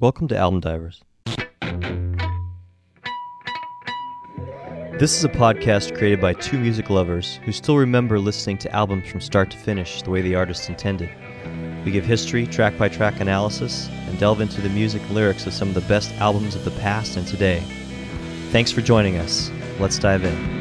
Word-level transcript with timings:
Welcome 0.00 0.28
to 0.28 0.36
Album 0.36 0.60
Divers. 0.60 1.02
This 4.98 5.14
is 5.14 5.24
a 5.24 5.28
podcast 5.28 5.94
created 5.94 6.22
by 6.22 6.32
two 6.32 6.58
music 6.58 6.88
lovers 6.88 7.38
who 7.44 7.52
still 7.52 7.76
remember 7.76 8.18
listening 8.18 8.56
to 8.58 8.74
albums 8.74 9.10
from 9.10 9.20
start 9.20 9.50
to 9.50 9.58
finish 9.58 10.00
the 10.00 10.08
way 10.08 10.22
the 10.22 10.36
artist 10.36 10.70
intended. 10.70 11.10
We 11.84 11.90
give 11.90 12.06
history, 12.06 12.46
track 12.46 12.78
by 12.78 12.88
track 12.88 13.20
analysis, 13.20 13.90
and 14.08 14.18
delve 14.18 14.40
into 14.40 14.62
the 14.62 14.70
music 14.70 15.02
and 15.02 15.10
lyrics 15.10 15.46
of 15.46 15.52
some 15.52 15.68
of 15.68 15.74
the 15.74 15.82
best 15.82 16.14
albums 16.14 16.54
of 16.54 16.64
the 16.64 16.70
past 16.70 17.18
and 17.18 17.26
today. 17.26 17.62
Thanks 18.52 18.72
for 18.72 18.80
joining 18.80 19.18
us. 19.18 19.50
Let's 19.78 19.98
dive 19.98 20.24
in. 20.24 20.59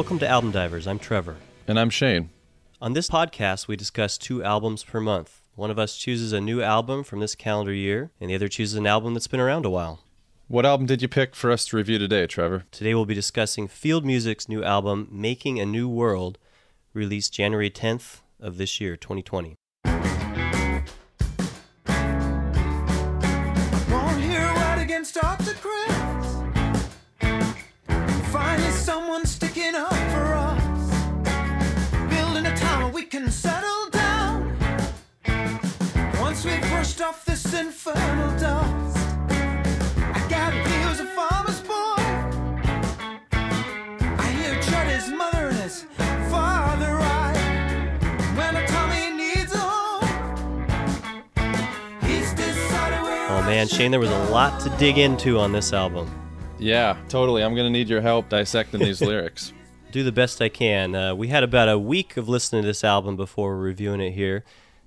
Welcome 0.00 0.20
to 0.20 0.26
Album 0.26 0.50
Divers. 0.50 0.86
I'm 0.86 0.98
Trevor. 0.98 1.36
And 1.68 1.78
I'm 1.78 1.90
Shane. 1.90 2.30
On 2.80 2.94
this 2.94 3.10
podcast, 3.10 3.68
we 3.68 3.76
discuss 3.76 4.16
two 4.16 4.42
albums 4.42 4.82
per 4.82 4.98
month. 4.98 5.42
One 5.56 5.70
of 5.70 5.78
us 5.78 5.94
chooses 5.98 6.32
a 6.32 6.40
new 6.40 6.62
album 6.62 7.04
from 7.04 7.20
this 7.20 7.34
calendar 7.34 7.74
year, 7.74 8.10
and 8.18 8.30
the 8.30 8.34
other 8.34 8.48
chooses 8.48 8.76
an 8.76 8.86
album 8.86 9.12
that's 9.12 9.26
been 9.26 9.40
around 9.40 9.66
a 9.66 9.70
while. 9.70 10.00
What 10.48 10.64
album 10.64 10.86
did 10.86 11.02
you 11.02 11.08
pick 11.08 11.34
for 11.34 11.50
us 11.50 11.66
to 11.66 11.76
review 11.76 11.98
today, 11.98 12.26
Trevor? 12.26 12.64
Today 12.70 12.94
we'll 12.94 13.04
be 13.04 13.12
discussing 13.12 13.68
Field 13.68 14.06
Music's 14.06 14.48
new 14.48 14.64
album, 14.64 15.06
Making 15.12 15.60
a 15.60 15.66
New 15.66 15.86
World, 15.86 16.38
released 16.94 17.34
January 17.34 17.68
10th 17.68 18.20
of 18.40 18.56
this 18.56 18.80
year, 18.80 18.96
2020. 18.96 19.54
Won't 23.84 24.22
hear 24.22 24.40
a 24.40 24.54
can 33.22 33.30
settle 33.30 33.90
down. 33.90 34.56
Once 36.18 36.42
we've 36.42 36.60
brushed 36.70 37.02
off 37.02 37.22
this 37.26 37.52
infernal 37.52 38.30
dust. 38.38 38.96
I 39.28 40.26
got 40.30 40.54
views 40.66 41.00
of 41.00 41.08
farmer's 41.10 41.60
boy. 41.60 42.02
I 44.16 44.26
hear 44.38 44.54
Chuddy's 44.62 45.10
mother 45.10 45.48
and 45.48 45.56
his 45.58 45.84
father 46.30 46.94
ride. 46.94 47.36
When 48.38 48.56
a 48.56 48.66
Tommy 48.66 49.10
needs 49.10 49.52
a 49.52 49.58
home, 49.58 50.64
he's 52.02 52.32
decided 52.32 53.02
where 53.02 53.28
Oh 53.32 53.42
man, 53.42 53.68
Shane, 53.68 53.90
there 53.90 54.00
was 54.00 54.10
a 54.10 54.30
lot 54.30 54.60
to 54.60 54.70
dig 54.78 54.96
into 54.96 55.38
on 55.38 55.52
this 55.52 55.74
album. 55.74 56.10
Yeah, 56.58 56.96
totally. 57.10 57.42
I'm 57.42 57.54
going 57.54 57.66
to 57.66 57.78
need 57.78 57.88
your 57.90 58.00
help 58.00 58.30
dissecting 58.30 58.80
these 58.80 59.02
lyrics. 59.10 59.52
Do 59.90 60.04
the 60.04 60.12
best 60.12 60.40
I 60.40 60.48
can. 60.48 60.94
Uh, 60.94 61.16
we 61.16 61.28
had 61.28 61.42
about 61.42 61.68
a 61.68 61.76
week 61.76 62.16
of 62.16 62.28
listening 62.28 62.62
to 62.62 62.66
this 62.66 62.84
album 62.84 63.16
before 63.16 63.56
reviewing 63.56 64.00
it 64.00 64.12
here 64.12 64.44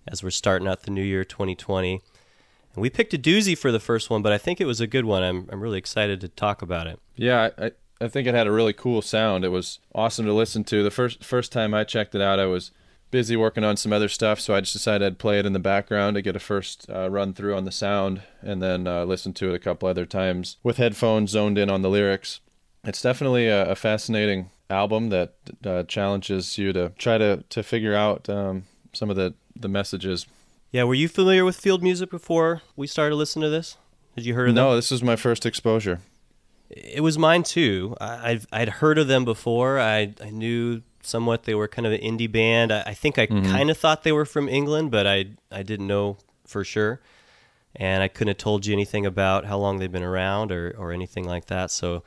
as 0.07 0.23
we're 0.23 0.29
starting 0.29 0.65
out 0.65 0.83
the 0.83 0.91
new 0.91 1.03
year 1.03 1.25
2020. 1.25 2.01
And 2.73 2.81
we 2.81 2.89
picked 2.89 3.13
a 3.13 3.17
doozy 3.17 3.57
for 3.57 3.69
the 3.69 3.81
first 3.81 4.09
one, 4.09 4.21
but 4.21 4.31
I 4.31 4.37
think 4.37 4.61
it 4.61 4.65
was 4.65 4.79
a 4.79 4.87
good 4.87 5.03
one. 5.03 5.21
I'm, 5.21 5.49
I'm 5.51 5.59
really 5.59 5.77
excited 5.77 6.21
to 6.21 6.29
talk 6.29 6.61
about 6.61 6.87
it. 6.87 7.01
Yeah, 7.17 7.49
I, 7.57 7.71
I 7.99 8.07
think 8.07 8.29
it 8.29 8.33
had 8.33 8.47
a 8.47 8.51
really 8.51 8.71
cool 8.71 9.01
sound. 9.01 9.43
It 9.43 9.49
was 9.49 9.79
awesome 9.93 10.25
to 10.25 10.33
listen 10.33 10.63
to. 10.65 10.83
The 10.83 10.91
first 10.91 11.23
first 11.23 11.51
time 11.51 11.73
I 11.73 11.83
checked 11.83 12.15
it 12.15 12.21
out, 12.21 12.39
I 12.39 12.45
was 12.45 12.71
busy 13.11 13.35
working 13.35 13.65
on 13.65 13.75
some 13.75 13.91
other 13.91 14.09
stuff, 14.09 14.39
so 14.39 14.55
I 14.55 14.61
just 14.61 14.73
decided 14.73 15.05
I'd 15.05 15.19
play 15.19 15.37
it 15.37 15.45
in 15.45 15.53
the 15.53 15.59
background 15.59 16.15
to 16.15 16.21
get 16.21 16.37
a 16.37 16.39
first 16.39 16.89
uh, 16.89 17.09
run 17.09 17.33
through 17.33 17.55
on 17.55 17.65
the 17.65 17.71
sound, 17.71 18.21
and 18.41 18.61
then 18.61 18.87
uh, 18.87 19.03
listen 19.03 19.33
to 19.33 19.51
it 19.51 19.55
a 19.55 19.59
couple 19.59 19.89
other 19.89 20.05
times 20.05 20.57
with 20.63 20.77
headphones 20.77 21.31
zoned 21.31 21.57
in 21.57 21.69
on 21.69 21.81
the 21.81 21.89
lyrics. 21.89 22.39
It's 22.85 23.01
definitely 23.01 23.47
a, 23.47 23.69
a 23.69 23.75
fascinating 23.75 24.49
album 24.69 25.09
that 25.09 25.33
uh, 25.65 25.83
challenges 25.83 26.57
you 26.57 26.73
to 26.73 26.89
try 26.97 27.17
to 27.17 27.43
to 27.49 27.63
figure 27.63 27.95
out 27.95 28.29
um, 28.29 28.63
some 28.93 29.09
of 29.09 29.15
the 29.15 29.33
the 29.55 29.67
messages. 29.67 30.25
Yeah, 30.71 30.83
were 30.85 30.95
you 30.95 31.07
familiar 31.07 31.45
with 31.45 31.55
field 31.55 31.83
music 31.83 32.09
before 32.09 32.61
we 32.75 32.87
started 32.87 33.15
listening 33.15 33.43
to 33.43 33.49
this? 33.49 33.77
Had 34.15 34.25
you 34.25 34.33
heard 34.33 34.49
of 34.49 34.55
them? 34.55 34.63
No, 34.63 34.75
this 34.75 34.91
was 34.91 35.03
my 35.03 35.15
first 35.15 35.45
exposure. 35.45 35.99
It 36.69 37.01
was 37.01 37.17
mine 37.17 37.43
too. 37.43 37.95
I, 38.01 38.31
I've 38.31 38.47
I'd 38.51 38.69
heard 38.69 38.97
of 38.97 39.07
them 39.07 39.25
before. 39.25 39.79
I 39.79 40.13
I 40.21 40.29
knew 40.29 40.81
somewhat 41.03 41.43
they 41.43 41.53
were 41.53 41.67
kind 41.67 41.85
of 41.85 41.91
an 41.91 41.99
indie 41.99 42.31
band. 42.31 42.71
I, 42.71 42.81
I 42.87 42.93
think 42.93 43.19
I 43.19 43.27
kind 43.27 43.69
of 43.69 43.77
thought 43.77 44.03
they 44.03 44.11
were 44.11 44.25
from 44.25 44.49
England, 44.49 44.89
but 44.91 45.05
I 45.05 45.25
I 45.51 45.63
didn't 45.63 45.87
know 45.87 46.17
for 46.47 46.63
sure, 46.63 47.01
and 47.75 48.01
I 48.01 48.07
couldn't 48.07 48.29
have 48.29 48.37
told 48.37 48.65
you 48.65 48.73
anything 48.73 49.05
about 49.05 49.45
how 49.45 49.57
long 49.57 49.77
they've 49.77 49.91
been 49.91 50.03
around 50.03 50.51
or 50.51 50.73
or 50.77 50.91
anything 50.91 51.25
like 51.25 51.45
that. 51.47 51.69
So 51.69 52.03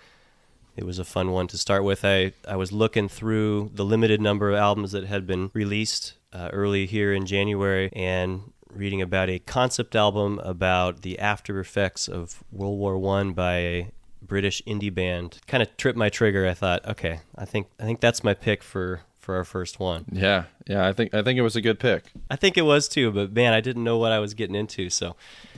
it 0.76 0.84
was 0.84 0.98
a 0.98 1.04
fun 1.04 1.32
one 1.32 1.47
to 1.48 1.59
start 1.59 1.84
with. 1.84 2.04
I 2.04 2.32
I 2.47 2.56
was 2.56 2.72
looking 2.72 3.09
through 3.09 3.70
the 3.75 3.84
limited 3.84 4.20
number 4.20 4.50
of 4.50 4.56
albums 4.56 4.92
that 4.92 5.04
had 5.04 5.26
been 5.26 5.50
released 5.54 6.14
uh, 6.32 6.50
early 6.53 6.87
here 6.87 7.12
in 7.12 7.26
January 7.26 7.91
and 7.94 8.53
reading 8.70 9.00
about 9.00 9.31
a 9.31 9.38
concept 9.38 9.97
album 9.97 10.38
about 10.41 11.03
the 11.03 11.19
after 11.19 11.59
effects 11.59 12.09
of 12.09 12.44
World 12.53 12.78
War 12.78 12.98
One 12.98 13.32
by 13.32 13.56
a 13.56 13.91
British 14.20 14.62
indie 14.66 14.94
band. 14.94 15.38
Kind 15.47 15.62
of 15.62 15.75
tripped 15.76 15.98
my 15.98 16.09
trigger. 16.09 16.47
I 16.47 16.54
thought, 16.54 16.86
okay, 16.86 17.20
I 17.36 17.44
think 17.44 17.69
I 17.81 17.84
think 17.84 18.00
that's 18.00 18.22
my 18.22 18.34
pick 18.34 18.62
for 18.62 19.00
for 19.19 19.34
our 19.36 19.44
first 19.44 19.81
one. 19.81 20.04
Yeah, 20.12 20.44
yeah, 20.66 20.86
I 20.86 20.92
think 20.92 21.15
I 21.15 21.22
think 21.22 21.38
it 21.38 21.42
was 21.42 21.56
a 21.56 21.60
good 21.60 21.81
pick. 21.81 22.04
I 22.31 22.36
think 22.36 22.56
it 22.56 22.62
was 22.62 22.86
too, 22.86 23.10
but 23.10 23.32
man, 23.32 23.53
I 23.53 23.60
didn't 23.60 23.84
know 23.84 23.98
what 23.98 24.12
I 24.12 24.19
was 24.19 24.34
getting 24.34 24.54
into, 24.54 24.91
so 24.91 25.16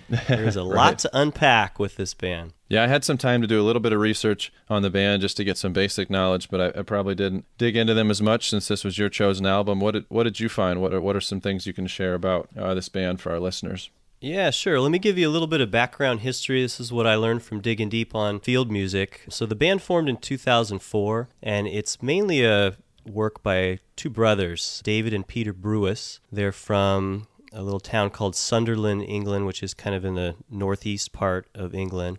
there's 0.08 0.56
a 0.56 0.62
lot 0.64 0.74
Right. 0.74 0.98
to 1.00 1.10
unpack 1.12 1.78
with 1.78 1.96
this 1.96 2.14
band. 2.14 2.52
Yeah, 2.68 2.82
I 2.84 2.86
had 2.86 3.04
some 3.04 3.18
time 3.18 3.40
to 3.42 3.46
do 3.46 3.60
a 3.60 3.64
little 3.64 3.80
bit 3.80 3.92
of 3.92 4.00
research 4.00 4.52
on 4.68 4.82
the 4.82 4.90
band 4.90 5.22
just 5.22 5.36
to 5.38 5.44
get 5.44 5.56
some 5.56 5.72
basic 5.72 6.10
knowledge, 6.10 6.48
but 6.50 6.76
I, 6.76 6.80
I 6.80 6.82
probably 6.82 7.14
didn't 7.14 7.44
dig 7.56 7.76
into 7.76 7.94
them 7.94 8.10
as 8.10 8.20
much 8.20 8.50
since 8.50 8.68
this 8.68 8.84
was 8.84 8.98
your 8.98 9.08
chosen 9.08 9.46
album. 9.46 9.80
What 9.80 9.92
did 9.92 10.04
what 10.08 10.24
did 10.24 10.40
you 10.40 10.48
find? 10.48 10.80
What 10.82 10.92
are, 10.92 11.00
what 11.00 11.16
are 11.16 11.20
some 11.20 11.40
things 11.40 11.66
you 11.66 11.72
can 11.72 11.86
share 11.86 12.14
about 12.14 12.48
uh, 12.58 12.74
this 12.74 12.88
band 12.88 13.20
for 13.20 13.32
our 13.32 13.40
listeners? 13.40 13.90
Yeah, 14.20 14.50
sure. 14.50 14.80
Let 14.80 14.90
me 14.90 14.98
give 14.98 15.16
you 15.16 15.28
a 15.28 15.30
little 15.30 15.46
bit 15.46 15.60
of 15.60 15.70
background 15.70 16.20
history. 16.20 16.60
This 16.60 16.80
is 16.80 16.92
what 16.92 17.06
I 17.06 17.14
learned 17.14 17.44
from 17.44 17.60
digging 17.60 17.88
deep 17.88 18.14
on 18.16 18.40
field 18.40 18.68
music. 18.68 19.24
So, 19.28 19.46
the 19.46 19.54
band 19.54 19.80
formed 19.80 20.08
in 20.08 20.16
2004, 20.16 21.28
and 21.42 21.66
it's 21.68 22.02
mainly 22.02 22.44
a 22.44 22.76
work 23.06 23.42
by 23.44 23.78
two 23.96 24.10
brothers, 24.10 24.80
David 24.84 25.14
and 25.14 25.26
Peter 25.26 25.52
Brewis. 25.52 26.18
They're 26.32 26.50
from 26.52 27.28
a 27.52 27.62
little 27.62 27.80
town 27.80 28.10
called 28.10 28.36
Sunderland, 28.36 29.02
England, 29.02 29.46
which 29.46 29.62
is 29.62 29.74
kind 29.74 29.94
of 29.94 30.04
in 30.04 30.14
the 30.14 30.36
northeast 30.50 31.12
part 31.12 31.48
of 31.54 31.74
England. 31.74 32.18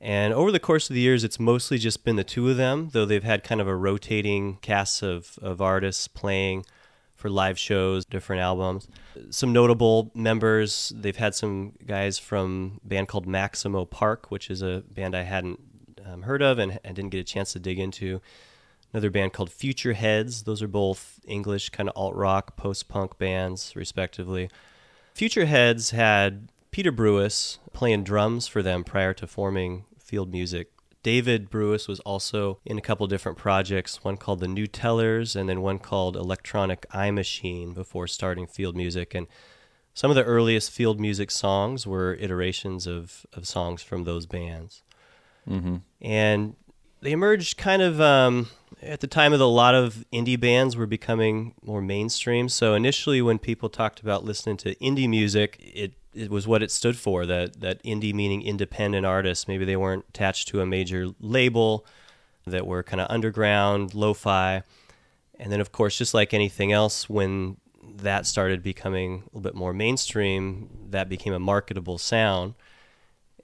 And 0.00 0.34
over 0.34 0.50
the 0.50 0.58
course 0.58 0.90
of 0.90 0.94
the 0.94 1.00
years, 1.00 1.22
it's 1.22 1.38
mostly 1.38 1.78
just 1.78 2.04
been 2.04 2.16
the 2.16 2.24
two 2.24 2.50
of 2.50 2.56
them, 2.56 2.90
though 2.92 3.04
they've 3.04 3.22
had 3.22 3.44
kind 3.44 3.60
of 3.60 3.68
a 3.68 3.76
rotating 3.76 4.56
cast 4.56 5.02
of, 5.02 5.38
of 5.40 5.60
artists 5.60 6.08
playing 6.08 6.64
for 7.14 7.30
live 7.30 7.56
shows, 7.56 8.04
different 8.04 8.42
albums. 8.42 8.88
Some 9.30 9.52
notable 9.52 10.10
members, 10.12 10.92
they've 10.96 11.16
had 11.16 11.36
some 11.36 11.74
guys 11.86 12.18
from 12.18 12.80
a 12.84 12.88
band 12.88 13.06
called 13.06 13.28
Maximo 13.28 13.84
Park, 13.84 14.32
which 14.32 14.50
is 14.50 14.60
a 14.60 14.82
band 14.92 15.14
I 15.14 15.22
hadn't 15.22 15.60
um, 16.04 16.22
heard 16.22 16.42
of 16.42 16.58
and, 16.58 16.80
and 16.82 16.96
didn't 16.96 17.10
get 17.10 17.20
a 17.20 17.24
chance 17.24 17.52
to 17.52 17.60
dig 17.60 17.78
into. 17.78 18.20
Another 18.92 19.10
band 19.10 19.32
called 19.32 19.50
Futureheads. 19.50 20.44
Those 20.44 20.62
are 20.62 20.68
both 20.68 21.20
English 21.26 21.70
kind 21.70 21.88
of 21.88 21.96
alt 21.96 22.14
rock, 22.14 22.56
post 22.56 22.88
punk 22.88 23.18
bands, 23.18 23.74
respectively. 23.74 24.50
Futureheads 25.14 25.92
had 25.92 26.50
Peter 26.70 26.92
Brewis 26.92 27.58
playing 27.72 28.04
drums 28.04 28.46
for 28.46 28.62
them 28.62 28.84
prior 28.84 29.14
to 29.14 29.26
forming 29.26 29.84
Field 29.98 30.30
Music. 30.30 30.68
David 31.02 31.50
Brewis 31.50 31.88
was 31.88 32.00
also 32.00 32.58
in 32.64 32.78
a 32.78 32.82
couple 32.82 33.06
different 33.06 33.38
projects, 33.38 34.04
one 34.04 34.16
called 34.16 34.40
The 34.40 34.48
New 34.48 34.66
Tellers 34.66 35.34
and 35.34 35.48
then 35.48 35.60
one 35.60 35.78
called 35.78 36.16
Electronic 36.16 36.86
Eye 36.92 37.10
Machine 37.10 37.72
before 37.72 38.06
starting 38.06 38.46
Field 38.46 38.76
Music. 38.76 39.14
And 39.14 39.26
some 39.94 40.10
of 40.10 40.14
the 40.14 40.24
earliest 40.24 40.70
Field 40.70 41.00
Music 41.00 41.30
songs 41.30 41.86
were 41.86 42.14
iterations 42.14 42.86
of, 42.86 43.26
of 43.32 43.48
songs 43.48 43.82
from 43.82 44.04
those 44.04 44.26
bands. 44.26 44.82
Mm-hmm. 45.48 45.76
And 46.00 46.56
they 47.02 47.12
emerged 47.12 47.58
kind 47.58 47.82
of 47.82 48.00
um, 48.00 48.48
at 48.80 49.00
the 49.00 49.06
time 49.06 49.32
of 49.32 49.40
a 49.40 49.44
lot 49.44 49.74
of 49.74 50.04
indie 50.12 50.40
bands 50.40 50.76
were 50.76 50.86
becoming 50.86 51.54
more 51.62 51.82
mainstream. 51.82 52.48
So 52.48 52.74
initially, 52.74 53.20
when 53.20 53.38
people 53.38 53.68
talked 53.68 54.00
about 54.00 54.24
listening 54.24 54.56
to 54.58 54.74
indie 54.76 55.08
music, 55.08 55.58
it 55.60 55.94
it 56.14 56.30
was 56.30 56.46
what 56.46 56.62
it 56.62 56.70
stood 56.70 56.96
for. 56.96 57.26
That 57.26 57.60
that 57.60 57.82
indie 57.82 58.14
meaning 58.14 58.42
independent 58.42 59.04
artists. 59.04 59.46
Maybe 59.46 59.64
they 59.64 59.76
weren't 59.76 60.06
attached 60.08 60.48
to 60.48 60.60
a 60.60 60.66
major 60.66 61.08
label, 61.20 61.84
that 62.46 62.66
were 62.66 62.82
kind 62.82 63.00
of 63.00 63.10
underground, 63.10 63.94
lo-fi, 63.94 64.62
and 65.38 65.52
then 65.52 65.60
of 65.60 65.72
course, 65.72 65.96
just 65.96 66.14
like 66.14 66.34
anything 66.34 66.72
else, 66.72 67.08
when 67.08 67.56
that 67.96 68.26
started 68.26 68.62
becoming 68.62 69.14
a 69.14 69.24
little 69.26 69.40
bit 69.40 69.54
more 69.54 69.72
mainstream, 69.72 70.68
that 70.90 71.08
became 71.08 71.32
a 71.32 71.38
marketable 71.38 71.98
sound. 71.98 72.54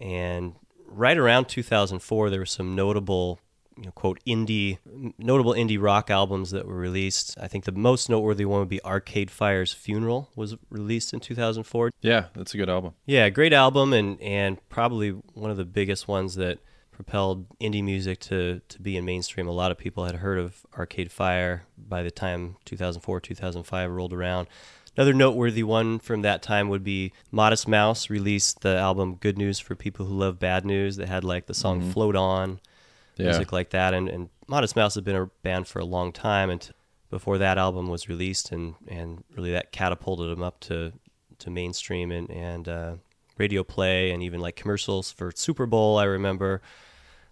And 0.00 0.54
right 0.86 1.18
around 1.18 1.48
2004, 1.48 2.30
there 2.30 2.40
were 2.40 2.46
some 2.46 2.74
notable 2.74 3.40
you 3.78 3.84
know, 3.84 3.92
quote 3.92 4.18
indie 4.26 4.78
notable 5.18 5.52
indie 5.52 5.80
rock 5.80 6.10
albums 6.10 6.50
that 6.50 6.66
were 6.66 6.74
released. 6.74 7.36
I 7.40 7.46
think 7.48 7.64
the 7.64 7.72
most 7.72 8.10
noteworthy 8.10 8.44
one 8.44 8.60
would 8.60 8.68
be 8.68 8.82
Arcade 8.84 9.30
Fire's 9.30 9.72
Funeral 9.72 10.30
was 10.34 10.56
released 10.68 11.14
in 11.14 11.20
2004. 11.20 11.92
Yeah, 12.00 12.26
that's 12.34 12.54
a 12.54 12.56
good 12.56 12.68
album. 12.68 12.94
Yeah, 13.06 13.28
great 13.30 13.52
album 13.52 13.92
and 13.92 14.20
and 14.20 14.58
probably 14.68 15.10
one 15.10 15.50
of 15.50 15.56
the 15.56 15.64
biggest 15.64 16.08
ones 16.08 16.34
that 16.34 16.58
propelled 16.90 17.46
indie 17.60 17.84
music 17.84 18.18
to 18.18 18.60
to 18.68 18.80
be 18.80 18.96
in 18.96 19.04
mainstream. 19.04 19.46
A 19.46 19.52
lot 19.52 19.70
of 19.70 19.78
people 19.78 20.04
had 20.04 20.16
heard 20.16 20.38
of 20.38 20.66
Arcade 20.76 21.12
Fire 21.12 21.62
by 21.76 22.02
the 22.02 22.10
time 22.10 22.56
2004 22.64 23.20
2005 23.20 23.90
rolled 23.90 24.12
around. 24.12 24.48
Another 24.96 25.14
noteworthy 25.14 25.62
one 25.62 26.00
from 26.00 26.22
that 26.22 26.42
time 26.42 26.68
would 26.68 26.82
be 26.82 27.12
Modest 27.30 27.68
Mouse 27.68 28.10
released 28.10 28.62
the 28.62 28.76
album 28.76 29.14
Good 29.14 29.38
News 29.38 29.60
for 29.60 29.76
People 29.76 30.06
Who 30.06 30.14
Love 30.18 30.40
Bad 30.40 30.64
News 30.64 30.96
that 30.96 31.08
had 31.08 31.22
like 31.22 31.46
the 31.46 31.54
song 31.54 31.80
Mm-hmm. 31.82 31.90
Float 31.92 32.16
On, 32.16 32.58
Yeah. 33.18 33.26
music 33.26 33.52
like 33.52 33.70
that. 33.70 33.94
And, 33.94 34.08
and 34.08 34.28
Modest 34.46 34.76
Mouse 34.76 34.94
had 34.94 35.04
been 35.04 35.16
a 35.16 35.26
band 35.42 35.66
for 35.66 35.80
a 35.80 35.84
long 35.84 36.12
time 36.12 36.50
and 36.50 36.70
before 37.10 37.38
that 37.38 37.58
album 37.58 37.88
was 37.88 38.08
released 38.08 38.52
and, 38.52 38.74
and 38.86 39.24
really 39.34 39.52
that 39.52 39.72
catapulted 39.72 40.30
them 40.30 40.42
up 40.42 40.60
to, 40.60 40.92
to 41.38 41.50
mainstream 41.50 42.12
and, 42.12 42.30
and 42.30 42.68
uh, 42.68 42.94
radio 43.38 43.62
play 43.64 44.10
and 44.10 44.22
even 44.22 44.40
like 44.40 44.56
commercials 44.56 45.10
for 45.10 45.32
Super 45.34 45.66
Bowl, 45.66 45.98
I 45.98 46.04
remember. 46.04 46.60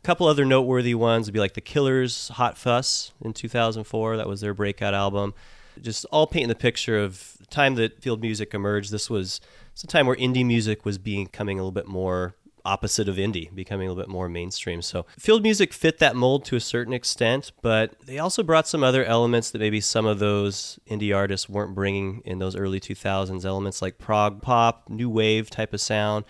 A 0.03 0.07
couple 0.07 0.27
other 0.27 0.45
noteworthy 0.45 0.95
ones 0.95 1.27
would 1.27 1.35
be 1.35 1.41
like 1.41 1.55
The 1.55 1.61
Killers' 1.61 2.29
Hot 2.29 2.57
Fuss 2.57 3.13
in 3.23 3.33
2004. 3.33 4.17
That 4.17 4.29
was 4.29 4.41
their 4.41 4.55
breakout 4.55 4.95
album. 4.95 5.35
Just 5.83 6.07
all 6.07 6.27
painting 6.27 6.49
the 6.49 6.55
picture 6.55 6.99
of 6.99 7.35
the 7.39 7.47
time 7.47 7.75
that 7.75 8.01
field 8.01 8.21
music 8.23 8.55
emerged. 8.55 8.91
This 8.93 9.11
was 9.11 9.41
it's 9.73 9.85
a 9.85 9.87
time 9.87 10.07
where 10.07 10.17
indie 10.17 10.47
music 10.47 10.87
was 10.87 10.97
becoming 10.97 11.59
a 11.59 11.63
little 11.63 11.73
bit 11.73 11.87
more 11.87 12.35
opposite 12.67 13.09
of 13.09 13.17
indie, 13.17 13.55
becoming 13.55 13.89
a 13.89 13.91
little 13.91 14.03
bit 14.03 14.11
more 14.11 14.29
mainstream. 14.29 14.83
So 14.83 15.07
field 15.19 15.43
music 15.43 15.73
fit 15.73 15.99
that 15.99 16.17
mold 16.17 16.45
to 16.47 16.57
a 16.57 16.61
certain 16.61 16.93
extent, 16.93 17.53
but 17.63 17.95
they 18.05 18.19
also 18.19 18.43
brought 18.43 18.69
some 18.69 18.83
other 18.83 19.05
elements 19.05 19.51
that 19.51 19.59
maybe 19.61 19.81
some 19.81 20.07
of 20.07 20.19
those 20.19 20.79
indie 20.91 21.15
artists 21.17 21.49
weren't 21.49 21.75
bringing 21.75 22.23
in 22.25 22.39
those 22.39 22.57
early 22.57 22.81
2000s 22.81 23.45
elements 23.45 23.81
like 23.81 23.99
prog 23.99 24.43
pop, 24.43 24.89
new 24.89 25.09
wave 25.09 25.49
type 25.49 25.73
of 25.73 25.81
sound 25.81 26.25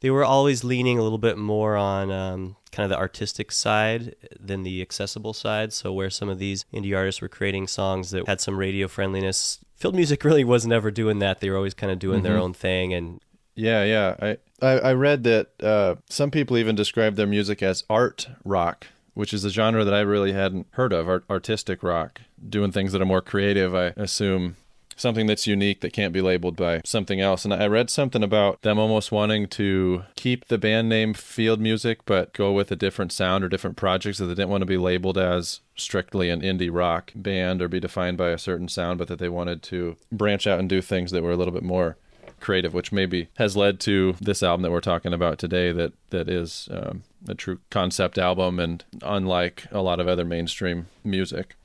they 0.00 0.10
were 0.10 0.24
always 0.24 0.64
leaning 0.64 0.98
a 0.98 1.02
little 1.02 1.18
bit 1.18 1.36
more 1.36 1.76
on 1.76 2.10
um, 2.10 2.56
kind 2.70 2.84
of 2.84 2.90
the 2.90 2.98
artistic 2.98 3.52
side 3.52 4.16
than 4.38 4.62
the 4.62 4.80
accessible 4.80 5.34
side. 5.34 5.72
So 5.72 5.92
where 5.92 6.10
some 6.10 6.28
of 6.28 6.38
these 6.38 6.64
indie 6.72 6.96
artists 6.96 7.20
were 7.20 7.28
creating 7.28 7.66
songs 7.66 8.10
that 8.12 8.26
had 8.26 8.40
some 8.40 8.56
radio 8.56 8.88
friendliness, 8.88 9.58
field 9.76 9.94
music 9.94 10.24
really 10.24 10.44
was 10.44 10.66
never 10.66 10.90
doing 10.90 11.18
that. 11.18 11.40
They 11.40 11.50
were 11.50 11.56
always 11.56 11.74
kind 11.74 11.92
of 11.92 11.98
doing 11.98 12.22
their 12.22 12.38
own 12.38 12.54
thing, 12.54 12.94
and 12.94 13.20
Yeah, 13.54 13.84
yeah. 13.84 14.16
I, 14.20 14.38
I, 14.62 14.78
I 14.78 14.92
read 14.92 15.24
that 15.24 15.62
uh, 15.62 15.96
some 16.08 16.30
people 16.30 16.56
even 16.56 16.76
describe 16.76 17.16
their 17.16 17.26
music 17.26 17.62
as 17.62 17.84
art 17.90 18.28
rock, 18.44 18.86
which 19.14 19.34
is 19.34 19.44
a 19.44 19.50
genre 19.50 19.84
that 19.84 19.94
I 19.94 20.00
really 20.00 20.32
hadn't 20.32 20.68
heard 20.72 20.92
of, 20.92 21.08
art, 21.08 21.24
artistic 21.28 21.82
rock, 21.82 22.20
doing 22.48 22.70
things 22.70 22.92
that 22.92 23.02
are 23.02 23.06
more 23.06 23.20
creative, 23.20 23.74
I 23.74 23.86
assume. 23.96 24.56
Something 24.94 25.26
that's 25.26 25.46
unique 25.46 25.80
that 25.80 25.94
can't 25.94 26.12
be 26.12 26.20
labeled 26.20 26.54
by 26.54 26.82
something 26.84 27.18
else. 27.18 27.46
And 27.46 27.52
I 27.52 27.66
read 27.66 27.88
something 27.88 28.22
about 28.22 28.60
them 28.60 28.78
almost 28.78 29.10
wanting 29.10 29.48
to 29.48 30.04
keep 30.16 30.46
the 30.46 30.58
band 30.58 30.90
name 30.90 31.14
Field 31.14 31.60
Music, 31.60 32.04
but 32.04 32.34
go 32.34 32.52
with 32.52 32.70
a 32.70 32.76
different 32.76 33.10
sound 33.10 33.42
or 33.42 33.48
different 33.48 33.78
projects 33.78 34.18
that 34.18 34.26
they 34.26 34.34
didn't 34.34 34.50
want 34.50 34.60
to 34.60 34.66
be 34.66 34.76
labeled 34.76 35.16
as 35.16 35.60
strictly 35.74 36.28
an 36.28 36.42
indie 36.42 36.70
rock 36.70 37.10
band 37.16 37.62
or 37.62 37.68
be 37.68 37.80
defined 37.80 38.18
by 38.18 38.28
a 38.28 38.38
certain 38.38 38.68
sound, 38.68 38.98
but 38.98 39.08
that 39.08 39.18
they 39.18 39.30
wanted 39.30 39.62
to 39.64 39.96
branch 40.12 40.46
out 40.46 40.60
and 40.60 40.68
do 40.68 40.82
things 40.82 41.10
that 41.10 41.22
were 41.22 41.32
a 41.32 41.36
little 41.36 41.54
bit 41.54 41.64
more 41.64 41.96
creative, 42.42 42.74
which 42.74 42.92
maybe 42.92 43.28
has 43.36 43.56
led 43.56 43.80
to 43.80 44.14
this 44.20 44.42
album 44.42 44.62
that 44.62 44.70
we're 44.70 44.80
talking 44.80 45.14
about 45.14 45.38
today. 45.38 45.72
That 45.72 45.92
that 46.10 46.28
is 46.28 46.68
um, 46.70 47.04
a 47.26 47.34
true 47.34 47.60
concept 47.70 48.18
album, 48.18 48.58
and 48.58 48.84
unlike 49.02 49.66
a 49.70 49.80
lot 49.80 50.00
of 50.00 50.08
other 50.08 50.24
mainstream 50.24 50.88
music. 51.04 51.56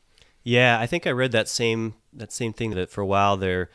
yeah, 0.43 0.79
I 0.79 0.87
think 0.87 1.05
I 1.05 1.11
read 1.11 1.33
that 1.33 1.49
same 1.49 1.95
that 2.13 2.31
same 2.31 2.53
thing 2.53 2.71
that 2.71 2.89
for 2.89 3.01
a 3.01 3.05
while 3.05 3.35
there 3.35 3.69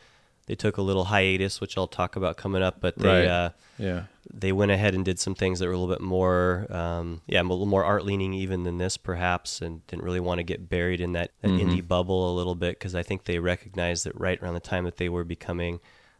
they 0.45 0.55
took 0.55 0.77
a 0.77 0.81
little 0.81 1.05
hiatus, 1.05 1.61
which 1.61 1.77
I'll 1.77 1.87
talk 1.87 2.15
about 2.15 2.37
coming 2.37 2.61
up, 2.63 2.81
but 2.81 2.97
they. 2.97 3.07
Right. 3.07 3.27
Uh, 3.27 3.49
Yeah, 3.77 4.03
they 4.31 4.51
went 4.51 4.71
ahead 4.71 4.93
and 4.93 5.03
did 5.03 5.19
some 5.19 5.35
things 5.35 5.59
that 5.59 5.67
were 5.67 5.73
a 5.73 5.77
little 5.77 5.93
bit 5.93 6.01
more, 6.01 6.67
um, 6.69 7.21
yeah, 7.27 7.41
a 7.41 7.43
little 7.43 7.65
more 7.65 7.83
art 7.83 8.05
leaning 8.05 8.33
even 8.33 8.63
than 8.63 8.77
this, 8.77 8.97
perhaps, 8.97 9.61
and 9.61 9.85
didn't 9.87 10.03
really 10.03 10.19
want 10.19 10.39
to 10.39 10.43
get 10.43 10.69
buried 10.69 11.01
in 11.01 11.13
that, 11.13 11.31
that 11.41 11.49
indie 11.49 11.85
bubble 11.85 12.31
a 12.31 12.35
little 12.35 12.55
bit 12.55 12.77
because 12.77 12.93
I 12.95 13.03
think 13.03 13.23
they 13.23 13.39
recognized 13.39 14.05
that 14.05 14.19
right 14.19 14.41
around 14.41 14.53
the 14.53 14.59
time 14.59 14.83
that 14.85 14.97
they 14.97 15.09
were 15.09 15.23
becoming 15.23 15.79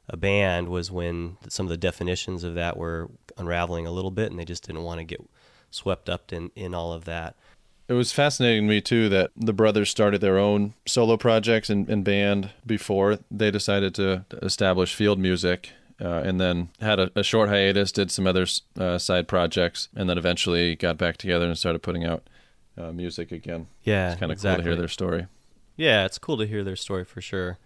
a 0.10 0.18
band 0.18 0.70
was 0.70 0.92
when 0.92 1.38
some 1.48 1.66
of 1.66 1.70
the 1.70 1.78
definitions 1.78 2.44
of 2.44 2.56
that 2.56 2.78
were 2.78 3.10
unraveling 3.38 3.88
a 3.88 3.92
little 3.92 4.12
bit, 4.12 4.30
and 4.32 4.40
they 4.40 4.46
just 4.46 4.66
didn't 4.68 4.84
want 4.84 5.00
to 5.00 5.04
get 5.06 5.22
swept 5.72 6.10
up 6.10 6.32
in 6.34 6.52
in 6.56 6.74
all 6.74 6.92
of 6.94 7.06
that. 7.06 7.36
it 7.88 7.94
was 7.94 8.12
fascinating 8.12 8.64
to 8.64 8.70
me 8.70 8.80
too 8.82 9.10
that 9.10 9.32
the 9.36 9.54
brothers 9.54 9.90
started 9.90 10.22
their 10.22 10.38
own 10.38 10.74
solo 10.86 11.18
projects 11.18 11.70
and, 11.70 11.90
and 11.90 12.04
band 12.04 12.52
before 12.66 13.20
they 13.32 13.52
decided 13.52 13.94
to 13.96 14.26
establish 14.42 14.94
Field 14.96 15.20
Music. 15.20 15.70
Uh, 16.02 16.22
and 16.26 16.42
then 16.42 16.70
had 16.82 17.00
a, 17.00 17.12
a 17.16 17.24
short 17.24 17.50
hiatus, 17.50 17.92
did 17.92 18.10
some 18.12 18.26
other 18.26 18.46
uh, 18.80 18.98
side 18.98 19.28
projects, 19.28 19.90
and 19.96 20.10
then 20.10 20.18
eventually 20.18 20.76
got 20.76 20.98
back 20.98 21.18
together 21.18 21.46
and 21.46 21.58
started 21.58 21.84
putting 21.84 22.04
out 22.04 22.28
uh, 22.78 22.92
music 22.92 23.32
again. 23.32 23.68
Yeah, 23.84 24.12
It's 24.12 24.20
kind 24.20 24.32
of 24.32 24.36
exactly. 24.36 24.64
cool 24.64 24.64
to 24.64 24.70
hear 24.72 24.76
their 24.76 24.88
story. 24.90 25.28
Yeah, 25.78 26.04
it's 26.04 26.18
cool 26.18 26.36
to 26.38 26.48
hear 26.48 26.64
their 26.64 26.76
story 26.76 27.06
for 27.06 27.22
sure. 27.22 27.58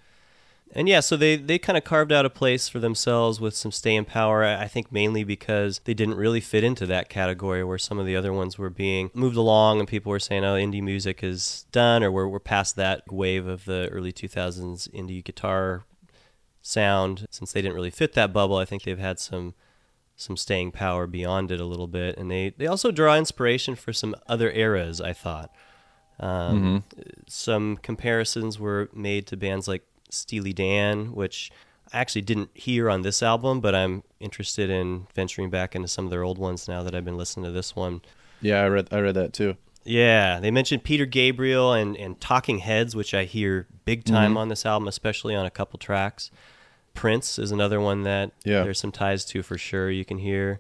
And 0.73 0.87
yeah, 0.87 0.99
so 0.99 1.15
they, 1.15 1.37
they 1.37 1.57
kind 1.57 1.77
of 1.77 1.83
carved 1.83 2.11
out 2.11 2.25
a 2.25 2.29
place 2.29 2.67
for 2.67 2.79
themselves 2.79 3.39
with 3.39 3.55
some 3.55 3.71
staying 3.71 4.05
power. 4.05 4.43
I 4.43 4.67
think 4.67 4.91
mainly 4.91 5.23
because 5.23 5.79
they 5.85 5.93
didn't 5.93 6.15
really 6.15 6.41
fit 6.41 6.63
into 6.63 6.85
that 6.87 7.09
category 7.09 7.63
where 7.63 7.77
some 7.77 7.99
of 7.99 8.05
the 8.05 8.15
other 8.15 8.33
ones 8.33 8.57
were 8.57 8.69
being 8.69 9.09
moved 9.13 9.37
along 9.37 9.79
and 9.79 9.87
people 9.87 10.09
were 10.09 10.19
saying, 10.19 10.43
oh, 10.43 10.55
indie 10.55 10.83
music 10.83 11.23
is 11.23 11.65
done 11.71 12.03
or 12.03 12.11
we're, 12.11 12.27
we're 12.27 12.39
past 12.39 12.75
that 12.75 13.11
wave 13.11 13.47
of 13.47 13.65
the 13.65 13.87
early 13.91 14.11
2000s 14.11 14.89
indie 14.91 15.23
guitar 15.23 15.85
sound. 16.61 17.27
Since 17.31 17.53
they 17.53 17.61
didn't 17.61 17.75
really 17.75 17.89
fit 17.89 18.13
that 18.13 18.33
bubble, 18.33 18.57
I 18.57 18.65
think 18.65 18.83
they've 18.83 18.99
had 18.99 19.19
some 19.19 19.55
some 20.19 20.35
staying 20.35 20.71
power 20.71 21.05
beyond 21.05 21.51
it 21.51 21.59
a 21.59 21.65
little 21.65 21.87
bit. 21.87 22.17
And 22.17 22.29
they, 22.29 22.49
they 22.57 22.65
also 22.65 22.91
draw 22.91 23.15
inspiration 23.15 23.75
for 23.75 23.93
some 23.93 24.15
other 24.27 24.51
eras, 24.51 24.99
I 24.99 25.13
thought. 25.13 25.53
Um, 26.19 26.83
Some 27.27 27.77
comparisons 27.77 28.59
were 28.59 28.89
made 28.93 29.27
to 29.27 29.37
bands 29.37 29.67
like 29.67 29.83
Steely 30.09 30.53
Dan, 30.53 31.13
which 31.13 31.51
I 31.93 31.99
actually 31.99 32.21
didn't 32.23 32.49
hear 32.53 32.89
on 32.89 33.01
this 33.01 33.23
album, 33.23 33.61
but 33.61 33.73
I'm 33.75 34.03
interested 34.19 34.69
in 34.69 35.07
venturing 35.15 35.49
back 35.49 35.75
into 35.75 35.87
some 35.87 36.05
of 36.05 36.11
their 36.11 36.23
old 36.23 36.37
ones 36.37 36.67
now 36.67 36.83
that 36.83 36.93
I've 36.95 37.05
been 37.05 37.17
listening 37.17 37.45
to 37.45 37.51
this 37.51 37.75
one. 37.75 38.01
Yeah, 38.41 38.61
I 38.61 38.67
read 38.67 38.87
I 38.91 38.99
read 38.99 39.15
that 39.15 39.33
too. 39.33 39.55
Yeah, 39.83 40.41
they 40.41 40.51
mentioned 40.51 40.83
Peter 40.83 41.05
Gabriel 41.05 41.71
and, 41.71 41.95
and 41.95 42.19
Talking 42.19 42.59
Heads, 42.59 42.93
which 42.93 43.13
I 43.13 43.23
hear 43.23 43.67
big 43.85 44.03
time 44.03 44.31
Mm-hmm. 44.31 44.37
on 44.37 44.47
this 44.49 44.65
album, 44.65 44.87
especially 44.89 45.33
on 45.33 45.45
a 45.45 45.49
couple 45.49 45.79
tracks. 45.79 46.29
Prince 46.93 47.39
is 47.39 47.51
another 47.51 47.79
one 47.79 48.03
that 48.03 48.31
Yeah. 48.43 48.63
there's 48.63 48.79
some 48.79 48.91
ties 48.91 49.23
to 49.25 49.41
for 49.43 49.57
sure. 49.57 49.89
You 49.89 50.03
can 50.03 50.17
hear. 50.17 50.59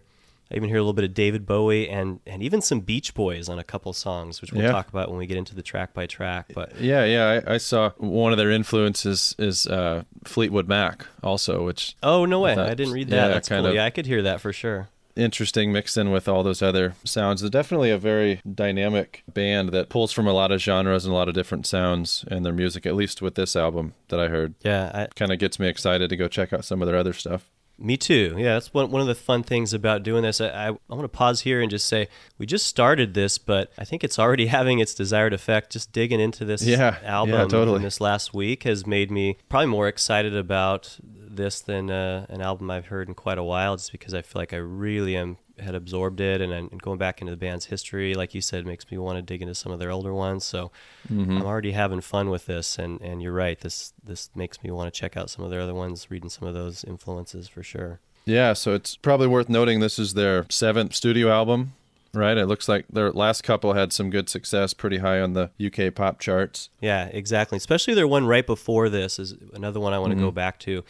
I 0.51 0.55
even 0.55 0.69
hear 0.69 0.77
a 0.77 0.81
little 0.81 0.93
bit 0.93 1.03
of 1.05 1.13
David 1.13 1.45
Bowie 1.45 1.89
and, 1.89 2.19
and 2.25 2.41
even 2.41 2.61
some 2.61 2.79
Beach 2.79 3.13
Boys 3.13 3.49
on 3.49 3.59
a 3.59 3.63
couple 3.63 3.91
songs, 3.93 4.41
which 4.41 4.51
we'll 4.53 4.63
Yeah. 4.63 4.71
talk 4.71 4.89
about 4.89 5.09
when 5.09 5.17
we 5.17 5.27
get 5.27 5.37
into 5.37 5.55
the 5.55 5.61
track 5.61 5.93
by 5.93 6.05
track. 6.05 6.51
But 6.53 6.79
Yeah, 6.79 7.03
yeah. 7.05 7.41
I, 7.47 7.55
I 7.55 7.57
saw 7.57 7.89
one 7.97 8.31
of 8.31 8.37
their 8.37 8.51
influences 8.51 9.35
is 9.37 9.67
uh, 9.67 10.03
Fleetwood 10.23 10.67
Mac, 10.67 11.05
also, 11.23 11.65
which 11.65 11.95
oh 12.03 12.25
no 12.25 12.39
way, 12.39 12.55
That's- 12.55 12.71
I 12.71 12.75
didn't 12.75 12.93
read 12.93 13.09
that. 13.09 13.15
yeah, 13.15 13.27
That's 13.27 13.49
kind 13.49 13.61
cool. 13.61 13.69
of- 13.69 13.75
Yeah, 13.75 13.85
I 13.85 13.89
could 13.89 14.05
hear 14.05 14.21
that 14.21 14.39
for 14.41 14.53
sure. 14.53 14.87
interesting 15.17 15.71
mixed 15.73 15.97
in 15.97 16.11
with 16.11 16.27
all 16.27 16.43
those 16.43 16.61
other 16.61 16.93
sounds. 17.03 17.41
It's 17.41 17.49
definitely 17.49 17.89
a 17.89 17.97
very 17.97 18.39
dynamic 18.53 19.23
band 19.33 19.69
that 19.69 19.89
pulls 19.89 20.11
from 20.13 20.27
a 20.27 20.31
lot 20.31 20.51
of 20.51 20.61
genres 20.61 21.05
and 21.05 21.11
a 21.11 21.17
lot 21.17 21.27
of 21.27 21.33
different 21.33 21.65
sounds 21.65 22.23
in 22.29 22.43
their 22.43 22.53
music. 22.53 22.85
At 22.85 22.95
least 22.95 23.19
with 23.21 23.33
this 23.33 23.55
album 23.55 23.93
that 24.09 24.19
I 24.19 24.27
heard, 24.27 24.53
Yeah, 24.63 24.91
I, 24.93 25.07
kind 25.15 25.31
of 25.33 25.39
gets 25.39 25.59
me 25.59 25.67
excited 25.67 26.09
to 26.11 26.15
go 26.15 26.27
check 26.27 26.53
out 26.53 26.65
some 26.65 26.83
of 26.83 26.87
their 26.87 26.97
other 26.97 27.13
stuff. 27.13 27.49
Me 27.79 27.95
too. 27.95 28.35
Yeah, 28.37 28.53
that's 28.55 28.73
one 28.73 28.89
one 28.89 29.01
of 29.01 29.07
the 29.07 29.13
fun 29.15 29.43
things 29.43 29.71
about 29.73 30.01
doing 30.03 30.23
this. 30.23 30.41
I, 30.41 30.47
I, 30.47 30.67
I 30.69 30.71
want 30.89 31.03
to 31.03 31.07
pause 31.09 31.41
here 31.41 31.61
and 31.61 31.69
just 31.69 31.85
say 31.85 32.07
we 32.39 32.45
just 32.47 32.65
started 32.65 33.13
this, 33.13 33.37
but 33.37 33.71
I 33.77 33.85
think 33.85 34.03
it's 34.03 34.17
already 34.17 34.47
having 34.57 34.79
its 34.79 34.93
desired 34.95 35.33
effect. 35.33 35.71
Just 35.71 35.91
digging 35.91 36.19
into 36.19 36.43
this 36.43 36.63
Yeah, 36.65 36.97
album 37.03 37.35
yeah, 37.35 37.45
totally. 37.45 37.77
in 37.77 37.81
this 37.83 38.01
last 38.01 38.33
week 38.33 38.63
has 38.63 38.87
made 38.87 39.11
me 39.11 39.37
probably 39.47 39.67
more 39.67 39.87
excited 39.87 40.35
about 40.35 40.97
this 41.03 41.61
than 41.61 41.91
uh, 41.91 42.25
an 42.29 42.41
album 42.41 42.71
I've 42.71 42.87
heard 42.87 43.07
in 43.09 43.13
quite 43.13 43.37
a 43.37 43.43
while. 43.43 43.75
Just 43.77 43.91
because 43.91 44.13
I 44.15 44.23
feel 44.23 44.41
like 44.41 44.53
I 44.53 44.57
really 44.57 45.15
am 45.15 45.37
had 45.59 45.75
absorbed 45.75 46.19
it, 46.21 46.41
and, 46.41 46.51
and 46.51 46.81
going 46.81 46.97
back 46.97 47.21
into 47.21 47.31
the 47.31 47.37
band's 47.37 47.65
history, 47.65 48.13
like 48.13 48.33
you 48.35 48.41
said, 48.41 48.65
makes 48.65 48.89
me 48.91 48.97
want 48.97 49.17
to 49.17 49.21
dig 49.21 49.41
into 49.41 49.55
some 49.55 49.71
of 49.71 49.79
their 49.79 49.91
older 49.91 50.13
ones. 50.13 50.43
So 50.45 50.71
Mm-hmm. 51.11 51.37
I'm 51.37 51.45
already 51.45 51.71
having 51.71 52.01
fun 52.01 52.29
with 52.29 52.47
this, 52.47 52.77
and, 52.77 52.99
and 53.01 53.21
you're 53.21 53.31
right. 53.33 53.57
This 53.59 53.93
this 54.03 54.29
makes 54.35 54.61
me 54.61 54.71
want 54.71 54.93
to 54.93 54.99
check 54.99 55.15
out 55.15 55.29
some 55.29 55.45
of 55.45 55.51
their 55.51 55.61
other 55.61 55.73
ones, 55.73 56.11
reading 56.11 56.29
some 56.29 56.45
of 56.47 56.53
those 56.53 56.83
influences 56.83 57.47
for 57.47 57.63
sure. 57.63 58.01
Yeah, 58.25 58.51
so 58.51 58.73
it's 58.73 58.97
probably 58.97 59.27
worth 59.27 59.47
noting 59.47 59.79
this 59.79 59.97
is 59.97 60.15
their 60.15 60.45
seventh 60.49 60.93
studio 60.93 61.29
album, 61.31 61.75
right? 62.13 62.37
It 62.37 62.47
looks 62.47 62.67
like 62.67 62.85
their 62.89 63.09
last 63.11 63.43
couple 63.43 63.71
had 63.71 63.93
some 63.93 64.09
good 64.09 64.27
success, 64.27 64.73
pretty 64.73 64.97
high 64.97 65.21
on 65.21 65.31
the 65.31 65.49
UK 65.65 65.95
pop 65.95 66.19
charts. 66.19 66.69
Yeah, 66.81 67.05
exactly. 67.05 67.55
Especially 67.55 67.93
their 67.93 68.07
one 68.07 68.25
right 68.25 68.45
before 68.45 68.89
this 68.89 69.17
is 69.17 69.35
another 69.53 69.79
one 69.79 69.93
I 69.93 69.99
want 69.99 70.11
to 70.11 70.19
go 70.19 70.31
back 70.31 70.59
to. 70.59 70.83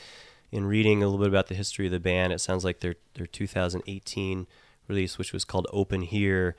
In 0.52 0.66
reading 0.66 1.04
a 1.04 1.08
little 1.08 1.20
bit 1.20 1.28
about 1.28 1.48
the 1.48 1.56
history 1.56 1.88
of 1.88 1.92
the 1.92 2.00
band, 2.00 2.32
it 2.34 2.40
sounds 2.40 2.64
like 2.64 2.80
their 2.80 2.96
their 3.16 3.28
2018 3.28 4.48
release, 4.88 5.18
which 5.18 5.34
was 5.34 5.44
called 5.44 5.68
Open 5.74 6.02
Here, 6.02 6.56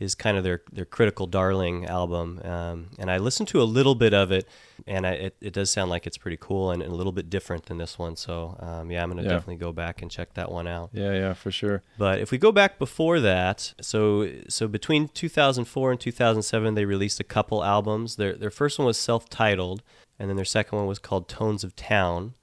is 0.00 0.14
kind 0.16 0.36
of 0.36 0.44
their, 0.44 0.62
their 0.72 0.84
critical 0.84 1.26
darling 1.26 1.86
album. 1.86 2.40
Um, 2.44 2.86
and 2.98 3.10
I 3.10 3.18
listened 3.18 3.48
to 3.50 3.60
a 3.60 3.64
little 3.64 3.94
bit 3.94 4.12
of 4.14 4.30
it, 4.32 4.48
and 4.86 5.06
I, 5.06 5.10
it, 5.12 5.36
it 5.40 5.52
does 5.52 5.70
sound 5.70 5.90
like 5.90 6.06
it's 6.06 6.16
pretty 6.18 6.36
cool 6.40 6.70
and, 6.72 6.82
and 6.82 6.92
a 6.92 6.94
little 6.96 7.12
bit 7.12 7.30
different 7.30 7.66
than 7.66 7.78
this 7.78 7.98
one. 7.98 8.16
So, 8.16 8.56
um, 8.60 8.90
yeah, 8.90 9.02
I'm 9.02 9.08
going 9.10 9.18
to 9.18 9.24
Yeah. 9.24 9.30
definitely 9.36 9.56
go 9.56 9.72
back 9.72 10.02
and 10.02 10.10
check 10.10 10.34
that 10.34 10.50
one 10.50 10.66
out. 10.68 10.90
Yeah, 10.92 11.12
yeah, 11.12 11.32
for 11.34 11.50
sure. 11.52 11.82
But 11.96 12.18
if 12.20 12.30
we 12.32 12.38
go 12.38 12.50
back 12.52 12.78
before 12.78 13.20
that, 13.20 13.74
so 13.80 14.30
so 14.48 14.66
between 14.68 15.08
2004 15.08 15.90
and 15.92 16.00
2007, 16.00 16.74
they 16.74 16.84
released 16.84 17.20
a 17.20 17.24
couple 17.24 17.62
albums. 17.64 18.16
Their 18.16 18.34
their 18.34 18.50
first 18.50 18.78
one 18.80 18.86
was 18.86 18.98
self-titled, 18.98 19.82
and 20.18 20.28
then 20.28 20.36
their 20.36 20.44
second 20.44 20.78
one 20.78 20.86
was 20.88 20.98
called 20.98 21.28
Tones 21.28 21.62
of 21.64 21.74
Town. 21.76 22.34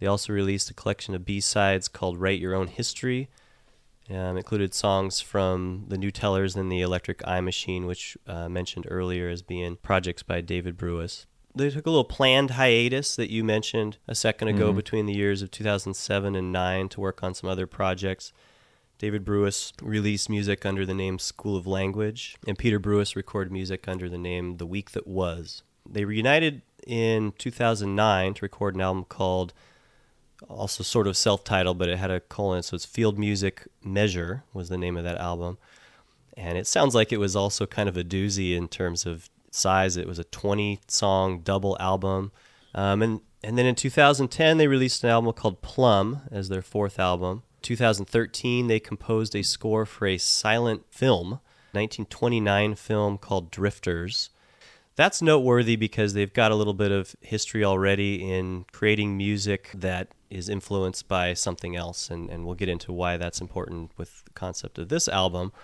They 0.00 0.06
also 0.06 0.32
released 0.32 0.70
a 0.70 0.74
collection 0.74 1.14
of 1.14 1.24
B-sides 1.24 1.88
called 1.88 2.18
Write 2.18 2.40
Your 2.40 2.54
Own 2.54 2.66
History. 2.66 3.28
Um, 4.10 4.36
included 4.36 4.74
songs 4.74 5.20
from 5.20 5.84
the 5.86 5.98
New 5.98 6.10
Tellers 6.10 6.56
and 6.56 6.72
the 6.72 6.80
Electric 6.80 7.24
Eye 7.28 7.40
Machine, 7.40 7.86
which 7.86 8.18
uh, 8.26 8.48
mentioned 8.48 8.86
earlier 8.90 9.28
as 9.28 9.42
being 9.42 9.76
projects 9.76 10.24
by 10.24 10.40
David 10.40 10.76
Brewis. 10.76 11.26
They 11.54 11.70
took 11.70 11.86
a 11.86 11.90
little 11.90 12.04
planned 12.04 12.52
hiatus 12.52 13.14
that 13.16 13.30
you 13.30 13.44
mentioned 13.44 13.98
a 14.08 14.14
second 14.14 14.48
ago 14.48 14.72
between 14.72 15.06
the 15.06 15.14
years 15.14 15.42
of 15.42 15.50
2007 15.50 16.34
and 16.34 16.52
9 16.52 16.88
to 16.88 17.00
work 17.00 17.22
on 17.22 17.34
some 17.34 17.50
other 17.50 17.66
projects. 17.66 18.32
David 18.98 19.24
Brewis 19.24 19.72
released 19.80 20.28
music 20.28 20.66
under 20.66 20.84
the 20.84 20.94
name 20.94 21.18
School 21.18 21.56
of 21.56 21.66
Language, 21.66 22.36
and 22.46 22.58
Peter 22.58 22.78
Brewis 22.78 23.16
recorded 23.16 23.52
music 23.52 23.88
under 23.88 24.08
the 24.08 24.18
name 24.18 24.58
The 24.58 24.66
Week 24.66 24.90
That 24.90 25.06
Was. 25.06 25.62
They 25.88 26.04
reunited 26.04 26.62
in 26.86 27.32
2009 27.38 28.34
to 28.34 28.44
record 28.44 28.74
an 28.74 28.80
album 28.80 29.04
called, 29.04 29.52
also 30.48 30.82
sort 30.82 31.06
of 31.06 31.16
self 31.16 31.44
titled, 31.44 31.78
but 31.78 31.88
it 31.88 31.98
had 31.98 32.10
a 32.10 32.20
colon, 32.20 32.62
so 32.62 32.74
it's 32.74 32.84
Field 32.84 33.18
Music 33.18 33.66
Measure, 33.82 34.44
was 34.52 34.68
the 34.68 34.78
name 34.78 34.96
of 34.96 35.04
that 35.04 35.18
album. 35.18 35.58
And 36.36 36.56
it 36.56 36.66
sounds 36.66 36.94
like 36.94 37.12
it 37.12 37.18
was 37.18 37.36
also 37.36 37.66
kind 37.66 37.88
of 37.88 37.96
a 37.96 38.04
doozy 38.04 38.56
in 38.56 38.68
terms 38.68 39.04
of 39.04 39.28
size. 39.50 39.96
It 39.96 40.06
was 40.06 40.18
a 40.18 40.24
20 40.24 40.80
song 40.86 41.40
double 41.40 41.76
album. 41.80 42.32
Um, 42.74 43.02
and, 43.02 43.20
and 43.42 43.58
then 43.58 43.66
in 43.66 43.74
2010, 43.74 44.58
they 44.58 44.68
released 44.68 45.04
an 45.04 45.10
album 45.10 45.32
called 45.32 45.60
Plumb 45.60 46.22
as 46.30 46.48
their 46.48 46.62
fourth 46.62 46.98
album. 46.98 47.42
2013, 47.62 48.68
they 48.68 48.80
composed 48.80 49.34
a 49.36 49.42
score 49.42 49.84
for 49.84 50.06
a 50.06 50.18
silent 50.18 50.84
film, 50.90 51.40
1929 51.72 52.74
film 52.74 53.18
called 53.18 53.50
Drifters. 53.50 54.30
That's 55.00 55.22
noteworthy 55.22 55.76
because 55.76 56.12
they've 56.12 56.30
got 56.30 56.52
a 56.52 56.54
little 56.54 56.74
bit 56.74 56.92
of 56.92 57.16
history 57.22 57.64
already 57.64 58.16
in 58.16 58.66
creating 58.70 59.16
music 59.16 59.70
that 59.74 60.08
is 60.28 60.50
influenced 60.50 61.08
by 61.08 61.32
something 61.32 61.74
else, 61.74 62.10
and, 62.10 62.28
and 62.28 62.44
we'll 62.44 62.54
get 62.54 62.68
into 62.68 62.92
why 62.92 63.16
that's 63.16 63.40
important 63.40 63.92
with 63.96 64.22
the 64.26 64.30
concept 64.32 64.78
of 64.78 64.90
this 64.90 65.08
album. 65.08 65.54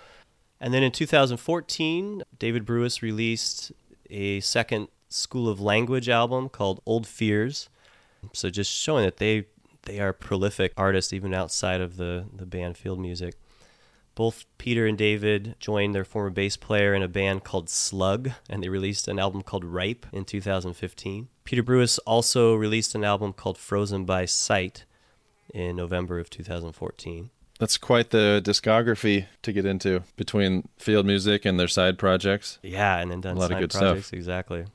And 0.59 0.73
then 0.73 0.81
in 0.81 0.91
2014, 0.91 2.23
David 2.39 2.65
Brewis 2.65 3.03
released 3.03 3.71
a 4.09 4.39
second 4.39 4.87
School 5.07 5.47
of 5.47 5.61
Language 5.61 6.09
album 6.09 6.49
called 6.49 6.81
Old 6.87 7.05
Fears. 7.05 7.69
So 8.33 8.49
just 8.49 8.71
showing 8.71 9.05
that 9.05 9.17
they 9.17 9.45
they 9.83 9.99
are 9.99 10.13
prolific 10.13 10.73
artists 10.75 11.13
even 11.13 11.35
outside 11.35 11.79
of 11.79 11.97
the, 11.97 12.25
the 12.35 12.47
band 12.47 12.75
field 12.75 12.99
music. 12.99 13.35
Both 14.17 14.45
Peter 14.57 14.87
and 14.87 14.97
David 14.97 15.53
joined 15.59 15.93
their 15.93 16.03
former 16.03 16.31
bass 16.31 16.57
player 16.57 16.95
in 16.95 17.03
a 17.03 17.07
band 17.07 17.43
called 17.43 17.69
Slug, 17.69 18.31
and 18.49 18.63
they 18.63 18.67
released 18.67 19.07
an 19.07 19.19
album 19.19 19.43
called 19.43 19.63
Ripe 19.63 20.07
in 20.11 20.25
2015. 20.25 21.27
Peter 21.43 21.61
Brewis 21.61 21.99
also 21.99 22.55
released 22.55 22.95
an 22.95 23.03
album 23.03 23.31
called 23.31 23.59
Frozen 23.59 24.05
by 24.05 24.25
Sight 24.25 24.85
in 25.53 25.75
November 25.75 26.17
of 26.17 26.31
2014. 26.31 27.29
That's 27.59 27.77
quite 27.77 28.09
the 28.09 28.41
discography 28.43 29.27
to 29.43 29.53
get 29.53 29.67
into 29.67 30.01
between 30.15 30.67
field 30.79 31.05
music 31.05 31.45
and 31.45 31.59
their 31.59 31.67
side 31.67 31.99
projects. 31.99 32.57
Yeah, 32.63 32.97
and 32.97 33.11
then 33.11 33.21
done 33.21 33.37
A 33.37 33.39
lot 33.39 33.51
of 33.51 33.57
side 33.57 33.61
good 33.61 33.71
stuff. 33.71 34.13
Exactly, 34.13 34.65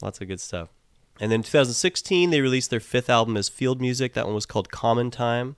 lots 0.00 0.20
of 0.20 0.28
good 0.28 0.40
stuff. 0.40 0.68
And 1.20 1.32
then 1.32 1.42
2016, 1.42 2.30
they 2.30 2.40
released 2.40 2.70
their 2.70 2.78
fifth 2.78 3.10
album 3.10 3.36
as 3.36 3.48
field 3.48 3.80
music. 3.80 4.14
That 4.14 4.26
one 4.26 4.34
was 4.36 4.46
called 4.46 4.70
Common 4.70 5.10
Time. 5.10 5.56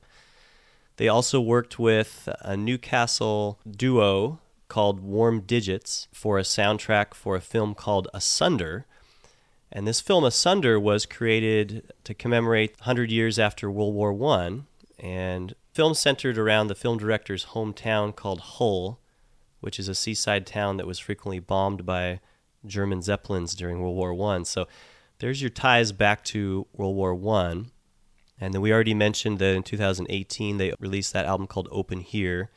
They 0.96 1.08
also 1.08 1.40
worked 1.40 1.78
with 1.78 2.28
a 2.40 2.56
Newcastle 2.56 3.58
duo 3.68 4.40
called 4.68 5.00
Warm 5.00 5.40
Digits 5.40 6.08
for 6.12 6.38
a 6.38 6.42
soundtrack 6.42 7.14
for 7.14 7.36
a 7.36 7.40
film 7.40 7.74
called 7.74 8.08
Asunder. 8.14 8.86
And 9.72 9.88
this 9.88 10.00
film 10.00 10.24
Asunder 10.24 10.78
was 10.78 11.04
created 11.04 11.92
to 12.04 12.14
commemorate 12.14 12.78
100 12.78 13.10
years 13.10 13.38
after 13.38 13.70
World 13.70 13.94
War 13.94 14.12
One, 14.12 14.66
and 14.98 15.54
film 15.72 15.94
centered 15.94 16.38
around 16.38 16.68
the 16.68 16.76
film 16.76 16.98
director's 16.98 17.46
hometown 17.46 18.14
called 18.14 18.40
Hull, 18.40 19.00
which 19.60 19.80
is 19.80 19.88
a 19.88 19.94
seaside 19.94 20.46
town 20.46 20.76
that 20.76 20.86
was 20.86 21.00
frequently 21.00 21.40
bombed 21.40 21.84
by 21.84 22.20
German 22.64 23.02
zeppelins 23.02 23.54
during 23.54 23.80
World 23.80 23.96
War 23.96 24.14
One. 24.14 24.44
So 24.44 24.68
there's 25.18 25.42
your 25.42 25.50
ties 25.50 25.90
back 25.90 26.22
to 26.26 26.66
World 26.72 26.94
War 26.94 27.14
One. 27.14 27.72
And 28.40 28.52
then 28.52 28.60
we 28.60 28.72
already 28.72 28.94
mentioned 28.94 29.38
that 29.38 29.54
in 29.54 29.62
2018 29.62 30.58
they 30.58 30.74
released 30.80 31.12
that 31.12 31.26
album 31.26 31.46
called 31.46 31.68
Open 31.70 32.00
Here. 32.00 32.50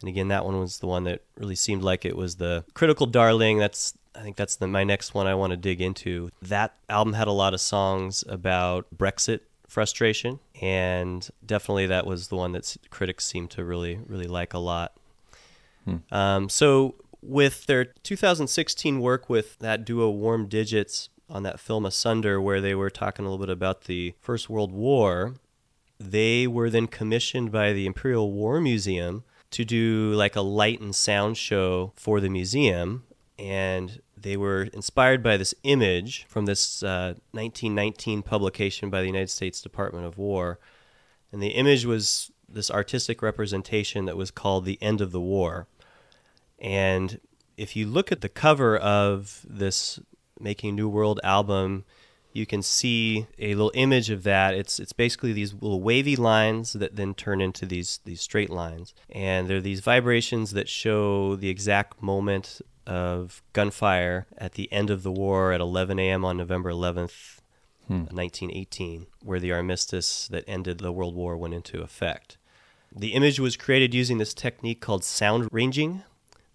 And 0.00 0.08
again, 0.08 0.28
that 0.28 0.44
one 0.44 0.58
was 0.60 0.78
the 0.78 0.86
one 0.86 1.04
that 1.04 1.22
really 1.36 1.54
seemed 1.54 1.82
like 1.82 2.04
it 2.04 2.16
was 2.16 2.36
the 2.36 2.64
critical 2.74 3.06
darling. 3.06 3.58
That's 3.58 3.94
I 4.14 4.22
think 4.22 4.36
that's 4.36 4.56
the, 4.56 4.66
my 4.66 4.84
next 4.84 5.14
one 5.14 5.26
I 5.26 5.34
want 5.34 5.50
to 5.50 5.56
dig 5.56 5.80
into. 5.80 6.30
That 6.40 6.74
album 6.88 7.14
had 7.14 7.28
a 7.28 7.32
lot 7.32 7.54
of 7.54 7.60
songs 7.60 8.24
about 8.28 8.86
Brexit 8.96 9.40
frustration, 9.68 10.38
and 10.60 11.28
definitely 11.44 11.86
that 11.86 12.06
was 12.06 12.28
the 12.28 12.36
one 12.36 12.52
that 12.52 12.76
critics 12.90 13.26
seemed 13.26 13.50
to 13.52 13.64
really 13.64 14.00
really 14.06 14.26
like 14.26 14.54
a 14.54 14.58
lot. 14.58 14.92
Um, 16.10 16.48
so 16.48 16.96
with 17.22 17.66
their 17.66 17.84
2016 17.84 19.00
work 19.00 19.28
with 19.28 19.58
that 19.58 19.84
duo 19.84 20.10
Warm 20.10 20.46
Digits 20.46 21.08
on 21.28 21.42
that 21.42 21.60
film 21.60 21.84
Asunder, 21.84 22.40
where 22.40 22.60
they 22.60 22.74
were 22.74 22.90
talking 22.90 23.24
a 23.24 23.28
little 23.28 23.44
bit 23.44 23.52
about 23.52 23.82
the 23.82 24.14
First 24.20 24.48
World 24.48 24.72
War, 24.72 25.34
they 25.98 26.46
were 26.46 26.70
then 26.70 26.86
commissioned 26.86 27.50
by 27.50 27.72
the 27.72 27.86
Imperial 27.86 28.32
War 28.32 28.60
Museum 28.60 29.24
to 29.50 29.64
do 29.64 30.12
like 30.12 30.36
a 30.36 30.40
light 30.40 30.80
and 30.80 30.94
sound 30.94 31.36
show 31.36 31.92
for 31.96 32.20
the 32.20 32.28
museum. 32.28 33.04
And 33.38 34.00
they 34.16 34.36
were 34.36 34.64
inspired 34.72 35.22
by 35.22 35.36
this 35.36 35.54
image 35.62 36.24
from 36.28 36.46
this 36.46 36.82
uh, 36.82 37.14
1919 37.32 38.22
publication 38.22 38.90
by 38.90 39.00
the 39.00 39.06
United 39.06 39.30
States 39.30 39.60
Department 39.60 40.06
of 40.06 40.18
War. 40.18 40.58
And 41.32 41.42
the 41.42 41.48
image 41.48 41.84
was 41.84 42.30
this 42.48 42.70
artistic 42.70 43.22
representation 43.22 44.04
that 44.06 44.16
was 44.16 44.30
called 44.30 44.64
The 44.64 44.80
End 44.80 45.00
of 45.00 45.12
the 45.12 45.20
War. 45.20 45.66
And 46.58 47.20
if 47.56 47.76
you 47.76 47.86
look 47.86 48.10
at 48.12 48.20
the 48.20 48.28
cover 48.28 48.76
of 48.76 49.44
this 49.48 50.00
Making 50.40 50.74
New 50.74 50.88
World 50.88 51.20
album, 51.22 51.84
you 52.32 52.46
can 52.46 52.62
see 52.62 53.26
a 53.38 53.54
little 53.54 53.72
image 53.74 54.10
of 54.10 54.22
that. 54.24 54.54
It's 54.54 54.78
it's 54.78 54.92
basically 54.92 55.32
these 55.32 55.54
little 55.54 55.80
wavy 55.80 56.16
lines 56.16 56.74
that 56.74 56.96
then 56.96 57.14
turn 57.14 57.40
into 57.40 57.64
these 57.64 58.00
these 58.04 58.20
straight 58.20 58.50
lines, 58.50 58.94
and 59.10 59.48
there 59.48 59.56
are 59.56 59.62
these 59.62 59.80
vibrations 59.80 60.52
that 60.52 60.68
show 60.68 61.36
the 61.36 61.48
exact 61.48 62.02
moment 62.02 62.60
of 62.86 63.42
gunfire 63.52 64.26
at 64.38 64.52
the 64.52 64.70
end 64.72 64.90
of 64.90 65.02
the 65.02 65.10
war 65.10 65.52
at 65.52 65.60
11 65.60 65.98
a.m. 65.98 66.24
on 66.24 66.36
November 66.36 66.70
11th, 66.70 67.40
1918, 67.88 69.00
hmm. 69.00 69.04
where 69.26 69.40
the 69.40 69.50
armistice 69.50 70.28
that 70.28 70.44
ended 70.46 70.78
the 70.78 70.92
World 70.92 71.16
War 71.16 71.36
went 71.36 71.54
into 71.54 71.82
effect. 71.82 72.36
The 72.94 73.14
image 73.14 73.40
was 73.40 73.56
created 73.56 73.92
using 73.92 74.18
this 74.18 74.32
technique 74.32 74.80
called 74.80 75.04
sound 75.04 75.48
ranging, 75.50 76.04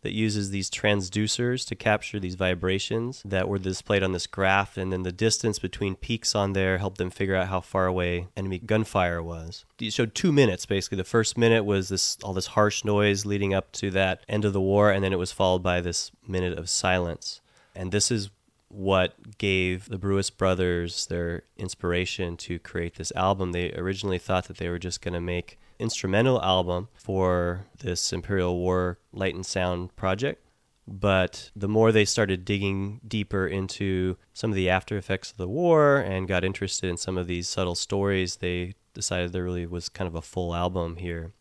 that 0.01 0.13
uses 0.13 0.49
these 0.49 0.69
transducers 0.69 1.67
to 1.67 1.75
capture 1.75 2.19
these 2.19 2.35
vibrations 2.35 3.21
that 3.23 3.47
were 3.47 3.59
displayed 3.59 4.03
on 4.03 4.11
this 4.11 4.27
graph, 4.27 4.77
and 4.77 4.91
then 4.91 5.03
the 5.03 5.11
distance 5.11 5.59
between 5.59 5.95
peaks 5.95 6.33
on 6.33 6.53
there 6.53 6.79
helped 6.79 6.97
them 6.97 7.11
figure 7.11 7.35
out 7.35 7.47
how 7.47 7.61
far 7.61 7.85
away 7.85 8.27
enemy 8.35 8.59
gunfire 8.59 9.21
was. 9.21 9.65
It 9.79 9.93
showed 9.93 10.15
two 10.15 10.31
minutes 10.31 10.65
basically. 10.65 10.97
The 10.97 11.03
first 11.03 11.37
minute 11.37 11.65
was 11.65 11.89
this 11.89 12.17
all 12.23 12.33
this 12.33 12.47
harsh 12.47 12.83
noise 12.83 13.25
leading 13.25 13.53
up 13.53 13.71
to 13.73 13.91
that 13.91 14.23
end 14.27 14.45
of 14.45 14.53
the 14.53 14.61
war, 14.61 14.91
and 14.91 15.03
then 15.03 15.13
it 15.13 15.19
was 15.19 15.31
followed 15.31 15.63
by 15.63 15.81
this 15.81 16.11
minute 16.27 16.57
of 16.57 16.69
silence. 16.69 17.41
And 17.75 17.91
this 17.91 18.11
is 18.11 18.29
what 18.67 19.37
gave 19.37 19.89
the 19.89 19.97
Brewis 19.97 20.29
brothers 20.29 21.05
their 21.07 21.43
inspiration 21.57 22.37
to 22.37 22.57
create 22.59 22.95
this 22.95 23.11
album. 23.15 23.51
They 23.51 23.73
originally 23.73 24.17
thought 24.17 24.47
that 24.47 24.57
they 24.57 24.69
were 24.69 24.79
just 24.79 25.01
going 25.01 25.13
to 25.13 25.21
make 25.21 25.59
instrumental 25.81 26.41
album 26.41 26.87
for 26.93 27.65
this 27.79 28.13
Imperial 28.13 28.57
War 28.57 28.99
Light 29.11 29.35
and 29.35 29.45
Sound 29.45 29.95
project. 29.95 30.45
But 30.87 31.51
the 31.55 31.67
more 31.67 31.91
they 31.91 32.05
started 32.05 32.45
digging 32.45 33.01
deeper 33.07 33.47
into 33.47 34.17
some 34.33 34.51
of 34.51 34.55
the 34.55 34.69
after 34.69 34.97
effects 34.97 35.31
of 35.31 35.37
the 35.37 35.47
war 35.47 35.97
and 35.97 36.27
got 36.27 36.43
interested 36.43 36.89
in 36.89 36.97
some 36.97 37.17
of 37.17 37.27
these 37.27 37.47
subtle 37.47 37.75
stories, 37.75 38.37
they 38.37 38.75
decided 38.93 39.31
there 39.31 39.43
really 39.43 39.65
was 39.65 39.89
kind 39.89 40.07
of 40.07 40.15
a 40.15 40.21
full 40.21 40.53
album 40.53 40.97
here. 40.97 41.33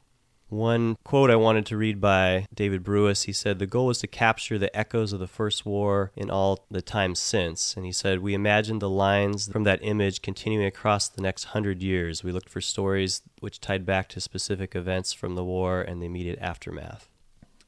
One 0.51 0.97
quote 1.05 1.31
I 1.31 1.37
wanted 1.37 1.65
to 1.67 1.77
read 1.77 2.01
by 2.01 2.47
David 2.53 2.83
Brewis, 2.83 3.23
he 3.23 3.33
said, 3.33 3.59
The 3.59 3.67
goal 3.67 3.87
was 3.87 4.01
to 4.01 4.09
capture 4.09 4.59
the 4.59 4.77
echoes 4.77 5.13
of 5.13 5.21
the 5.21 5.29
First 5.29 5.65
War 5.65 6.11
in 6.17 6.29
all 6.29 6.67
the 6.71 6.83
time 6.83 7.15
since. 7.15 7.77
And 7.77 7.87
he 7.87 7.93
said, 7.93 8.19
We 8.19 8.35
imagined 8.35 8.83
the 8.83 8.91
lines 8.91 9.51
from 9.51 9.63
that 9.65 9.79
image 9.83 10.23
continuing 10.23 10.67
across 10.67 11.09
the 11.09 11.23
next 11.23 11.45
hundred 11.45 11.83
years. 11.83 12.25
We 12.25 12.33
looked 12.33 12.49
for 12.49 12.61
stories 12.61 13.23
which 13.39 13.61
tied 13.61 13.87
back 13.87 14.09
to 14.09 14.21
specific 14.21 14.75
events 14.75 15.13
from 15.13 15.37
the 15.37 15.45
war 15.45 15.83
and 15.83 16.03
the 16.03 16.07
immediate 16.07 16.41
aftermath. 16.41 17.09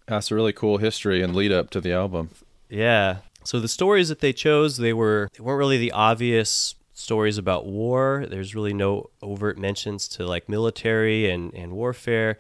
That's 0.06 0.32
a 0.32 0.34
really 0.34 0.52
cool 0.52 0.78
history 0.78 1.22
and 1.22 1.36
lead 1.36 1.52
up 1.52 1.70
to 1.70 1.80
the 1.80 1.92
album. 1.92 2.30
Yeah. 2.68 3.18
So 3.44 3.60
the 3.60 3.68
stories 3.68 4.08
that 4.08 4.20
they 4.20 4.32
chose, 4.32 4.76
they 4.76 4.92
were 4.92 5.28
they 5.36 5.42
weren't 5.42 5.58
really 5.58 5.78
the 5.78 5.92
obvious 5.92 6.74
stories 6.94 7.38
about 7.38 7.66
war. 7.66 8.26
There's 8.28 8.54
really 8.54 8.74
no 8.74 9.10
overt 9.22 9.58
mentions 9.58 10.08
to 10.08 10.26
like 10.26 10.48
military 10.48 11.30
and, 11.30 11.54
and 11.54 11.72
warfare. 11.72 12.38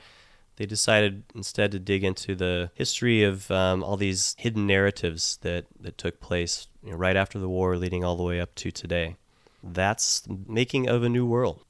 They 0.62 0.66
decided 0.66 1.24
instead 1.34 1.72
to 1.72 1.80
dig 1.80 2.04
into 2.04 2.36
the 2.36 2.70
history 2.76 3.24
of 3.24 3.50
um, 3.50 3.82
all 3.82 3.96
these 3.96 4.36
hidden 4.38 4.64
narratives 4.64 5.38
that, 5.42 5.64
that 5.80 5.98
took 5.98 6.20
place 6.20 6.68
you 6.84 6.92
know, 6.92 6.96
right 6.96 7.16
after 7.16 7.40
the 7.40 7.48
war, 7.48 7.76
leading 7.76 8.04
all 8.04 8.14
the 8.14 8.22
way 8.22 8.40
up 8.40 8.54
to 8.54 8.70
today. 8.70 9.16
That's 9.60 10.22
making 10.28 10.88
of 10.88 11.02
a 11.02 11.08
new 11.08 11.26
world. 11.26 11.64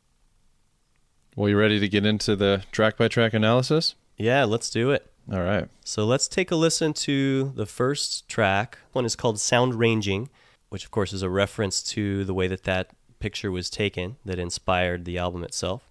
Well, 1.34 1.48
you 1.48 1.56
ready 1.56 1.80
to 1.80 1.88
get 1.88 2.04
into 2.04 2.36
the 2.36 2.64
track 2.70 2.98
by 2.98 3.08
track 3.08 3.32
analysis? 3.32 3.94
Yeah, 4.18 4.44
let's 4.44 4.68
do 4.68 4.90
it. 4.90 5.10
All 5.32 5.40
right. 5.40 5.70
So 5.84 6.04
let's 6.04 6.28
take 6.28 6.50
a 6.50 6.56
listen 6.56 6.92
to 6.92 7.54
the 7.56 7.64
first 7.64 8.28
track. 8.28 8.76
One 8.92 9.06
is 9.06 9.16
called 9.16 9.40
Sound 9.40 9.76
Ranging, 9.76 10.28
which 10.68 10.84
of 10.84 10.90
course 10.90 11.14
is 11.14 11.22
a 11.22 11.30
reference 11.30 11.82
to 11.94 12.26
the 12.26 12.34
way 12.34 12.46
that 12.46 12.64
that 12.64 12.90
picture 13.20 13.50
was 13.50 13.70
taken 13.70 14.16
that 14.26 14.38
inspired 14.38 15.06
the 15.06 15.16
album 15.16 15.44
itself. 15.44 15.88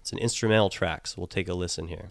It's 0.00 0.10
an 0.10 0.18
instrumental 0.18 0.68
track, 0.68 1.06
so 1.06 1.14
we'll 1.18 1.28
take 1.28 1.48
a 1.48 1.54
listen 1.54 1.86
here. 1.86 2.10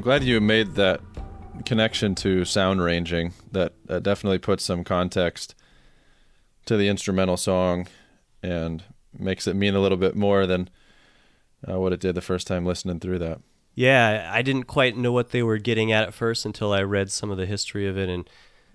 I'm 0.00 0.04
glad 0.04 0.24
you 0.24 0.40
made 0.40 0.76
that 0.76 1.02
connection 1.66 2.14
to 2.14 2.46
sound 2.46 2.80
ranging. 2.80 3.34
That, 3.52 3.74
that 3.84 4.02
definitely 4.02 4.38
puts 4.38 4.64
some 4.64 4.82
context 4.82 5.54
to 6.64 6.78
the 6.78 6.88
instrumental 6.88 7.36
song 7.36 7.86
and 8.42 8.82
makes 9.18 9.46
it 9.46 9.54
mean 9.56 9.74
a 9.74 9.78
little 9.78 9.98
bit 9.98 10.16
more 10.16 10.46
than 10.46 10.70
uh, 11.70 11.78
what 11.78 11.92
it 11.92 12.00
did 12.00 12.14
the 12.14 12.22
first 12.22 12.46
time 12.46 12.64
listening 12.64 12.98
through 12.98 13.18
that. 13.18 13.40
Yeah, 13.74 14.30
I 14.32 14.40
didn't 14.40 14.62
quite 14.64 14.96
know 14.96 15.12
what 15.12 15.32
they 15.32 15.42
were 15.42 15.58
getting 15.58 15.92
at 15.92 16.04
at 16.04 16.14
first 16.14 16.46
until 16.46 16.72
I 16.72 16.80
read 16.80 17.12
some 17.12 17.30
of 17.30 17.36
the 17.36 17.44
history 17.44 17.86
of 17.86 17.98
it, 17.98 18.08
and 18.08 18.26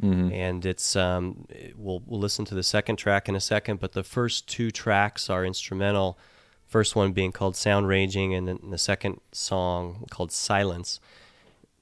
Mhm. 0.04 0.32
and 0.32 0.64
it's 0.64 0.96
um, 0.96 1.48
we'll 1.76 2.04
we'll 2.06 2.20
listen 2.20 2.46
to 2.46 2.54
the 2.54 2.62
second 2.62 2.98
track 2.98 3.28
in 3.28 3.36
a 3.36 3.40
second, 3.42 3.80
but 3.80 3.94
the 3.94 4.04
first 4.04 4.48
two 4.48 4.70
tracks 4.70 5.28
are 5.28 5.44
instrumental. 5.44 6.20
First 6.68 6.96
one 6.96 7.14
being 7.14 7.32
called 7.32 7.56
Sound 7.56 7.88
Ranging, 7.88 8.34
and 8.34 8.48
then 8.48 8.60
the 8.70 8.78
second 8.78 9.22
song 9.32 10.06
called 10.10 10.32
Silence. 10.32 11.00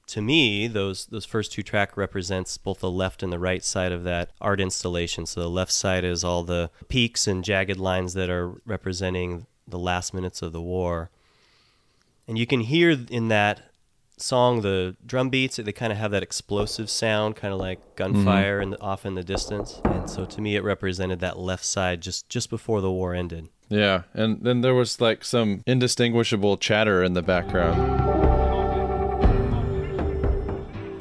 To 0.07 0.21
me, 0.21 0.67
those 0.67 1.05
those 1.07 1.25
first 1.25 1.51
two 1.51 1.63
track 1.63 1.95
represents 1.95 2.57
both 2.57 2.79
the 2.79 2.91
left 2.91 3.23
and 3.23 3.31
the 3.31 3.39
right 3.39 3.63
side 3.63 3.91
of 3.91 4.03
that 4.03 4.31
art 4.41 4.59
installation. 4.59 5.25
So 5.25 5.39
the 5.41 5.49
left 5.49 5.71
side 5.71 6.03
is 6.03 6.23
all 6.23 6.43
the 6.43 6.69
peaks 6.89 7.25
and 7.25 7.43
jagged 7.43 7.79
lines 7.79 8.13
that 8.13 8.29
are 8.29 8.61
representing 8.65 9.47
the 9.67 9.79
last 9.79 10.13
minutes 10.13 10.41
of 10.41 10.51
the 10.51 10.61
war. 10.61 11.09
And 12.27 12.37
you 12.37 12.45
can 12.45 12.61
hear 12.61 12.91
in 13.09 13.29
that 13.29 13.72
song 14.17 14.61
the 14.61 14.95
drum 15.05 15.29
beats 15.29 15.57
they 15.57 15.71
kind 15.71 15.91
of 15.91 15.97
have 15.97 16.11
that 16.11 16.23
explosive 16.23 16.89
sound 16.89 17.35
kind 17.35 17.53
of 17.53 17.59
like 17.59 17.95
gunfire 17.95 18.61
mm-hmm. 18.61 18.73
and 18.73 18.81
off 18.81 19.05
in 19.05 19.15
the 19.15 19.23
distance 19.23 19.81
and 19.85 20.09
so 20.09 20.25
to 20.25 20.39
me 20.39 20.55
it 20.55 20.63
represented 20.63 21.19
that 21.19 21.37
left 21.37 21.65
side 21.65 22.01
just 22.01 22.29
just 22.29 22.49
before 22.49 22.81
the 22.81 22.91
war 22.91 23.13
ended 23.13 23.49
Yeah, 23.69 24.03
and 24.13 24.43
then 24.43 24.61
there 24.61 24.75
was 24.75 25.01
like 25.01 25.23
some 25.23 25.63
indistinguishable 25.65 26.57
chatter 26.57 27.01
in 27.01 27.13
the 27.13 27.23
background. 27.23 27.79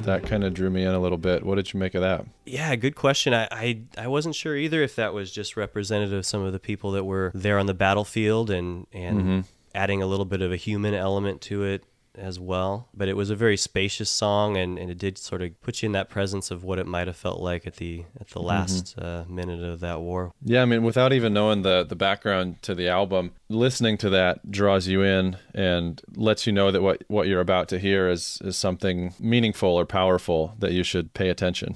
That 0.05 0.23
kind 0.23 0.43
of 0.43 0.53
drew 0.53 0.71
me 0.71 0.83
in 0.83 0.91
a 0.91 0.99
little 0.99 1.19
bit. 1.19 1.45
What 1.45 1.55
did 1.55 1.71
you 1.71 1.79
make 1.79 1.93
of 1.93 2.01
that? 2.01 2.25
yeah 2.53 2.75
good 2.75 2.95
question 2.95 3.33
I, 3.33 3.47
I 3.51 3.81
i 3.97 4.07
wasn't 4.07 4.35
sure 4.35 4.55
either 4.55 4.83
if 4.83 4.95
that 4.95 5.13
was 5.13 5.31
just 5.31 5.57
representative 5.57 6.13
of 6.13 6.25
some 6.25 6.43
of 6.43 6.53
the 6.53 6.59
people 6.59 6.91
that 6.91 7.03
were 7.03 7.31
there 7.33 7.57
on 7.57 7.65
the 7.65 7.73
battlefield 7.73 8.49
and 8.49 8.85
and 8.93 9.19
mm-hmm. 9.19 9.39
adding 9.73 10.01
a 10.01 10.05
little 10.05 10.25
bit 10.25 10.41
of 10.41 10.51
a 10.51 10.55
human 10.55 10.93
element 10.93 11.41
to 11.41 11.63
it 11.63 11.83
as 12.15 12.39
well 12.39 12.87
but 12.93 13.07
it 13.07 13.15
was 13.15 13.29
a 13.29 13.35
very 13.35 13.57
spacious 13.57 14.09
song 14.09 14.55
and, 14.57 14.77
and 14.77 14.89
it 14.89 14.97
did 14.97 15.17
sort 15.17 15.41
of 15.41 15.59
put 15.61 15.81
you 15.81 15.87
in 15.87 15.93
that 15.93 16.09
presence 16.09 16.51
of 16.51 16.63
what 16.63 16.79
it 16.79 16.85
might 16.85 17.07
have 17.07 17.15
felt 17.15 17.39
like 17.39 17.65
at 17.65 17.77
the 17.77 18.03
at 18.19 18.27
the 18.29 18.41
last 18.41 18.97
uh, 18.99 19.23
minute 19.27 19.63
of 19.63 19.79
that 19.79 19.99
war 19.99 20.31
Yeah, 20.43 20.61
I 20.61 20.65
mean, 20.65 20.83
without 20.83 21.13
even 21.13 21.33
knowing 21.33 21.61
the 21.61 21.83
the 21.83 21.95
background 21.95 22.61
to 22.63 22.75
the 22.75 22.87
album, 22.87 23.31
listening 23.49 23.97
to 23.99 24.09
that 24.11 24.51
draws 24.51 24.87
you 24.87 25.01
in 25.01 25.37
and 25.53 26.01
lets 26.15 26.45
you 26.45 26.53
know 26.53 26.71
that 26.71 26.81
what 26.81 27.03
what 27.07 27.27
you're 27.27 27.41
about 27.41 27.67
to 27.69 27.79
hear 27.79 28.09
is 28.09 28.39
is 28.43 28.57
something 28.57 29.13
meaningful 29.19 29.69
or 29.69 29.85
powerful 29.85 30.55
that 30.59 30.71
you 30.71 30.83
should 30.83 31.13
pay 31.13 31.29
attention. 31.29 31.75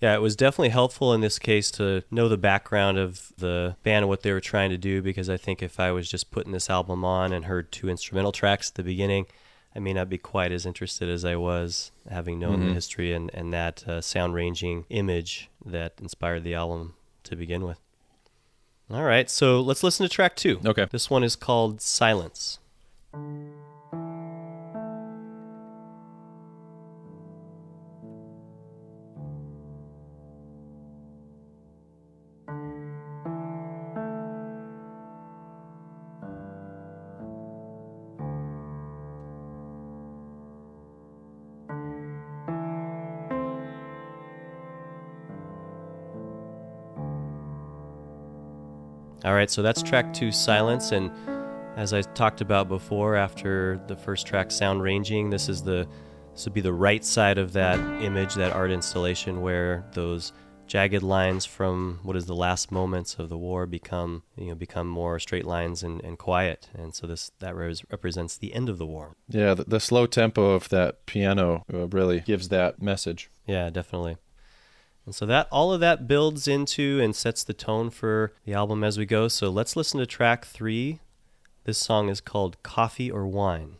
Yeah, 0.00 0.14
it 0.14 0.20
was 0.20 0.34
definitely 0.34 0.70
helpful 0.70 1.14
in 1.14 1.20
this 1.20 1.38
case 1.38 1.70
to 1.72 2.02
know 2.10 2.28
the 2.28 2.36
background 2.36 2.98
of 2.98 3.32
the 3.38 3.76
band 3.84 4.02
and 4.02 4.08
what 4.08 4.22
they 4.22 4.32
were 4.32 4.40
trying 4.40 4.70
to 4.70 4.76
do 4.78 5.00
because 5.00 5.30
I 5.30 5.36
think 5.36 5.62
if 5.62 5.78
I 5.78 5.92
was 5.92 6.10
just 6.10 6.32
putting 6.32 6.52
this 6.52 6.68
album 6.68 7.04
on 7.04 7.32
and 7.32 7.44
heard 7.44 7.70
two 7.70 7.88
instrumental 7.88 8.32
tracks 8.32 8.70
at 8.70 8.74
the 8.74 8.82
beginning, 8.82 9.26
I 9.74 9.78
may 9.78 9.92
not 9.92 10.08
be 10.08 10.18
quite 10.18 10.52
as 10.52 10.66
interested 10.66 11.08
as 11.08 11.24
I 11.24 11.36
was 11.36 11.92
having 12.10 12.38
known 12.38 12.60
the 12.60 12.74
history 12.74 13.12
and, 13.12 13.30
and 13.32 13.52
that 13.52 13.88
uh, 13.88 14.00
sound 14.02 14.34
ranging 14.34 14.84
image 14.90 15.48
that 15.64 15.94
inspired 16.00 16.44
the 16.44 16.54
album 16.54 16.94
to 17.24 17.36
begin 17.36 17.64
with. 17.64 17.80
All 18.90 19.04
right, 19.04 19.30
so 19.30 19.60
let's 19.60 19.82
listen 19.82 20.04
to 20.04 20.12
track 20.12 20.36
two. 20.36 20.60
Okay. 20.66 20.86
This 20.90 21.08
one 21.08 21.24
is 21.24 21.36
called 21.36 21.80
Silence. 21.80 22.58
All 49.24 49.34
right, 49.34 49.50
so 49.50 49.62
that's 49.62 49.82
track 49.82 50.12
two, 50.12 50.32
Silence. 50.32 50.90
And 50.90 51.10
as 51.76 51.92
I 51.92 52.02
talked 52.02 52.40
about 52.40 52.68
before, 52.68 53.14
after 53.14 53.80
the 53.86 53.96
first 53.96 54.26
track, 54.26 54.50
Sound 54.50 54.82
Ranging, 54.82 55.30
this 55.30 55.48
is 55.48 55.62
the 55.62 55.86
this 56.32 56.44
would 56.46 56.54
be 56.54 56.60
the 56.60 56.72
right 56.72 57.04
side 57.04 57.38
of 57.38 57.52
that 57.52 57.78
image, 58.02 58.34
that 58.34 58.52
art 58.52 58.70
installation, 58.70 59.42
where 59.42 59.84
those 59.92 60.32
jagged 60.66 61.02
lines 61.02 61.44
from 61.44 62.00
what 62.02 62.16
is 62.16 62.24
the 62.26 62.34
last 62.34 62.72
moments 62.72 63.16
of 63.16 63.28
the 63.28 63.36
war 63.36 63.66
become 63.66 64.22
you 64.36 64.46
know 64.46 64.54
become 64.54 64.88
more 64.88 65.18
straight 65.18 65.44
lines 65.44 65.82
and, 65.82 66.02
and 66.02 66.18
quiet 66.18 66.70
and 66.72 66.94
so 66.94 67.06
this 67.06 67.30
that 67.40 67.54
res- 67.54 67.82
represents 67.90 68.38
the 68.38 68.54
end 68.54 68.70
of 68.70 68.78
the 68.78 68.86
war 68.86 69.14
Yeah, 69.28 69.52
the, 69.52 69.64
the 69.64 69.80
slow 69.80 70.06
tempo 70.06 70.52
of 70.52 70.70
that 70.70 71.04
piano 71.04 71.64
uh, 71.72 71.88
really 71.88 72.20
gives 72.20 72.48
that 72.48 72.80
message. 72.80 73.30
Yeah, 73.46 73.68
definitely. 73.68 74.16
And 75.04 75.14
so 75.14 75.26
that 75.26 75.48
all 75.50 75.72
of 75.72 75.80
that 75.80 76.06
builds 76.06 76.46
into 76.46 77.00
and 77.00 77.14
sets 77.14 77.42
the 77.42 77.54
tone 77.54 77.90
for 77.90 78.32
the 78.44 78.54
album 78.54 78.84
as 78.84 78.98
we 78.98 79.06
go. 79.06 79.28
So 79.28 79.50
let's 79.50 79.76
listen 79.76 79.98
to 79.98 80.06
track 80.06 80.44
3. 80.44 81.00
This 81.64 81.78
song 81.78 82.08
is 82.08 82.20
called 82.20 82.62
Coffee 82.62 83.10
or 83.10 83.26
Wine. 83.26 83.76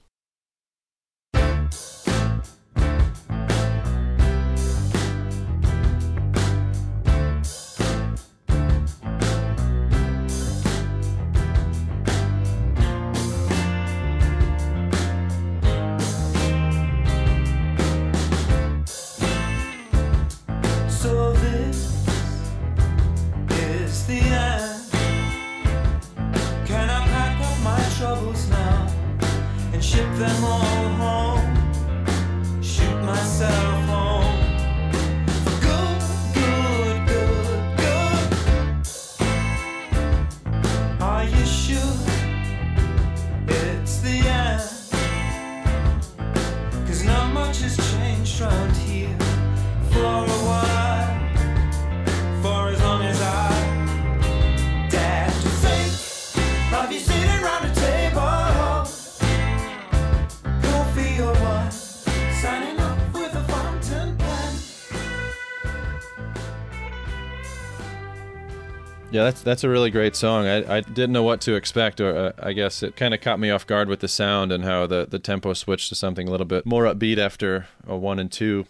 Yeah, 69.22 69.30
that's 69.30 69.42
that's 69.42 69.62
a 69.62 69.68
really 69.68 69.90
great 69.90 70.16
song. 70.16 70.46
I, 70.46 70.78
I 70.78 70.80
didn't 70.80 71.12
know 71.12 71.22
what 71.22 71.40
to 71.42 71.54
expect, 71.54 72.00
or 72.00 72.16
uh, 72.16 72.32
I 72.40 72.52
guess 72.52 72.82
it 72.82 72.96
kind 72.96 73.14
of 73.14 73.20
caught 73.20 73.38
me 73.38 73.50
off 73.50 73.64
guard 73.64 73.88
with 73.88 74.00
the 74.00 74.08
sound 74.08 74.50
and 74.50 74.64
how 74.64 74.88
the, 74.88 75.06
the 75.08 75.20
tempo 75.20 75.52
switched 75.52 75.90
to 75.90 75.94
something 75.94 76.26
a 76.26 76.30
little 76.30 76.46
bit 76.46 76.66
more 76.66 76.85
upbeat 76.85 77.18
after 77.18 77.68
a 77.87 77.96
one 77.96 78.18
and 78.18 78.32
two. 78.32 78.66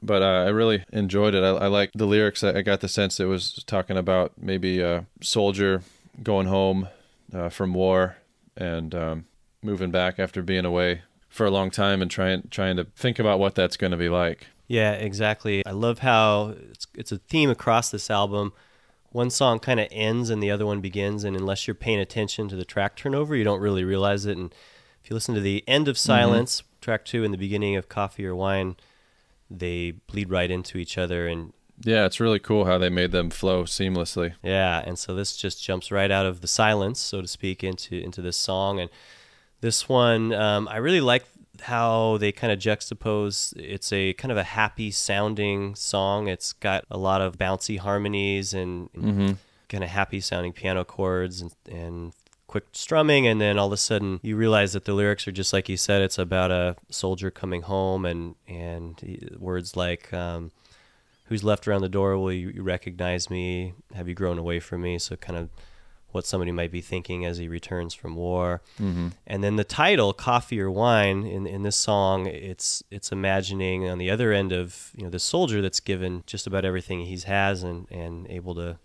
But 0.00 0.22
uh, 0.22 0.44
I 0.46 0.50
really 0.50 0.84
enjoyed 0.92 1.34
it. 1.34 1.42
I, 1.42 1.48
I 1.48 1.66
like 1.66 1.90
the 1.94 2.06
lyrics. 2.06 2.44
I, 2.44 2.58
I 2.58 2.62
got 2.62 2.80
the 2.80 2.86
sense 2.86 3.18
it 3.18 3.24
was 3.24 3.64
talking 3.66 3.96
about 3.96 4.34
maybe 4.40 4.80
a 4.80 5.06
soldier 5.20 5.82
going 6.22 6.46
home 6.46 6.86
uh, 7.34 7.48
from 7.48 7.74
war 7.74 8.18
and 8.56 8.94
um, 8.94 9.26
moving 9.64 9.90
back 9.90 10.20
after 10.20 10.42
being 10.42 10.64
away 10.64 11.02
for 11.28 11.44
a 11.44 11.50
long 11.50 11.72
time 11.72 12.00
and 12.02 12.08
trying 12.08 12.46
trying 12.52 12.76
to 12.76 12.84
think 12.94 13.18
about 13.18 13.40
what 13.40 13.56
that's 13.56 13.76
going 13.76 13.90
to 13.90 13.96
be 13.96 14.08
like. 14.08 14.46
Yeah, 14.68 14.92
exactly. 14.92 15.66
I 15.66 15.72
love 15.72 15.98
how 16.00 16.54
it's, 16.70 16.86
it's 16.94 17.10
a 17.10 17.18
theme 17.18 17.50
across 17.50 17.90
this 17.90 18.10
album. 18.10 18.52
One 19.10 19.30
song 19.30 19.58
kind 19.58 19.80
of 19.80 19.88
ends 19.90 20.28
and 20.30 20.42
the 20.42 20.50
other 20.50 20.66
one 20.66 20.80
begins, 20.80 21.24
and 21.24 21.34
unless 21.36 21.66
you're 21.66 21.74
paying 21.74 21.98
attention 21.98 22.48
to 22.48 22.56
the 22.56 22.64
track 22.64 22.94
turnover, 22.96 23.34
you 23.34 23.44
don't 23.44 23.60
really 23.60 23.84
realize 23.84 24.26
it. 24.26 24.36
And 24.36 24.54
if 25.02 25.08
you 25.10 25.14
listen 25.14 25.34
to 25.34 25.40
the 25.40 25.64
end 25.66 25.88
of 25.88 25.96
Silence, 25.96 26.62
track 26.80 27.04
two, 27.04 27.24
and 27.24 27.32
the 27.32 27.38
beginning 27.38 27.74
of 27.76 27.88
Coffee 27.88 28.26
or 28.26 28.36
Wine, 28.36 28.76
they 29.50 29.92
bleed 29.92 30.28
right 30.30 30.50
into 30.50 30.76
each 30.76 30.98
other. 30.98 31.26
And 31.26 31.54
Yeah, 31.82 32.04
it's 32.04 32.20
really 32.20 32.38
cool 32.38 32.66
how 32.66 32.76
they 32.76 32.90
made 32.90 33.12
them 33.12 33.30
flow 33.30 33.64
seamlessly. 33.64 34.34
yeah, 34.42 34.82
and 34.84 34.98
so 34.98 35.14
this 35.14 35.36
just 35.36 35.62
jumps 35.64 35.90
right 35.90 36.10
out 36.10 36.26
of 36.26 36.42
the 36.42 36.48
silence, 36.48 37.00
so 37.00 37.22
to 37.22 37.28
speak, 37.28 37.64
into 37.64 37.96
into 37.98 38.20
this 38.20 38.36
song. 38.36 38.78
And 38.78 38.90
this 39.62 39.88
one, 39.88 40.32
um, 40.34 40.68
I 40.68 40.76
really 40.76 41.00
like 41.00 41.24
how 41.62 42.18
they 42.18 42.32
kind 42.32 42.52
of 42.52 42.58
juxtapose. 42.58 43.54
It's 43.56 43.92
a 43.92 44.12
kind 44.14 44.30
of 44.32 44.38
a 44.38 44.44
happy 44.44 44.90
sounding 44.90 45.74
song. 45.74 46.28
It's 46.28 46.52
got 46.52 46.84
a 46.90 46.98
lot 46.98 47.20
of 47.20 47.38
bouncy 47.38 47.78
harmonies 47.78 48.54
and, 48.54 48.88
kind 49.68 49.84
of 49.84 49.90
happy 49.90 50.20
sounding 50.20 50.52
piano 50.52 50.82
chords 50.84 51.42
and, 51.42 51.52
and 51.70 52.12
quick 52.46 52.64
strumming. 52.72 53.26
And 53.26 53.40
then 53.40 53.58
all 53.58 53.66
of 53.66 53.72
a 53.72 53.76
sudden, 53.76 54.18
you 54.22 54.36
realize 54.36 54.72
that 54.72 54.84
the 54.86 54.94
lyrics 54.94 55.28
are 55.28 55.32
just 55.32 55.52
like 55.52 55.68
you 55.68 55.76
said. 55.76 56.00
It's 56.02 56.18
about 56.18 56.50
a 56.50 56.76
soldier 56.90 57.30
coming 57.30 57.62
home, 57.62 58.04
and 58.04 58.34
and 58.46 59.36
words 59.38 59.76
like. 59.76 60.12
Um, 60.12 60.50
who's 61.28 61.44
left 61.44 61.68
around 61.68 61.82
the 61.82 61.88
door 61.88 62.16
will 62.16 62.32
you 62.32 62.62
recognize 62.62 63.28
me 63.28 63.74
have 63.94 64.08
you 64.08 64.14
grown 64.14 64.38
away 64.38 64.58
from 64.58 64.80
me 64.80 64.98
so 64.98 65.14
kind 65.16 65.38
of 65.38 65.50
what 66.12 66.26
somebody 66.26 66.50
might 66.50 66.72
be 66.72 66.80
thinking 66.80 67.24
as 67.24 67.38
he 67.38 67.48
returns 67.48 67.94
from 67.94 68.14
war 68.16 68.62
mm-hmm. 68.80 69.08
and 69.26 69.44
then 69.44 69.56
the 69.56 69.64
title 69.64 70.12
coffee 70.12 70.60
or 70.60 70.70
wine 70.70 71.24
in, 71.24 71.46
in 71.46 71.62
this 71.62 71.76
song 71.76 72.26
it's 72.26 72.82
it's 72.90 73.12
imagining 73.12 73.88
on 73.88 73.98
the 73.98 74.10
other 74.10 74.32
end 74.32 74.52
of 74.52 74.90
you 74.96 75.04
know 75.04 75.10
the 75.10 75.18
soldier 75.18 75.60
that's 75.60 75.80
given 75.80 76.22
just 76.26 76.46
about 76.46 76.64
everything 76.64 77.00
he 77.00 77.18
has 77.20 77.62
and 77.62 77.86
and 77.90 78.26
able 78.28 78.54
to 78.54 78.78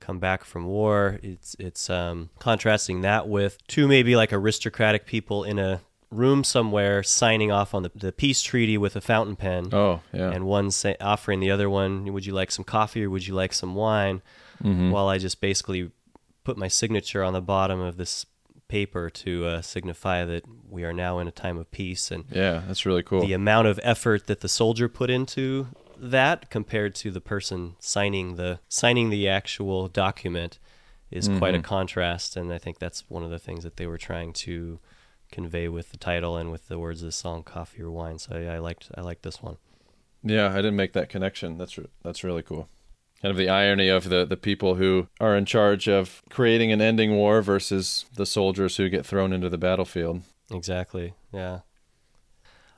come 0.00 0.18
back 0.18 0.44
from 0.44 0.66
war 0.66 1.18
it's 1.22 1.56
it's 1.58 1.88
um, 1.88 2.28
contrasting 2.38 3.00
that 3.00 3.26
with 3.26 3.56
two 3.66 3.88
maybe 3.88 4.14
like 4.14 4.32
aristocratic 4.32 5.06
people 5.06 5.44
in 5.44 5.58
a 5.58 5.80
room 6.10 6.44
somewhere 6.44 7.02
signing 7.02 7.50
off 7.50 7.74
on 7.74 7.82
the, 7.82 7.90
the 7.94 8.12
peace 8.12 8.40
treaty 8.42 8.78
with 8.78 8.94
a 8.96 9.00
fountain 9.00 9.34
pen 9.34 9.68
Oh, 9.72 10.00
yeah. 10.12 10.30
and 10.30 10.46
one 10.46 10.70
say, 10.70 10.94
offering 11.00 11.40
the 11.40 11.50
other 11.50 11.68
one, 11.68 12.12
"Would 12.12 12.24
you 12.24 12.32
like 12.32 12.52
some 12.52 12.64
coffee 12.64 13.02
or 13.04 13.10
would 13.10 13.26
you 13.26 13.34
like 13.34 13.52
some 13.52 13.74
wine?" 13.74 14.22
Mm-hmm. 14.62 14.90
While 14.92 15.08
I 15.08 15.18
just 15.18 15.40
basically 15.40 15.90
put 16.44 16.56
my 16.56 16.68
signature 16.68 17.22
on 17.22 17.32
the 17.32 17.40
bottom 17.40 17.80
of 17.80 17.96
this 17.96 18.26
paper 18.68 19.10
to 19.10 19.46
uh, 19.46 19.62
signify 19.62 20.24
that 20.24 20.44
we 20.68 20.84
are 20.84 20.92
now 20.92 21.18
in 21.18 21.28
a 21.28 21.32
time 21.32 21.56
of 21.58 21.70
peace, 21.70 22.10
and 22.10 22.24
yeah, 22.30 22.62
that's 22.66 22.86
really 22.86 23.02
cool. 23.02 23.20
the 23.20 23.32
amount 23.32 23.66
of 23.66 23.80
effort 23.82 24.26
that 24.26 24.40
the 24.40 24.48
soldier 24.48 24.88
put 24.88 25.10
into 25.10 25.68
that 25.96 26.50
compared 26.50 26.94
to 26.94 27.10
the 27.10 27.20
person 27.20 27.76
signing 27.78 28.36
the 28.36 28.58
signing 28.68 29.10
the 29.10 29.28
actual 29.28 29.88
document 29.88 30.58
is 31.10 31.28
quite 31.28 31.54
a 31.54 31.60
contrast, 31.62 32.36
and 32.36 32.52
I 32.52 32.58
think 32.58 32.78
that's 32.78 33.08
one 33.08 33.22
of 33.22 33.30
the 33.30 33.38
things 33.38 33.62
that 33.62 33.76
they 33.76 33.86
were 33.86 33.98
trying 33.98 34.32
to 34.32 34.80
convey 35.30 35.68
with 35.68 35.90
the 35.90 35.96
title 35.96 36.36
and 36.36 36.50
with 36.50 36.68
the 36.68 36.78
words 36.78 37.02
of 37.02 37.06
the 37.06 37.12
song 37.12 37.42
"Coffee 37.44 37.82
or 37.82 37.90
Wine." 37.90 38.18
So 38.18 38.36
yeah, 38.36 38.54
I 38.54 38.58
liked 38.58 38.90
I 38.96 39.00
liked 39.00 39.22
this 39.22 39.40
one. 39.42 39.58
Yeah, 40.24 40.50
I 40.50 40.56
didn't 40.56 40.76
make 40.76 40.94
that 40.94 41.08
connection. 41.08 41.58
That's 41.58 41.78
re- 41.78 41.86
that's 42.02 42.24
really 42.24 42.42
cool. 42.42 42.68
Kind 43.24 43.30
of 43.30 43.38
the 43.38 43.48
irony 43.48 43.88
of 43.88 44.10
the 44.10 44.26
the 44.26 44.36
people 44.36 44.74
who 44.74 45.08
are 45.18 45.34
in 45.34 45.46
charge 45.46 45.88
of 45.88 46.22
creating 46.28 46.70
and 46.70 46.82
ending 46.82 47.16
war 47.16 47.40
versus 47.40 48.04
the 48.16 48.26
soldiers 48.26 48.76
who 48.76 48.90
get 48.90 49.06
thrown 49.06 49.32
into 49.32 49.48
the 49.48 49.56
battlefield. 49.56 50.20
Exactly. 50.50 51.14
Yeah. 51.32 51.60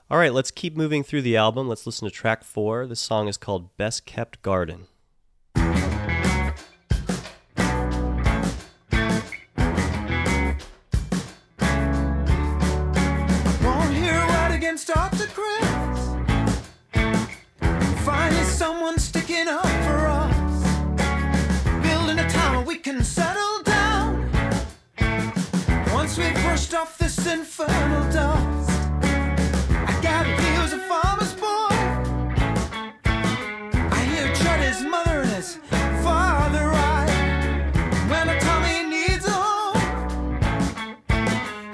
All 0.08 0.18
right, 0.18 0.32
let's 0.32 0.52
keep 0.52 0.76
moving 0.76 1.02
through 1.02 1.22
the 1.22 1.36
album. 1.36 1.66
Let's 1.66 1.84
listen 1.84 2.06
to 2.06 2.14
track 2.14 2.44
four. 2.44 2.86
This 2.86 3.00
song 3.00 3.26
is 3.26 3.36
called 3.36 3.76
Best 3.76 4.06
Kept 4.06 4.40
Garden. 4.42 4.86
Where 22.96 23.04
settle 23.04 23.62
down. 23.62 24.30
Once 25.92 26.16
we've 26.16 26.32
brushed 26.44 26.74
off 26.74 26.96
this 26.96 27.26
infernal 27.26 28.10
dust. 28.10 28.70
I 29.90 29.98
got 30.00 30.24
farmer's 30.78 31.34
boy. 31.34 31.76
I 33.92 34.00
hear 34.12 34.34
Charlie's 34.34 34.82
mother 34.82 35.20
and 35.20 35.30
his 35.30 35.58
father 36.02 36.68
ride. 36.68 37.10
When 38.08 38.30
a 38.30 38.40
needs 38.88 39.26
a 39.26 39.30
home. 39.30 40.38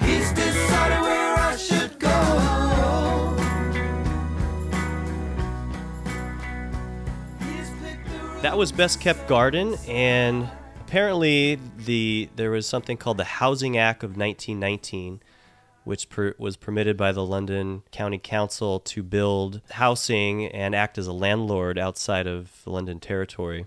He's 0.01 0.33
decided 0.33 1.03
where 1.03 1.39
I 1.39 1.57
should 1.57 2.01
go. 2.01 2.11
That 8.41 8.59
was 8.59 8.73
Best 8.73 9.01
Kept 9.01 9.29
Garden, 9.29 9.77
and 9.87 10.51
apparently 10.93 11.59
the 11.87 12.29
there 12.37 12.51
was 12.51 12.67
something 12.67 12.99
called 12.99 13.17
the 13.17 13.25
Housing 13.25 13.79
Act 13.79 14.05
of 14.05 14.11
1919, 14.11 15.23
which 15.85 16.11
per, 16.11 16.35
was 16.37 16.59
permitted 16.59 16.99
by 16.99 17.13
the 17.13 17.25
London 17.25 17.83
County 17.93 18.19
Council 18.19 18.79
to 18.79 19.03
build 19.03 19.63
housing 19.71 20.45
and 20.49 20.75
act 20.75 20.99
as 20.99 21.07
a 21.07 21.13
landlord 21.15 21.79
outside 21.79 22.27
of 22.27 22.63
the 22.65 22.71
London 22.71 23.01
territory. 23.01 23.65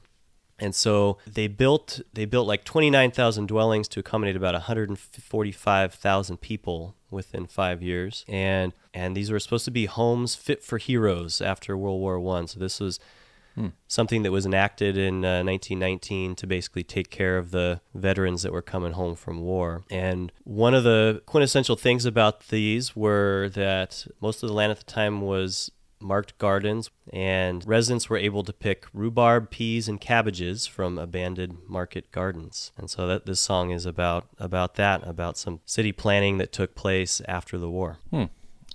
And 0.60 0.76
so 0.76 1.18
they 1.26 1.48
built 1.48 2.00
they 2.14 2.26
built 2.26 2.46
like 2.46 2.64
29,000 2.64 3.48
dwellings 3.48 3.88
to 3.88 4.02
accommodate 4.02 4.36
about 4.36 4.54
145,000 4.54 6.38
people 6.38 6.96
within 7.10 7.48
5 7.48 7.82
years. 7.82 8.24
And 8.28 8.72
and 8.94 9.18
these 9.18 9.32
were 9.32 9.40
supposed 9.40 9.66
to 9.66 9.72
be 9.72 9.88
homes 9.88 10.36
fit 10.36 10.64
for 10.64 10.78
heroes 10.78 11.42
after 11.42 11.76
World 11.76 12.02
War 12.02 12.20
1. 12.20 12.50
So 12.50 12.60
this 12.60 12.80
was 12.80 13.00
something 13.88 14.24
that 14.24 14.32
was 14.32 14.46
enacted 14.46 14.98
in 14.98 15.24
uh, 15.24 15.44
1919 15.44 16.36
to 16.36 16.48
basically 16.48 16.84
take 16.84 17.10
care 17.10 17.38
of 17.38 17.52
the 17.52 17.82
veterans 17.94 18.44
that 18.44 18.52
were 18.52 18.62
coming 18.62 18.94
home 18.94 19.15
from 19.15 19.41
war. 19.41 19.84
And 19.89 20.32
one 20.44 20.74
of 20.74 20.84
the 20.84 21.22
quintessential 21.26 21.76
things 21.76 22.06
about 22.06 22.48
these 22.48 22.96
were 22.96 23.50
that 23.54 24.08
most 24.22 24.44
of 24.44 24.50
the 24.50 24.56
land 24.56 24.72
at 24.72 24.80
the 24.80 24.84
time 24.84 25.22
was 25.22 25.72
marked 26.02 26.38
gardens, 26.38 26.89
and 27.12 27.65
residents 27.68 28.10
were 28.10 28.18
able 28.18 28.44
to 28.44 28.54
pick 28.54 28.86
rhubarb, 28.94 29.50
peas, 29.50 29.88
and 29.88 30.00
cabbages 30.00 30.68
from 30.68 30.98
abandoned 30.98 31.58
market 31.68 32.12
gardens. 32.12 32.72
And 32.78 32.89
so 32.89 33.08
that 33.08 33.26
this 33.26 33.39
song 33.39 33.72
is 33.72 33.86
about 33.86 34.28
about 34.38 34.76
that, 34.76 35.06
about 35.08 35.38
some 35.38 35.62
city 35.65 35.91
planning 35.91 36.38
that 36.38 36.52
took 36.52 36.76
place 36.76 37.22
after 37.28 37.58
the 37.58 37.70
war. 37.70 37.98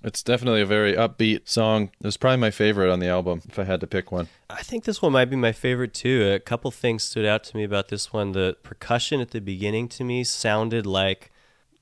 It's 0.02 0.22
definitely 0.22 0.62
a 0.62 0.66
very 0.66 0.94
upbeat 0.94 1.46
song. 1.46 1.90
It 2.00 2.06
was 2.06 2.16
probably 2.16 2.38
my 2.38 2.50
favorite 2.50 2.90
on 2.90 3.00
the 3.00 3.08
album 3.08 3.42
if 3.48 3.58
I 3.58 3.64
had 3.64 3.80
to 3.80 3.86
pick 3.86 4.10
one. 4.10 4.28
I 4.48 4.62
think 4.62 4.84
this 4.84 5.02
one 5.02 5.12
might 5.12 5.26
be 5.26 5.36
my 5.36 5.52
favorite 5.52 5.92
too. 5.92 6.30
A 6.34 6.38
couple 6.38 6.70
things 6.70 7.02
stood 7.02 7.26
out 7.26 7.44
to 7.44 7.56
me 7.56 7.64
about 7.64 7.88
this 7.88 8.10
one. 8.12 8.32
The 8.32 8.56
percussion 8.62 9.20
at 9.20 9.32
the 9.32 9.40
beginning 9.40 9.88
to 9.88 10.04
me 10.04 10.24
sounded 10.24 10.86
like 10.86 11.30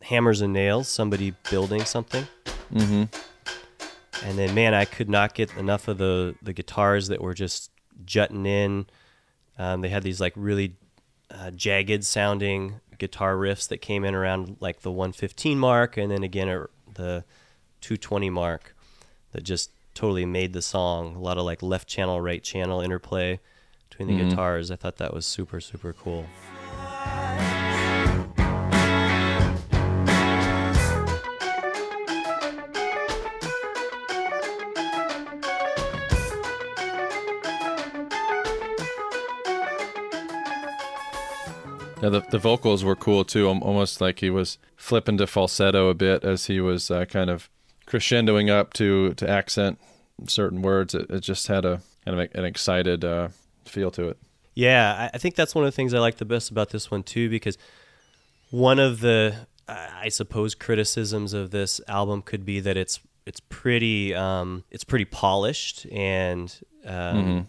hammers 0.02 0.40
and 0.40 0.52
nails, 0.52 0.88
somebody 0.88 1.34
building 1.48 1.84
something. 1.84 2.26
Mm-hmm. 2.72 3.04
And 4.26 4.38
then, 4.38 4.52
man, 4.52 4.74
I 4.74 4.84
could 4.84 5.08
not 5.08 5.34
get 5.34 5.56
enough 5.56 5.86
of 5.86 5.98
the 5.98 6.34
the 6.42 6.52
guitars 6.52 7.08
that 7.08 7.20
were 7.20 7.34
just 7.34 7.70
jutting 8.04 8.46
in. 8.46 8.86
Um, 9.58 9.80
they 9.80 9.88
had 9.88 10.02
these 10.02 10.20
like 10.20 10.32
really 10.34 10.74
uh, 11.30 11.52
jagged 11.52 12.04
sounding 12.04 12.80
guitar 12.98 13.36
riffs 13.36 13.68
that 13.68 13.78
came 13.78 14.04
in 14.04 14.16
around 14.16 14.56
like 14.58 14.80
the 14.80 14.90
115 14.90 15.56
mark, 15.56 15.96
and 15.96 16.10
then 16.10 16.24
again 16.24 16.48
at 16.48 16.68
the 16.94 17.24
220 17.80 18.30
mark 18.30 18.74
that 19.32 19.42
just 19.42 19.70
totally 19.94 20.26
made 20.26 20.52
the 20.52 20.62
song. 20.62 21.16
A 21.16 21.20
lot 21.20 21.38
of 21.38 21.44
like 21.44 21.62
left 21.62 21.88
channel, 21.88 22.20
right 22.20 22.42
channel 22.42 22.80
interplay 22.80 23.40
between 23.88 24.08
the 24.08 24.24
guitars. 24.24 24.70
I 24.70 24.76
thought 24.76 24.96
that 24.96 25.12
was 25.12 25.26
super, 25.26 25.60
super 25.60 25.92
cool. 25.92 26.26
Yeah, 42.00 42.10
the, 42.10 42.20
the 42.30 42.38
vocals 42.38 42.84
were 42.84 42.94
cool 42.94 43.24
too, 43.24 43.48
almost 43.48 44.00
like 44.00 44.20
he 44.20 44.30
was 44.30 44.58
flipping 44.76 45.18
to 45.18 45.26
falsetto 45.26 45.88
a 45.88 45.94
bit 45.94 46.22
as 46.22 46.46
he 46.46 46.60
was 46.60 46.92
uh, 46.92 47.04
kind 47.06 47.28
of 47.28 47.50
crescendoing 47.88 48.50
up 48.50 48.72
to, 48.74 49.14
to 49.14 49.28
accent 49.28 49.78
certain 50.26 50.62
words. 50.62 50.94
It, 50.94 51.10
it 51.10 51.20
just 51.20 51.46
had 51.46 51.64
a 51.64 51.80
kind 52.04 52.20
of 52.20 52.28
an 52.34 52.44
excited 52.44 53.04
uh, 53.04 53.28
feel 53.64 53.90
to 53.92 54.08
it. 54.10 54.18
Yeah, 54.54 55.08
I, 55.10 55.10
I 55.14 55.18
think 55.18 55.34
that's 55.34 55.54
one 55.54 55.64
of 55.64 55.68
the 55.68 55.76
things 55.76 55.94
I 55.94 55.98
like 55.98 56.16
the 56.18 56.24
best 56.24 56.50
about 56.50 56.70
this 56.70 56.90
one 56.90 57.02
too, 57.02 57.28
because 57.30 57.56
one 58.50 58.78
of 58.78 59.00
the, 59.00 59.46
I 59.68 60.08
suppose, 60.08 60.54
criticisms 60.54 61.32
of 61.32 61.50
this 61.50 61.80
album 61.88 62.22
could 62.22 62.44
be 62.44 62.60
that 62.60 62.76
it's 62.76 63.00
it's 63.26 63.40
pretty 63.40 64.14
um, 64.14 64.64
it's 64.70 64.84
pretty 64.84 65.04
polished 65.04 65.84
and 65.92 66.58
um, 66.86 67.46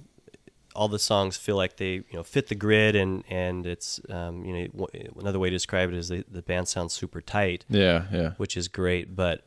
all 0.76 0.90
the 0.90 1.00
songs 1.00 1.38
feel 1.38 1.56
like 1.56 1.78
they 1.78 1.94
you 1.94 2.04
know 2.14 2.24
fit 2.24 2.48
the 2.50 2.56
grid 2.56 2.98
and 2.98 3.24
and 3.30 3.66
it's 3.66 4.02
um, 4.10 4.44
you 4.44 4.54
know 4.54 4.68
w- 4.78 5.14
another 5.18 5.40
way 5.40 5.50
to 5.50 5.56
describe 5.56 5.88
it 5.90 5.96
is 5.96 6.10
the, 6.10 6.26
the 6.30 6.42
band 6.42 6.68
sounds 6.68 6.92
super 6.94 7.22
tight 7.22 7.64
Yeah, 7.70 8.04
yeah. 8.12 8.32
which 8.36 8.58
is 8.58 8.68
great 8.68 9.16
but 9.16 9.46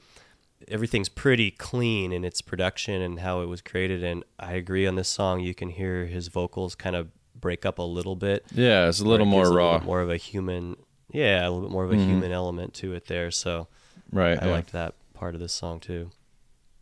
everything's 0.69 1.09
pretty 1.09 1.51
clean 1.51 2.13
in 2.13 2.25
its 2.25 2.41
production 2.43 3.01
and 3.03 3.21
how 3.21 3.41
it 3.41 3.47
was 3.47 3.61
created 3.61 4.03
and 4.05 4.25
I 4.39 4.53
agree 4.55 4.87
on 4.87 4.95
this 4.97 5.09
song 5.09 5.41
you 5.41 5.55
can 5.55 5.69
hear 5.71 6.07
his 6.07 6.29
vocals 6.29 6.75
kind 6.75 6.97
of 6.97 7.09
break 7.39 7.67
up 7.67 7.79
a 7.79 7.83
little 7.83 8.15
bit 8.17 8.45
Yeah, 8.55 8.89
it's 8.89 9.01
a 9.01 9.05
little 9.05 9.27
it 9.27 9.31
more 9.31 9.51
raw. 9.53 9.73
little 9.73 9.87
more 9.87 10.01
of 10.01 10.11
a 10.11 10.17
human 10.17 10.77
yeah 11.11 11.43
a 11.47 11.49
little 11.51 11.63
bit 11.63 11.71
more 11.73 11.85
of 11.85 11.91
a 11.91 11.95
mm-hmm. 11.95 12.09
human 12.09 12.33
element 12.33 12.75
to 12.75 12.93
it 12.95 13.07
there 13.07 13.31
so 13.31 13.69
right. 14.13 14.41
I 14.41 14.47
yeah. 14.47 14.53
liked 14.53 14.73
that 14.73 14.95
part 15.15 15.35
of 15.35 15.41
this 15.41 15.53
song 15.53 15.81
too 15.81 16.11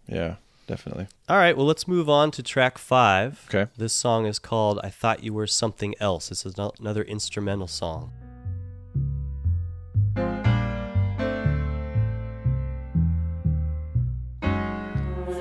Yeah, 0.07 0.37
definitely. 0.67 1.07
all 1.29 1.37
right 1.39 1.57
well 1.57 1.67
let's 1.67 1.89
move 1.89 2.09
on 2.09 2.31
to 2.33 2.43
track 2.43 2.79
five 2.79 3.47
Okay. 3.53 3.71
this 3.77 3.93
song 3.93 4.27
is 4.27 4.39
called 4.39 4.79
I 4.83 4.91
Thought 4.91 5.25
You 5.25 5.33
Were 5.33 5.47
Something 5.47 5.95
Else 6.01 6.29
this 6.29 6.45
is 6.47 6.55
another 6.79 7.03
instrumental 7.03 7.67
song 7.69 8.13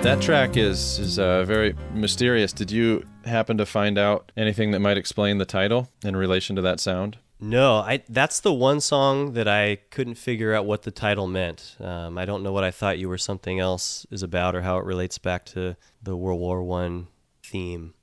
That 0.01 0.21
track 0.21 0.55
is 0.55 0.97
is 0.97 1.19
uh, 1.19 1.43
very 1.43 1.75
mysterious. 1.93 2.53
Did 2.53 2.71
you 2.71 3.05
happen 3.25 3.57
to 3.57 3.65
find 3.65 3.97
out 3.97 4.31
anything 4.37 4.71
that 4.71 4.79
might 4.79 4.97
explain 4.97 5.37
the 5.39 5.45
title 5.45 5.89
in 6.03 6.15
relation 6.15 6.55
to 6.55 6.61
that 6.63 6.79
sound? 6.79 7.17
No, 7.39 7.75
I 7.75 8.01
that's 8.07 8.39
the 8.39 8.53
one 8.53 8.79
song 8.79 9.33
that 9.33 9.47
I 9.47 9.79
couldn't 9.91 10.15
figure 10.15 10.53
out 10.53 10.65
what 10.65 10.83
the 10.83 10.91
title 10.91 11.27
meant. 11.27 11.75
Um, 11.81 12.17
I 12.17 12.23
don't 12.25 12.43
know 12.43 12.53
what 12.53 12.63
I 12.63 12.71
thought 12.71 12.97
you 12.97 13.09
were 13.09 13.17
something 13.17 13.59
else 13.59 14.05
is 14.09 14.23
about 14.23 14.55
or 14.55 14.61
how 14.61 14.77
it 14.77 14.85
relates 14.85 15.17
back 15.17 15.45
to 15.47 15.75
the 16.01 16.15
World 16.15 16.39
War 16.39 16.63
One 16.63 17.07
theme. 17.43 17.93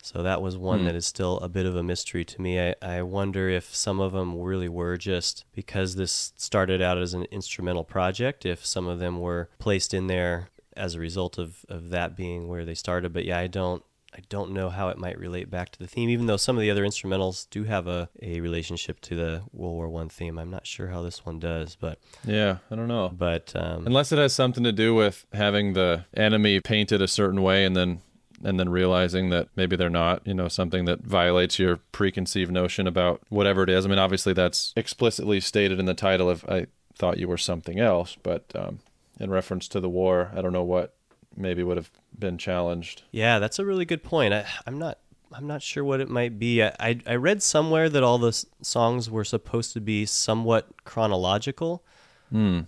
So 0.00 0.22
that 0.22 0.42
was 0.42 0.56
one 0.56 0.80
Hmm. 0.80 0.86
that 0.86 0.96
is 0.96 1.06
still 1.06 1.38
a 1.38 1.48
bit 1.48 1.66
of 1.66 1.76
a 1.76 1.82
mystery 1.82 2.24
to 2.24 2.40
me. 2.42 2.60
I, 2.60 2.74
I 2.82 3.02
wonder 3.02 3.48
if 3.48 3.72
some 3.74 4.00
of 4.00 4.12
them 4.12 4.40
really 4.40 4.68
were 4.68 4.96
just 4.96 5.44
because 5.52 5.94
this 5.94 6.32
started 6.36 6.80
out 6.82 6.98
as 6.98 7.14
an 7.14 7.24
instrumental 7.30 7.84
project, 7.84 8.44
if 8.46 8.64
some 8.66 8.88
of 8.88 8.98
them 9.00 9.20
were 9.20 9.48
placed 9.58 9.92
in 9.94 10.06
there 10.08 10.48
as 10.76 10.94
a 10.94 11.00
result 11.00 11.38
of, 11.38 11.64
of 11.68 11.90
that 11.90 12.16
being 12.16 12.48
where 12.48 12.64
they 12.64 12.74
started. 12.74 13.12
But 13.12 13.24
yeah, 13.24 13.38
I 13.38 13.46
don't 13.46 13.82
I 14.14 14.20
don't 14.28 14.52
know 14.52 14.68
how 14.68 14.88
it 14.90 14.98
might 14.98 15.18
relate 15.18 15.50
back 15.50 15.70
to 15.70 15.78
the 15.78 15.86
theme, 15.86 16.10
even 16.10 16.26
though 16.26 16.36
some 16.36 16.56
of 16.56 16.60
the 16.60 16.70
other 16.70 16.84
instrumentals 16.84 17.48
do 17.48 17.64
have 17.64 17.86
a, 17.86 18.10
a 18.20 18.40
relationship 18.40 19.00
to 19.02 19.16
the 19.16 19.42
World 19.52 19.74
War 19.74 19.88
One 19.88 20.10
theme. 20.10 20.38
I'm 20.38 20.50
not 20.50 20.66
sure 20.66 20.88
how 20.88 21.00
this 21.02 21.24
one 21.24 21.38
does, 21.38 21.76
but 21.80 21.98
Yeah, 22.24 22.58
I 22.70 22.74
don't 22.76 22.88
know. 22.88 23.08
but 23.08 23.52
um, 23.56 23.86
Unless 23.86 24.12
it 24.12 24.18
has 24.18 24.34
something 24.34 24.64
to 24.64 24.72
do 24.72 24.94
with 24.94 25.24
having 25.32 25.72
the 25.72 26.04
enemy 26.14 26.60
painted 26.60 27.00
a 27.00 27.08
certain 27.08 27.40
way 27.42 27.64
and 27.64 27.74
then 27.74 28.00
and 28.44 28.58
then 28.58 28.68
realizing 28.68 29.30
that 29.30 29.46
maybe 29.54 29.76
they're 29.76 29.88
not, 29.88 30.26
you 30.26 30.34
know, 30.34 30.48
something 30.48 30.84
that 30.86 31.00
violates 31.04 31.60
your 31.60 31.76
preconceived 31.92 32.50
notion 32.50 32.88
about 32.88 33.22
whatever 33.28 33.62
it 33.62 33.70
is. 33.70 33.86
I 33.86 33.88
mean, 33.88 34.00
obviously 34.00 34.32
that's 34.32 34.72
explicitly 34.76 35.38
stated 35.40 35.78
in 35.78 35.86
the 35.86 35.94
title 35.94 36.28
of 36.28 36.44
I 36.48 36.66
thought 36.94 37.18
you 37.18 37.28
were 37.28 37.38
something 37.38 37.78
else, 37.78 38.16
but 38.22 38.50
um, 38.56 38.80
in 39.22 39.30
reference 39.30 39.68
to 39.68 39.80
the 39.80 39.88
war, 39.88 40.30
I 40.34 40.42
don't 40.42 40.52
know 40.52 40.64
what 40.64 40.94
maybe 41.36 41.62
would 41.62 41.76
have 41.78 41.90
been 42.18 42.36
challenged. 42.36 43.04
Yeah, 43.10 43.38
that's 43.38 43.58
a 43.58 43.64
really 43.64 43.84
good 43.84 44.02
point. 44.02 44.34
I, 44.34 44.44
I'm 44.66 44.78
not 44.78 44.98
I'm 45.34 45.46
not 45.46 45.62
sure 45.62 45.82
what 45.82 46.00
it 46.00 46.10
might 46.10 46.38
be. 46.38 46.62
I, 46.62 46.74
I 46.78 47.00
I 47.06 47.14
read 47.14 47.42
somewhere 47.42 47.88
that 47.88 48.02
all 48.02 48.18
the 48.18 48.28
s- 48.28 48.44
songs 48.60 49.08
were 49.08 49.24
supposed 49.24 49.72
to 49.72 49.80
be 49.80 50.04
somewhat 50.04 50.84
chronological, 50.84 51.82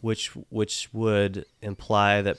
which 0.00 0.28
which 0.50 0.88
would 0.92 1.44
imply 1.60 2.22
that 2.22 2.38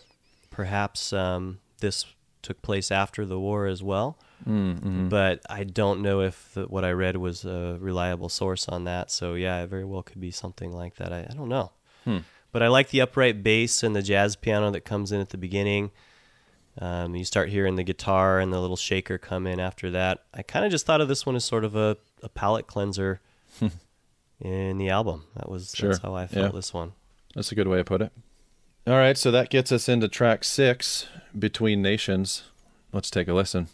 perhaps 0.50 1.14
um, 1.14 1.60
this 1.80 2.06
took 2.42 2.62
place 2.62 2.92
after 2.92 3.26
the 3.26 3.40
war 3.40 3.68
as 3.68 3.84
well. 3.84 4.18
Mm-hmm. 4.48 5.10
But 5.10 5.42
I 5.50 5.64
don't 5.64 6.02
know 6.02 6.22
if 6.22 6.54
the, 6.54 6.64
what 6.66 6.86
I 6.86 6.92
read 6.92 7.18
was 7.18 7.46
a 7.46 7.78
reliable 7.80 8.30
source 8.30 8.70
on 8.70 8.84
that. 8.86 9.12
So 9.12 9.34
yeah, 9.34 9.64
it 9.64 9.70
very 9.70 9.86
well 9.86 10.04
could 10.04 10.22
be 10.22 10.32
something 10.32 10.72
like 10.72 10.96
that. 10.96 11.12
I, 11.12 11.28
I 11.30 11.34
don't 11.34 11.50
know. 11.50 11.72
But 12.56 12.64
I 12.64 12.70
like 12.70 12.88
the 12.88 13.02
upright 13.02 13.44
bass 13.44 13.84
and 13.84 13.94
the 13.94 14.02
jazz 14.02 14.38
piano 14.38 14.72
that 14.72 14.86
comes 14.86 15.12
in 15.12 15.20
at 15.20 15.32
the 15.32 15.38
beginning. 15.38 15.92
Um, 16.80 17.14
you 17.14 17.26
start 17.26 17.50
hearing 17.50 17.76
the 17.76 17.84
guitar 17.84 18.40
and 18.40 18.54
the 18.54 18.62
little 18.62 18.78
shaker 18.78 19.18
come 19.18 19.46
in 19.46 19.60
after 19.60 19.92
that. 19.92 20.24
I 20.34 20.42
kind 20.42 20.64
of 20.64 20.72
just 20.72 20.86
thought 20.86 21.02
of 21.02 21.10
this 21.10 21.26
one 21.26 21.36
as 21.36 21.44
sort 21.44 21.66
of 21.66 21.76
a, 21.76 21.98
a 22.24 22.30
palate 22.30 22.66
cleanser 22.66 23.20
in 24.40 24.78
the 24.78 24.88
album. 24.88 25.26
That 25.36 25.50
was 25.50 25.74
Sure. 25.76 25.90
that's 25.90 26.02
how 26.02 26.16
I 26.16 26.28
felt 26.28 26.54
Yeah. 26.54 26.56
this 26.56 26.74
one. 26.74 26.94
That's 27.36 27.52
a 27.52 27.56
good 27.56 27.68
way 27.68 27.76
to 27.80 27.84
put 27.84 28.02
it. 28.02 28.14
All 28.88 28.94
right, 28.94 29.18
so 29.18 29.32
that 29.32 29.50
gets 29.50 29.74
us 29.74 29.90
into 29.90 30.08
track 30.08 30.46
six, 30.46 31.08
Between 31.38 31.82
Nations. 31.82 32.44
Let's 32.94 33.10
take 33.10 33.28
a 33.28 33.34
listen. 33.34 33.68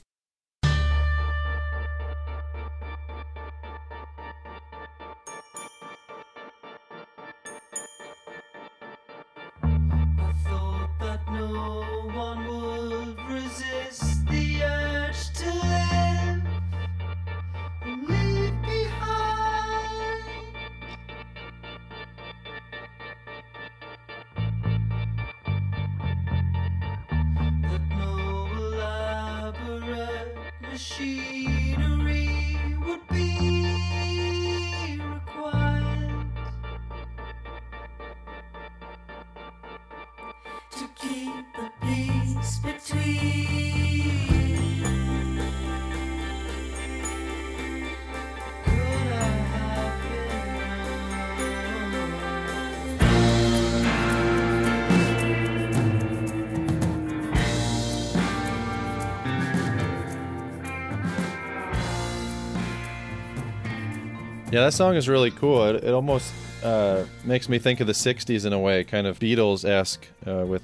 That 64.72 64.78
song 64.78 64.96
is 64.96 65.10
really 65.10 65.32
cool. 65.32 65.66
It, 65.66 65.84
it 65.84 65.94
almost 65.94 66.34
uh, 66.64 67.04
makes 67.26 67.50
me 67.50 67.60
think 67.60 67.82
of 67.82 67.88
the 67.88 67.94
'60s 67.94 68.46
in 68.46 68.54
a 68.54 68.60
way, 68.60 68.86
kind 68.86 69.06
of 69.06 69.20
Beatles-esque 69.20 70.08
uh, 70.26 70.46
with 70.46 70.64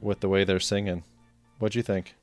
with 0.00 0.20
the 0.20 0.28
way 0.28 0.44
they're 0.44 0.58
singing. 0.60 1.04
What'd 1.58 1.74
you 1.74 1.82
think? 1.82 2.14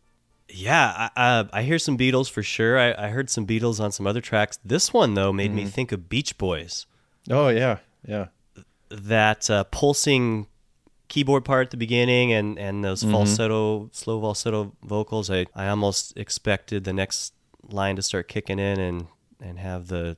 Yeah, 0.50 1.10
I, 1.16 1.40
uh, 1.40 1.44
I 1.54 1.62
hear 1.62 1.78
some 1.78 1.98
Beatles 1.98 2.32
for 2.32 2.42
sure. 2.42 2.80
I, 2.80 2.96
I 2.98 3.10
heard 3.10 3.30
some 3.30 3.46
Beatles 3.46 3.80
on 3.80 3.92
some 3.92 4.08
other 4.08 4.22
tracks. 4.22 4.58
This 4.66 4.92
one 4.92 5.14
though 5.14 5.32
made 5.32 5.54
me 5.54 5.66
think 5.66 5.92
of 5.92 6.10
Beach 6.10 6.36
Boys. 6.40 6.88
Oh 7.30 7.50
yeah, 7.50 7.78
yeah, 8.08 8.28
that 8.90 9.50
uh, 9.52 9.66
pulsing 9.66 10.48
keyboard 11.10 11.46
part 11.46 11.68
at 11.68 11.72
the 11.72 11.78
beginning 11.78 12.34
and, 12.34 12.58
and 12.58 12.84
those 12.84 13.04
falsetto, 13.04 13.90
slow 13.92 14.20
falsetto 14.20 14.74
vocals. 14.84 15.30
I, 15.30 15.46
I 15.56 15.68
almost 15.68 16.18
expected 16.18 16.84
the 16.84 16.94
next 16.94 17.34
line 17.68 17.96
to 17.96 18.02
start 18.04 18.28
kicking 18.28 18.60
in 18.60 18.80
and, 18.80 19.08
and 19.42 19.58
have 19.58 19.88
the 19.88 20.18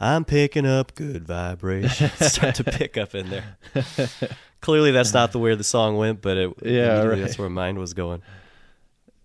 I'm 0.00 0.24
picking 0.24 0.66
up 0.66 0.94
good 0.94 1.24
vibrations 1.24 2.12
start 2.32 2.56
to 2.56 2.64
pick 2.64 2.96
up 2.96 3.14
in 3.14 3.30
there. 3.30 3.56
Clearly, 4.60 4.90
that's 4.90 5.12
not 5.14 5.32
the 5.32 5.38
way 5.38 5.54
the 5.54 5.64
song 5.64 5.96
went, 5.96 6.20
but 6.22 6.36
it, 6.36 6.52
Yeah, 6.62 7.02
right. 7.02 7.20
that's 7.20 7.38
where 7.38 7.48
mine 7.50 7.78
was 7.78 7.94
going. 7.94 8.22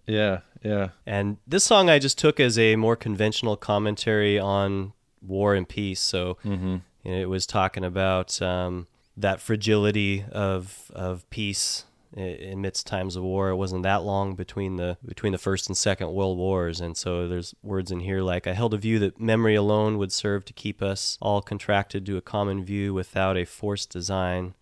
yeah, 0.05 0.39
yeah. 0.63 0.89
And 1.05 1.37
this 1.47 1.63
song 1.63 1.89
I 1.89 1.99
just 1.99 2.17
took 2.17 2.39
as 2.39 2.57
a 2.59 2.75
more 2.75 2.95
conventional 2.95 3.55
commentary 3.55 4.37
on 4.39 4.93
war 5.21 5.55
and 5.55 5.67
peace. 5.67 5.99
So 6.01 6.37
Mm-hmm. 6.43 6.77
you 7.03 7.11
know, 7.11 7.17
it 7.21 7.29
was 7.29 7.45
talking 7.45 7.83
about 7.85 8.41
um, 8.41 8.87
that 9.17 9.39
fragility 9.39 10.25
of 10.31 10.91
of 10.93 11.29
peace 11.29 11.85
amidst 12.15 12.87
times 12.87 13.15
of 13.15 13.23
war. 13.23 13.49
It 13.49 13.55
wasn't 13.55 13.83
that 13.83 14.03
long 14.03 14.35
between 14.35 14.77
the 14.77 14.97
between 15.05 15.31
the 15.31 15.37
first 15.37 15.67
and 15.67 15.77
second 15.77 16.11
world 16.11 16.37
wars, 16.37 16.81
and 16.81 16.97
so 16.97 17.27
there's 17.27 17.53
words 17.61 17.91
in 17.91 17.99
here 18.01 18.21
like 18.21 18.47
I 18.47 18.53
held 18.53 18.73
a 18.73 18.77
view 18.77 18.99
that 18.99 19.19
memory 19.19 19.55
alone 19.55 19.97
would 19.97 20.11
serve 20.11 20.45
to 20.45 20.53
keep 20.53 20.81
us 20.81 21.17
all 21.21 21.41
contracted 21.41 22.05
to 22.05 22.17
a 22.17 22.21
common 22.21 22.63
view 22.63 22.93
without 22.93 23.37
a 23.37 23.45
forced 23.45 23.91
design 23.91 24.55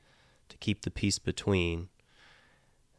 to 0.49 0.57
keep 0.57 0.81
the 0.81 0.91
peace 0.91 1.19
between. 1.19 1.89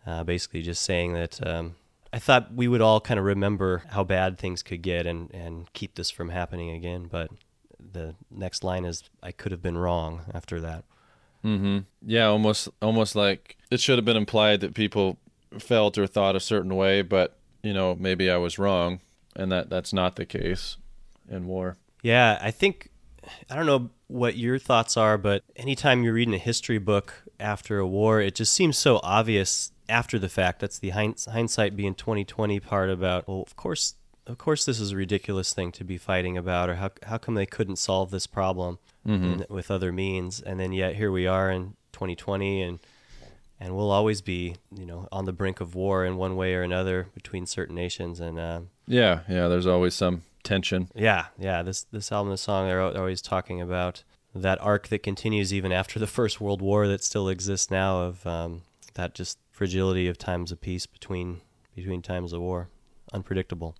Uh, 0.06 0.24
basically, 0.24 0.62
just 0.62 0.82
saying 0.82 1.12
that 1.12 1.46
um, 1.46 1.74
I 2.12 2.18
thought 2.18 2.54
we 2.54 2.68
would 2.68 2.80
all 2.80 3.00
kind 3.00 3.20
of 3.20 3.26
remember 3.26 3.82
how 3.90 4.04
bad 4.04 4.38
things 4.38 4.62
could 4.62 4.80
get 4.80 5.06
and 5.06 5.30
and 5.34 5.70
keep 5.74 5.94
this 5.94 6.11
from 6.11 6.30
happening 6.30 6.70
again, 6.70 7.08
but 7.11 7.30
the 7.78 8.14
next 8.30 8.64
line 8.64 8.84
is 8.84 9.04
I 9.22 9.32
could 9.32 9.52
have 9.52 9.62
been 9.62 9.78
wrong 9.78 10.22
after 10.32 10.61
that. 10.61 10.84
Mm-hmm. 11.44 11.79
Yeah, 12.07 12.27
almost 12.27 12.68
almost 12.83 13.14
like 13.14 13.57
it 13.70 13.81
should 13.81 13.98
have 13.98 14.05
been 14.05 14.16
implied 14.16 14.61
that 14.61 14.74
people 14.74 15.18
felt 15.59 15.96
or 15.96 16.07
thought 16.07 16.37
a 16.37 16.40
certain 16.40 16.74
way, 16.74 17.03
but 17.03 17.37
you 17.62 17.72
know 17.72 17.94
maybe 17.94 18.31
I 18.31 18.37
was 18.37 18.59
wrong, 18.59 19.01
and 19.37 19.51
that 19.53 19.70
that's 19.70 19.92
not 19.92 20.16
the 20.16 20.27
case 20.27 20.77
in 21.31 21.46
war. 21.46 21.77
Yeah, 22.03 22.38
I 22.40 22.51
think 22.51 22.90
I 23.51 23.57
don't 23.57 23.66
know 23.66 23.90
what 24.09 24.37
your 24.37 24.59
thoughts 24.59 24.96
are, 24.96 25.18
but 25.18 25.44
anytime 25.57 26.03
you're 26.03 26.14
reading 26.14 26.35
a 26.35 26.38
history 26.38 26.79
book 26.79 27.22
after 27.38 27.79
a 27.79 27.87
war, 27.87 28.20
it 28.20 28.35
just 28.35 28.53
seems 28.53 28.77
so 28.77 29.01
obvious 29.03 29.70
after 29.88 30.18
the 30.18 30.29
fact. 30.29 30.61
That's 30.61 30.79
the 30.79 30.90
hindsight 30.90 31.77
being 31.77 31.94
2020 31.94 32.61
part 32.61 32.90
about. 32.90 33.29
Well, 33.29 33.42
of 33.42 33.55
course, 33.55 33.94
of 34.27 34.38
course, 34.38 34.64
this 34.64 34.81
is 34.81 34.92
a 34.92 34.96
ridiculous 34.96 35.53
thing 35.53 35.72
to 35.72 35.85
be 35.85 35.98
fighting 35.98 36.37
about, 36.37 36.68
or 36.68 36.77
how 36.77 36.90
how 37.05 37.18
come 37.18 37.35
they 37.35 37.46
couldn't 37.46 37.77
solve 37.77 38.11
this 38.11 38.27
problem 38.27 38.79
in, 39.09 39.47
with 39.49 39.71
other 39.71 39.92
means, 39.92 40.40
and 40.40 40.61
then 40.61 40.73
yet 40.73 40.97
here 40.97 41.11
we 41.11 41.27
are 41.27 41.51
in 41.51 41.75
2020 41.92 42.62
and. 42.62 42.79
And 43.61 43.75
we'll 43.75 43.90
always 43.90 44.23
be, 44.23 44.55
you 44.73 44.87
know, 44.87 45.09
on 45.11 45.25
the 45.25 45.33
brink 45.33 45.61
of 45.61 45.75
war 45.75 46.05
in 46.05 46.16
one 46.16 46.37
way 46.37 46.55
or 46.55 46.62
another 46.62 47.09
between 47.12 47.44
certain 47.44 47.75
nations. 47.75 48.21
And 48.21 48.38
uh, 48.38 48.61
Yeah, 48.87 49.23
yeah. 49.29 49.49
There's 49.49 49.66
always 49.66 49.94
some 49.94 50.23
tension. 50.44 50.90
yeah, 50.94 51.27
yeah. 51.37 51.64
This 51.64 51.83
this 51.90 52.12
album, 52.12 52.31
this 52.31 52.42
song, 52.42 52.68
they're 52.68 52.81
always 52.81 53.21
talking 53.21 53.61
about 53.61 54.05
that 54.33 54.61
arc 54.61 54.87
that 54.88 55.03
continues 55.03 55.53
even 55.53 55.73
after 55.73 55.99
the 55.99 56.07
First 56.07 56.40
World 56.40 56.62
War 56.62 56.87
that 56.87 57.03
still 57.03 57.29
exists 57.29 57.68
now 57.68 58.03
of 58.03 58.25
um, 58.29 58.62
that 58.94 59.14
just 59.14 59.38
fragility 59.51 60.07
of 60.07 60.18
times 60.18 60.53
of 60.53 60.61
peace 60.61 60.87
between 60.87 61.40
between 61.75 62.01
times 62.01 62.33
of 62.33 62.40
war, 62.40 62.68
unpredictable. 63.12 63.75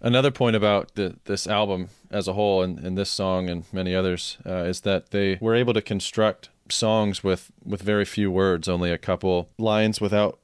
Another 0.00 0.30
point 0.30 0.56
about 0.56 0.94
the, 0.94 1.16
this 1.24 1.46
album 1.46 1.88
as 2.10 2.28
a 2.28 2.34
whole, 2.34 2.62
and, 2.62 2.78
and 2.78 2.96
this 2.96 3.10
song 3.10 3.48
and 3.48 3.64
many 3.72 3.94
others, 3.94 4.38
uh, 4.46 4.64
is 4.64 4.82
that 4.82 5.10
they 5.10 5.38
were 5.40 5.54
able 5.54 5.74
to 5.74 5.82
construct 5.82 6.50
songs 6.68 7.24
with, 7.24 7.50
with 7.64 7.82
very 7.82 8.04
few 8.04 8.30
words, 8.30 8.68
only 8.68 8.90
a 8.90 8.98
couple 8.98 9.48
lines 9.58 10.00
without 10.00 10.38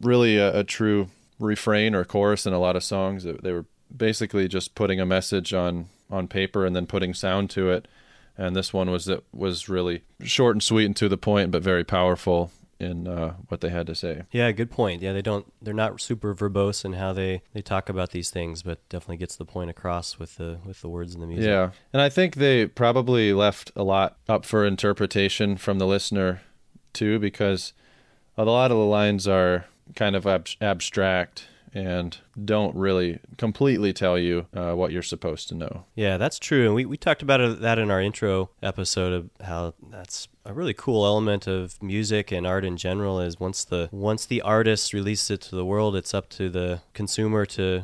really 0.00 0.36
a, 0.38 0.60
a 0.60 0.64
true 0.64 1.08
refrain 1.38 1.94
or 1.94 2.04
chorus 2.04 2.46
in 2.46 2.52
a 2.52 2.58
lot 2.58 2.76
of 2.76 2.84
songs. 2.84 3.24
They- 3.24 3.52
were 3.52 3.66
basically 3.94 4.48
just 4.48 4.74
putting 4.74 5.00
a 5.00 5.06
message 5.06 5.54
on, 5.54 5.86
on 6.10 6.26
paper 6.26 6.66
and 6.66 6.74
then 6.74 6.86
putting 6.86 7.14
sound 7.14 7.50
to 7.50 7.70
it. 7.70 7.86
And 8.36 8.54
this 8.54 8.72
one 8.72 8.90
was 8.90 9.04
that 9.06 9.22
was 9.32 9.68
really 9.68 10.02
short 10.22 10.56
and 10.56 10.62
sweet 10.62 10.86
and 10.86 10.96
to 10.96 11.08
the 11.08 11.16
point, 11.16 11.50
but 11.50 11.62
very 11.62 11.84
powerful 11.84 12.50
in 12.78 13.08
uh, 13.08 13.34
what 13.48 13.60
they 13.60 13.70
had 13.70 13.86
to 13.86 13.94
say. 13.94 14.24
Yeah, 14.30 14.50
good 14.52 14.70
point. 14.70 15.02
Yeah, 15.02 15.12
they 15.12 15.22
don't 15.22 15.50
they're 15.62 15.74
not 15.74 16.00
super 16.00 16.34
verbose 16.34 16.84
in 16.84 16.94
how 16.94 17.12
they 17.12 17.42
they 17.52 17.62
talk 17.62 17.88
about 17.88 18.10
these 18.10 18.30
things, 18.30 18.62
but 18.62 18.86
definitely 18.88 19.16
gets 19.16 19.36
the 19.36 19.44
point 19.44 19.70
across 19.70 20.18
with 20.18 20.36
the 20.36 20.58
with 20.64 20.80
the 20.80 20.88
words 20.88 21.14
and 21.14 21.22
the 21.22 21.26
music. 21.26 21.48
Yeah. 21.48 21.70
And 21.92 22.02
I 22.02 22.08
think 22.08 22.36
they 22.36 22.66
probably 22.66 23.32
left 23.32 23.72
a 23.76 23.82
lot 23.82 24.18
up 24.28 24.44
for 24.44 24.64
interpretation 24.64 25.56
from 25.56 25.78
the 25.78 25.86
listener 25.86 26.42
too, 26.92 27.18
because 27.18 27.72
a 28.36 28.44
lot 28.44 28.70
of 28.70 28.76
the 28.76 28.84
lines 28.84 29.26
are 29.26 29.66
kind 29.94 30.16
of 30.16 30.26
ab- 30.26 30.48
abstract 30.60 31.46
and 31.76 32.16
don't 32.42 32.74
really 32.74 33.20
completely 33.36 33.92
tell 33.92 34.18
you 34.18 34.46
uh, 34.54 34.72
what 34.72 34.92
you're 34.92 35.02
supposed 35.02 35.48
to 35.50 35.54
know. 35.54 35.84
Yeah, 35.94 36.16
that's 36.16 36.38
true. 36.38 36.64
And 36.64 36.74
we, 36.74 36.86
we 36.86 36.96
talked 36.96 37.20
about 37.20 37.60
that 37.60 37.78
in 37.78 37.90
our 37.90 38.00
intro 38.00 38.48
episode 38.62 39.12
of 39.12 39.30
how 39.44 39.74
that's 39.90 40.26
a 40.46 40.54
really 40.54 40.72
cool 40.72 41.04
element 41.04 41.46
of 41.46 41.80
music 41.82 42.32
and 42.32 42.46
art 42.46 42.64
in 42.64 42.78
general 42.78 43.20
is 43.20 43.38
once 43.38 43.62
the 43.62 43.90
once 43.92 44.24
the 44.24 44.40
artist 44.40 44.94
releases 44.94 45.30
it 45.30 45.40
to 45.42 45.56
the 45.56 45.66
world, 45.66 45.94
it's 45.94 46.14
up 46.14 46.30
to 46.30 46.48
the 46.48 46.80
consumer 46.94 47.44
to 47.44 47.82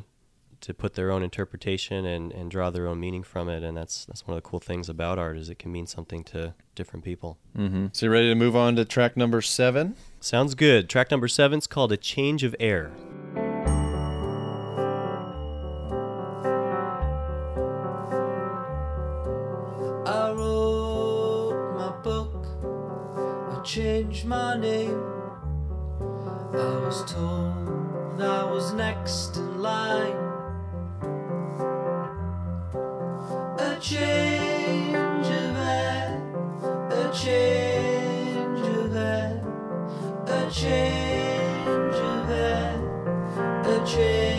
to 0.62 0.72
put 0.72 0.94
their 0.94 1.10
own 1.10 1.24
interpretation 1.24 2.06
and, 2.06 2.32
and 2.32 2.48
draw 2.50 2.70
their 2.70 2.86
own 2.86 2.98
meaning 2.98 3.24
from 3.24 3.48
it. 3.50 3.62
And 3.62 3.76
that's 3.76 4.06
that's 4.06 4.26
one 4.26 4.38
of 4.38 4.42
the 4.42 4.48
cool 4.48 4.60
things 4.60 4.88
about 4.88 5.18
art 5.18 5.36
is 5.36 5.50
it 5.50 5.58
can 5.58 5.70
mean 5.70 5.86
something 5.86 6.24
to 6.24 6.54
different 6.74 7.04
people. 7.04 7.36
Mm-hmm. 7.58 7.88
So 7.92 8.06
you 8.06 8.12
ready 8.12 8.28
to 8.28 8.34
move 8.34 8.56
on 8.56 8.76
to 8.76 8.86
track 8.86 9.18
number 9.18 9.42
seven? 9.42 9.96
Sounds 10.20 10.54
good. 10.54 10.88
Track 10.88 11.10
number 11.10 11.28
seven 11.28 11.58
is 11.58 11.66
called 11.66 11.92
A 11.92 11.98
Change 11.98 12.42
of 12.42 12.56
Air. 12.58 12.90
Changed 24.22 24.28
my 24.28 24.56
name. 24.56 25.02
I 26.54 26.86
was 26.86 27.04
told 27.12 28.20
I 28.20 28.44
was 28.44 28.72
next 28.72 29.36
in 29.36 29.60
line. 29.60 30.16
A 33.58 33.78
change 33.80 35.26
of 35.26 35.56
air, 35.56 36.22
a 36.90 37.12
change 37.12 38.60
of 38.76 38.96
air, 38.96 39.42
a 40.26 40.50
change 40.50 41.96
of 41.96 42.30
air, 42.30 42.74
a 43.64 43.86
change 43.86 44.31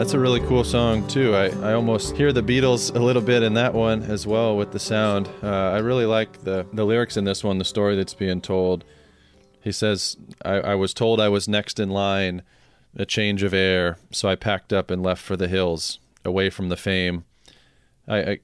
That's 0.00 0.14
a 0.14 0.18
really 0.18 0.40
cool 0.40 0.64
song 0.64 1.06
too. 1.08 1.34
I, 1.34 1.48
I 1.60 1.74
almost 1.74 2.16
hear 2.16 2.32
the 2.32 2.42
Beatles 2.42 2.96
a 2.96 2.98
little 2.98 3.20
bit 3.20 3.42
in 3.42 3.52
that 3.52 3.74
one 3.74 4.02
as 4.02 4.26
well 4.26 4.56
with 4.56 4.72
the 4.72 4.78
sound. 4.78 5.28
Uh, 5.42 5.72
I 5.72 5.80
really 5.80 6.06
like 6.06 6.42
the 6.42 6.66
the 6.72 6.86
lyrics 6.86 7.18
in 7.18 7.24
this 7.24 7.44
one, 7.44 7.58
the 7.58 7.66
story 7.66 7.96
that's 7.96 8.14
being 8.14 8.40
told. 8.40 8.82
He 9.60 9.70
says, 9.70 10.16
I, 10.42 10.54
"I 10.54 10.74
was 10.74 10.94
told 10.94 11.20
I 11.20 11.28
was 11.28 11.48
next 11.48 11.78
in 11.78 11.90
line, 11.90 12.40
a 12.96 13.04
change 13.04 13.42
of 13.42 13.52
air, 13.52 13.98
so 14.10 14.26
I 14.26 14.36
packed 14.36 14.72
up 14.72 14.90
and 14.90 15.02
left 15.02 15.20
for 15.22 15.36
the 15.36 15.48
hills, 15.48 15.98
away 16.24 16.48
from 16.48 16.70
the 16.70 16.78
fame." 16.78 17.26
I, 18.08 18.18
I 18.22 18.38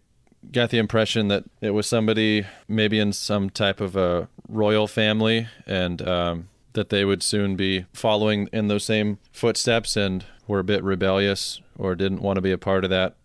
got 0.52 0.68
the 0.68 0.78
impression 0.78 1.28
that 1.28 1.44
it 1.62 1.70
was 1.70 1.86
somebody 1.86 2.44
maybe 2.68 2.98
in 2.98 3.14
some 3.14 3.48
type 3.48 3.80
of 3.80 3.96
a 3.96 4.28
royal 4.46 4.86
family, 4.86 5.48
and 5.66 6.06
um, 6.06 6.48
that 6.74 6.90
they 6.90 7.06
would 7.06 7.22
soon 7.22 7.56
be 7.56 7.86
following 7.94 8.50
in 8.52 8.68
those 8.68 8.84
same 8.84 9.16
footsteps 9.32 9.96
and 9.96 10.26
were 10.46 10.58
a 10.58 10.64
bit 10.64 10.82
rebellious 10.82 11.60
or 11.78 11.94
didn't 11.94 12.22
want 12.22 12.36
to 12.36 12.40
be 12.42 12.52
a 12.52 12.58
part 12.58 12.84
of 12.84 12.90
that, 12.90 13.16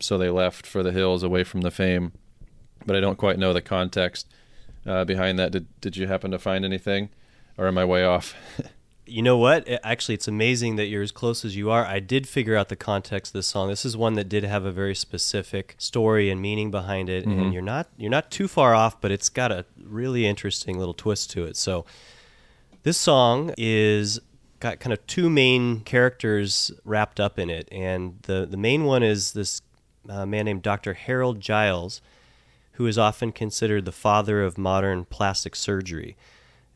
so 0.00 0.18
they 0.18 0.30
left 0.30 0.66
for 0.66 0.82
the 0.82 0.92
hills 0.92 1.22
away 1.22 1.44
from 1.44 1.62
the 1.62 1.70
fame. 1.70 2.12
But 2.86 2.96
I 2.96 3.00
don't 3.00 3.18
quite 3.18 3.38
know 3.38 3.52
the 3.52 3.62
context 3.62 4.28
uh, 4.86 5.04
behind 5.04 5.38
that. 5.38 5.52
Did 5.52 5.66
Did 5.80 5.96
you 5.96 6.06
happen 6.06 6.30
to 6.30 6.38
find 6.38 6.64
anything, 6.64 7.10
or 7.56 7.66
am 7.66 7.78
I 7.78 7.84
way 7.84 8.04
off? 8.04 8.34
You 9.04 9.20
know 9.20 9.36
what? 9.36 9.68
Actually, 9.82 10.14
it's 10.14 10.28
amazing 10.28 10.76
that 10.76 10.86
you're 10.86 11.02
as 11.02 11.10
close 11.10 11.44
as 11.44 11.56
you 11.56 11.70
are. 11.70 11.84
I 11.84 11.98
did 11.98 12.28
figure 12.28 12.56
out 12.56 12.68
the 12.68 12.76
context 12.76 13.30
of 13.30 13.40
this 13.40 13.48
song. 13.48 13.68
This 13.68 13.84
is 13.84 13.96
one 13.96 14.14
that 14.14 14.28
did 14.28 14.44
have 14.44 14.64
a 14.64 14.70
very 14.70 14.94
specific 14.94 15.74
story 15.76 16.30
and 16.30 16.40
meaning 16.40 16.70
behind 16.70 17.10
it, 17.10 17.26
and 17.26 17.52
you're 17.52 17.62
not 17.62 17.88
you're 17.96 18.12
not 18.12 18.30
too 18.30 18.46
far 18.46 18.76
off, 18.76 19.00
but 19.00 19.10
it's 19.10 19.28
got 19.28 19.50
a 19.50 19.66
really 19.82 20.24
interesting 20.24 20.78
little 20.78 20.94
twist 20.94 21.30
to 21.32 21.44
it. 21.44 21.56
So, 21.56 21.84
this 22.84 22.96
song 22.96 23.52
is 23.58 24.20
got 24.62 24.78
kind 24.78 24.92
of 24.92 25.04
two 25.08 25.28
main 25.28 25.80
characters 25.80 26.70
wrapped 26.84 27.18
up 27.18 27.36
in 27.36 27.50
it, 27.50 27.68
and 27.72 28.20
the 28.22 28.46
the 28.48 28.56
main 28.56 28.84
one 28.84 29.02
is 29.02 29.32
this 29.32 29.60
uh, 30.08 30.24
man 30.24 30.44
named 30.44 30.62
Dr. 30.62 30.94
Harold 30.94 31.40
Gillies, 31.40 32.00
who 32.72 32.86
is 32.86 32.96
often 32.96 33.32
considered 33.32 33.84
the 33.84 33.92
father 33.92 34.42
of 34.42 34.56
modern 34.56 35.04
plastic 35.04 35.56
surgery. 35.56 36.16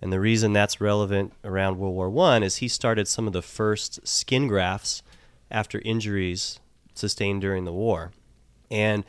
And 0.03 0.13
the 0.13 0.21
reason 0.21 0.53
that's 0.53 0.81
relevant 0.81 1.33
around 1.43 1.79
World 1.79 1.95
War 1.95 2.11
One 2.11 2.43
is 2.43 2.57
he 2.57 2.69
started 2.69 3.09
some 3.09 3.27
of 3.27 3.33
the 3.33 3.41
first 3.41 4.07
skin 4.07 4.49
grafts 4.49 5.03
after 5.51 5.81
injuries 5.85 6.59
sustained 6.93 7.41
during 7.41 7.65
the 7.65 7.73
war. 7.73 8.13
And 8.69 9.05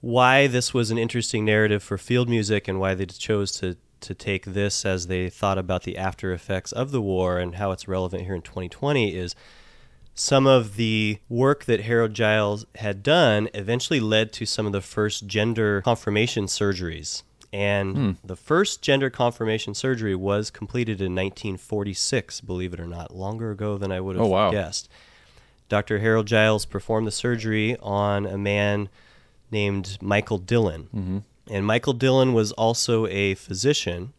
why 0.00 0.46
this 0.46 0.72
was 0.74 0.90
an 0.90 0.98
interesting 0.98 1.44
narrative 1.44 1.82
for 1.82 1.98
field 1.98 2.28
music 2.28 2.66
and 2.66 2.80
why 2.80 2.94
they 2.94 3.06
chose 3.06 3.52
to 3.60 3.76
to 4.02 4.14
take 4.14 4.44
this 4.44 4.84
as 4.84 5.06
they 5.06 5.28
thought 5.28 5.58
about 5.58 5.84
the 5.84 5.96
after 5.96 6.32
effects 6.32 6.72
of 6.72 6.90
the 6.90 7.00
war 7.00 7.38
and 7.38 7.56
how 7.56 7.70
it's 7.70 7.88
relevant 7.88 8.24
here 8.24 8.34
in 8.34 8.42
2020 8.42 9.14
is 9.14 9.34
some 10.14 10.46
of 10.46 10.76
the 10.76 11.18
work 11.28 11.64
that 11.64 11.82
Harold 11.82 12.12
Gillies 12.12 12.66
had 12.76 13.02
done 13.02 13.48
eventually 13.54 14.00
led 14.00 14.32
to 14.34 14.46
some 14.46 14.66
of 14.66 14.72
the 14.72 14.80
first 14.80 15.26
gender 15.26 15.80
confirmation 15.82 16.44
surgeries. 16.46 17.22
And 17.52 17.96
hmm. 17.96 18.10
the 18.24 18.36
first 18.36 18.80
gender 18.80 19.10
confirmation 19.10 19.74
surgery 19.74 20.14
was 20.14 20.50
completed 20.50 21.00
in 21.00 21.14
1946, 21.14 22.40
believe 22.42 22.72
it 22.72 22.80
or 22.80 22.86
not, 22.86 23.14
longer 23.14 23.50
ago 23.50 23.76
than 23.76 23.92
I 23.92 24.00
would 24.00 24.16
oh, 24.16 24.20
have 24.20 24.26
Oh, 24.26 24.30
wow. 24.30 24.50
guessed. 24.50 24.88
Dr. 25.68 25.98
Harold 25.98 26.26
Gillies 26.26 26.64
performed 26.66 27.06
the 27.06 27.12
surgery 27.12 27.76
on 27.80 28.26
a 28.26 28.38
man 28.38 28.88
named 29.50 29.98
Michael 30.00 30.38
Dillon. 30.38 30.88
Mm-hmm. 30.94 31.18
And 31.52 31.66
Michael 31.66 31.92
Dillon 31.92 32.32
was 32.32 32.50
also 32.52 33.06
a 33.08 33.34
physician, 33.34 34.14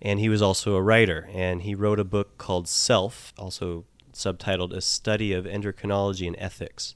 and 0.00 0.18
he 0.18 0.30
was 0.30 0.40
also 0.40 0.76
a 0.76 0.82
writer. 0.82 1.28
And 1.30 1.60
he 1.60 1.74
wrote 1.74 2.00
a 2.00 2.04
book 2.04 2.38
called 2.38 2.66
Self, 2.66 3.34
also 3.36 3.84
subtitled 4.14 4.72
A 4.72 4.80
Study 4.80 5.34
of 5.34 5.44
Endocrinology 5.44 6.26
and 6.26 6.36
Ethics. 6.38 6.94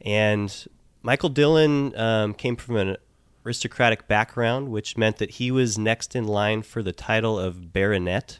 And 0.00 0.66
Michael 1.02 1.28
Dillon 1.28 1.94
um, 1.94 2.32
came 2.32 2.56
from 2.56 2.76
an 2.76 2.96
aristocratic 3.44 4.08
background, 4.08 4.70
which 4.70 4.96
meant 4.96 5.18
that 5.18 5.32
he 5.32 5.50
was 5.50 5.76
next 5.76 6.16
in 6.16 6.26
line 6.26 6.62
for 6.62 6.82
the 6.82 6.92
title 6.92 7.38
of 7.38 7.70
baronet, 7.70 8.38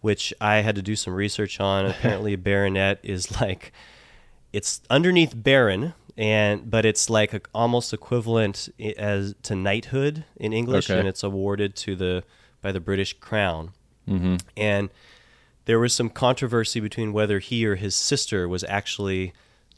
which 0.00 0.34
I 0.40 0.56
had 0.56 0.74
to 0.74 0.82
do 0.82 0.96
some 0.96 1.14
research 1.14 1.60
on. 1.60 1.86
Apparently, 1.90 2.32
a 2.32 2.38
baronet 2.38 2.98
is 3.04 3.40
like 3.40 3.70
it's 4.52 4.80
underneath 4.90 5.34
baron, 5.36 5.94
and 6.20 6.70
but 6.70 6.84
it's 6.84 7.08
like 7.08 7.32
a, 7.34 7.40
almost 7.54 7.92
equivalent 7.94 8.68
as 8.98 9.34
to 9.44 9.54
knighthood 9.56 10.24
in 10.36 10.52
English, 10.52 10.90
Okay. 10.90 10.98
and 11.00 11.08
it's 11.08 11.22
awarded 11.24 11.74
to 11.76 11.96
the 11.96 12.22
by 12.62 12.70
the 12.72 12.80
British 12.80 13.14
Crown. 13.14 13.70
Mm-hmm. 14.06 14.36
And 14.56 14.90
there 15.64 15.78
was 15.78 15.92
some 15.94 16.10
controversy 16.10 16.78
between 16.80 17.12
whether 17.14 17.38
he 17.38 17.64
or 17.66 17.76
his 17.76 17.94
sister 17.94 18.46
was 18.48 18.64
actually 18.64 19.32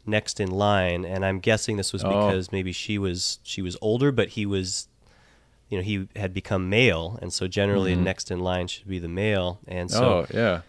next 0.05 0.41
in 0.41 0.51
line, 0.51 1.05
and 1.05 1.25
I'm 1.25 1.39
guessing 1.39 1.77
this 1.77 1.93
was 1.93 2.03
Oh. 2.03 2.09
because 2.09 2.51
maybe 2.51 2.73
she 2.73 2.99
was 2.99 3.39
she 3.45 3.63
was 3.63 3.77
older, 3.81 4.11
but 4.11 4.31
he 4.31 4.45
was, 4.45 4.89
you 5.69 5.79
know, 5.79 5.85
he 5.85 6.09
had 6.17 6.35
become 6.35 6.69
male, 6.69 7.19
and 7.23 7.33
so 7.33 7.47
generally 7.47 7.95
Mhm. 7.95 8.03
next 8.03 8.31
in 8.33 8.41
line 8.41 8.67
should 8.67 8.89
be 8.89 8.99
the 8.99 9.09
male, 9.09 9.61
and 9.69 9.91
so 9.93 10.05
oh 10.05 10.27
yeah. 10.35 10.61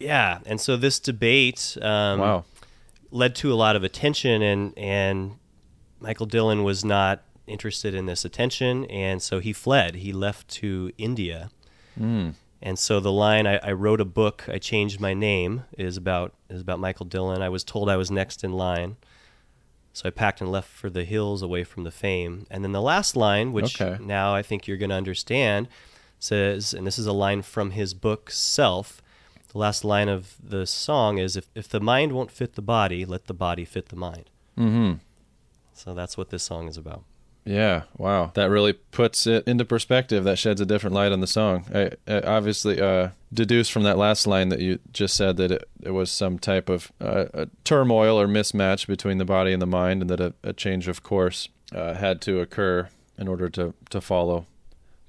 yeah, 0.00 0.38
and 0.46 0.58
so 0.60 0.76
this 0.78 0.98
debate 0.98 1.76
um, 1.82 2.20
wow. 2.20 2.44
Led 3.14 3.34
to 3.36 3.52
a 3.52 3.54
lot 3.54 3.76
of 3.76 3.84
attention, 3.84 4.42
and 4.42 4.76
and 4.76 5.36
Michael 6.00 6.26
Dillon 6.26 6.64
was 6.64 6.84
not 6.84 7.22
interested 7.46 7.94
in 7.94 8.06
this 8.06 8.24
attention, 8.24 8.84
and 8.86 9.22
so 9.22 9.38
he 9.38 9.52
fled. 9.52 9.96
He 9.96 10.12
left 10.12 10.48
to 10.48 10.90
India. 10.98 11.50
Mm. 11.98 12.34
And 12.60 12.78
so 12.78 12.98
the 12.98 13.12
line 13.12 13.46
I, 13.46 13.58
I 13.58 13.72
wrote 13.72 14.00
a 14.00 14.06
book, 14.06 14.44
I 14.48 14.58
changed 14.58 14.98
my 14.98 15.14
name 15.14 15.64
is 15.78 15.96
about 15.96 16.34
is 16.50 16.60
about 16.60 16.80
Michael 16.80 17.06
Dillon. 17.06 17.40
I 17.40 17.48
was 17.48 17.62
told 17.62 17.88
I 17.88 17.96
was 17.96 18.10
next 18.10 18.42
in 18.42 18.52
line. 18.52 18.96
So 19.92 20.08
I 20.08 20.10
packed 20.10 20.40
and 20.40 20.50
left 20.50 20.68
for 20.68 20.90
the 20.90 21.04
hills 21.04 21.40
away 21.40 21.62
from 21.62 21.84
the 21.84 21.92
fame. 21.92 22.46
And 22.50 22.64
then 22.64 22.72
the 22.72 22.82
last 22.82 23.14
line, 23.14 23.52
which 23.52 23.80
Okay. 23.80 24.02
now 24.02 24.34
I 24.34 24.42
think 24.42 24.66
you're 24.66 24.76
gonna 24.76 24.96
understand, 24.96 25.68
says 26.18 26.74
and 26.74 26.84
this 26.84 26.98
is 26.98 27.06
a 27.06 27.12
line 27.12 27.42
from 27.42 27.70
his 27.70 27.94
book 27.94 28.30
Self. 28.30 29.00
The 29.54 29.60
last 29.60 29.84
line 29.84 30.08
of 30.08 30.34
the 30.42 30.66
song 30.66 31.18
is 31.18 31.36
if, 31.36 31.48
if 31.54 31.68
the 31.68 31.80
mind 31.80 32.10
won't 32.10 32.32
fit 32.32 32.54
the 32.54 32.62
body, 32.62 33.04
let 33.04 33.26
the 33.26 33.34
body 33.34 33.64
fit 33.64 33.88
the 33.88 33.96
mind. 33.96 34.28
Mm-hmm. 34.58 34.94
So 35.72 35.94
that's 35.94 36.18
what 36.18 36.30
this 36.30 36.42
song 36.42 36.66
is 36.66 36.76
about. 36.76 37.04
Yeah, 37.44 37.82
wow. 37.96 38.32
That 38.34 38.50
really 38.50 38.72
puts 38.72 39.28
it 39.28 39.46
into 39.46 39.64
perspective. 39.64 40.24
That 40.24 40.40
sheds 40.40 40.60
a 40.60 40.66
different 40.66 40.94
light 40.94 41.12
on 41.12 41.20
the 41.20 41.28
song. 41.28 41.66
I, 41.72 41.90
I 42.08 42.20
obviously 42.22 42.80
uh, 42.80 43.10
deduce 43.32 43.68
from 43.68 43.84
that 43.84 43.96
last 43.96 44.26
line 44.26 44.48
that 44.48 44.58
you 44.58 44.80
just 44.92 45.14
said 45.16 45.36
that 45.36 45.52
it, 45.52 45.68
it 45.82 45.90
was 45.92 46.10
some 46.10 46.40
type 46.40 46.68
of 46.68 46.90
uh, 47.00 47.26
a 47.32 47.46
turmoil 47.62 48.20
or 48.20 48.26
mismatch 48.26 48.88
between 48.88 49.18
the 49.18 49.24
body 49.24 49.52
and 49.52 49.62
the 49.62 49.66
mind, 49.66 50.00
and 50.00 50.10
that 50.10 50.20
a, 50.20 50.34
a 50.42 50.52
change 50.52 50.88
of 50.88 51.04
course 51.04 51.48
uh, 51.72 51.94
had 51.94 52.20
to 52.22 52.40
occur 52.40 52.88
in 53.16 53.28
order 53.28 53.48
to, 53.50 53.72
to 53.90 54.00
follow 54.00 54.46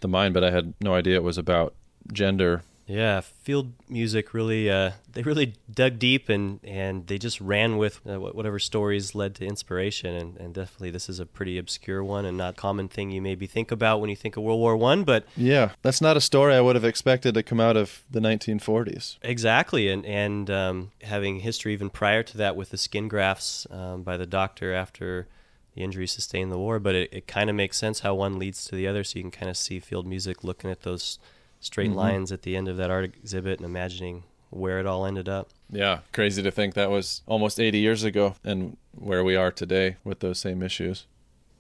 the 0.02 0.08
mind. 0.08 0.36
But 0.36 0.43
I 0.43 0.52
had 0.52 0.76
no 0.80 0.93
idea 0.93 1.16
it 1.16 1.24
was 1.24 1.39
about 1.39 1.74
gender. 2.14 2.62
Yeah, 2.88 3.21
field 3.21 3.73
music 3.89 4.33
really 4.33 4.69
uh, 4.69 4.91
they 5.11 5.23
really 5.23 5.55
dug 5.73 5.97
deep 5.97 6.29
and, 6.29 6.59
and 6.63 7.07
they 7.07 7.17
just 7.17 7.41
ran 7.41 7.77
with 7.77 7.99
uh, 8.07 8.19
whatever 8.19 8.59
stories 8.59 9.15
led 9.15 9.33
to 9.36 9.45
inspiration 9.45 10.13
and, 10.13 10.38
and 10.38 10.53
definitely 10.53 10.91
this 10.91 11.09
is 11.09 11.19
a 11.19 11.25
pretty 11.25 11.57
obscure 11.57 12.03
one 12.03 12.25
and 12.25 12.38
not 12.38 12.55
common 12.55 12.88
thing 12.88 13.09
you 13.09 13.21
maybe 13.21 13.47
think 13.47 13.71
about 13.71 14.01
when 14.01 14.09
you 14.09 14.15
think 14.15 14.38
of 14.38 14.43
World 14.43 14.59
War 14.59 14.77
One, 14.77 15.03
but 15.03 15.25
Yeah, 15.36 15.71
that's 15.81 15.99
not 15.99 16.15
a 16.15 16.21
story 16.21 16.53
I 16.53 16.61
would 16.61 16.75
have 16.75 16.86
expected 16.86 17.33
to 17.33 17.43
come 17.43 17.59
out 17.59 17.75
of 17.75 18.03
the 18.11 18.19
1940s. 18.19 19.17
exactly 19.23 19.89
and 19.89 20.05
and 20.05 20.49
um, 20.51 20.91
having 21.01 21.39
history 21.39 21.73
even 21.73 21.89
prior 21.89 22.21
to 22.23 22.38
that 22.38 22.55
with 22.55 22.69
the 22.69 22.77
skin 22.77 23.07
grafts 23.07 23.65
um, 23.71 24.03
by 24.03 24.15
the 24.15 24.27
doctor 24.27 24.73
after 24.73 25.27
the 25.73 25.81
injury 25.81 26.07
sustained 26.07 26.43
in 26.43 26.49
the 26.49 26.57
war, 26.57 26.79
but 26.79 26.95
it, 26.95 27.09
it 27.11 27.27
kind 27.27 27.49
of 27.49 27.55
makes 27.55 27.77
sense 27.77 27.99
how 27.99 28.13
one 28.13 28.39
leads 28.39 28.63
to 28.65 28.75
the 28.75 28.88
other, 28.88 29.03
so 29.03 29.17
you 29.17 29.23
can 29.23 29.31
kind 29.31 29.49
of 29.49 29.57
see 29.57 29.79
field 29.79 30.07
music 30.07 30.43
looking 30.43 30.69
at 30.69 30.83
those 30.83 31.19
straight 31.60 31.91
Mhm. 31.91 31.95
lines 31.95 32.32
at 32.32 32.41
the 32.43 32.56
end 32.56 32.68
of 32.68 32.78
that 32.78 32.89
art 32.91 33.06
exhibit 33.06 33.60
and 33.60 33.66
imagining 33.66 34.24
where 34.49 34.80
it 34.80 34.86
all 34.86 35.06
ended 35.06 35.28
up. 35.28 35.49
Yeah, 35.72 35.99
crazy 36.14 36.41
to 36.43 36.51
think 36.51 36.74
that 36.76 36.89
was 36.89 37.22
almost 37.26 37.60
80 37.60 37.80
years 37.80 38.03
ago 38.03 38.36
and 38.43 38.78
where 38.93 39.24
we 39.24 39.36
are 39.36 39.51
today 39.51 39.97
with 40.03 40.20
those 40.20 40.39
same 40.39 40.62
issues. 40.64 41.06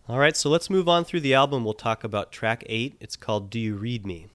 All 0.07 0.19
right, 0.19 0.37
so 0.37 0.49
let's 0.49 0.69
move 0.69 0.87
on 0.87 1.03
through 1.03 1.21
the 1.21 1.33
album. 1.33 1.63
We'll 1.65 1.73
talk 1.73 2.03
about 2.03 2.31
track 2.31 2.63
eight. 2.67 2.95
It's 2.99 3.15
called 3.15 3.49
Do 3.49 3.59
You 3.59 3.75
Read 3.75 4.05
Me? 4.05 4.27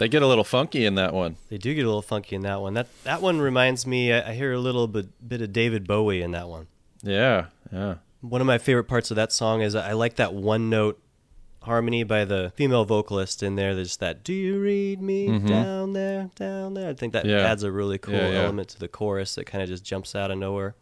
They 0.00 0.08
get 0.08 0.22
a 0.22 0.26
little 0.26 0.44
funky 0.44 0.84
in 0.86 0.94
that 0.96 1.12
one. 1.14 1.36
They 1.50 1.58
do 1.58 1.74
get 1.74 1.84
a 1.84 1.86
little 1.86 2.02
funky 2.02 2.34
in 2.34 2.42
that 2.42 2.60
one. 2.60 2.74
That 2.74 2.88
that 3.04 3.20
one 3.22 3.38
reminds 3.40 3.86
me. 3.86 4.12
I, 4.12 4.30
I 4.30 4.34
hear 4.34 4.52
a 4.52 4.58
little 4.58 4.88
bit 4.88 5.06
bit 5.28 5.40
of 5.42 5.52
David 5.52 5.86
Bowie 5.86 6.22
in 6.22 6.32
that 6.32 6.48
one. 6.48 6.66
Yeah, 7.02 7.46
yeah. 7.72 7.96
One 8.22 8.40
of 8.40 8.46
my 8.46 8.58
favorite 8.58 8.84
parts 8.84 9.10
of 9.10 9.14
that 9.16 9.30
song 9.30 9.60
is 9.62 9.74
I 9.74 9.92
like 9.92 10.16
that 10.16 10.34
one 10.34 10.68
note 10.70 11.00
harmony 11.62 12.02
by 12.02 12.24
the 12.24 12.50
female 12.56 12.84
vocalist 12.86 13.42
in 13.42 13.56
there. 13.56 13.74
There's 13.74 13.98
that 13.98 14.24
"Do 14.24 14.32
you 14.32 14.58
read 14.58 15.02
me 15.02 15.28
Mhm. 15.28 15.46
down 15.48 15.92
there, 15.92 16.30
down 16.34 16.74
there?" 16.74 16.88
I 16.88 16.94
think 16.94 17.12
that 17.12 17.26
Yeah. 17.26 17.40
adds 17.40 17.62
a 17.62 17.70
really 17.70 17.98
cool 17.98 18.14
Yeah, 18.14 18.30
yeah. 18.30 18.42
element 18.44 18.70
to 18.70 18.78
the 18.80 18.88
chorus 18.88 19.34
that 19.34 19.44
kind 19.44 19.62
of 19.62 19.68
just 19.68 19.84
jumps 19.84 20.14
out 20.14 20.30
of 20.30 20.38
nowhere. 20.38 20.74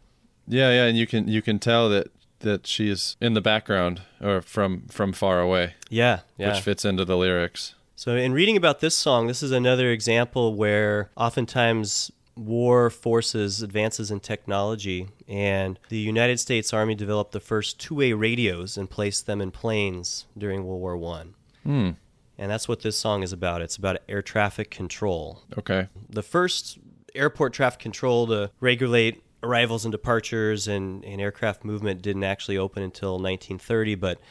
Yeah, 0.47 0.69
yeah, 0.71 0.85
and 0.85 0.97
you 0.97 1.05
can 1.05 1.27
you 1.27 1.41
can 1.41 1.59
tell 1.59 1.89
that 1.89 2.07
that 2.39 2.65
she 2.65 2.89
is 2.89 3.17
in 3.19 3.33
the 3.33 3.41
background 3.41 4.01
or 4.21 4.41
from 4.41 4.83
from 4.87 5.11
far 5.11 5.41
away, 5.41 5.73
Yeah, 5.89 6.21
yeah. 6.37 6.53
which 6.53 6.61
fits 6.61 6.85
into 6.85 7.03
the 7.03 7.17
lyrics. 7.17 7.75
So, 7.99 8.15
in 8.15 8.31
reading 8.31 8.55
about 8.55 8.79
this 8.79 8.95
song, 8.95 9.27
this 9.27 9.43
is 9.43 9.51
another 9.51 9.91
example 9.91 10.55
where 10.55 11.09
oftentimes 11.17 12.09
war 12.37 12.89
forces 12.89 13.61
advances 13.61 14.09
in 14.09 14.21
technology, 14.21 15.09
and 15.27 15.77
the 15.89 15.97
United 15.97 16.39
States 16.39 16.71
Army 16.71 16.95
developed 16.95 17.33
the 17.33 17.41
first 17.41 17.77
two 17.77 17.95
way 17.95 18.13
radios 18.13 18.77
and 18.77 18.89
placed 18.89 19.25
them 19.25 19.41
in 19.41 19.51
planes 19.51 20.27
during 20.37 20.63
World 20.63 20.79
War 20.79 20.95
One. 20.95 21.35
Hmm. 21.63 21.89
And 22.37 22.49
that's 22.49 22.69
what 22.69 22.83
this 22.83 22.95
song 22.95 23.21
is 23.21 23.33
about. 23.33 23.61
It's 23.61 23.75
about 23.75 23.97
air 24.07 24.21
traffic 24.21 24.71
control. 24.71 25.43
Okay. 25.57 25.89
The 26.09 26.23
first 26.23 26.79
airport 27.13 27.51
traffic 27.51 27.81
control 27.81 28.27
to 28.27 28.49
regulate 28.61 29.21
arrivals 29.43 29.83
and 29.83 29.91
departures 29.91 30.69
and, 30.69 31.03
and 31.03 31.19
aircraft 31.19 31.65
movement 31.65 32.01
didn't 32.01 32.23
actually 32.23 32.57
open 32.57 32.81
until 32.81 33.15
1930, 33.15 33.95
but 33.95 34.21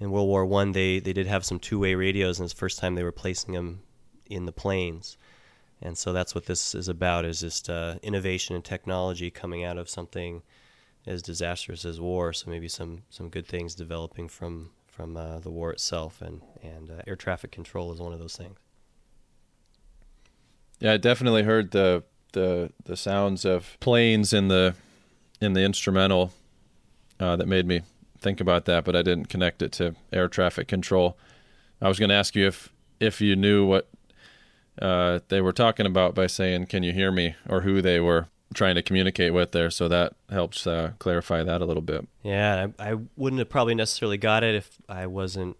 in 0.00 0.10
World 0.10 0.28
War 0.28 0.44
One, 0.44 0.72
they, 0.72 0.98
they 0.98 1.12
did 1.12 1.26
have 1.26 1.44
some 1.44 1.58
two 1.58 1.78
way 1.78 1.94
radios, 1.94 2.38
and 2.38 2.44
it's 2.44 2.54
the 2.54 2.58
first 2.58 2.78
time 2.78 2.94
they 2.94 3.02
were 3.02 3.12
placing 3.12 3.54
them 3.54 3.82
in 4.26 4.46
the 4.46 4.52
planes. 4.52 5.16
And 5.82 5.98
so 5.98 6.12
that's 6.12 6.34
what 6.34 6.46
this 6.46 6.74
is 6.74 6.88
about: 6.88 7.24
is 7.24 7.40
just 7.40 7.68
uh, 7.70 7.96
innovation 8.02 8.54
and 8.54 8.64
technology 8.64 9.30
coming 9.30 9.64
out 9.64 9.78
of 9.78 9.88
something 9.88 10.42
as 11.06 11.22
disastrous 11.22 11.84
as 11.84 12.00
war. 12.00 12.32
So 12.32 12.50
maybe 12.50 12.68
some, 12.68 13.02
some 13.10 13.28
good 13.28 13.46
things 13.46 13.74
developing 13.74 14.28
from 14.28 14.70
from 14.86 15.16
uh, 15.16 15.40
the 15.40 15.50
war 15.50 15.72
itself, 15.72 16.22
and 16.22 16.40
and 16.62 16.90
uh, 16.90 17.02
air 17.06 17.16
traffic 17.16 17.50
control 17.50 17.92
is 17.92 18.00
one 18.00 18.12
of 18.12 18.18
those 18.18 18.36
things. 18.36 18.58
Yeah, 20.80 20.92
I 20.92 20.96
definitely 20.96 21.42
heard 21.42 21.70
the 21.70 22.04
the 22.32 22.72
the 22.84 22.96
sounds 22.96 23.44
of 23.44 23.76
planes 23.80 24.32
in 24.32 24.48
the 24.48 24.74
in 25.40 25.52
the 25.52 25.62
instrumental 25.62 26.32
uh, 27.20 27.36
that 27.36 27.48
made 27.48 27.66
me 27.66 27.82
think 28.24 28.40
about 28.40 28.64
that, 28.64 28.84
but 28.84 28.96
I 28.96 29.02
didn't 29.02 29.26
connect 29.28 29.62
it 29.62 29.70
to 29.72 29.94
air 30.12 30.26
traffic 30.28 30.66
control. 30.66 31.16
I 31.80 31.86
was 31.88 31.98
going 32.00 32.08
to 32.08 32.14
ask 32.16 32.34
you 32.34 32.46
if 32.48 32.72
if 32.98 33.20
you 33.20 33.36
knew 33.36 33.64
what 33.66 33.88
uh, 34.82 35.20
they 35.28 35.40
were 35.40 35.52
talking 35.52 35.86
about 35.86 36.14
by 36.14 36.26
saying 36.26 36.66
"Can 36.66 36.82
you 36.82 36.92
hear 36.92 37.12
me?" 37.12 37.36
or 37.48 37.60
who 37.60 37.80
they 37.80 38.00
were 38.00 38.26
trying 38.54 38.74
to 38.76 38.82
communicate 38.82 39.32
with 39.34 39.52
there. 39.52 39.70
So 39.70 39.88
that 39.88 40.14
helps 40.30 40.66
uh, 40.66 40.92
clarify 40.98 41.42
that 41.42 41.60
a 41.60 41.64
little 41.64 41.82
bit. 41.82 42.06
Yeah, 42.22 42.68
I, 42.78 42.90
I 42.92 42.96
wouldn't 43.16 43.38
have 43.40 43.48
probably 43.48 43.74
necessarily 43.74 44.16
got 44.18 44.42
it 44.42 44.54
if 44.54 44.78
I 44.88 45.06
wasn't 45.06 45.56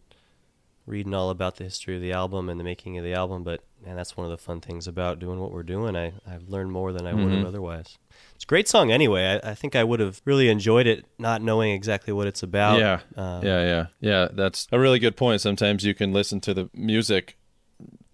reading 0.86 1.14
all 1.14 1.30
about 1.30 1.56
the 1.56 1.64
history 1.64 1.96
of 1.96 2.02
the 2.02 2.12
album 2.12 2.48
and 2.48 2.60
the 2.60 2.64
making 2.64 2.98
of 2.98 3.04
the 3.04 3.14
album. 3.14 3.42
But 3.42 3.62
man, 3.84 3.96
that's 3.96 4.16
one 4.16 4.24
of 4.26 4.30
the 4.30 4.36
fun 4.38 4.60
things 4.60 4.86
about 4.86 5.18
doing 5.18 5.40
what 5.40 5.50
we're 5.52 5.62
doing. 5.62 5.96
I, 5.96 6.12
I've 6.28 6.48
learned 6.48 6.72
more 6.72 6.92
than 6.92 7.06
I 7.06 7.14
would 7.14 7.32
have 7.32 7.44
Mhm. 7.44 7.46
otherwise. 7.46 7.98
It's 8.44 8.46
a 8.46 8.52
great 8.52 8.68
song 8.68 8.92
anyway. 8.92 9.40
I, 9.42 9.52
I 9.52 9.54
think 9.54 9.74
I 9.74 9.82
would 9.82 10.00
have 10.00 10.20
really 10.26 10.50
enjoyed 10.50 10.86
it 10.86 11.06
not 11.18 11.40
knowing 11.40 11.72
exactly 11.72 12.12
what 12.12 12.26
it's 12.26 12.42
about. 12.42 12.78
Yeah. 12.78 13.00
Um, 13.16 13.42
Yeah, 13.42 13.64
yeah, 13.64 13.86
yeah. 14.00 14.28
That's 14.30 14.68
a 14.70 14.78
really 14.78 14.98
good 14.98 15.16
point. 15.16 15.40
Sometimes 15.40 15.82
you 15.82 15.94
can 15.94 16.12
listen 16.12 16.42
to 16.42 16.52
the 16.52 16.68
music 16.74 17.38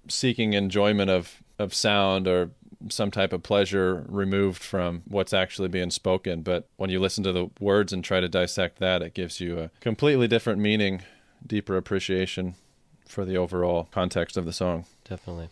seeking 0.06 0.52
enjoyment 0.52 1.10
of 1.10 1.42
of 1.58 1.74
sound 1.74 2.28
or 2.28 2.50
some 2.90 3.10
type 3.10 3.32
of 3.32 3.42
pleasure 3.42 4.06
removed 4.08 4.62
from 4.62 5.02
what's 5.08 5.32
actually 5.32 5.66
being 5.66 5.90
spoken. 5.90 6.42
But 6.42 6.68
when 6.76 6.90
you 6.90 7.00
listen 7.00 7.24
to 7.24 7.32
the 7.32 7.50
words 7.58 7.92
and 7.92 8.04
try 8.04 8.20
to 8.20 8.28
dissect 8.28 8.78
that, 8.78 9.02
it 9.02 9.14
gives 9.14 9.40
you 9.40 9.58
a 9.58 9.70
completely 9.80 10.28
different 10.28 10.60
meaning, 10.60 11.02
deeper 11.44 11.76
appreciation 11.76 12.54
for 13.04 13.24
the 13.24 13.36
overall 13.36 13.88
context 13.90 14.36
of 14.36 14.44
the 14.44 14.52
song. 14.52 14.84
Definitely. 15.02 15.48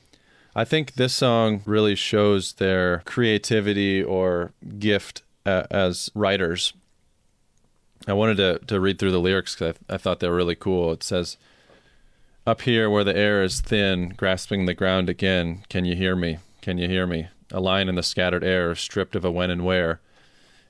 I 0.55 0.65
think 0.65 0.95
this 0.95 1.15
song 1.15 1.63
really 1.67 1.95
shows 1.95 2.55
their 2.55 3.01
creativity 3.01 4.03
or 4.03 4.53
gift 4.79 5.23
uh, 5.47 5.65
as 5.71 6.11
writers. 6.15 6.73
I 8.07 8.13
wanted 8.15 8.37
to, 8.39 8.59
to 8.67 8.81
read 8.81 8.99
through 8.99 9.13
the 9.13 9.21
lyrics 9.21 9.55
because 9.55 9.77
I, 9.89 9.95
I 9.95 9.99
thought 9.99 10.21
they 10.21 10.29
were 10.29 10.37
really 10.37 10.55
cool. 10.55 10.93
It 10.93 11.03
says, 11.03 11.37
Up 12.47 12.63
here 12.63 12.89
where 12.89 13.05
the 13.05 13.17
air 13.17 13.43
is 13.43 13.61
thin, 13.61 14.15
grasping 14.17 14.67
the 14.67 14.75
ground 14.75 15.09
again, 15.09 15.65
can 15.69 15.85
you 15.85 15.95
hear 15.95 16.17
me? 16.17 16.39
Can 16.63 16.79
you 16.79 16.89
hear 16.89 17.07
me? 17.07 17.29
A 17.53 17.61
line 17.61 17.89
in 17.89 17.95
the 17.95 18.03
scattered 18.03 18.45
air, 18.45 18.75
stripped 18.75 19.15
of 19.15 19.25
a 19.25 19.31
when 19.31 19.51
and 19.51 19.65
where. 19.65 20.01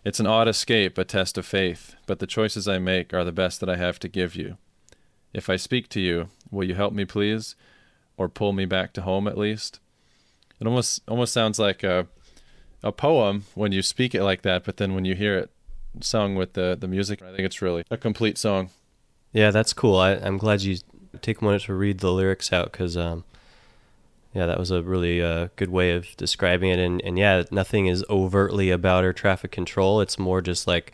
It's 0.05 0.20
an 0.20 0.26
odd 0.26 0.49
escape, 0.49 0.97
a 0.97 1.05
test 1.05 1.37
of 1.39 1.47
faith, 1.47 1.95
but 2.07 2.18
the 2.18 2.26
choices 2.26 2.68
I 2.68 2.79
make 2.79 3.12
are 3.12 3.24
the 3.24 3.33
best 3.33 3.61
that 3.61 3.68
I 3.68 3.76
have 3.76 3.99
to 4.01 4.09
give 4.09 4.35
you. 4.35 4.57
If 5.33 5.51
I 5.51 5.57
speak 5.57 5.89
to 5.91 6.01
you, 6.01 6.29
will 6.51 6.64
you 6.64 6.74
help 6.74 6.93
me, 6.93 7.05
please? 7.05 7.57
Or 8.18 8.28
pull 8.28 8.52
me 8.52 8.66
back 8.66 8.92
to 8.92 9.02
home 9.02 9.26
at 9.26 9.38
least. 9.38 9.80
It 10.60 10.66
almost 10.66 11.00
almost 11.08 11.32
sounds 11.32 11.58
like 11.58 11.82
a 11.82 12.06
a 12.82 12.92
poem 12.92 13.44
when 13.54 13.72
you 13.72 13.80
speak 13.80 14.14
it 14.14 14.22
like 14.22 14.42
that, 14.42 14.64
but 14.64 14.76
then 14.76 14.94
when 14.94 15.04
you 15.04 15.14
hear 15.14 15.38
it 15.38 15.50
sung 16.00 16.34
with 16.34 16.52
the 16.52 16.76
the 16.78 16.88
music, 16.88 17.22
I 17.22 17.28
think 17.28 17.40
it's 17.40 17.62
really 17.62 17.84
a 17.90 17.96
complete 17.96 18.36
song. 18.36 18.70
Yeah, 19.32 19.50
that's 19.50 19.72
cool. 19.72 19.96
I, 19.96 20.12
I'm 20.12 20.38
glad 20.38 20.62
you 20.62 20.78
take 21.20 21.40
a 21.40 21.44
moment 21.44 21.64
to 21.64 21.74
read 21.74 21.98
the 21.98 22.12
lyrics 22.12 22.52
out 22.52 22.72
because, 22.72 22.96
um, 22.96 23.24
yeah, 24.34 24.46
that 24.46 24.58
was 24.58 24.70
a 24.70 24.82
really 24.82 25.22
uh, 25.22 25.48
good 25.56 25.70
way 25.70 25.92
of 25.92 26.16
describing 26.16 26.70
it. 26.70 26.78
And, 26.78 27.02
and 27.02 27.18
yeah, 27.18 27.42
nothing 27.50 27.86
is 27.86 28.04
overtly 28.08 28.70
about 28.70 29.04
air 29.04 29.12
traffic 29.12 29.50
control. 29.50 30.00
It's 30.00 30.18
more 30.18 30.40
just 30.40 30.66
like 30.66 30.92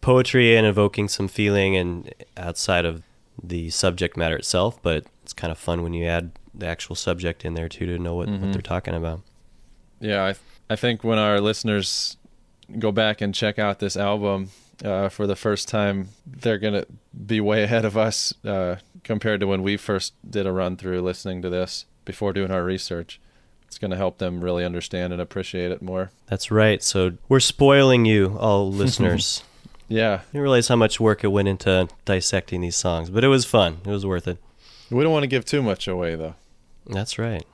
poetry 0.00 0.56
and 0.56 0.66
evoking 0.66 1.08
some 1.08 1.28
feeling 1.28 1.76
and 1.76 2.12
outside 2.36 2.84
of 2.84 3.02
the 3.42 3.70
subject 3.70 4.16
matter 4.16 4.36
itself. 4.36 4.80
But 4.82 5.04
it's 5.24 5.32
kind 5.32 5.50
of 5.50 5.58
fun 5.58 5.82
when 5.82 5.94
you 5.94 6.04
add 6.06 6.30
the 6.52 6.66
actual 6.66 6.94
subject 6.94 7.44
in 7.44 7.54
there 7.54 7.68
too 7.68 7.86
to 7.86 7.98
know 7.98 8.14
what, 8.14 8.28
what 8.28 8.40
Mhm. 8.40 8.52
they're 8.52 8.62
talking 8.62 8.94
about. 8.94 9.22
Yeah, 10.00 10.22
I 10.24 10.34
I 10.70 10.76
think 10.76 11.02
when 11.04 11.18
our 11.18 11.40
listeners 11.40 12.16
go 12.78 12.92
back 12.92 13.20
and 13.20 13.34
check 13.34 13.58
out 13.58 13.78
this 13.78 13.96
album 13.96 14.50
uh, 14.84 15.08
for 15.08 15.26
the 15.26 15.36
first 15.36 15.68
time, 15.68 16.08
they're 16.26 16.58
gonna 16.58 16.84
be 17.26 17.40
way 17.40 17.62
ahead 17.62 17.84
of 17.84 17.96
us 17.96 18.32
uh, 18.44 18.76
compared 19.02 19.40
to 19.40 19.46
when 19.46 19.62
we 19.62 19.76
first 19.76 20.14
did 20.28 20.46
a 20.46 20.52
run 20.52 20.76
through 20.76 21.00
listening 21.02 21.42
to 21.42 21.48
this 21.50 21.84
before 22.04 22.32
doing 22.32 22.50
our 22.50 22.64
research. 22.64 23.20
It's 23.66 23.78
gonna 23.78 23.96
help 23.96 24.18
them 24.18 24.40
really 24.42 24.64
understand 24.64 25.12
and 25.12 25.20
appreciate 25.22 25.70
it 25.70 25.82
more. 25.82 26.10
That's 26.26 26.50
right. 26.50 26.82
So 26.82 27.12
we're 27.28 27.40
spoiling 27.40 28.04
you, 28.04 28.36
all 28.38 28.70
listeners. 28.84 29.42
Yeah, 29.88 30.20
didn't 30.32 30.40
realize 30.42 30.68
how 30.68 30.76
much 30.76 30.98
work 30.98 31.22
it 31.24 31.28
went 31.28 31.46
into 31.48 31.88
dissecting 32.04 32.62
these 32.62 32.76
songs, 32.76 33.10
but 33.10 33.22
it 33.24 33.28
was 33.28 33.44
fun. 33.44 33.78
It 33.84 33.90
was 33.90 34.06
worth 34.06 34.26
it. 34.26 34.38
We 34.90 35.02
don't 35.02 35.12
want 35.12 35.22
to 35.24 35.28
give 35.28 35.44
too 35.44 35.62
much 35.62 35.86
away 35.88 36.14
though. 36.14 36.34
That's 36.86 37.18
right. 37.18 37.44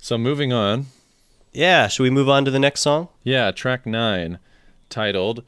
So 0.00 0.16
moving 0.18 0.52
on, 0.52 0.86
Yeah, 1.52 1.88
should 1.88 2.02
we 2.02 2.10
move 2.10 2.28
on 2.28 2.44
to 2.44 2.50
the 2.50 2.58
next 2.58 2.80
song? 2.80 3.08
yeah, 3.24 3.50
track 3.50 3.86
nine, 3.86 4.38
titled 4.88 5.44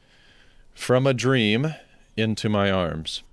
"From 0.73 1.05
a 1.07 1.13
Dream 1.13 1.73
into 2.17 2.49
My 2.49 2.69
Arms." 2.71 3.23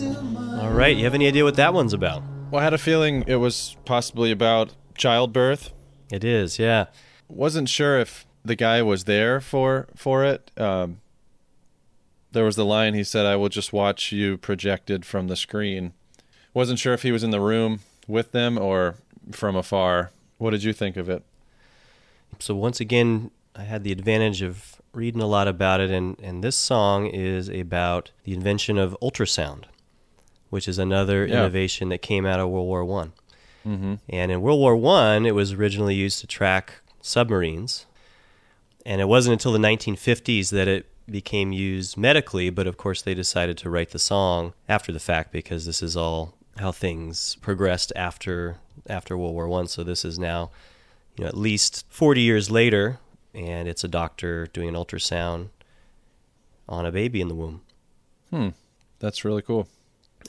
All 0.00 0.70
right, 0.70 0.96
you 0.96 1.04
have 1.04 1.14
any 1.14 1.26
idea 1.26 1.44
what 1.44 1.56
that 1.56 1.74
one's 1.74 1.92
about? 1.92 2.22
Well, 2.50 2.60
I 2.60 2.64
had 2.64 2.74
a 2.74 2.78
feeling 2.78 3.24
it 3.26 3.36
was 3.36 3.76
possibly 3.84 4.30
about 4.30 4.74
childbirth. 4.96 5.72
It 6.10 6.24
is, 6.24 6.58
yeah. 6.58 6.86
Wasn't 7.28 7.68
sure 7.68 7.98
if 7.98 8.26
the 8.44 8.54
guy 8.54 8.82
was 8.82 9.04
there 9.04 9.40
for 9.40 9.88
for 9.94 10.24
it. 10.24 10.50
Um, 10.56 11.00
there 12.32 12.44
was 12.44 12.56
the 12.56 12.64
line 12.64 12.94
he 12.94 13.04
said, 13.04 13.26
"I 13.26 13.36
will 13.36 13.48
just 13.48 13.72
watch 13.72 14.12
you 14.12 14.36
projected 14.38 15.04
from 15.04 15.28
the 15.28 15.36
screen." 15.36 15.92
Wasn't 16.54 16.78
sure 16.78 16.94
if 16.94 17.02
he 17.02 17.12
was 17.12 17.22
in 17.22 17.30
the 17.30 17.40
room 17.40 17.80
with 18.06 18.32
them 18.32 18.58
or 18.58 18.96
from 19.32 19.56
afar. 19.56 20.10
What 20.38 20.50
did 20.50 20.62
you 20.62 20.72
think 20.72 20.96
of 20.96 21.08
it? 21.08 21.22
So 22.38 22.54
once 22.54 22.80
again, 22.80 23.30
I 23.54 23.64
had 23.64 23.84
the 23.84 23.92
advantage 23.92 24.42
of 24.42 24.80
reading 24.92 25.20
a 25.20 25.26
lot 25.26 25.48
about 25.48 25.80
it, 25.80 25.90
and, 25.90 26.18
and 26.20 26.42
this 26.42 26.56
song 26.56 27.06
is 27.06 27.48
about 27.48 28.10
the 28.24 28.32
invention 28.32 28.78
of 28.78 28.96
ultrasound, 29.02 29.64
which 30.50 30.66
is 30.68 30.78
another 30.78 31.26
Yeah. 31.26 31.40
innovation 31.40 31.88
that 31.90 32.02
came 32.02 32.24
out 32.26 32.40
of 32.40 32.48
World 32.48 32.66
War 32.66 32.84
One. 32.84 33.12
Mm-hmm. 33.66 33.94
And 34.08 34.32
in 34.32 34.40
World 34.40 34.60
War 34.60 34.76
One, 34.76 35.26
it 35.26 35.34
was 35.34 35.52
originally 35.52 35.94
used 35.94 36.20
to 36.20 36.26
track 36.26 36.80
submarines, 37.02 37.86
and 38.86 39.00
it 39.00 39.06
wasn't 39.08 39.32
until 39.34 39.52
the 39.52 39.58
1950s 39.58 40.50
that 40.50 40.68
it 40.68 40.86
became 41.10 41.52
used 41.52 41.96
medically. 41.96 42.50
But 42.50 42.66
of 42.66 42.76
course, 42.76 43.02
they 43.02 43.14
decided 43.14 43.56
to 43.58 43.70
write 43.70 43.90
the 43.90 43.98
song 43.98 44.52
after 44.68 44.92
the 44.92 45.00
fact 45.00 45.32
because 45.32 45.66
this 45.66 45.82
is 45.82 45.96
all 45.96 46.34
how 46.58 46.72
things 46.72 47.36
progressed 47.40 47.92
after 47.94 48.56
after 48.88 49.16
World 49.18 49.34
War 49.34 49.48
One. 49.48 49.66
So 49.68 49.82
this 49.84 50.04
is 50.04 50.18
now, 50.18 50.50
you 51.16 51.24
know, 51.24 51.28
at 51.28 51.36
least 51.36 51.84
40 51.90 52.20
years 52.22 52.50
later, 52.50 52.98
and 53.34 53.68
it's 53.68 53.84
a 53.84 53.88
doctor 53.88 54.46
doing 54.46 54.68
an 54.70 54.74
ultrasound 54.74 55.48
on 56.68 56.86
a 56.86 56.92
baby 56.92 57.20
in 57.20 57.28
the 57.28 57.34
womb. 57.34 57.60
Hmm. 58.30 58.48
That's 58.98 59.24
really 59.24 59.42
cool. 59.42 59.68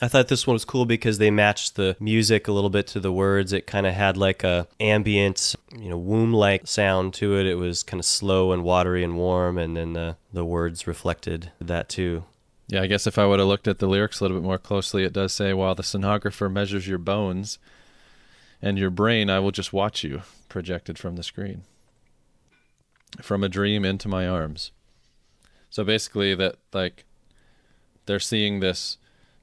I 0.02 0.08
thought 0.08 0.28
this 0.28 0.46
one 0.46 0.54
was 0.54 0.64
cool 0.64 0.86
because 0.86 1.18
they 1.18 1.30
matched 1.30 1.76
the 1.76 1.94
music 2.00 2.48
a 2.48 2.52
little 2.52 2.70
bit 2.70 2.86
to 2.88 3.00
the 3.00 3.12
words. 3.12 3.52
It 3.52 3.66
kind 3.66 3.86
of 3.86 3.92
had 3.92 4.16
like 4.16 4.42
a 4.42 4.66
ambient, 4.78 5.54
you 5.76 5.90
know, 5.90 5.98
womb-like 5.98 6.66
sound 6.66 7.12
to 7.14 7.36
it. 7.36 7.46
It 7.46 7.56
was 7.56 7.82
kind 7.82 8.00
of 8.00 8.06
slow 8.06 8.52
and 8.52 8.64
watery 8.64 9.04
and 9.04 9.16
warm, 9.16 9.58
and 9.58 9.76
then 9.76 9.92
the 9.92 10.16
the 10.32 10.44
words 10.44 10.86
reflected 10.86 11.52
that 11.60 11.88
too. 11.88 12.24
Yeah, 12.68 12.82
I 12.82 12.86
guess 12.86 13.06
if 13.06 13.18
I 13.18 13.26
would 13.26 13.40
have 13.40 13.48
looked 13.48 13.68
at 13.68 13.78
the 13.78 13.88
lyrics 13.88 14.20
a 14.20 14.24
little 14.24 14.38
bit 14.38 14.46
more 14.46 14.58
closely, 14.58 15.04
it 15.04 15.12
does 15.12 15.32
say, 15.32 15.52
while 15.52 15.74
the 15.74 15.82
sonographer 15.82 16.50
measures 16.50 16.86
your 16.86 16.98
bones 16.98 17.58
and 18.62 18.78
your 18.78 18.90
brain, 18.90 19.28
I 19.28 19.40
will 19.40 19.50
just 19.50 19.72
watch 19.72 20.04
you 20.04 20.22
projected 20.48 20.98
from 20.98 21.16
the 21.16 21.22
screen. 21.22 21.62
From 23.20 23.42
a 23.42 23.48
dream 23.48 23.84
into 23.84 24.08
my 24.08 24.28
arms. 24.28 24.70
So 25.68 25.84
basically 25.84 26.34
that 26.36 26.56
like 26.72 27.04
they're 28.06 28.20
seeing 28.20 28.60
this 28.60 28.96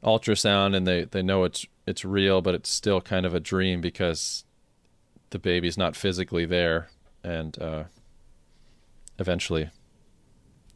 ultrasound 0.07 0.75
and 0.75 0.87
they, 0.87 1.03
they 1.03 1.21
know 1.21 1.43
it's 1.43 1.65
it's 1.85 2.03
real, 2.03 2.41
but 2.41 2.55
it's 2.55 2.69
still 2.69 2.99
kind 3.01 3.25
of 3.25 3.33
a 3.33 3.39
dream 3.39 3.81
because 3.81 4.43
the 5.29 5.39
baby's 5.39 5.77
not 5.77 5.95
physically 5.95 6.45
there 6.45 6.89
and 7.23 7.61
uh 7.61 7.83
eventually 9.19 9.69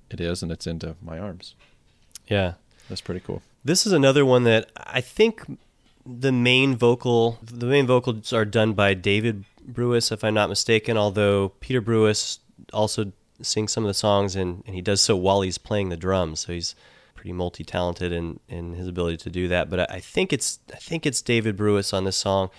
it 0.09 0.19
is 0.19 0.43
and 0.43 0.51
it's 0.51 0.67
into 0.67 0.95
my 1.01 1.17
arms. 1.17 1.55
Yeah. 2.27 2.53
That's 2.89 3.01
pretty 3.01 3.21
cool. 3.21 3.41
This 3.63 3.85
is 3.85 3.93
another 3.93 4.25
one 4.25 4.43
that 4.43 4.69
I 4.75 5.01
think 5.01 5.43
the 6.05 6.31
main 6.31 6.75
vocal 6.75 7.37
the 7.41 7.67
main 7.67 7.87
vocals 7.87 8.33
are 8.33 8.45
done 8.45 8.73
by 8.73 8.93
David 8.93 9.45
Brewis, 9.65 10.11
if 10.11 10.23
I'm 10.23 10.33
not 10.33 10.49
mistaken. 10.49 10.97
Although 10.97 11.49
Peter 11.59 11.81
Brewis 11.81 12.39
also 12.73 13.11
sings 13.41 13.71
some 13.71 13.83
of 13.83 13.87
the 13.87 13.93
songs, 13.93 14.35
and, 14.35 14.63
and 14.65 14.75
he 14.75 14.81
does 14.81 15.01
so 15.01 15.15
while 15.15 15.41
he's 15.41 15.57
playing 15.57 15.89
the 15.89 15.97
drums. 15.97 16.41
So 16.41 16.53
he's 16.53 16.75
pretty 17.21 17.33
multi-talented 17.33 18.11
in, 18.11 18.39
in 18.49 18.73
his 18.73 18.87
ability 18.87 19.15
to 19.15 19.29
do 19.29 19.47
that. 19.47 19.69
But 19.69 19.81
I, 19.81 19.97
I 19.97 19.99
think 19.99 20.33
it's 20.33 20.57
I 20.73 20.77
think 20.77 21.05
it's 21.05 21.21
David 21.21 21.55
Brewis 21.55 21.93
on 21.93 22.03
this 22.03 22.17
song, 22.17 22.49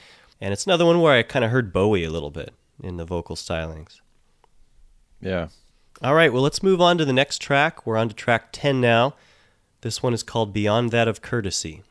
and 0.40 0.52
it's 0.52 0.66
another 0.66 0.86
one 0.86 1.00
where 1.00 1.18
I 1.18 1.24
kind 1.24 1.44
of 1.44 1.50
heard 1.50 1.72
Bowie 1.72 2.04
a 2.04 2.10
little 2.10 2.30
bit 2.30 2.54
in 2.80 2.96
the 2.96 3.04
vocal 3.04 3.34
stylings. 3.34 4.00
Yeah. 5.20 5.48
All 6.00 6.14
right, 6.14 6.32
well, 6.32 6.42
let's 6.42 6.62
move 6.62 6.80
on 6.80 6.96
to 6.98 7.04
the 7.04 7.12
next 7.12 7.38
track. 7.42 7.84
We're 7.84 7.96
on 7.96 8.08
to 8.08 8.14
track 8.14 8.50
10 8.52 8.80
now. 8.80 9.14
This 9.80 10.00
one 10.00 10.14
is 10.14 10.22
called 10.22 10.52
Beyond 10.52 10.92
That 10.92 11.08
of 11.08 11.22
Courtesy. 11.22 11.82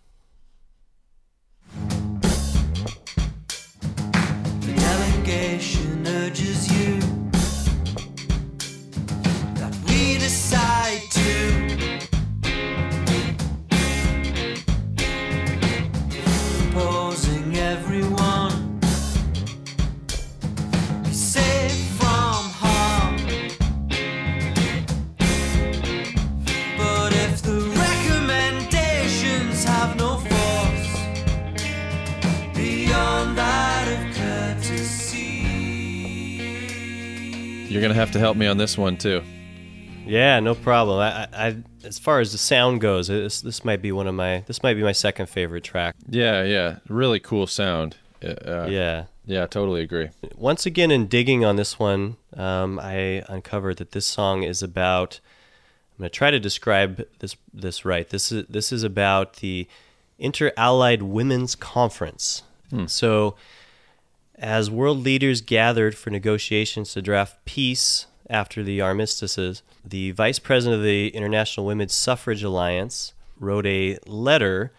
You're 37.72 37.82
gonna 37.82 37.93
have 37.93 38.11
to 38.11 38.19
help 38.19 38.36
me 38.36 38.47
on 38.47 38.57
this 38.57 38.78
one 38.78 38.97
too. 38.97 39.24
Yeah, 40.05 40.39
no 40.39 40.55
problem. 40.55 40.99
I, 40.99 41.28
I, 41.32 41.57
as 41.86 41.99
far 41.99 42.19
as 42.19 42.32
the 42.32 42.38
sound 42.38 42.82
goes, 42.82 43.07
this, 43.07 43.41
this 43.41 43.63
might 43.63 43.82
be 43.82 43.91
one 43.91 44.07
of 44.07 44.15
my 44.15 44.43
this 44.47 44.61
might 44.61 44.74
be 44.74 44.84
my 44.84 44.91
second 44.91 45.28
favorite 45.28 45.63
track. 45.63 45.95
Yeah, 46.09 46.43
yeah. 46.43 46.78
Really 46.89 47.19
cool 47.19 47.47
sound. 47.47 47.97
Uh, 48.24 48.28
uh, 48.28 48.67
Yeah. 48.69 49.05
Yeah, 49.26 49.45
totally 49.45 49.82
agree. 49.82 50.09
Once 50.36 50.65
again, 50.65 50.91
in 50.91 51.07
digging 51.07 51.45
on 51.45 51.55
this 51.55 51.78
one, 51.80 52.17
um, 52.36 52.80
I 52.80 53.24
uncovered 53.30 53.78
that 53.78 53.91
this 53.91 54.05
song 54.05 54.43
is 54.43 54.61
about. 54.63 55.22
I'm 55.93 55.99
going 56.03 56.09
to 56.09 56.17
try 56.17 56.32
to 56.32 56.39
describe 56.39 57.05
this 57.19 57.38
this 57.53 57.86
right. 57.86 58.09
This 58.09 58.32
is 58.32 58.45
this 58.49 58.72
is 58.74 58.84
about 58.84 59.36
the 59.38 59.67
Inter 60.17 60.51
Allied 60.57 61.03
Women's 61.03 61.55
Conference. 61.55 62.43
So, 62.88 63.36
as 64.42 64.72
world 64.72 64.98
leaders 64.98 65.39
gathered 65.39 65.96
for 65.96 66.10
negotiations 66.10 66.94
to 66.94 67.02
draft 67.02 67.46
peace 67.46 68.08
after 68.28 68.64
the 68.64 68.82
armistices, 68.82 69.62
the 69.86 70.12
vice 70.12 70.39
president 70.39 70.80
of 70.80 70.84
the 70.84 71.10
International 71.10 71.66
Women's 71.66 71.94
Suffrage 71.94 72.44
Alliance 72.44 73.14
wrote 73.39 73.68
a 73.68 74.00
letter. 74.08 74.74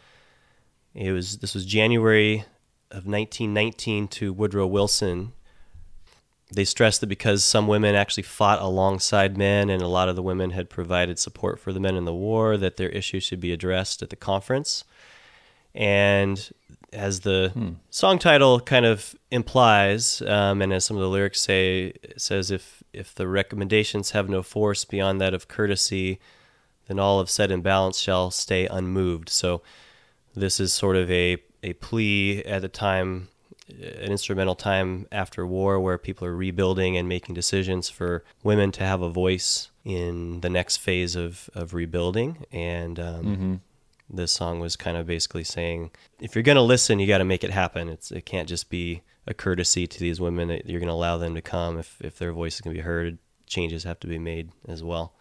It 0.95 1.13
was 1.13 1.39
this 1.39 1.55
was 1.55 1.65
January 1.65 2.45
of 2.91 3.07
1919 3.07 4.09
to 4.09 4.33
Woodrow 4.33 4.67
Wilson. 4.67 5.33
They 6.53 6.65
stressed 6.65 7.01
that 7.01 7.07
because 7.07 7.45
some 7.45 7.69
women 7.69 7.95
actually 7.95 8.25
fought 8.25 8.61
alongside 8.61 9.39
men 9.39 9.71
and 9.71 9.81
a 9.81 9.87
lot 9.87 10.09
of 10.09 10.17
the 10.17 10.23
women 10.23 10.51
had 10.51 10.71
provided 10.71 11.21
support 11.21 11.61
for 11.61 11.73
the 11.73 11.81
men 11.81 11.97
in 11.97 12.05
the 12.05 12.13
war, 12.13 12.57
that 12.57 12.77
their 12.77 12.91
issues 12.91 13.23
should 13.23 13.41
be 13.41 13.53
addressed 13.53 14.03
at 14.03 14.11
the 14.11 14.17
conference. 14.17 14.85
And 15.75 16.51
as 16.93 17.21
the 17.21 17.53
song 17.91 18.19
title 18.19 18.61
kind 18.61 18.85
of 18.85 19.15
implies, 19.31 20.23
um, 20.23 20.61
and 20.63 20.73
as 20.73 20.85
some 20.85 20.97
of 20.97 21.03
the 21.03 21.09
lyrics 21.09 21.41
say, 21.41 21.95
it 22.03 22.21
says 22.21 22.51
if 22.51 22.83
if 22.93 23.15
the 23.15 23.27
recommendations 23.27 24.11
have 24.11 24.29
no 24.29 24.43
force 24.43 24.85
beyond 24.85 25.21
that 25.21 25.35
of 25.35 25.49
courtesy, 25.49 26.21
then 26.89 26.99
all 26.99 27.19
of 27.21 27.31
said 27.31 27.51
and 27.51 27.63
balance 27.63 27.99
shall 27.99 28.31
stay 28.31 28.67
unmoved. 28.67 29.29
So 29.29 29.63
this 30.35 30.61
is 30.61 30.73
sort 30.73 30.97
of 30.97 31.11
a 31.11 31.39
a 31.63 31.73
plea 31.75 32.45
at 32.45 32.63
the 32.63 32.69
time, 32.69 33.29
an 33.69 34.11
instrumental 34.11 34.55
time 34.55 35.07
after 35.11 35.47
war, 35.47 35.81
where 35.81 35.97
people 35.99 36.27
are 36.27 36.37
rebuilding 36.37 36.97
and 36.97 37.09
making 37.09 37.35
decisions 37.35 37.89
for 37.89 38.25
women 38.43 38.73
to 38.73 38.85
have 38.85 39.01
a 39.01 39.09
voice 39.09 39.71
in 39.85 40.41
the 40.41 40.51
next 40.51 40.77
phase 40.79 41.17
of 41.17 41.49
of 41.55 41.75
rebuilding 41.75 42.45
and. 42.53 43.01
Um, 43.01 43.61
this 44.13 44.33
song 44.33 44.61
was 44.61 44.77
kind 44.77 44.97
of 44.97 45.07
basically 45.07 45.45
saying 45.45 45.91
if 46.21 46.35
you're 46.35 46.43
going 46.43 46.57
to 46.57 46.63
listen 46.63 47.01
you 47.01 47.07
got 47.07 47.19
to 47.19 47.25
make 47.25 47.45
it 47.45 47.51
happen. 47.51 47.89
It's 47.89 48.11
it 48.11 48.27
can't 48.27 48.49
just 48.49 48.71
be 48.71 49.03
a 49.27 49.35
courtesy 49.35 49.87
to 49.87 49.99
these 49.99 50.21
women 50.21 50.49
that 50.49 50.67
you're 50.67 50.81
going 50.81 50.89
to 50.89 50.95
allow 50.95 51.19
them 51.19 51.35
to 51.35 51.43
come. 51.43 51.79
If 51.79 52.01
if 52.01 52.19
their 52.19 52.33
voice 52.33 52.59
to 52.59 52.71
be 52.71 52.81
heard 52.81 53.19
changes 53.47 53.85
have 53.85 54.01
to 54.01 54.07
be 54.07 54.19
made 54.19 54.51
as 54.67 54.83
well. 54.83 55.15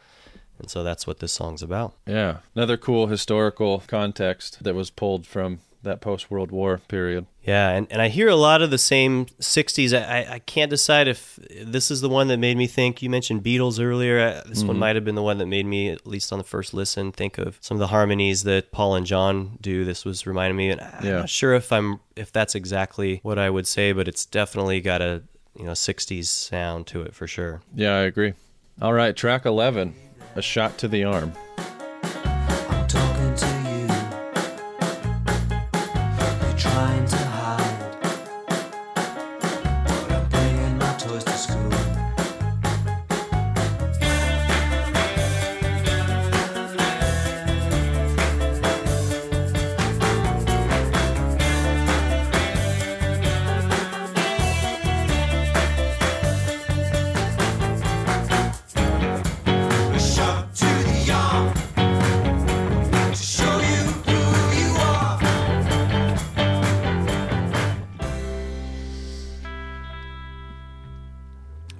And 0.59 0.69
so 0.69 0.83
that's 0.83 1.07
what 1.07 1.19
this 1.19 1.33
song's 1.33 1.63
about. 1.63 1.95
Yeah, 2.05 2.37
another 2.55 2.77
cool 2.77 3.07
historical 3.07 3.83
context 3.87 4.63
that 4.63 4.75
was 4.75 4.91
pulled 4.91 5.25
from 5.25 5.59
that 5.83 6.01
post 6.01 6.29
World 6.31 6.51
War 6.51 6.79
period. 6.87 7.25
yeah 7.43 7.69
and, 7.69 7.87
and 7.89 8.01
i 8.01 8.07
hear 8.07 8.27
a 8.29 8.35
lot 8.35 8.61
of 8.61 8.69
the 8.69 8.77
same 8.77 9.25
60s 9.39 9.93
I, 9.99 10.35
I- 10.35 10.39
can't 10.39 10.69
decide 10.69 11.07
if 11.07 11.39
this 11.61 11.89
is 11.89 12.01
the 12.01 12.09
one 12.09 12.27
that 12.27 12.37
made 12.37 12.57
me 12.57 12.67
think 12.67 13.01
you 13.01 13.09
mentioned 13.09 13.43
beatles 13.43 13.83
earlier 13.83 14.19
Uh, 14.19 14.43
this 14.47 14.63
one 14.63 14.77
might 14.77 14.95
have 14.95 15.03
been 15.05 15.15
the 15.15 15.23
one 15.23 15.37
that 15.39 15.47
made 15.47 15.65
me 15.65 15.89
at 15.89 16.05
least 16.05 16.31
on 16.31 16.37
the 16.37 16.43
first 16.45 16.73
listen 16.73 17.11
think 17.11 17.37
of 17.37 17.57
some 17.61 17.75
of 17.75 17.79
the 17.79 17.87
harmonies 17.87 18.43
that 18.43 18.71
paul 18.71 18.95
and 18.95 19.05
john 19.05 19.57
do 19.61 19.83
this 19.85 20.05
was 20.05 20.27
reminding 20.27 20.55
me 20.57 20.69
and 20.69 20.81
i'm 20.81 21.05
Yeah. 21.05 21.19
not 21.19 21.29
sure 21.29 21.53
if 21.55 21.71
i'm 21.71 21.99
if 22.15 22.31
that's 22.31 22.53
exactly 22.55 23.19
what 23.23 23.39
i 23.39 23.49
would 23.49 23.67
say 23.67 23.91
but 23.91 24.07
it's 24.07 24.25
definitely 24.25 24.81
got 24.81 25.01
a 25.01 25.23
you 25.57 25.65
know 25.65 25.71
60s 25.73 26.25
sound 26.25 26.87
to 26.87 27.01
it 27.01 27.13
for 27.15 27.27
sure 27.27 27.61
Yeah, 27.75 27.95
I 27.95 28.01
agree. 28.01 28.33
All 28.81 28.93
right, 28.93 29.15
track 29.15 29.45
11, 29.45 29.93
A 30.35 30.41
Shot 30.41 30.77
to 30.79 30.87
the 30.87 31.03
Arm. 31.03 31.33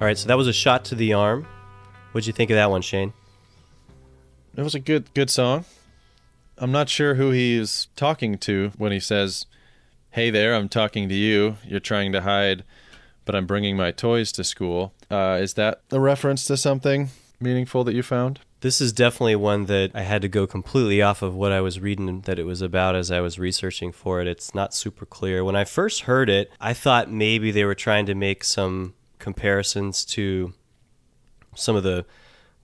All 0.01 0.07
right 0.07 0.17
so 0.17 0.27
that 0.27 0.37
was 0.37 0.47
a 0.47 0.53
shot 0.53 0.83
to 0.83 0.95
the 0.95 1.13
arm 1.13 1.45
what'd 2.11 2.25
you 2.25 2.33
think 2.33 2.49
of 2.49 2.55
that 2.55 2.71
one 2.71 2.81
shane 2.81 3.13
It 4.57 4.63
was 4.63 4.75
a 4.75 4.79
good 4.79 5.13
good 5.13 5.29
song. 5.29 5.63
I'm 6.57 6.71
not 6.71 6.89
sure 6.89 7.15
who 7.15 7.31
he's 7.31 7.87
talking 7.95 8.37
to 8.39 8.71
when 8.77 8.91
he 8.91 8.99
says, 8.99 9.45
"Hey 10.11 10.29
there, 10.29 10.53
I'm 10.53 10.69
talking 10.69 11.07
to 11.09 11.15
you. 11.15 11.57
You're 11.65 11.79
trying 11.79 12.11
to 12.11 12.21
hide, 12.21 12.63
but 13.25 13.35
I'm 13.35 13.47
bringing 13.47 13.77
my 13.77 13.91
toys 13.91 14.31
to 14.33 14.43
school." 14.43 14.93
Uh, 15.09 15.39
is 15.41 15.53
that 15.53 15.81
a 15.91 15.99
reference 15.99 16.45
to 16.45 16.57
something 16.57 17.09
meaningful 17.39 17.83
that 17.85 17.95
you 17.95 18.03
found? 18.03 18.41
This 18.59 18.81
is 18.81 18.93
definitely 18.93 19.37
one 19.37 19.65
that 19.65 19.91
I 19.95 20.01
had 20.01 20.21
to 20.21 20.27
go 20.27 20.45
completely 20.45 21.01
off 21.01 21.23
of 21.23 21.33
what 21.33 21.51
I 21.51 21.61
was 21.61 21.79
reading 21.79 22.21
that 22.21 22.37
it 22.37 22.45
was 22.45 22.61
about 22.61 22.95
as 22.95 23.09
I 23.09 23.21
was 23.21 23.39
researching 23.39 23.91
for 23.91 24.21
it. 24.21 24.27
It's 24.27 24.53
not 24.53 24.75
super 24.75 25.05
clear. 25.05 25.43
When 25.43 25.55
I 25.55 25.63
first 25.63 26.01
heard 26.01 26.29
it, 26.29 26.51
I 26.59 26.73
thought 26.73 27.09
maybe 27.09 27.49
they 27.49 27.65
were 27.65 27.73
trying 27.73 28.05
to 28.05 28.13
make 28.13 28.43
some 28.43 28.93
comparisons 29.21 30.03
to 30.05 30.53
some 31.55 31.75
of 31.75 31.83
the 31.83 32.05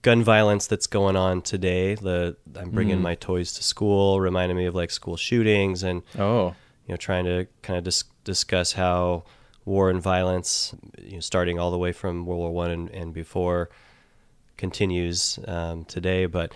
gun 0.02 0.22
violence 0.22 0.66
that's 0.66 0.86
going 0.86 1.16
on 1.16 1.42
today. 1.42 1.94
The 1.94 2.36
I'm 2.56 2.70
bringing 2.70 3.00
my 3.02 3.14
toys 3.14 3.52
to 3.54 3.62
school 3.62 4.20
reminded 4.20 4.56
me 4.56 4.66
of 4.66 4.74
like 4.74 4.90
school 4.90 5.16
shootings 5.16 5.82
and 5.82 6.02
Oh, 6.18 6.54
you 6.86 6.92
know, 6.92 6.96
trying 6.96 7.24
to 7.24 7.46
kind 7.62 7.78
of 7.78 7.84
dis- 7.84 8.04
discuss 8.24 8.72
how 8.74 9.24
war 9.64 9.90
and 9.90 10.00
violence, 10.00 10.74
you 11.02 11.14
know, 11.14 11.20
starting 11.20 11.58
all 11.58 11.70
the 11.70 11.78
way 11.78 11.92
from 11.92 12.24
World 12.26 12.40
War 12.40 12.50
One 12.52 12.70
and, 12.70 12.90
and 12.90 13.12
before, 13.12 13.68
continues 14.56 15.38
um, 15.46 15.84
today. 15.84 16.26
But 16.26 16.52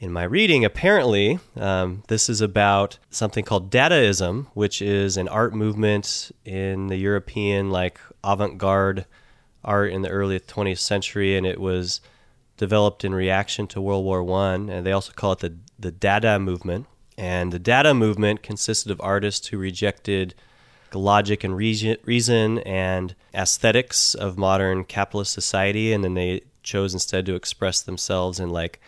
in 0.00 0.10
my 0.10 0.24
reading, 0.24 0.64
apparently, 0.64 1.38
um, 1.56 2.02
this 2.08 2.28
is 2.28 2.40
about 2.40 2.98
something 3.10 3.44
called 3.44 3.70
Dadaism, 3.70 4.46
which 4.54 4.82
is 4.82 5.16
an 5.16 5.28
art 5.28 5.54
movement 5.54 6.32
in 6.44 6.88
the 6.88 6.96
European, 6.96 7.70
like 7.70 8.00
avant-garde 8.24 9.06
art 9.64 9.92
in 9.92 10.02
the 10.02 10.08
early 10.08 10.38
20th 10.38 10.78
century, 10.78 11.36
and 11.36 11.46
it 11.46 11.60
was 11.60 12.00
developed 12.56 13.04
in 13.04 13.14
reaction 13.14 13.66
to 13.68 13.80
World 13.80 14.04
War 14.04 14.22
One, 14.22 14.68
and 14.68 14.86
they 14.86 14.92
also 14.92 15.12
call 15.12 15.32
it 15.32 15.40
the 15.40 15.56
the 15.78 15.92
Dada 15.92 16.38
movement. 16.38 16.86
And 17.18 17.52
the 17.52 17.58
Dada 17.58 17.92
movement 17.92 18.42
consisted 18.42 18.90
of 18.90 19.00
artists 19.00 19.48
who 19.48 19.58
rejected 19.58 20.34
logic 20.94 21.44
and 21.44 21.56
reason, 21.56 22.58
and 22.60 23.14
aesthetics 23.34 24.14
of 24.14 24.38
modern 24.38 24.84
capitalist 24.84 25.32
society, 25.32 25.92
and 25.92 26.04
then 26.04 26.14
they 26.14 26.42
chose 26.62 26.94
instead 26.94 27.26
to 27.26 27.34
express 27.34 27.82
themselves 27.82 28.38
in 28.38 28.50
like 28.50 28.80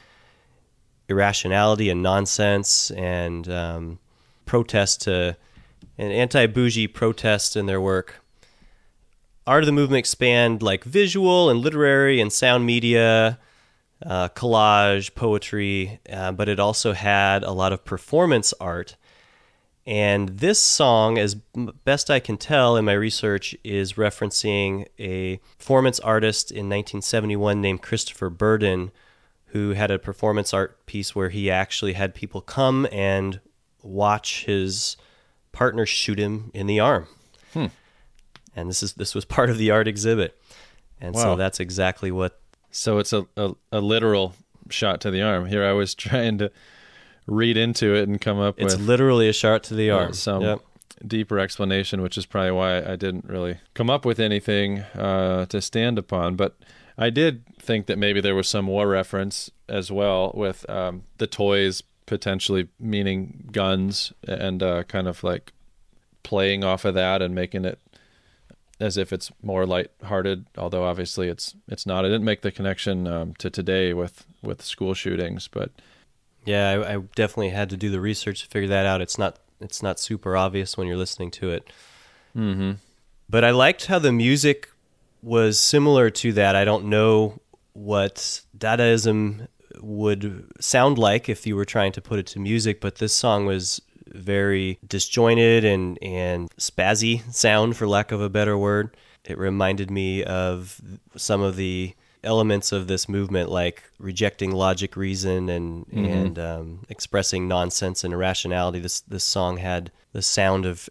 irrationality 1.08 1.90
and 1.90 2.02
nonsense 2.02 2.90
and 2.92 3.48
um, 3.48 3.98
protest 4.46 5.02
to 5.02 5.36
an 5.98 6.10
anti-bougie 6.10 6.88
protest 6.88 7.56
in 7.56 7.66
their 7.66 7.80
work. 7.80 8.23
Art 9.46 9.62
of 9.62 9.66
the 9.66 9.72
movement 9.72 9.98
expand 9.98 10.62
like 10.62 10.84
visual 10.84 11.50
and 11.50 11.60
literary 11.60 12.20
and 12.20 12.32
sound 12.32 12.64
media, 12.64 13.38
uh, 14.04 14.28
collage, 14.30 15.14
poetry, 15.14 16.00
uh, 16.10 16.32
but 16.32 16.48
it 16.48 16.58
also 16.58 16.92
had 16.92 17.42
a 17.42 17.52
lot 17.52 17.72
of 17.72 17.84
performance 17.84 18.54
art. 18.60 18.96
And 19.86 20.30
this 20.30 20.58
song, 20.58 21.18
as 21.18 21.34
best 21.84 22.10
I 22.10 22.18
can 22.18 22.38
tell 22.38 22.76
in 22.76 22.86
my 22.86 22.94
research, 22.94 23.54
is 23.62 23.94
referencing 23.94 24.86
a 24.98 25.36
performance 25.58 26.00
artist 26.00 26.50
in 26.50 26.70
1971 26.70 27.60
named 27.60 27.82
Christopher 27.82 28.30
Burden, 28.30 28.92
who 29.46 29.70
had 29.72 29.90
a 29.90 29.98
performance 29.98 30.54
art 30.54 30.86
piece 30.86 31.14
where 31.14 31.28
he 31.28 31.50
actually 31.50 31.92
had 31.92 32.14
people 32.14 32.40
come 32.40 32.88
and 32.90 33.40
watch 33.82 34.46
his 34.46 34.96
partner 35.52 35.84
shoot 35.84 36.18
him 36.18 36.50
in 36.54 36.66
the 36.66 36.80
arm. 36.80 37.06
Hmm. 37.52 37.66
And 38.56 38.68
this 38.68 38.82
is 38.82 38.94
this 38.94 39.14
was 39.14 39.24
part 39.36 39.50
of 39.50 39.58
the 39.58 39.70
art 39.70 39.88
exhibit. 39.88 40.40
And 41.00 41.14
Wow. 41.14 41.22
so 41.22 41.36
that's 41.36 41.60
exactly 41.60 42.10
what 42.10 42.40
So 42.70 42.98
it's 42.98 43.12
a, 43.12 43.26
a, 43.36 43.52
a 43.72 43.80
literal 43.80 44.34
shot 44.70 45.00
to 45.02 45.10
the 45.10 45.22
arm. 45.22 45.46
Here 45.46 45.64
I 45.64 45.72
was 45.72 45.94
trying 46.06 46.38
to 46.38 46.50
read 47.26 47.56
into 47.56 47.94
it 47.94 48.06
and 48.08 48.20
come 48.20 48.38
up 48.38 48.56
it's 48.58 48.74
with 48.76 48.82
literally 48.86 49.28
a 49.28 49.32
shot 49.32 49.62
to 49.64 49.74
the 49.74 49.90
arm. 49.90 50.12
some 50.12 50.42
Yep. 50.42 50.60
deeper 51.06 51.38
explanation, 51.38 52.02
which 52.02 52.16
is 52.18 52.26
probably 52.26 52.50
why 52.52 52.78
I 52.82 52.96
didn't 52.96 53.24
really 53.26 53.58
come 53.74 53.88
up 53.90 54.04
with 54.04 54.20
anything 54.20 54.80
uh, 54.94 55.46
to 55.46 55.60
stand 55.62 55.98
upon. 55.98 56.36
But 56.36 56.56
I 56.98 57.10
did 57.10 57.44
think 57.58 57.86
that 57.86 57.98
maybe 57.98 58.20
there 58.20 58.34
was 58.34 58.46
some 58.48 58.66
war 58.66 58.86
reference 58.88 59.50
as 59.68 59.90
well, 59.90 60.32
with 60.34 60.68
um, 60.70 61.04
the 61.18 61.26
toys 61.26 61.82
potentially 62.06 62.68
meaning 62.78 63.48
guns 63.50 64.12
and 64.28 64.62
uh, 64.62 64.84
kind 64.84 65.08
of 65.08 65.24
like 65.24 65.52
playing 66.22 66.62
off 66.62 66.84
of 66.84 66.94
that 66.94 67.22
and 67.22 67.34
making 67.34 67.64
it 67.64 67.78
as 68.80 68.96
if 68.96 69.12
it's 69.12 69.30
more 69.42 69.66
light-hearted. 69.66 70.46
Although 70.58 70.84
obviously 70.84 71.28
it's 71.28 71.54
it's 71.68 71.86
not. 71.86 72.04
I 72.04 72.08
didn't 72.08 72.24
make 72.24 72.42
the 72.42 72.52
connection 72.52 73.06
um, 73.06 73.34
to 73.38 73.50
today 73.50 73.92
with 73.92 74.26
with 74.42 74.62
school 74.62 74.94
shootings, 74.94 75.48
but 75.48 75.70
Yeah, 76.44 76.70
I, 76.70 76.94
I 76.94 76.96
definitely 77.14 77.50
had 77.50 77.70
to 77.70 77.76
do 77.76 77.90
the 77.90 78.00
research 78.00 78.42
to 78.42 78.48
figure 78.48 78.68
that 78.68 78.86
out. 78.86 79.00
It's 79.00 79.18
not 79.18 79.38
it's 79.60 79.82
not 79.82 79.98
super 79.98 80.36
obvious 80.36 80.76
when 80.76 80.86
you're 80.86 80.96
listening 80.96 81.30
to 81.32 81.50
it. 81.50 81.70
mm-hmm. 82.36 82.72
But 83.28 83.44
I 83.44 83.50
liked 83.50 83.86
how 83.86 83.98
the 83.98 84.12
music 84.12 84.68
was 85.22 85.58
similar 85.58 86.10
to 86.10 86.32
that. 86.34 86.54
I 86.54 86.64
don't 86.64 86.86
know 86.86 87.40
what 87.72 88.42
Dadaism 88.56 89.48
would 89.80 90.46
sound 90.60 90.98
like 90.98 91.28
if 91.28 91.46
you 91.46 91.56
were 91.56 91.64
trying 91.64 91.92
to 91.92 92.00
put 92.00 92.18
it 92.18 92.26
to 92.26 92.38
music, 92.38 92.80
but 92.80 92.96
this 92.96 93.14
song 93.14 93.46
was 93.46 93.80
very 94.06 94.78
disjointed 94.86 95.64
and, 95.64 95.98
and 96.02 96.50
spazzy 96.58 97.22
sound, 97.32 97.76
for 97.76 97.86
lack 97.86 98.12
of 98.12 98.20
a 98.20 98.28
better 98.28 98.56
word. 98.56 98.96
It 99.24 99.38
reminded 99.38 99.90
me 99.90 100.22
of 100.22 100.80
some 101.16 101.40
of 101.40 101.56
the 101.56 101.94
elements 102.22 102.72
of 102.72 102.86
this 102.86 103.08
movement, 103.08 103.50
like 103.50 103.84
rejecting 103.98 104.52
logic, 104.52 104.96
reason, 104.96 105.48
and 105.48 105.86
and 105.92 106.38
um, 106.38 106.80
expressing 106.88 107.48
nonsense 107.48 108.04
and 108.04 108.12
irrationality. 108.12 108.80
This 108.80 109.00
this 109.00 109.24
song 109.24 109.58
had 109.58 109.90
the 110.12 110.22
sound 110.22 110.66
of 110.66 110.88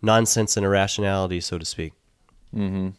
nonsense 0.00 0.56
and 0.56 0.64
irrationality, 0.64 1.40
so 1.40 1.58
to 1.58 1.64
speak. 1.64 1.92
Mm-hmm. 2.54 2.90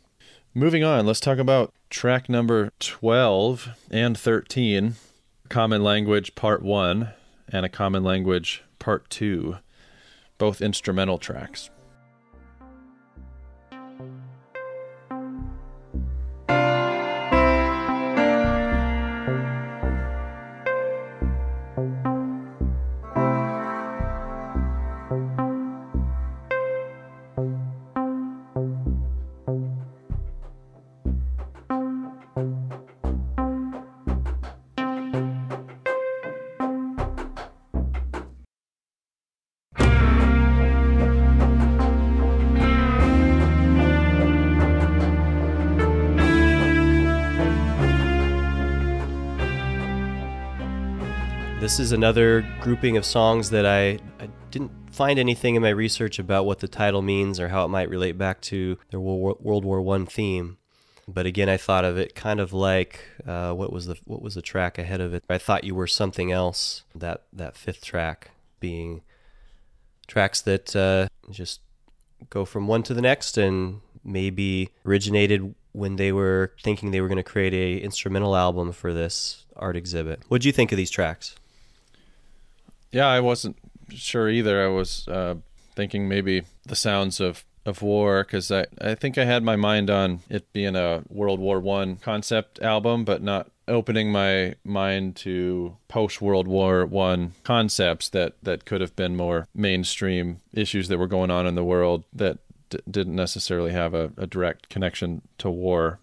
Moving 0.56 0.84
on, 0.84 1.06
let's 1.06 1.20
talk 1.20 1.40
about 1.40 1.74
track 1.90 2.30
number 2.30 2.72
12 2.80 3.70
and 3.90 4.18
13 4.18 4.96
Common 5.50 5.84
Language 5.84 6.36
Part 6.36 6.62
1 6.62 7.10
and 7.50 7.66
A 7.66 7.70
Common 7.70 8.04
Language 8.04 8.64
Part 8.84 9.10
2, 9.12 9.60
both 10.38 10.62
instrumental 10.62 11.18
tracks. 11.18 11.70
This 51.74 51.80
is 51.80 51.92
another 51.92 52.46
grouping 52.62 52.98
of 52.98 53.04
songs 53.04 53.50
that 53.50 53.66
I, 53.66 53.98
I 54.20 54.30
didn't 54.52 54.70
find 54.92 55.18
anything 55.18 55.56
in 55.56 55.64
my 55.64 55.70
research 55.70 56.20
about 56.20 56.46
what 56.46 56.60
the 56.60 56.68
title 56.68 57.02
means 57.02 57.40
or 57.40 57.48
how 57.48 57.66
it 57.66 57.70
might 57.70 57.90
relate 57.90 58.16
back 58.16 58.42
to 58.42 58.78
their 58.92 59.00
World 59.00 59.66
War 59.66 59.82
One 59.82 60.06
theme. 60.06 60.60
But 61.08 61.26
again, 61.26 61.50
I 61.50 61.58
thought 61.58 61.84
of 61.84 61.98
it 61.98 62.14
kind 62.14 62.40
of 62.40 62.54
like 62.54 63.00
uh, 63.26 63.54
what 63.54 63.74
was 63.74 63.88
the 63.88 63.96
what 64.06 64.22
was 64.22 64.36
the 64.36 64.42
track 64.44 64.78
ahead 64.78 65.02
of 65.02 65.16
it? 65.16 65.24
I 65.28 65.40
thought 65.40 65.64
you 65.64 65.74
were 65.74 65.88
something 65.88 66.32
else. 66.32 66.84
That 66.94 67.24
that 67.34 67.58
fifth 67.58 67.84
track 67.84 68.30
being 68.60 69.02
tracks 70.06 70.42
that 70.42 70.76
uh, 70.76 71.08
just 71.32 71.60
go 72.30 72.46
from 72.46 72.68
one 72.68 72.84
to 72.84 72.94
the 72.94 73.02
next 73.02 73.36
and 73.36 73.82
maybe 74.04 74.70
originated 74.86 75.56
when 75.72 75.96
they 75.96 76.12
were 76.12 76.54
thinking 76.62 76.92
they 76.92 77.02
were 77.02 77.08
going 77.08 77.18
to 77.18 77.24
create 77.24 77.56
a 77.56 77.84
instrumental 77.84 78.36
album 78.36 78.72
for 78.74 78.94
this 78.94 79.48
art 79.56 79.76
exhibit. 79.76 80.22
What 80.28 80.44
do 80.44 80.48
you 80.48 80.54
think 80.54 80.72
of 80.72 80.78
these 80.78 80.92
tracks? 80.92 81.36
Yeah, 82.94 83.08
I 83.08 83.20
wasn't 83.20 83.58
sure 83.90 84.30
either. 84.30 84.64
I 84.64 84.68
was 84.68 85.08
uh, 85.08 85.36
thinking 85.76 86.08
maybe 86.08 86.44
the 86.66 86.76
sounds 86.76 87.20
of, 87.20 87.44
of 87.66 87.82
war 87.82 88.24
because 88.24 88.52
I, 88.52 88.68
I 88.80 88.94
think 88.94 89.18
I 89.18 89.26
had 89.26 89.44
my 89.44 89.56
mind 89.56 89.90
on 89.90 90.20
it 90.30 90.54
being 90.54 90.76
a 90.76 91.04
World 91.10 91.40
War 91.40 91.60
One 91.60 91.96
concept 91.98 92.62
album, 92.62 93.04
but 93.04 93.24
not 93.24 93.50
opening 93.68 94.12
my 94.12 94.54
mind 94.64 95.16
to 95.16 95.76
post 95.88 96.22
World 96.22 96.48
War 96.48 96.86
One 96.86 97.34
concepts 97.44 98.10
that, 98.10 98.36
that 98.44 98.66
could 98.66 98.82
have 98.82 98.96
been 98.96 99.16
more 99.16 99.48
mainstream 99.56 100.42
issues 100.54 100.88
that 100.90 101.00
were 101.00 101.08
going 101.08 101.32
on 101.32 101.48
in 101.48 101.56
the 101.56 101.64
world 101.64 102.04
that 102.14 102.38
d- 102.70 102.80
didn't 102.90 103.16
necessarily 103.16 103.72
have 103.72 103.96
a, 103.96 104.12
a 104.18 104.28
direct 104.28 104.70
connection 104.70 105.24
to 105.40 105.50
war. 105.50 106.00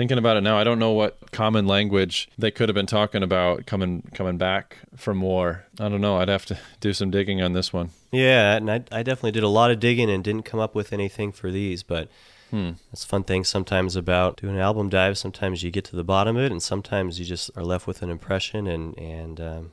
Thinking 0.00 0.16
about 0.16 0.38
it 0.38 0.40
now, 0.40 0.56
I 0.56 0.64
don't 0.64 0.78
know 0.78 0.92
what 0.92 1.30
common 1.30 1.66
language 1.66 2.30
they 2.38 2.50
could 2.50 2.70
have 2.70 2.74
been 2.74 2.86
talking 2.86 3.22
about 3.22 3.66
coming 3.66 4.00
coming 4.14 4.38
back 4.38 4.78
from 4.96 5.20
war. 5.20 5.66
I 5.78 5.90
don't 5.90 6.00
know. 6.00 6.16
I'd 6.16 6.30
have 6.30 6.46
to 6.46 6.58
do 6.80 6.94
some 6.94 7.10
digging 7.10 7.42
on 7.42 7.52
this 7.52 7.70
one. 7.70 7.90
Yeah, 8.10 8.56
and 8.56 8.70
I, 8.70 8.76
I 8.90 9.02
definitely 9.02 9.32
did 9.32 9.42
a 9.42 9.48
lot 9.48 9.70
of 9.70 9.78
digging 9.78 10.08
and 10.10 10.24
didn't 10.24 10.44
come 10.44 10.58
up 10.58 10.74
with 10.74 10.94
anything 10.94 11.32
for 11.32 11.50
these, 11.50 11.82
but 11.82 12.08
Hmm. 12.50 12.70
that's 12.90 13.04
a 13.04 13.06
fun 13.06 13.24
thing 13.24 13.44
sometimes 13.44 13.94
about 13.94 14.38
doing 14.38 14.54
an 14.54 14.60
album 14.62 14.88
dive. 14.88 15.18
Sometimes 15.18 15.62
you 15.62 15.70
get 15.70 15.84
to 15.84 15.96
the 15.96 16.02
bottom 16.02 16.34
of 16.34 16.44
it, 16.44 16.50
and 16.50 16.62
sometimes 16.62 17.20
you 17.20 17.26
just 17.26 17.50
are 17.54 17.62
left 17.62 17.86
with 17.86 18.00
an 18.00 18.08
impression, 18.08 18.66
and 18.66 18.96
and 18.98 19.38
um, 19.38 19.70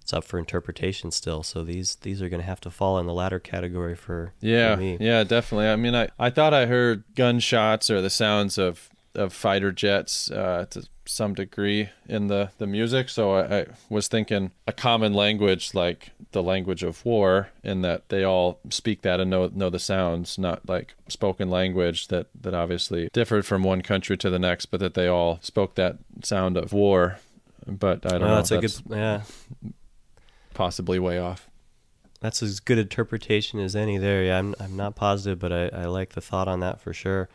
it's 0.00 0.12
up 0.12 0.22
for 0.22 0.38
interpretation 0.38 1.10
still. 1.10 1.42
So 1.42 1.64
these 1.64 1.96
these 1.96 2.22
are 2.22 2.28
going 2.28 2.40
to 2.42 2.46
have 2.46 2.60
to 2.60 2.70
fall 2.70 2.96
in 3.00 3.06
the 3.06 3.12
latter 3.12 3.40
category 3.40 3.96
for, 3.96 4.34
Yeah, 4.40 4.76
for 4.76 4.80
me. 4.82 4.98
yeah, 5.00 5.24
definitely. 5.24 5.66
I 5.66 5.74
mean, 5.74 5.96
I, 5.96 6.10
I 6.16 6.30
thought 6.30 6.54
I 6.54 6.66
heard 6.66 7.02
gunshots 7.16 7.90
or 7.90 8.00
the 8.00 8.08
sounds 8.08 8.56
of, 8.56 8.88
of 9.14 9.32
fighter 9.32 9.72
jets 9.72 10.30
uh, 10.30 10.66
to 10.70 10.86
some 11.06 11.34
degree 11.34 11.90
in 12.08 12.28
the, 12.28 12.50
the 12.58 12.66
music. 12.66 13.08
So 13.10 13.32
I, 13.34 13.60
I 13.60 13.66
was 13.90 14.08
thinking 14.08 14.52
a 14.66 14.72
common 14.72 15.12
language 15.12 15.74
like 15.74 16.10
the 16.32 16.42
language 16.42 16.82
of 16.82 17.04
war, 17.04 17.50
in 17.62 17.82
that 17.82 18.08
they 18.08 18.24
all 18.24 18.58
speak 18.70 19.02
that 19.02 19.20
and 19.20 19.30
know 19.30 19.50
know 19.54 19.70
the 19.70 19.78
sounds, 19.78 20.38
not 20.38 20.68
like 20.68 20.94
spoken 21.08 21.48
language 21.50 22.08
that, 22.08 22.26
that 22.40 22.54
obviously 22.54 23.08
differed 23.12 23.46
from 23.46 23.62
one 23.62 23.82
country 23.82 24.16
to 24.16 24.30
the 24.30 24.38
next, 24.38 24.66
but 24.66 24.80
that 24.80 24.94
they 24.94 25.06
all 25.06 25.38
spoke 25.42 25.74
that 25.76 25.98
sound 26.22 26.56
of 26.56 26.72
war. 26.72 27.18
But 27.66 28.04
I 28.06 28.18
don't 28.18 28.22
Oh, 28.24 28.26
know. 28.26 28.34
that's 28.36 28.50
a 28.50 28.58
good 28.58 28.74
yeah. 28.90 29.22
possibly 30.54 30.98
way 30.98 31.18
off. 31.18 31.48
That's 32.20 32.42
as 32.42 32.58
good 32.60 32.78
interpretation 32.78 33.60
as 33.60 33.76
any 33.76 33.98
there. 33.98 34.24
Yeah, 34.24 34.38
I'm 34.38 34.54
I'm 34.58 34.76
not 34.76 34.94
positive, 34.96 35.38
but 35.38 35.52
I, 35.52 35.68
I 35.68 35.84
like 35.84 36.14
the 36.14 36.20
thought 36.20 36.48
on 36.48 36.60
that 36.60 36.80
for 36.80 36.92
sure. 36.94 37.28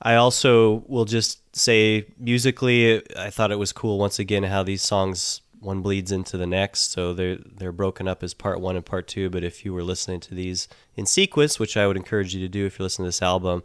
I 0.00 0.14
also 0.14 0.84
will 0.86 1.04
just 1.04 1.56
say 1.56 2.06
musically, 2.18 3.02
I 3.16 3.30
thought 3.30 3.50
it 3.50 3.58
was 3.58 3.72
cool 3.72 3.98
once 3.98 4.18
again 4.18 4.44
how 4.44 4.62
these 4.62 4.82
songs 4.82 5.40
one 5.60 5.82
bleeds 5.82 6.12
into 6.12 6.36
the 6.36 6.46
next, 6.46 6.92
so 6.92 7.12
they're 7.12 7.36
they're 7.36 7.72
broken 7.72 8.06
up 8.06 8.22
as 8.22 8.34
part 8.34 8.60
one 8.60 8.76
and 8.76 8.84
part 8.84 9.08
two. 9.08 9.28
But 9.28 9.44
if 9.44 9.64
you 9.64 9.72
were 9.72 9.82
listening 9.82 10.20
to 10.20 10.34
these 10.34 10.68
in 10.96 11.06
sequence, 11.06 11.58
which 11.58 11.76
I 11.76 11.86
would 11.86 11.96
encourage 11.96 12.34
you 12.34 12.40
to 12.40 12.48
do 12.48 12.66
if 12.66 12.78
you're 12.78 12.84
listening 12.84 13.06
to 13.06 13.08
this 13.08 13.22
album, 13.22 13.62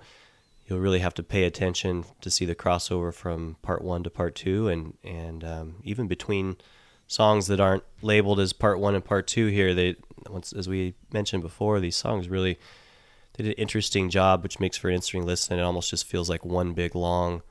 you'll 0.65 0.79
really 0.79 0.99
have 0.99 1.13
to 1.15 1.23
pay 1.23 1.43
attention 1.43 2.05
to 2.21 2.31
see 2.31 2.45
the 2.45 2.55
crossover 2.55 3.13
from 3.13 3.57
part 3.61 3.83
one 3.83 4.03
to 4.03 4.09
part 4.09 4.35
two, 4.35 4.67
and 4.67 4.95
and 5.03 5.43
um, 5.43 5.75
even 5.83 6.07
between 6.07 6.57
songs 7.05 7.47
that 7.47 7.59
aren't 7.59 7.83
labeled 8.01 8.39
as 8.39 8.53
part 8.53 8.79
one 8.79 8.95
and 8.95 9.05
part 9.05 9.27
two 9.27 9.47
here. 9.47 9.73
They, 9.73 9.95
once 10.29 10.51
as 10.51 10.67
we 10.67 10.95
mentioned 11.11 11.43
before, 11.43 11.79
these 11.79 11.95
songs 11.95 12.27
really 12.27 12.57
they 13.33 13.43
did 13.43 13.57
an 13.57 13.61
interesting 13.61 14.09
job, 14.09 14.43
which 14.43 14.59
makes 14.59 14.77
for 14.77 14.89
an 14.89 14.95
interesting 14.95 15.25
listening. 15.25 15.59
It 15.59 15.63
almost 15.63 15.89
just 15.89 16.05
feels 16.05 16.29
like 16.29 16.45
one 16.45 16.73
big 16.73 16.95
long 16.95 17.41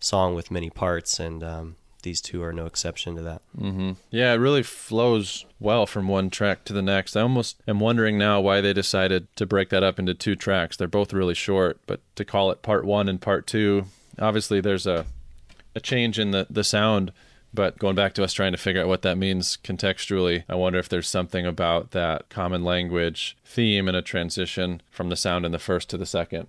song 0.00 0.34
with 0.34 0.50
many 0.50 0.70
parts, 0.70 1.18
and 1.18 1.42
um, 1.42 1.76
these 2.02 2.20
two 2.20 2.42
are 2.42 2.52
no 2.52 2.66
exception 2.66 3.16
to 3.16 3.22
that. 3.22 3.42
Mm-hmm. 3.58 3.92
Yeah, 4.10 4.32
it 4.32 4.36
really 4.36 4.62
flows 4.62 5.44
well 5.58 5.86
from 5.86 6.06
one 6.06 6.30
track 6.30 6.64
to 6.66 6.72
the 6.72 6.82
next. 6.82 7.16
I 7.16 7.22
almost 7.22 7.60
am 7.66 7.80
wondering 7.80 8.16
now 8.16 8.40
why 8.40 8.60
they 8.60 8.72
decided 8.72 9.26
to 9.36 9.46
break 9.46 9.70
that 9.70 9.82
up 9.82 9.98
into 9.98 10.14
two 10.14 10.36
tracks. 10.36 10.76
They're 10.76 10.86
both 10.86 11.12
really 11.12 11.34
short, 11.34 11.80
but 11.86 12.00
to 12.16 12.24
call 12.24 12.50
it 12.50 12.62
part 12.62 12.84
one 12.84 13.08
and 13.08 13.20
part 13.20 13.46
two, 13.46 13.86
obviously 14.18 14.60
there's 14.60 14.86
a 14.86 15.06
a 15.74 15.80
change 15.80 16.20
in 16.20 16.30
the 16.30 16.46
the 16.48 16.62
sound 16.62 17.12
but 17.54 17.78
going 17.78 17.94
back 17.94 18.14
to 18.14 18.24
us 18.24 18.32
trying 18.32 18.52
to 18.52 18.58
figure 18.58 18.82
out 18.82 18.88
what 18.88 19.02
that 19.02 19.16
means 19.16 19.56
contextually, 19.62 20.44
I 20.48 20.54
wonder 20.54 20.78
if 20.78 20.88
there's 20.88 21.08
something 21.08 21.46
about 21.46 21.92
that 21.92 22.28
common 22.28 22.64
language 22.64 23.36
theme 23.44 23.88
in 23.88 23.94
a 23.94 24.02
transition 24.02 24.82
from 24.90 25.08
the 25.08 25.16
sound 25.16 25.46
in 25.46 25.52
the 25.52 25.58
first 25.58 25.88
to 25.90 25.96
the 25.96 26.06
second. 26.06 26.48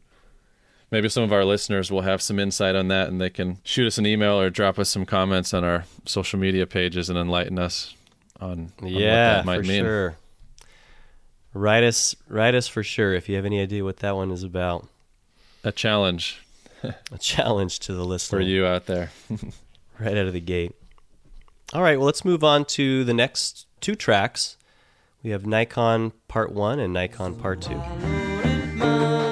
Maybe 0.91 1.09
some 1.09 1.23
of 1.23 1.33
our 1.33 1.45
listeners 1.45 1.91
will 1.91 2.01
have 2.01 2.21
some 2.21 2.39
insight 2.39 2.75
on 2.75 2.87
that 2.89 3.07
and 3.07 3.19
they 3.19 3.29
can 3.29 3.57
shoot 3.63 3.87
us 3.87 3.97
an 3.97 4.05
email 4.05 4.39
or 4.39 4.49
drop 4.49 4.79
us 4.79 4.89
some 4.89 5.05
comments 5.05 5.53
on 5.53 5.63
our 5.63 5.85
social 6.05 6.39
media 6.39 6.65
pages 6.65 7.09
and 7.09 7.17
enlighten 7.17 7.59
us 7.59 7.93
on, 8.39 8.71
on 8.81 8.87
yeah, 8.87 8.97
what 8.97 9.35
that 9.37 9.45
might 9.45 9.57
for 9.61 9.67
mean. 9.67 9.83
sure. 9.83 10.15
Write 11.53 11.83
us, 11.83 12.15
write 12.27 12.55
us 12.55 12.67
for 12.67 12.83
sure 12.83 13.13
if 13.13 13.29
you 13.29 13.35
have 13.35 13.45
any 13.45 13.61
idea 13.61 13.83
what 13.83 13.97
that 13.97 14.15
one 14.15 14.31
is 14.31 14.43
about. 14.43 14.87
A 15.63 15.71
challenge 15.71 16.41
A 17.11 17.17
challenge 17.17 17.79
to 17.79 17.93
the 17.93 18.05
listener 18.05 18.39
for 18.39 18.43
you 18.43 18.65
out 18.65 18.85
there. 18.85 19.11
right 19.99 20.17
out 20.17 20.27
of 20.27 20.33
the 20.33 20.39
gate. 20.39 20.75
All 21.73 21.81
right, 21.81 21.97
well, 21.97 22.05
let's 22.05 22.23
move 22.23 22.43
on 22.43 22.65
to 22.65 23.03
the 23.03 23.13
next 23.13 23.65
two 23.81 23.95
tracks. 23.95 24.57
We 25.23 25.31
have 25.31 25.45
Nikon 25.45 26.13
Part 26.27 26.51
1 26.51 26.79
and 26.79 26.93
Nikon 26.93 27.35
Part 27.35 27.61
2. 27.61 29.24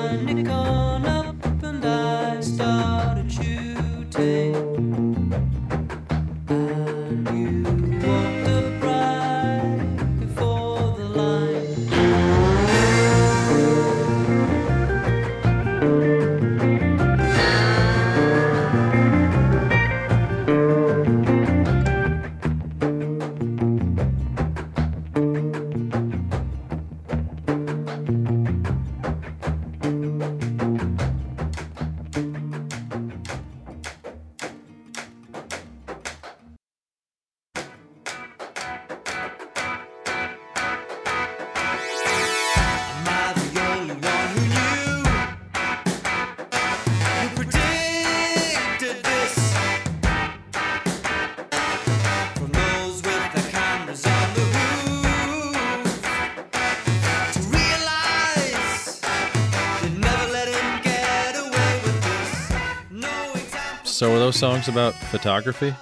Those 64.24 64.38
songs 64.38 64.70
about 64.70 64.94
photography? 64.94 65.76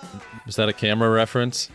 Is 0.47 0.55
that 0.55 0.67
a 0.67 0.73
camera 0.73 1.11
reference? 1.11 1.69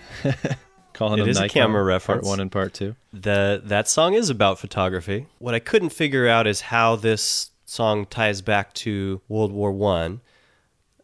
Calling 0.95 1.21
It 1.21 1.29
is 1.29 1.37
a 1.37 1.43
Nikon 1.43 1.63
camera 1.63 2.01
Part 2.01 2.25
one 2.25 2.41
and 2.41 2.51
part 2.51 2.75
two. 2.75 2.97
The 3.13 3.63
that 3.67 3.87
song 3.87 4.15
is 4.15 4.31
about 4.31 4.59
photography. 4.59 5.29
What 5.39 5.55
I 5.55 5.61
couldn't 5.61 5.91
figure 5.91 6.27
out 6.27 6.49
is 6.49 6.63
how 6.63 6.97
this 6.97 7.53
song 7.67 8.05
ties 8.07 8.43
back 8.43 8.73
to 8.75 9.21
World 9.29 9.53
War 9.53 9.71
One. 9.71 10.23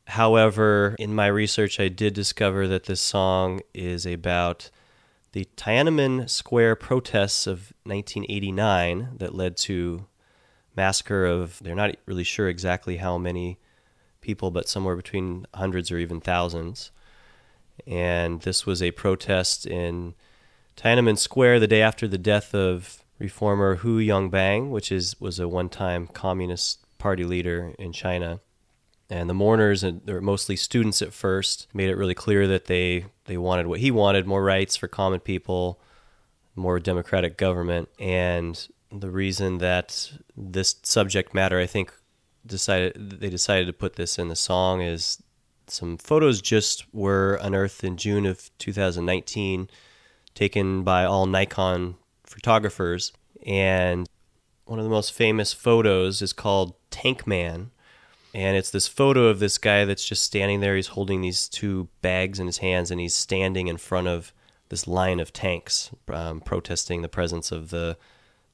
However, 0.08 0.96
in 0.98 1.14
my 1.14 1.28
research, 1.28 1.78
I 1.78 1.86
did 1.86 2.12
discover 2.12 2.66
that 2.66 2.86
this 2.86 3.00
song 3.00 3.60
is 3.72 4.04
about 4.04 4.68
the 5.30 5.46
Tiananmen 5.56 6.28
Square 6.28 6.74
protests 6.76 7.46
of 7.46 7.72
1989 7.84 9.10
that 9.18 9.32
led 9.32 9.56
to 9.58 10.06
massacre 10.74 11.24
of 11.24 11.60
they're 11.62 11.76
not 11.76 11.94
really 12.06 12.24
sure 12.24 12.48
exactly 12.48 12.96
how 12.96 13.16
many 13.16 13.58
people, 14.22 14.50
but 14.50 14.68
somewhere 14.68 14.96
between 14.96 15.46
hundreds 15.52 15.90
or 15.90 15.98
even 15.98 16.20
thousands. 16.20 16.90
And 17.86 18.40
this 18.40 18.64
was 18.64 18.82
a 18.82 18.92
protest 18.92 19.66
in 19.66 20.14
Tiananmen 20.76 21.18
Square 21.18 21.60
the 21.60 21.66
day 21.66 21.82
after 21.82 22.08
the 22.08 22.18
death 22.18 22.54
of 22.54 23.02
reformer 23.18 23.76
Hu 23.76 23.98
Yaobang, 24.00 24.70
which 24.70 24.90
is 24.90 25.20
was 25.20 25.38
a 25.38 25.48
one-time 25.48 26.06
communist 26.06 26.80
party 26.98 27.24
leader 27.24 27.74
in 27.78 27.92
China. 27.92 28.40
And 29.10 29.28
the 29.28 29.34
mourners, 29.34 29.82
and 29.82 30.00
they 30.06 30.12
were 30.14 30.22
mostly 30.22 30.56
students 30.56 31.02
at 31.02 31.12
first, 31.12 31.66
made 31.74 31.90
it 31.90 31.96
really 31.96 32.14
clear 32.14 32.46
that 32.46 32.64
they 32.66 33.06
they 33.26 33.36
wanted 33.36 33.66
what 33.66 33.80
he 33.80 33.90
wanted: 33.90 34.26
more 34.26 34.42
rights 34.42 34.76
for 34.76 34.88
common 34.88 35.20
people, 35.20 35.78
more 36.56 36.80
democratic 36.80 37.36
government. 37.36 37.88
And 37.98 38.66
the 38.90 39.10
reason 39.10 39.58
that 39.58 40.12
this 40.36 40.76
subject 40.82 41.34
matter, 41.34 41.58
I 41.58 41.66
think, 41.66 41.92
decided 42.47 43.20
they 43.20 43.30
decided 43.30 43.66
to 43.66 43.72
put 43.72 43.97
this 43.97 44.18
in 44.18 44.28
the 44.28 44.36
song 44.36 44.80
is 44.80 45.22
some 45.66 45.97
photos 45.97 46.40
just 46.40 46.84
were 46.93 47.38
unearthed 47.40 47.84
in 47.84 47.97
June 47.97 48.26
of 48.26 48.51
2019 48.59 49.68
taken 50.34 50.82
by 50.82 51.05
all 51.05 51.26
Nikon 51.26 51.97
photographers. 52.24 53.12
And 53.47 54.09
one 54.64 54.78
of 54.78 54.84
the 54.84 54.90
most 54.90 55.12
famous 55.12 55.53
photos 55.53 56.22
is 56.22 56.32
called 56.32 56.74
Tank 56.90 57.26
Man. 57.26 57.70
And 58.34 58.57
it's 58.57 58.70
this 58.70 58.88
photo 58.88 59.26
of 59.26 59.40
this 59.40 59.59
guy 59.59 59.84
that's 59.84 60.07
just 60.07 60.22
standing 60.22 60.61
there. 60.61 60.76
He's 60.76 60.88
holding 60.88 61.20
these 61.20 61.49
two 61.49 61.88
bags 62.01 62.40
in 62.40 62.47
his 62.47 62.59
hands 62.59 62.90
and 62.90 63.01
he's 63.01 63.14
standing 63.14 63.68
in 63.68 63.76
front 63.76 64.09
of 64.09 64.32
this 64.70 64.86
line 64.86 65.20
of 65.20 65.34
tanks 65.34 65.90
um, 66.09 66.40
protesting 66.40 67.03
the 67.03 67.09
presence 67.09 67.53
of 67.53 67.68
the, 67.68 67.99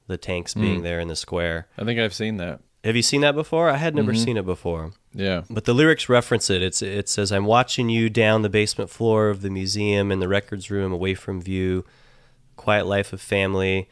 the 0.07 0.17
tanks 0.17 0.53
being 0.53 0.83
there 0.83 0.99
in 0.99 1.07
the 1.07 1.15
square. 1.15 1.67
I 1.77 1.85
think 1.85 1.97
I've 1.97 2.13
seen 2.13 2.37
that. 2.37 2.59
Have 2.83 2.95
you 2.95 3.01
seen 3.01 3.21
that 3.21 3.35
before? 3.35 3.69
I 3.69 3.75
had 3.75 3.93
never 3.93 4.13
mm-hmm. 4.13 4.23
seen 4.23 4.37
it 4.37 4.45
before. 4.45 4.93
Yeah. 5.13 5.41
But 5.49 5.65
the 5.65 5.73
lyrics 5.73 6.07
reference 6.07 6.49
it. 6.49 6.61
It's 6.61 6.81
it 6.81 7.09
says, 7.09 7.31
"I'm 7.31 7.45
watching 7.45 7.89
you 7.89 8.09
down 8.09 8.41
the 8.41 8.49
basement 8.49 8.89
floor 8.89 9.29
of 9.29 9.41
the 9.41 9.49
museum 9.49 10.11
in 10.11 10.19
the 10.19 10.29
records 10.29 10.71
room, 10.71 10.93
away 10.93 11.13
from 11.13 11.41
view. 11.41 11.83
Quiet 12.55 12.85
life 12.85 13.11
of 13.11 13.19
family. 13.19 13.89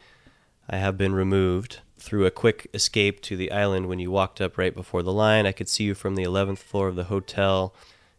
I 0.70 0.76
have 0.76 0.96
been 0.96 1.14
removed 1.14 1.80
through 1.98 2.26
a 2.26 2.30
quick 2.30 2.68
escape 2.72 3.20
to 3.22 3.36
the 3.36 3.50
island. 3.52 3.88
When 3.88 3.98
you 3.98 4.10
walked 4.10 4.40
up 4.40 4.56
right 4.56 4.74
before 4.74 5.02
the 5.02 5.12
line, 5.12 5.46
I 5.46 5.52
could 5.52 5.68
see 5.68 5.84
you 5.84 5.94
from 5.94 6.14
the 6.14 6.22
11th 6.22 6.58
floor 6.58 6.88
of 6.88 6.96
the 6.96 7.04
hotel. 7.04 7.74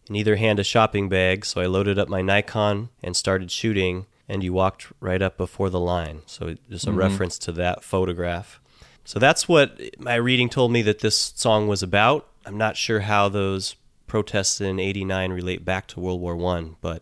In 0.07 0.15
either 0.15 0.35
hand, 0.35 0.59
a 0.59 0.63
shopping 0.63 1.07
bag. 1.07 1.45
So 1.45 1.61
I 1.61 1.67
loaded 1.67 1.97
up 1.97 2.09
my 2.09 2.21
Nikon 2.21 2.89
and 3.01 3.15
started 3.15 3.51
shooting. 3.51 4.05
And 4.27 4.43
you 4.43 4.53
walked 4.53 4.91
right 4.99 5.21
up 5.23 5.37
before 5.37 5.71
the 5.71 5.79
line. 5.79 6.21
So 6.27 6.55
just 6.69 6.85
a 6.85 6.89
mm-hmm. 6.89 6.99
reference 6.99 7.39
to 7.39 7.51
that 7.53 7.83
photograph." 7.83 8.59
So 9.09 9.17
that's 9.17 9.47
what 9.47 9.81
my 9.97 10.13
reading 10.13 10.49
told 10.49 10.71
me 10.71 10.83
that 10.83 10.99
this 10.99 11.33
song 11.35 11.67
was 11.67 11.81
about. 11.81 12.27
I'm 12.45 12.59
not 12.59 12.77
sure 12.77 12.99
how 12.99 13.27
those 13.27 13.75
protests 14.05 14.61
in 14.61 14.79
89 14.79 15.31
relate 15.31 15.65
back 15.65 15.87
to 15.87 15.99
World 15.99 16.21
War 16.21 16.35
1, 16.35 16.75
but 16.79 17.01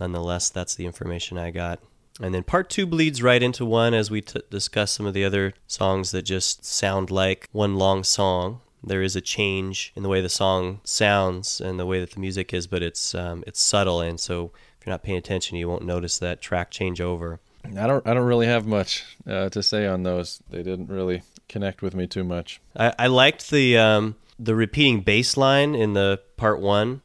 nonetheless 0.00 0.50
that's 0.50 0.74
the 0.74 0.86
information 0.86 1.38
I 1.38 1.52
got. 1.52 1.78
And 2.20 2.34
then 2.34 2.42
part 2.42 2.68
2 2.68 2.84
bleeds 2.84 3.22
right 3.22 3.40
into 3.40 3.64
one 3.64 3.94
as 3.94 4.10
we 4.10 4.22
t- 4.22 4.42
discuss 4.50 4.90
some 4.90 5.06
of 5.06 5.14
the 5.14 5.24
other 5.24 5.54
songs 5.68 6.10
that 6.10 6.22
just 6.22 6.64
sound 6.64 7.12
like 7.12 7.48
one 7.52 7.76
long 7.76 8.02
song. 8.02 8.60
There 8.82 9.02
is 9.02 9.14
a 9.14 9.20
change 9.20 9.92
in 9.94 10.02
the 10.02 10.08
way 10.08 10.20
the 10.20 10.28
song 10.28 10.80
sounds 10.82 11.60
and 11.60 11.78
the 11.78 11.86
way 11.86 12.00
that 12.00 12.10
the 12.10 12.20
music 12.20 12.52
is, 12.52 12.66
but 12.66 12.82
it's 12.82 13.14
um, 13.14 13.44
it's 13.46 13.60
subtle, 13.60 14.00
and 14.00 14.18
so 14.18 14.50
if 14.80 14.84
you're 14.84 14.92
not 14.92 15.04
paying 15.04 15.18
attention, 15.18 15.56
you 15.56 15.68
won't 15.68 15.84
notice 15.84 16.18
that 16.18 16.40
track 16.40 16.72
change 16.72 17.00
over. 17.00 17.38
I 17.64 17.86
don't 17.86 18.06
I 18.06 18.14
don't 18.14 18.26
really 18.26 18.46
have 18.46 18.66
much 18.66 19.04
uh, 19.28 19.48
to 19.50 19.62
say 19.62 19.86
on 19.86 20.02
those. 20.02 20.40
They 20.50 20.62
didn't 20.62 20.88
really 20.88 21.22
connect 21.48 21.82
with 21.82 21.94
me 21.94 22.06
too 22.06 22.24
much. 22.24 22.60
I, 22.76 22.92
I 22.98 23.06
liked 23.06 23.50
the 23.50 23.76
um, 23.78 24.16
the 24.38 24.54
repeating 24.54 25.00
bass 25.00 25.36
line 25.36 25.74
in 25.74 25.92
the 25.94 26.20
part 26.36 26.60
one. 26.60 27.02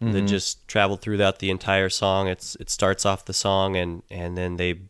that 0.00 0.22
just 0.26 0.66
traveled 0.66 1.02
throughout 1.02 1.40
the 1.40 1.50
entire 1.50 1.90
song. 1.90 2.26
It's 2.26 2.56
it 2.56 2.70
starts 2.70 3.04
off 3.04 3.26
the 3.26 3.34
song 3.34 3.76
and 3.76 4.02
and 4.10 4.36
then 4.36 4.56
they 4.56 4.80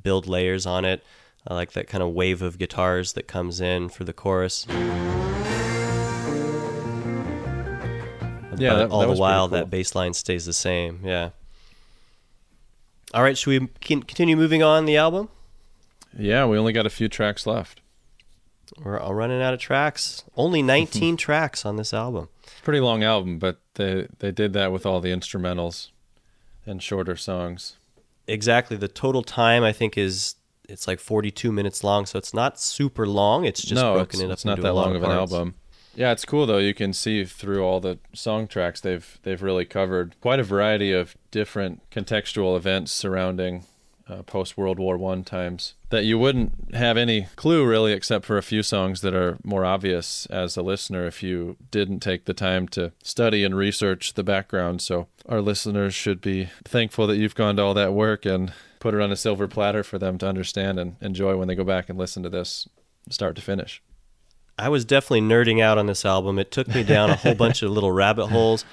build 0.00 0.28
layers 0.28 0.64
on 0.66 0.84
it. 0.84 1.02
I 1.48 1.54
like 1.54 1.72
that 1.72 1.88
kind 1.88 2.02
of 2.04 2.10
wave 2.12 2.40
of 2.42 2.56
guitars 2.58 3.14
that 3.14 3.26
comes 3.26 3.60
in 3.60 3.88
for 3.88 4.04
the 4.04 4.12
chorus. 4.12 4.66
Yeah, 8.58 8.74
that- 8.74 8.90
all 8.90 9.00
that 9.00 9.06
the 9.14 9.14
while 9.20 9.48
cool. 9.48 9.58
that 9.58 9.70
bass 9.70 9.94
line 9.94 10.12
stays 10.14 10.44
the 10.46 10.52
same. 10.52 11.00
Yeah. 11.02 11.30
All 13.14 13.22
right, 13.22 13.36
should 13.36 13.60
we 13.60 13.68
continue 13.80 14.36
moving 14.36 14.62
on 14.62 14.84
the 14.84 14.96
album? 14.96 15.30
Yeah, 16.16 16.44
we 16.46 16.58
only 16.58 16.72
got 16.72 16.86
a 16.86 16.90
few 16.90 17.08
tracks 17.08 17.46
left. 17.46 17.79
We're 18.82 18.98
all 18.98 19.14
running 19.14 19.42
out 19.42 19.54
of 19.54 19.60
tracks. 19.60 20.24
Only 20.36 20.62
19 20.76 21.16
tracks 21.16 21.64
on 21.64 21.76
this 21.76 21.92
album. 21.92 22.28
Pretty 22.62 22.80
long 22.80 23.02
album, 23.02 23.38
but 23.38 23.60
they 23.74 24.06
they 24.18 24.32
did 24.32 24.52
that 24.52 24.72
with 24.72 24.84
all 24.84 25.00
the 25.00 25.10
instrumentals 25.10 25.88
and 26.66 26.82
shorter 26.82 27.16
songs. 27.16 27.76
Exactly. 28.26 28.76
The 28.76 28.88
total 28.88 29.22
time 29.22 29.64
I 29.64 29.72
think 29.72 29.96
is 29.98 30.36
it's 30.68 30.86
like 30.86 31.00
42 31.00 31.50
minutes 31.50 31.82
long, 31.82 32.06
so 32.06 32.18
it's 32.18 32.32
not 32.32 32.60
super 32.60 33.06
long. 33.06 33.44
It's 33.44 33.62
just 33.62 33.74
no, 33.74 33.94
broken 33.94 34.20
it's, 34.20 34.20
it 34.20 34.26
up 34.26 34.32
it's 34.32 34.44
not 34.44 34.52
into 34.58 34.62
that 34.62 34.74
long 34.74 34.94
of 34.94 35.02
an 35.02 35.10
album. 35.10 35.54
Yeah, 35.94 36.12
it's 36.12 36.24
cool 36.24 36.46
though. 36.46 36.58
You 36.58 36.74
can 36.74 36.92
see 36.92 37.24
through 37.24 37.64
all 37.64 37.80
the 37.80 37.98
song 38.14 38.46
tracks 38.46 38.80
they've 38.80 39.18
they've 39.22 39.42
really 39.42 39.64
covered 39.64 40.14
quite 40.20 40.38
a 40.38 40.44
variety 40.44 40.92
of 40.92 41.16
different 41.30 41.82
contextual 41.90 42.56
events 42.56 42.92
surrounding 42.92 43.64
uh, 44.10 44.22
post 44.22 44.56
World 44.56 44.78
War 44.78 44.98
One 44.98 45.22
times 45.24 45.74
that 45.90 46.04
you 46.04 46.18
wouldn't 46.18 46.74
have 46.74 46.96
any 46.96 47.28
clue 47.36 47.64
really, 47.64 47.92
except 47.92 48.24
for 48.24 48.36
a 48.38 48.42
few 48.42 48.62
songs 48.62 49.00
that 49.02 49.14
are 49.14 49.38
more 49.44 49.64
obvious 49.64 50.26
as 50.26 50.56
a 50.56 50.62
listener 50.62 51.06
if 51.06 51.22
you 51.22 51.56
didn't 51.70 52.00
take 52.00 52.24
the 52.24 52.34
time 52.34 52.66
to 52.68 52.92
study 53.02 53.44
and 53.44 53.56
research 53.56 54.14
the 54.14 54.24
background. 54.24 54.82
So 54.82 55.06
our 55.28 55.40
listeners 55.40 55.94
should 55.94 56.20
be 56.20 56.48
thankful 56.64 57.06
that 57.06 57.16
you've 57.16 57.34
gone 57.34 57.56
to 57.56 57.62
all 57.62 57.74
that 57.74 57.92
work 57.92 58.24
and 58.26 58.52
put 58.80 58.94
it 58.94 59.00
on 59.00 59.12
a 59.12 59.16
silver 59.16 59.46
platter 59.46 59.82
for 59.84 59.98
them 59.98 60.18
to 60.18 60.26
understand 60.28 60.78
and 60.80 60.96
enjoy 61.00 61.36
when 61.36 61.48
they 61.48 61.54
go 61.54 61.64
back 61.64 61.88
and 61.88 61.98
listen 61.98 62.22
to 62.22 62.28
this 62.30 62.68
start 63.10 63.36
to 63.36 63.42
finish. 63.42 63.82
I 64.58 64.68
was 64.68 64.84
definitely 64.84 65.22
nerding 65.22 65.60
out 65.62 65.78
on 65.78 65.86
this 65.86 66.04
album. 66.04 66.38
It 66.38 66.50
took 66.50 66.68
me 66.68 66.82
down 66.82 67.10
a 67.10 67.16
whole 67.16 67.34
bunch 67.34 67.62
of 67.62 67.70
little 67.70 67.92
rabbit 67.92 68.26
holes. 68.26 68.64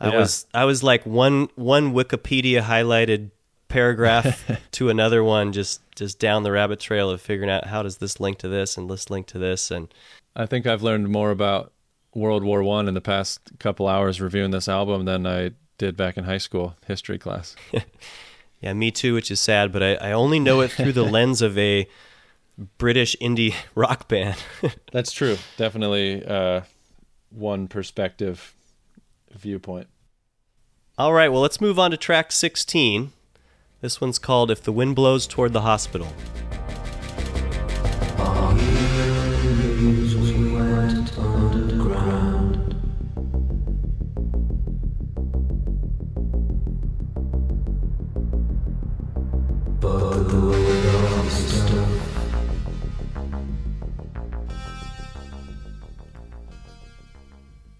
I 0.00 0.08
Yeah. 0.12 0.18
was 0.18 0.46
I 0.52 0.64
was 0.64 0.82
like 0.82 1.04
one 1.06 1.48
one 1.54 1.94
Wikipedia 1.94 2.60
highlighted 2.62 3.30
paragraph 3.72 4.50
to 4.72 4.90
another 4.90 5.24
one 5.24 5.52
just 5.52 5.80
just 5.94 6.18
down 6.18 6.42
the 6.42 6.52
rabbit 6.52 6.78
trail 6.78 7.10
of 7.10 7.20
figuring 7.20 7.50
out 7.50 7.66
how 7.66 7.82
does 7.82 7.98
this 7.98 8.20
link 8.20 8.38
to 8.38 8.48
this 8.48 8.76
and 8.76 8.90
this 8.90 9.10
link 9.10 9.26
to 9.26 9.38
this 9.38 9.70
and 9.70 9.92
I 10.34 10.46
think 10.46 10.66
I've 10.66 10.82
learned 10.82 11.08
more 11.08 11.30
about 11.30 11.72
World 12.14 12.44
War 12.44 12.62
One 12.62 12.88
in 12.88 12.94
the 12.94 13.00
past 13.00 13.40
couple 13.58 13.86
hours 13.86 14.20
reviewing 14.20 14.50
this 14.50 14.68
album 14.68 15.04
than 15.04 15.26
I 15.26 15.52
did 15.78 15.96
back 15.96 16.16
in 16.16 16.24
high 16.24 16.38
school 16.38 16.76
history 16.86 17.18
class. 17.18 17.56
yeah, 18.60 18.72
me 18.72 18.90
too, 18.90 19.14
which 19.14 19.30
is 19.30 19.40
sad, 19.40 19.72
but 19.72 19.82
I, 19.82 19.94
I 19.94 20.12
only 20.12 20.38
know 20.38 20.60
it 20.60 20.70
through 20.70 20.92
the 20.92 21.02
lens 21.10 21.42
of 21.42 21.56
a 21.58 21.88
British 22.78 23.16
indie 23.20 23.54
rock 23.74 24.08
band. 24.08 24.36
That's 24.92 25.12
true. 25.12 25.36
Definitely 25.56 26.24
uh, 26.24 26.62
one 27.30 27.68
perspective 27.68 28.54
viewpoint. 29.30 29.88
All 30.98 31.12
right, 31.12 31.30
well, 31.32 31.40
let's 31.40 31.60
move 31.60 31.78
on 31.78 31.90
to 31.90 31.96
track 31.96 32.30
16. 32.30 33.12
This 33.82 34.00
one's 34.00 34.20
called 34.20 34.52
If 34.52 34.62
the 34.62 34.70
Wind 34.70 34.94
Blows 34.94 35.26
Toward 35.26 35.52
the 35.52 35.62
Hospital. 35.62 36.06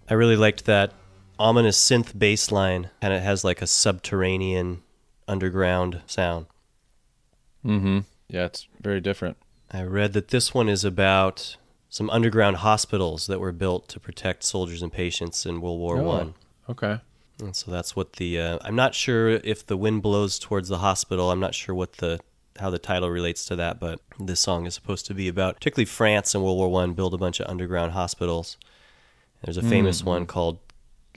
I 0.09 0.15
really 0.15 0.35
liked 0.35 0.65
that 0.65 0.95
ominous 1.39 1.79
synth 1.79 2.19
bass 2.19 2.51
line, 2.51 2.91
and 3.01 3.15
it 3.15 3.23
has 3.23 3.45
like 3.45 3.63
a 3.63 3.69
subterranean 3.69 4.83
underground 5.29 6.01
sound. 6.07 6.47
Mm-hmm. 7.65 8.01
Yeah, 8.29 8.47
it's 8.47 8.67
very 8.81 9.01
different. 9.01 9.37
I 9.71 9.83
read 9.83 10.13
that 10.15 10.29
this 10.29 10.53
one 10.53 10.69
is 10.69 10.85
about 10.85 11.57
some 11.89 12.11
underground 12.11 12.57
hospitals 12.59 13.27
that 13.27 13.41
were 13.41 13.53
built 13.53 13.89
to 13.89 14.01
protect 14.01 14.43
soldiers 14.45 14.83
and 14.83 14.93
patients 14.93 15.45
in 15.47 15.61
World 15.61 15.79
War 15.79 15.99
Oh. 15.99 16.03
One. 16.05 16.35
Okay. 16.69 17.01
And 17.41 17.57
so 17.57 17.71
that's 17.71 17.97
what 17.97 18.15
the 18.15 18.39
uh, 18.39 18.59
I'm 18.63 18.77
not 18.77 18.95
sure 18.95 19.29
if 19.31 19.67
the 19.67 19.77
wind 19.77 20.03
blows 20.03 20.39
towards 20.39 20.69
the 20.69 20.79
hospital. 20.79 21.31
I'm 21.31 21.41
not 21.41 21.55
sure 21.55 21.75
what 21.75 21.95
the 21.95 22.21
how 22.59 22.71
the 22.71 22.79
title 22.79 23.11
relates 23.11 23.45
to 23.47 23.57
that, 23.57 23.81
but 23.81 24.01
this 24.21 24.39
song 24.41 24.67
is 24.67 24.75
supposed 24.75 25.07
to 25.07 25.15
be 25.15 25.27
about 25.29 25.57
particularly 25.57 25.87
France 25.87 26.35
in 26.35 26.43
World 26.43 26.59
War 26.59 26.69
One 26.71 26.93
build 26.93 27.15
a 27.15 27.19
bunch 27.19 27.41
of 27.41 27.49
underground 27.49 27.93
hospitals. 27.93 28.59
There's 29.43 29.57
a 29.57 29.63
famous 29.63 30.05
one 30.05 30.27
called 30.27 30.59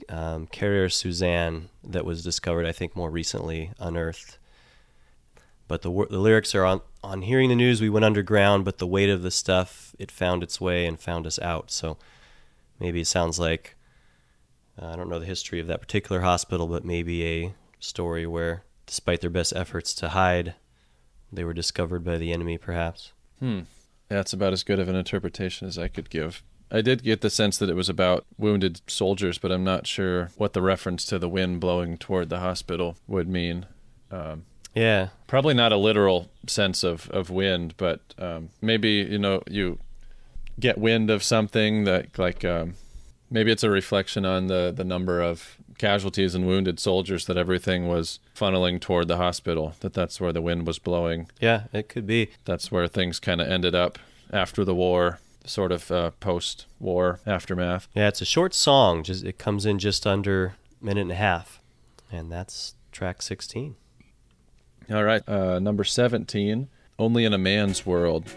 um, 0.08 0.46
Carrier 0.46 0.88
Suzanne 0.88 1.68
that 1.84 2.04
was 2.04 2.22
discovered, 2.22 2.66
I 2.66 2.72
think, 2.72 2.96
more 2.96 3.10
recently 3.10 3.72
unearthed. 3.78 4.38
But 5.68 5.82
the 5.82 5.90
the 6.10 6.18
lyrics 6.18 6.54
are 6.54 6.64
on 6.64 6.80
on 7.02 7.22
hearing 7.22 7.48
the 7.48 7.56
news 7.56 7.80
we 7.80 7.90
went 7.90 8.04
underground, 8.04 8.64
but 8.64 8.78
the 8.78 8.86
weight 8.86 9.10
of 9.10 9.22
the 9.22 9.30
stuff 9.30 9.94
it 9.98 10.10
found 10.10 10.42
its 10.42 10.60
way 10.60 10.86
and 10.86 10.98
found 10.98 11.26
us 11.26 11.38
out. 11.40 11.70
So 11.70 11.96
maybe 12.78 13.00
it 13.00 13.06
sounds 13.06 13.38
like 13.38 13.76
uh, 14.80 14.86
I 14.86 14.96
don't 14.96 15.08
know 15.08 15.18
the 15.18 15.26
history 15.26 15.60
of 15.60 15.66
that 15.66 15.80
particular 15.80 16.20
hospital, 16.20 16.66
but 16.66 16.84
maybe 16.84 17.24
a 17.24 17.54
story 17.80 18.26
where, 18.26 18.64
despite 18.86 19.20
their 19.20 19.30
best 19.30 19.54
efforts 19.54 19.94
to 19.94 20.10
hide, 20.10 20.54
they 21.32 21.44
were 21.44 21.54
discovered 21.54 22.04
by 22.04 22.18
the 22.18 22.32
enemy, 22.32 22.58
perhaps. 22.58 23.12
Hmm. 23.40 23.60
That's 24.08 24.32
about 24.32 24.52
as 24.52 24.62
good 24.62 24.78
of 24.78 24.88
an 24.88 24.94
interpretation 24.94 25.66
as 25.66 25.78
I 25.78 25.88
could 25.88 26.10
give. 26.10 26.42
I 26.70 26.80
did 26.80 27.02
get 27.02 27.20
the 27.20 27.30
sense 27.30 27.58
that 27.58 27.70
it 27.70 27.76
was 27.76 27.88
about 27.88 28.26
wounded 28.38 28.80
soldiers, 28.86 29.38
but 29.38 29.52
I'm 29.52 29.64
not 29.64 29.86
sure 29.86 30.30
what 30.36 30.52
the 30.52 30.62
reference 30.62 31.04
to 31.06 31.18
the 31.18 31.28
wind 31.28 31.60
blowing 31.60 31.96
toward 31.96 32.28
the 32.28 32.40
hospital 32.40 32.96
would 33.06 33.28
mean. 33.28 33.66
Um, 34.10 34.44
Yeah, 34.74 35.08
probably 35.26 35.54
not 35.54 35.72
a 35.72 35.76
literal 35.76 36.28
sense 36.46 36.82
of, 36.84 37.08
of 37.10 37.30
wind, 37.30 37.74
but 37.76 38.00
um, 38.18 38.50
maybe 38.60 39.06
you 39.08 39.18
know 39.18 39.42
you 39.48 39.78
get 40.58 40.78
wind 40.78 41.10
of 41.10 41.22
something 41.22 41.84
that 41.84 42.18
like 42.18 42.44
um, 42.44 42.74
maybe 43.30 43.50
it's 43.52 43.64
a 43.64 43.70
reflection 43.70 44.24
on 44.24 44.48
the 44.48 44.72
the 44.74 44.84
number 44.84 45.20
of 45.20 45.56
casualties 45.78 46.34
and 46.34 46.46
wounded 46.46 46.80
soldiers 46.80 47.26
that 47.26 47.36
everything 47.36 47.86
was 47.86 48.18
funneling 48.34 48.80
toward 48.80 49.08
the 49.08 49.18
hospital. 49.18 49.74
That 49.80 49.92
that's 49.94 50.20
where 50.20 50.32
the 50.32 50.42
wind 50.42 50.66
was 50.66 50.78
blowing. 50.78 51.28
yeah, 51.40 51.64
it 51.72 51.88
could 51.88 52.06
be. 52.06 52.30
That's 52.44 52.72
where 52.72 52.88
things 52.88 53.20
kind 53.20 53.40
of 53.40 53.48
ended 53.48 53.74
up 53.74 53.98
after 54.32 54.64
the 54.64 54.74
war, 54.74 55.20
sort 55.46 55.72
of 55.72 55.90
uh, 55.90 56.10
post-war 56.20 57.20
aftermath. 57.26 57.88
Yeah, 57.94 58.08
it's 58.08 58.20
a 58.20 58.26
short 58.26 58.54
song. 58.54 59.02
Just 59.02 59.24
it 59.24 59.38
comes 59.38 59.64
in 59.64 59.78
just 59.78 60.06
under 60.06 60.56
a 60.80 60.84
minute 60.84 61.02
and 61.02 61.12
a 61.12 61.16
half, 61.16 61.60
and 62.10 62.30
that's 62.30 62.74
track 62.92 63.22
sixteen. 63.22 63.76
All 64.90 65.04
right, 65.04 65.26
uh, 65.28 65.58
number 65.58 65.84
seventeen. 65.84 66.68
Only 66.98 67.24
in 67.24 67.34
a 67.34 67.38
man's 67.38 67.84
world. 67.84 68.30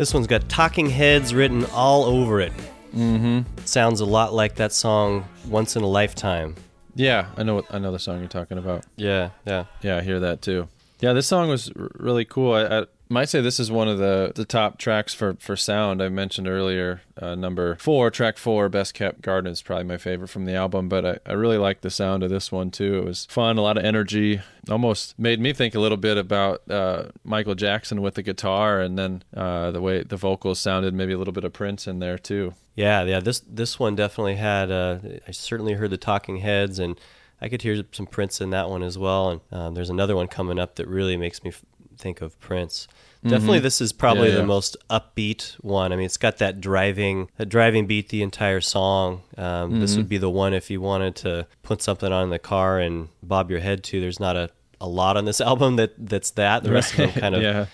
This 0.00 0.14
one's 0.14 0.26
got 0.26 0.48
Talking 0.48 0.88
Heads 0.88 1.34
written 1.34 1.66
all 1.74 2.04
over 2.04 2.40
it. 2.40 2.54
Mm-hmm. 2.96 3.40
Sounds 3.66 4.00
a 4.00 4.06
lot 4.06 4.32
like 4.32 4.54
that 4.54 4.72
song 4.72 5.26
"Once 5.46 5.76
in 5.76 5.82
a 5.82 5.86
Lifetime." 5.86 6.54
Yeah, 6.94 7.26
I 7.36 7.42
know. 7.42 7.62
I 7.68 7.78
know 7.78 7.92
the 7.92 7.98
song 7.98 8.20
you're 8.20 8.26
talking 8.26 8.56
about. 8.56 8.86
Yeah, 8.96 9.28
yeah. 9.46 9.66
Yeah, 9.82 9.98
I 9.98 10.00
hear 10.00 10.18
that 10.20 10.40
too. 10.40 10.68
Yeah, 11.00 11.12
this 11.12 11.26
song 11.26 11.50
was 11.50 11.70
r- 11.78 11.90
really 11.96 12.24
cool. 12.24 12.54
I, 12.54 12.78
I 12.78 12.86
might 13.10 13.28
say 13.28 13.40
this 13.40 13.58
is 13.58 13.70
one 13.70 13.88
of 13.88 13.98
the, 13.98 14.32
the 14.34 14.44
top 14.44 14.78
tracks 14.78 15.12
for, 15.12 15.34
for 15.40 15.56
sound. 15.56 16.00
I 16.00 16.08
mentioned 16.08 16.46
earlier, 16.46 17.02
uh, 17.20 17.34
number 17.34 17.74
four, 17.76 18.10
track 18.10 18.38
four, 18.38 18.68
Best 18.68 18.94
Kept 18.94 19.20
Garden 19.20 19.50
is 19.50 19.60
probably 19.60 19.84
my 19.84 19.96
favorite 19.96 20.28
from 20.28 20.44
the 20.44 20.54
album, 20.54 20.88
but 20.88 21.04
I, 21.04 21.18
I 21.26 21.32
really 21.32 21.58
like 21.58 21.80
the 21.80 21.90
sound 21.90 22.22
of 22.22 22.30
this 22.30 22.52
one 22.52 22.70
too. 22.70 22.98
It 22.98 23.04
was 23.04 23.26
fun, 23.26 23.58
a 23.58 23.62
lot 23.62 23.76
of 23.76 23.84
energy, 23.84 24.40
almost 24.70 25.18
made 25.18 25.40
me 25.40 25.52
think 25.52 25.74
a 25.74 25.80
little 25.80 25.98
bit 25.98 26.16
about 26.16 26.62
uh, 26.70 27.04
Michael 27.24 27.56
Jackson 27.56 28.00
with 28.00 28.14
the 28.14 28.22
guitar, 28.22 28.80
and 28.80 28.96
then 28.96 29.24
uh, 29.36 29.72
the 29.72 29.80
way 29.80 30.02
the 30.02 30.16
vocals 30.16 30.60
sounded, 30.60 30.94
maybe 30.94 31.12
a 31.12 31.18
little 31.18 31.32
bit 31.32 31.44
of 31.44 31.52
Prince 31.52 31.86
in 31.88 31.98
there 31.98 32.16
too. 32.16 32.54
Yeah, 32.76 33.02
yeah. 33.02 33.20
This 33.20 33.40
this 33.40 33.78
one 33.78 33.96
definitely 33.96 34.36
had. 34.36 34.70
Uh, 34.70 34.98
I 35.26 35.32
certainly 35.32 35.74
heard 35.74 35.90
the 35.90 35.98
Talking 35.98 36.38
Heads, 36.38 36.78
and 36.78 36.98
I 37.40 37.48
could 37.48 37.62
hear 37.62 37.82
some 37.92 38.06
Prince 38.06 38.40
in 38.40 38.50
that 38.50 38.70
one 38.70 38.82
as 38.82 38.96
well. 38.96 39.30
And 39.30 39.40
um, 39.50 39.74
there's 39.74 39.90
another 39.90 40.16
one 40.16 40.28
coming 40.28 40.58
up 40.58 40.76
that 40.76 40.86
really 40.86 41.16
makes 41.16 41.42
me 41.42 41.50
f- 41.50 41.64
think 41.98 42.20
of 42.20 42.38
Prince. 42.40 42.86
Definitely, 43.22 43.58
this 43.58 43.80
is 43.82 43.92
probably 43.92 44.28
Mm-hmm. 44.28 44.36
Yeah, 44.36 44.40
the 44.42 44.46
most 44.46 44.76
upbeat 44.88 45.52
one. 45.62 45.92
I 45.92 45.96
mean, 45.96 46.06
it's 46.06 46.16
got 46.16 46.38
that 46.38 46.60
driving, 46.60 47.28
that 47.36 47.46
driving 47.50 47.86
beat 47.86 48.08
the 48.08 48.22
entire 48.22 48.60
song. 48.62 49.22
Um, 49.36 49.78
This 49.80 49.90
Mm-hmm. 49.92 49.98
would 50.00 50.08
be 50.08 50.18
the 50.18 50.30
one 50.30 50.54
if 50.54 50.70
you 50.70 50.80
wanted 50.80 51.16
to 51.16 51.46
put 51.62 51.82
something 51.82 52.10
on 52.12 52.24
in 52.24 52.30
the 52.30 52.38
car 52.38 52.78
and 52.80 53.08
bob 53.22 53.50
your 53.50 53.60
head 53.60 53.84
to. 53.84 54.00
There's 54.00 54.20
not 54.20 54.36
a, 54.36 54.48
a 54.80 54.88
lot 54.88 55.16
on 55.18 55.26
this 55.26 55.40
album 55.50 55.76
that 55.76 55.92
that's 55.98 56.30
that. 56.32 56.62
The 56.62 56.72
rest 56.72 56.92
of 56.92 56.96
them 56.98 57.10
kind 57.12 57.34
of 57.34 57.42
yeah, 57.42 57.66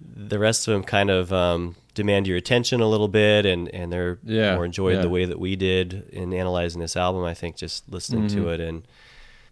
the 0.00 0.38
rest 0.38 0.66
of 0.66 0.72
them 0.74 0.82
kind 0.82 1.10
of 1.10 1.32
um, 1.32 1.76
demand 1.94 2.26
your 2.26 2.36
attention 2.36 2.80
a 2.80 2.88
little 2.88 3.06
bit, 3.08 3.46
and 3.46 3.68
and 3.74 3.92
they're 3.92 4.18
Yeah, 4.24 4.56
more 4.56 4.64
enjoyed 4.64 4.96
yeah. 4.96 5.02
the 5.02 5.08
way 5.08 5.24
that 5.24 5.38
we 5.38 5.54
did 5.54 6.08
in 6.10 6.32
analyzing 6.34 6.80
this 6.80 6.96
album. 6.96 7.22
I 7.24 7.34
think 7.34 7.56
just 7.56 7.88
listening 7.88 8.24
Mm-hmm. 8.26 8.42
to 8.44 8.48
it, 8.50 8.60
and 8.60 8.82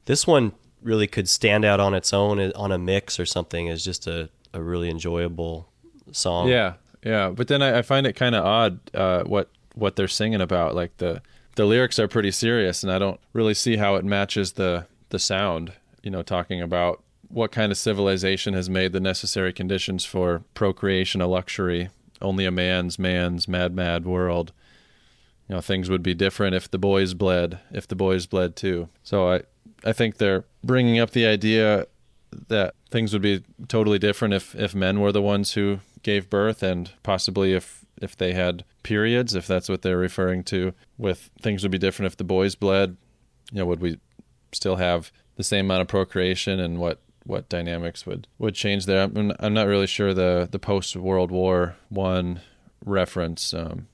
this 0.06 0.26
one 0.26 0.52
really 0.82 1.06
could 1.06 1.28
stand 1.28 1.64
out 1.64 1.80
on 1.80 1.92
its 1.94 2.12
own 2.12 2.40
on 2.52 2.72
a 2.72 2.78
mix 2.78 3.18
or 3.20 3.26
something 3.26 3.68
as 3.68 3.84
just 3.84 4.06
a, 4.06 4.30
a 4.52 4.62
really 4.62 4.90
enjoyable 4.90 5.68
song. 6.12 6.48
Yeah, 6.48 6.74
yeah. 7.04 7.30
But 7.30 7.48
then 7.48 7.62
I, 7.62 7.78
I 7.78 7.82
find 7.82 8.06
it 8.06 8.14
kind 8.14 8.34
of 8.34 8.44
odd 8.44 8.80
uh, 8.94 9.24
what 9.24 9.50
what 9.74 9.96
they're 9.96 10.08
singing 10.08 10.40
about. 10.40 10.74
Like 10.74 10.96
the 10.98 11.22
the 11.56 11.64
lyrics 11.64 11.98
are 11.98 12.08
pretty 12.08 12.30
serious, 12.30 12.82
and 12.82 12.92
I 12.92 12.98
don't 12.98 13.20
really 13.32 13.54
see 13.54 13.76
how 13.76 13.96
it 13.96 14.04
matches 14.04 14.52
the 14.52 14.86
the 15.10 15.18
sound. 15.18 15.72
You 16.02 16.10
know, 16.10 16.22
talking 16.22 16.62
about 16.62 17.02
what 17.28 17.52
kind 17.52 17.70
of 17.70 17.78
civilization 17.78 18.54
has 18.54 18.70
made 18.70 18.92
the 18.92 19.00
necessary 19.00 19.52
conditions 19.52 20.04
for 20.04 20.42
procreation 20.54 21.20
a 21.20 21.26
luxury. 21.26 21.90
Only 22.20 22.46
a 22.46 22.50
man's 22.50 22.98
man's 22.98 23.46
mad 23.46 23.74
mad 23.74 24.04
world. 24.04 24.52
You 25.48 25.54
know, 25.54 25.60
things 25.60 25.88
would 25.88 26.02
be 26.02 26.14
different 26.14 26.54
if 26.54 26.70
the 26.70 26.78
boys 26.78 27.14
bled. 27.14 27.58
If 27.70 27.88
the 27.88 27.96
boys 27.96 28.26
bled 28.26 28.56
too. 28.56 28.88
So 29.02 29.30
I 29.30 29.42
I 29.84 29.92
think 29.92 30.16
they're 30.16 30.44
bringing 30.64 30.98
up 30.98 31.10
the 31.10 31.26
idea 31.26 31.86
that 32.48 32.74
things 32.90 33.12
would 33.12 33.22
be 33.22 33.42
totally 33.68 33.98
different 33.98 34.34
if 34.34 34.54
if 34.54 34.74
men 34.74 35.00
were 35.00 35.12
the 35.12 35.22
ones 35.22 35.52
who 35.52 35.80
gave 36.02 36.30
birth 36.30 36.62
and 36.62 36.92
possibly 37.02 37.52
if 37.52 37.84
if 38.00 38.16
they 38.16 38.32
had 38.32 38.64
periods 38.82 39.34
if 39.34 39.46
that's 39.46 39.68
what 39.68 39.82
they're 39.82 39.98
referring 39.98 40.44
to 40.44 40.72
with 40.96 41.30
things 41.42 41.62
would 41.62 41.72
be 41.72 41.78
different 41.78 42.10
if 42.10 42.16
the 42.16 42.24
boys 42.24 42.54
bled. 42.54 42.96
You 43.52 43.58
know 43.58 43.66
would 43.66 43.80
we 43.80 43.98
still 44.52 44.76
have 44.76 45.12
the 45.36 45.44
same 45.44 45.66
amount 45.66 45.82
of 45.82 45.88
procreation 45.88 46.60
and 46.60 46.78
what 46.78 47.00
what 47.24 47.48
dynamics 47.48 48.06
would 48.06 48.26
would 48.38 48.54
change 48.54 48.86
there? 48.86 49.02
I'm, 49.02 49.32
I'm 49.38 49.54
not 49.54 49.66
really 49.66 49.86
sure 49.86 50.14
the 50.14 50.48
the 50.50 50.58
post 50.58 50.96
world 50.96 51.30
war 51.30 51.76
1 51.90 52.40
reference 52.84 53.52
um 53.52 53.88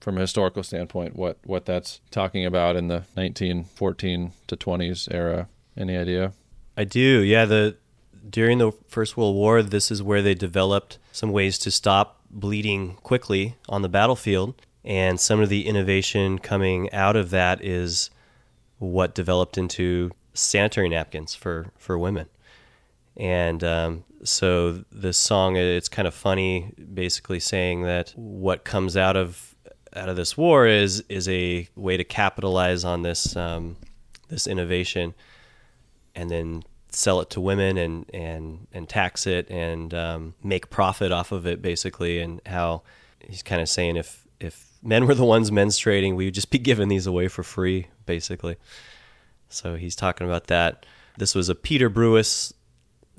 from 0.00 0.16
a 0.16 0.20
historical 0.20 0.62
standpoint 0.62 1.16
what 1.16 1.38
what 1.44 1.64
that's 1.66 2.00
talking 2.10 2.44
about 2.44 2.76
in 2.76 2.88
the 2.88 3.02
1914 3.14 4.32
to 4.46 4.56
20s 4.56 5.12
era. 5.12 5.48
Any 5.76 5.96
idea? 5.96 6.32
I 6.76 6.84
do. 6.84 7.22
Yeah, 7.22 7.44
the 7.44 7.76
during 8.28 8.58
the 8.58 8.72
First 8.88 9.16
World 9.16 9.34
War, 9.34 9.62
this 9.62 9.90
is 9.90 10.02
where 10.02 10.22
they 10.22 10.34
developed 10.34 10.98
some 11.12 11.32
ways 11.32 11.58
to 11.60 11.70
stop 11.70 12.20
bleeding 12.30 12.94
quickly 13.02 13.56
on 13.68 13.82
the 13.82 13.88
battlefield, 13.88 14.54
and 14.84 15.20
some 15.20 15.40
of 15.40 15.48
the 15.48 15.66
innovation 15.66 16.38
coming 16.38 16.92
out 16.92 17.16
of 17.16 17.30
that 17.30 17.62
is 17.64 18.10
what 18.78 19.14
developed 19.14 19.58
into 19.58 20.10
sanitary 20.32 20.88
napkins 20.88 21.34
for 21.34 21.72
for 21.76 21.98
women. 21.98 22.28
And 23.16 23.62
um, 23.64 24.04
so 24.24 24.84
this 24.90 25.18
song, 25.18 25.56
it's 25.56 25.88
kind 25.88 26.08
of 26.08 26.14
funny, 26.14 26.72
basically 26.94 27.40
saying 27.40 27.82
that 27.82 28.12
what 28.16 28.64
comes 28.64 28.96
out 28.96 29.16
of 29.16 29.54
out 29.94 30.08
of 30.08 30.16
this 30.16 30.36
war 30.36 30.66
is 30.66 31.02
is 31.08 31.28
a 31.28 31.68
way 31.74 31.96
to 31.96 32.04
capitalize 32.04 32.84
on 32.84 33.02
this 33.02 33.36
um, 33.36 33.76
this 34.28 34.46
innovation 34.46 35.14
and 36.14 36.30
then 36.30 36.62
sell 36.94 37.20
it 37.20 37.30
to 37.30 37.40
women 37.40 37.76
and 37.76 38.08
and 38.12 38.66
and 38.72 38.88
tax 38.88 39.26
it 39.26 39.48
and 39.50 39.94
um, 39.94 40.34
make 40.42 40.70
profit 40.70 41.12
off 41.12 41.32
of 41.32 41.46
it 41.46 41.62
basically 41.62 42.20
and 42.20 42.40
how 42.46 42.82
he's 43.20 43.42
kind 43.42 43.60
of 43.60 43.68
saying 43.68 43.96
if 43.96 44.26
if 44.40 44.66
men 44.82 45.06
were 45.06 45.14
the 45.14 45.24
ones 45.24 45.50
menstruating 45.50 46.16
we 46.16 46.24
would 46.26 46.34
just 46.34 46.50
be 46.50 46.58
giving 46.70 46.88
these 46.88 47.06
away 47.06 47.28
for 47.28 47.42
free 47.42 47.86
basically. 48.06 48.56
So 49.48 49.74
he's 49.74 49.96
talking 49.96 50.26
about 50.26 50.46
that. 50.46 50.86
This 51.18 51.34
was 51.34 51.48
a 51.48 51.54
peter 51.54 51.88
brewis 51.88 52.52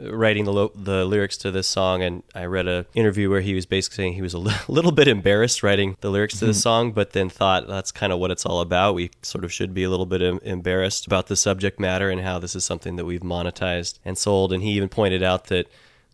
writing 0.09 0.45
the 0.45 0.53
lo- 0.53 0.71
the 0.75 1.05
lyrics 1.05 1.37
to 1.37 1.51
this 1.51 1.67
song 1.67 2.01
and 2.01 2.23
I 2.33 2.45
read 2.45 2.67
a 2.67 2.85
interview 2.93 3.29
where 3.29 3.41
he 3.41 3.53
was 3.53 3.65
basically 3.65 3.97
saying 3.97 4.13
he 4.13 4.21
was 4.21 4.33
a 4.33 4.39
li- 4.39 4.53
little 4.67 4.91
bit 4.91 5.07
embarrassed 5.07 5.63
writing 5.63 5.97
the 6.01 6.09
lyrics 6.09 6.39
to 6.39 6.45
the 6.45 6.53
song 6.53 6.91
but 6.91 7.11
then 7.11 7.29
thought 7.29 7.67
that's 7.67 7.91
kind 7.91 8.11
of 8.11 8.19
what 8.19 8.31
it's 8.31 8.45
all 8.45 8.61
about. 8.61 8.95
We 8.95 9.11
sort 9.21 9.43
of 9.43 9.53
should 9.53 9.73
be 9.73 9.83
a 9.83 9.89
little 9.89 10.05
bit 10.05 10.21
em- 10.21 10.39
embarrassed 10.43 11.05
about 11.05 11.27
the 11.27 11.35
subject 11.35 11.79
matter 11.79 12.09
and 12.09 12.21
how 12.21 12.39
this 12.39 12.55
is 12.55 12.65
something 12.65 12.95
that 12.95 13.05
we've 13.05 13.21
monetized 13.21 13.99
and 14.03 14.17
sold. 14.17 14.51
And 14.53 14.63
he 14.63 14.71
even 14.71 14.89
pointed 14.89 15.23
out 15.23 15.45
that 15.45 15.67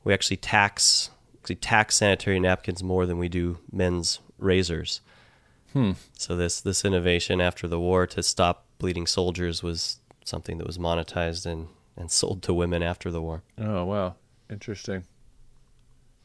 we 0.04 0.14
actually 0.14 0.38
tax 0.38 1.10
actually 1.40 1.56
tax 1.56 1.96
sanitary 1.96 2.40
napkins 2.40 2.84
more 2.84 3.06
than 3.06 3.18
we 3.18 3.30
do 3.30 3.60
men's 3.72 4.20
razors. 4.38 5.02
Hmm. 5.74 5.92
so 6.18 6.36
this 6.36 6.62
this 6.62 6.86
innovation 6.86 7.42
after 7.42 7.68
the 7.68 7.80
war 7.80 8.08
to 8.08 8.24
stop 8.24 8.66
bleeding 8.80 9.06
soldiers 9.06 9.62
was 9.62 9.98
something 10.24 10.58
that 10.58 10.68
was 10.68 10.78
monetized 10.78 11.46
and 11.46 11.68
and 11.98 12.12
sold 12.12 12.44
to 12.44 12.54
women 12.54 12.84
after 12.84 13.12
the 13.12 13.22
war 13.22 13.44
Oh 13.58 13.86
wow, 13.86 14.16
interesting. 14.50 15.04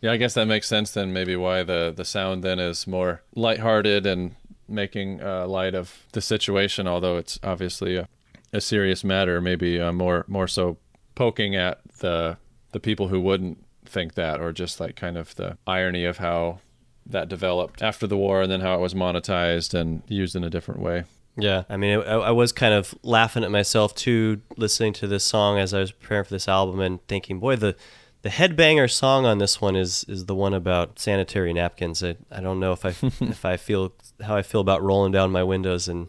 Yeah, 0.02 0.10
I 0.10 0.16
guess 0.16 0.34
that 0.34 0.46
makes 0.46 0.66
sense 0.66 0.90
then. 0.90 1.12
Maybe 1.12 1.36
why 1.36 1.62
the 1.62 1.92
the 1.96 2.04
sound 2.04 2.42
then 2.42 2.58
is 2.58 2.86
more 2.86 3.22
lighthearted 3.36 4.04
and 4.04 4.34
making 4.68 5.22
uh, 5.22 5.46
light 5.46 5.74
of 5.74 6.06
the 6.12 6.20
situation, 6.20 6.88
although 6.88 7.16
it's 7.16 7.38
obviously 7.42 7.96
a, 7.96 8.08
a 8.52 8.60
serious 8.60 9.04
matter. 9.04 9.40
Maybe 9.40 9.80
uh, 9.80 9.92
more 9.92 10.24
more 10.26 10.48
so 10.48 10.76
poking 11.14 11.54
at 11.54 11.80
the 11.98 12.36
the 12.72 12.80
people 12.80 13.08
who 13.08 13.20
wouldn't 13.20 13.64
think 13.84 14.14
that, 14.14 14.40
or 14.40 14.52
just 14.52 14.80
like 14.80 14.96
kind 14.96 15.16
of 15.16 15.36
the 15.36 15.56
irony 15.68 16.04
of 16.04 16.18
how 16.18 16.58
that 17.06 17.28
developed 17.28 17.80
after 17.80 18.08
the 18.08 18.16
war, 18.16 18.42
and 18.42 18.50
then 18.50 18.60
how 18.60 18.74
it 18.74 18.80
was 18.80 18.94
monetized 18.94 19.72
and 19.72 20.02
used 20.08 20.34
in 20.34 20.42
a 20.42 20.50
different 20.50 20.80
way. 20.80 21.04
Yeah, 21.36 21.64
I 21.68 21.76
mean, 21.78 21.98
I, 22.00 22.12
I 22.12 22.30
was 22.30 22.52
kind 22.52 22.74
of 22.74 22.94
laughing 23.02 23.42
at 23.42 23.50
myself 23.50 23.94
too, 23.94 24.42
listening 24.56 24.92
to 24.94 25.06
this 25.06 25.24
song 25.24 25.58
as 25.58 25.72
I 25.72 25.80
was 25.80 25.92
preparing 25.92 26.24
for 26.24 26.30
this 26.30 26.46
album, 26.46 26.80
and 26.80 27.06
thinking, 27.08 27.38
boy, 27.38 27.56
the 27.56 27.74
the 28.20 28.28
headbanger 28.28 28.90
song 28.90 29.24
on 29.26 29.38
this 29.38 29.60
one 29.60 29.74
is 29.74 30.04
is 30.08 30.26
the 30.26 30.34
one 30.34 30.54
about 30.54 30.98
sanitary 30.98 31.52
napkins. 31.52 32.02
I, 32.04 32.16
I 32.30 32.40
don't 32.40 32.60
know 32.60 32.72
if 32.72 32.84
I 32.84 32.88
if 33.20 33.44
I 33.44 33.56
feel 33.56 33.92
how 34.22 34.36
I 34.36 34.42
feel 34.42 34.60
about 34.60 34.82
rolling 34.82 35.12
down 35.12 35.32
my 35.32 35.42
windows 35.42 35.88
and 35.88 36.08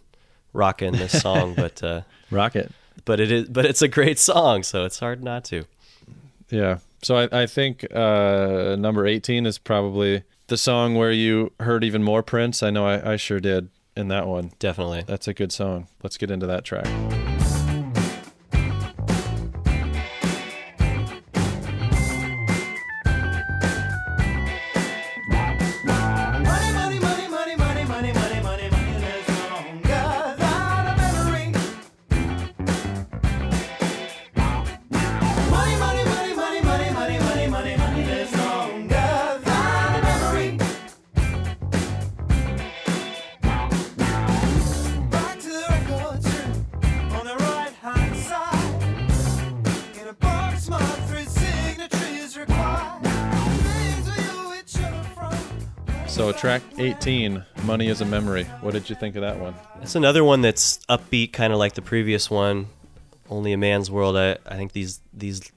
rocking 0.52 0.92
this 0.94 1.22
song, 1.22 1.54
but 1.58 1.82
uh, 1.82 2.02
Rocket. 2.30 2.72
but 3.06 3.20
it 3.20 3.32
is 3.32 3.48
but 3.50 3.66
it's 3.66 3.82
a 3.82 3.88
great 3.88 4.20
song, 4.20 4.64
so 4.64 4.84
it's 4.84 5.00
hard 5.00 5.24
not 5.24 5.46
to. 5.46 5.64
Yeah. 6.50 6.80
So 7.02 7.18
I, 7.18 7.44
I 7.44 7.46
think 7.48 7.86
uh, 7.94 8.78
number 8.80 9.06
18 9.06 9.46
is 9.46 9.58
probably 9.58 10.24
the 10.48 10.56
song 10.56 10.96
where 10.96 11.12
you 11.12 11.52
heard 11.60 11.84
even 11.84 12.02
more 12.02 12.24
Prince. 12.24 12.64
I 12.64 12.70
know 12.70 12.86
I, 12.86 13.14
I 13.14 13.16
sure 13.18 13.42
did 13.42 13.70
in 13.96 14.08
that 14.10 14.28
one. 14.28 14.52
Definitely. 14.60 15.04
That's 15.06 15.28
a 15.28 15.34
good 15.34 15.52
song. 15.52 15.88
Let's 16.02 16.18
get 16.18 16.32
into 16.32 16.48
that 16.48 16.64
track. 16.64 16.88
18, 56.84 57.46
Money 57.64 57.88
is 57.88 58.02
a 58.02 58.06
Memory. 58.06 58.44
What 58.60 58.74
did 58.74 58.90
you 58.90 58.96
think 58.96 59.16
of 59.16 59.22
that 59.22 59.40
one? 59.40 59.56
It's 59.82 59.96
another 59.96 60.22
one 60.22 60.42
that's 60.42 60.80
upbeat, 60.90 61.32
kind 61.32 61.54
of 61.54 61.60
like 61.60 61.76
the 61.76 61.82
previous 61.82 62.30
one. 62.30 62.68
Only 63.30 63.54
a 63.54 63.58
Man's 63.58 63.90
World. 63.90 64.18
I, 64.18 64.38
I 64.46 64.58
think 64.58 64.74
these 64.74 65.00
these 65.14 65.50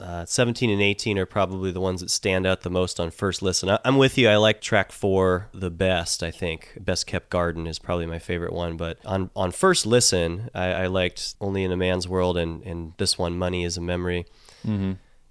uh, 0.00 0.24
17 0.24 0.70
and 0.70 0.80
18 0.80 1.18
are 1.18 1.26
probably 1.26 1.72
the 1.72 1.80
ones 1.80 2.00
that 2.00 2.10
stand 2.10 2.46
out 2.46 2.62
the 2.62 2.70
most 2.70 2.98
on 2.98 3.10
first 3.10 3.42
listen. 3.42 3.68
I, 3.68 3.80
I'm 3.84 3.98
with 3.98 4.16
you. 4.16 4.30
I 4.30 4.36
like 4.36 4.62
track 4.62 4.92
four 4.92 5.48
the 5.52 5.70
best. 5.70 6.22
I 6.22 6.30
think 6.30 6.72
Best 6.80 7.06
Kept 7.06 7.28
Garden 7.28 7.66
is 7.66 7.78
probably 7.78 8.06
my 8.06 8.18
favorite 8.18 8.54
one. 8.54 8.78
But 8.78 8.96
on 9.04 9.28
on 9.36 9.52
first 9.52 9.84
listen, 9.84 10.48
I, 10.54 10.72
I 10.72 10.86
liked 10.86 11.34
Only 11.38 11.64
in 11.64 11.70
a 11.70 11.76
Man's 11.76 12.08
World 12.08 12.38
and 12.38 12.62
and 12.64 12.94
this 12.96 13.18
one, 13.18 13.36
Money 13.36 13.62
is 13.62 13.76
a 13.76 13.82
Memory. 13.82 14.24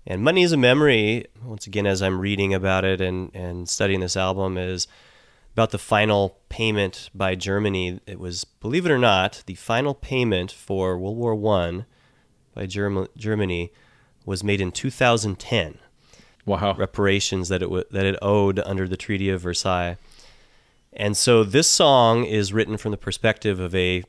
And 0.07 0.23
Money 0.23 0.43
is 0.43 0.51
a 0.51 0.57
Memory, 0.57 1.26
once 1.43 1.67
again, 1.67 1.85
as 1.85 2.01
I'm 2.01 2.19
reading 2.19 2.53
about 2.53 2.85
it 2.85 3.01
and, 3.01 3.31
and 3.34 3.69
studying 3.69 3.99
this 3.99 4.17
album, 4.17 4.57
is 4.57 4.88
about 5.53 5.71
the 5.71 5.77
final 5.77 6.38
payment 6.49 7.09
by 7.13 7.35
Germany. 7.35 7.99
It 8.07 8.19
was, 8.19 8.43
believe 8.43 8.85
it 8.85 8.91
or 8.91 8.97
not, 8.97 9.43
the 9.45 9.55
final 9.55 9.93
payment 9.93 10.51
for 10.51 10.97
World 10.97 11.17
War 11.17 11.35
One 11.35 11.85
by 12.55 12.65
Germ- 12.65 13.07
Germany 13.17 13.71
was 14.26 14.43
made 14.43 14.61
in 14.61 14.71
2010. 14.71 15.77
Wow. 16.45 16.73
Reparations 16.73 17.49
that 17.49 17.61
it 17.61 17.65
w- 17.65 17.84
that 17.91 18.05
it 18.05 18.17
owed 18.21 18.59
under 18.59 18.88
the 18.88 18.97
Treaty 18.97 19.30
of 19.30 19.41
Versailles. 19.41 19.97
And 20.93 21.15
so 21.15 21.43
this 21.43 21.67
song 21.69 22.26
is 22.26 22.51
written 22.51 22.77
from 22.77 22.91
the 22.91 22.97
perspective 22.97 23.59
of 23.59 23.76
a 23.76 24.03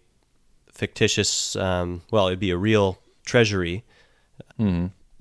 fictitious, 0.73 1.55
um, 1.57 2.03
well, 2.11 2.29
it'd 2.29 2.41
be 2.41 2.51
a 2.51 2.57
real 2.57 2.99
treasury 3.27 3.85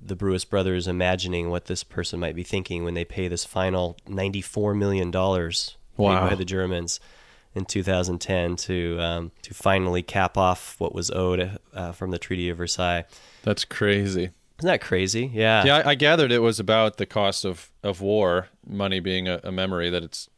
the 0.02 0.16
Brewis 0.16 0.44
brothers 0.44 0.86
imagining 0.88 1.50
what 1.50 1.66
this 1.66 1.84
person 1.84 2.18
might 2.20 2.34
be 2.34 2.42
thinking 2.42 2.84
when 2.84 2.94
they 2.94 3.04
pay 3.04 3.28
this 3.28 3.44
final 3.44 3.96
$94 4.08 4.76
million 4.76 5.10
Wow. 5.96 6.28
by 6.30 6.34
the 6.34 6.44
Germans 6.46 6.98
in 7.54 7.64
2010 7.66 8.56
to 8.56 8.98
um, 9.00 9.32
to 9.42 9.52
finally 9.52 10.02
cap 10.02 10.38
off 10.38 10.76
what 10.78 10.94
was 10.94 11.10
owed 11.10 11.58
uh, 11.74 11.92
from 11.92 12.10
the 12.10 12.18
Treaty 12.18 12.48
of 12.48 12.56
Versailles. 12.56 13.04
That's 13.42 13.64
crazy. 13.64 14.30
Isn't 14.58 14.66
that 14.66 14.80
crazy? 14.80 15.30
Yeah. 15.32 15.64
Yeah, 15.64 15.76
I, 15.78 15.90
I 15.90 15.94
gathered 15.94 16.32
it 16.32 16.40
was 16.40 16.58
about 16.60 16.96
the 16.98 17.06
cost 17.06 17.44
of, 17.44 17.70
of 17.82 18.00
war, 18.00 18.48
money 18.66 19.00
being 19.00 19.26
a, 19.28 19.40
a 19.42 19.50
memory 19.52 19.90
that 19.90 20.02
it's 20.02 20.28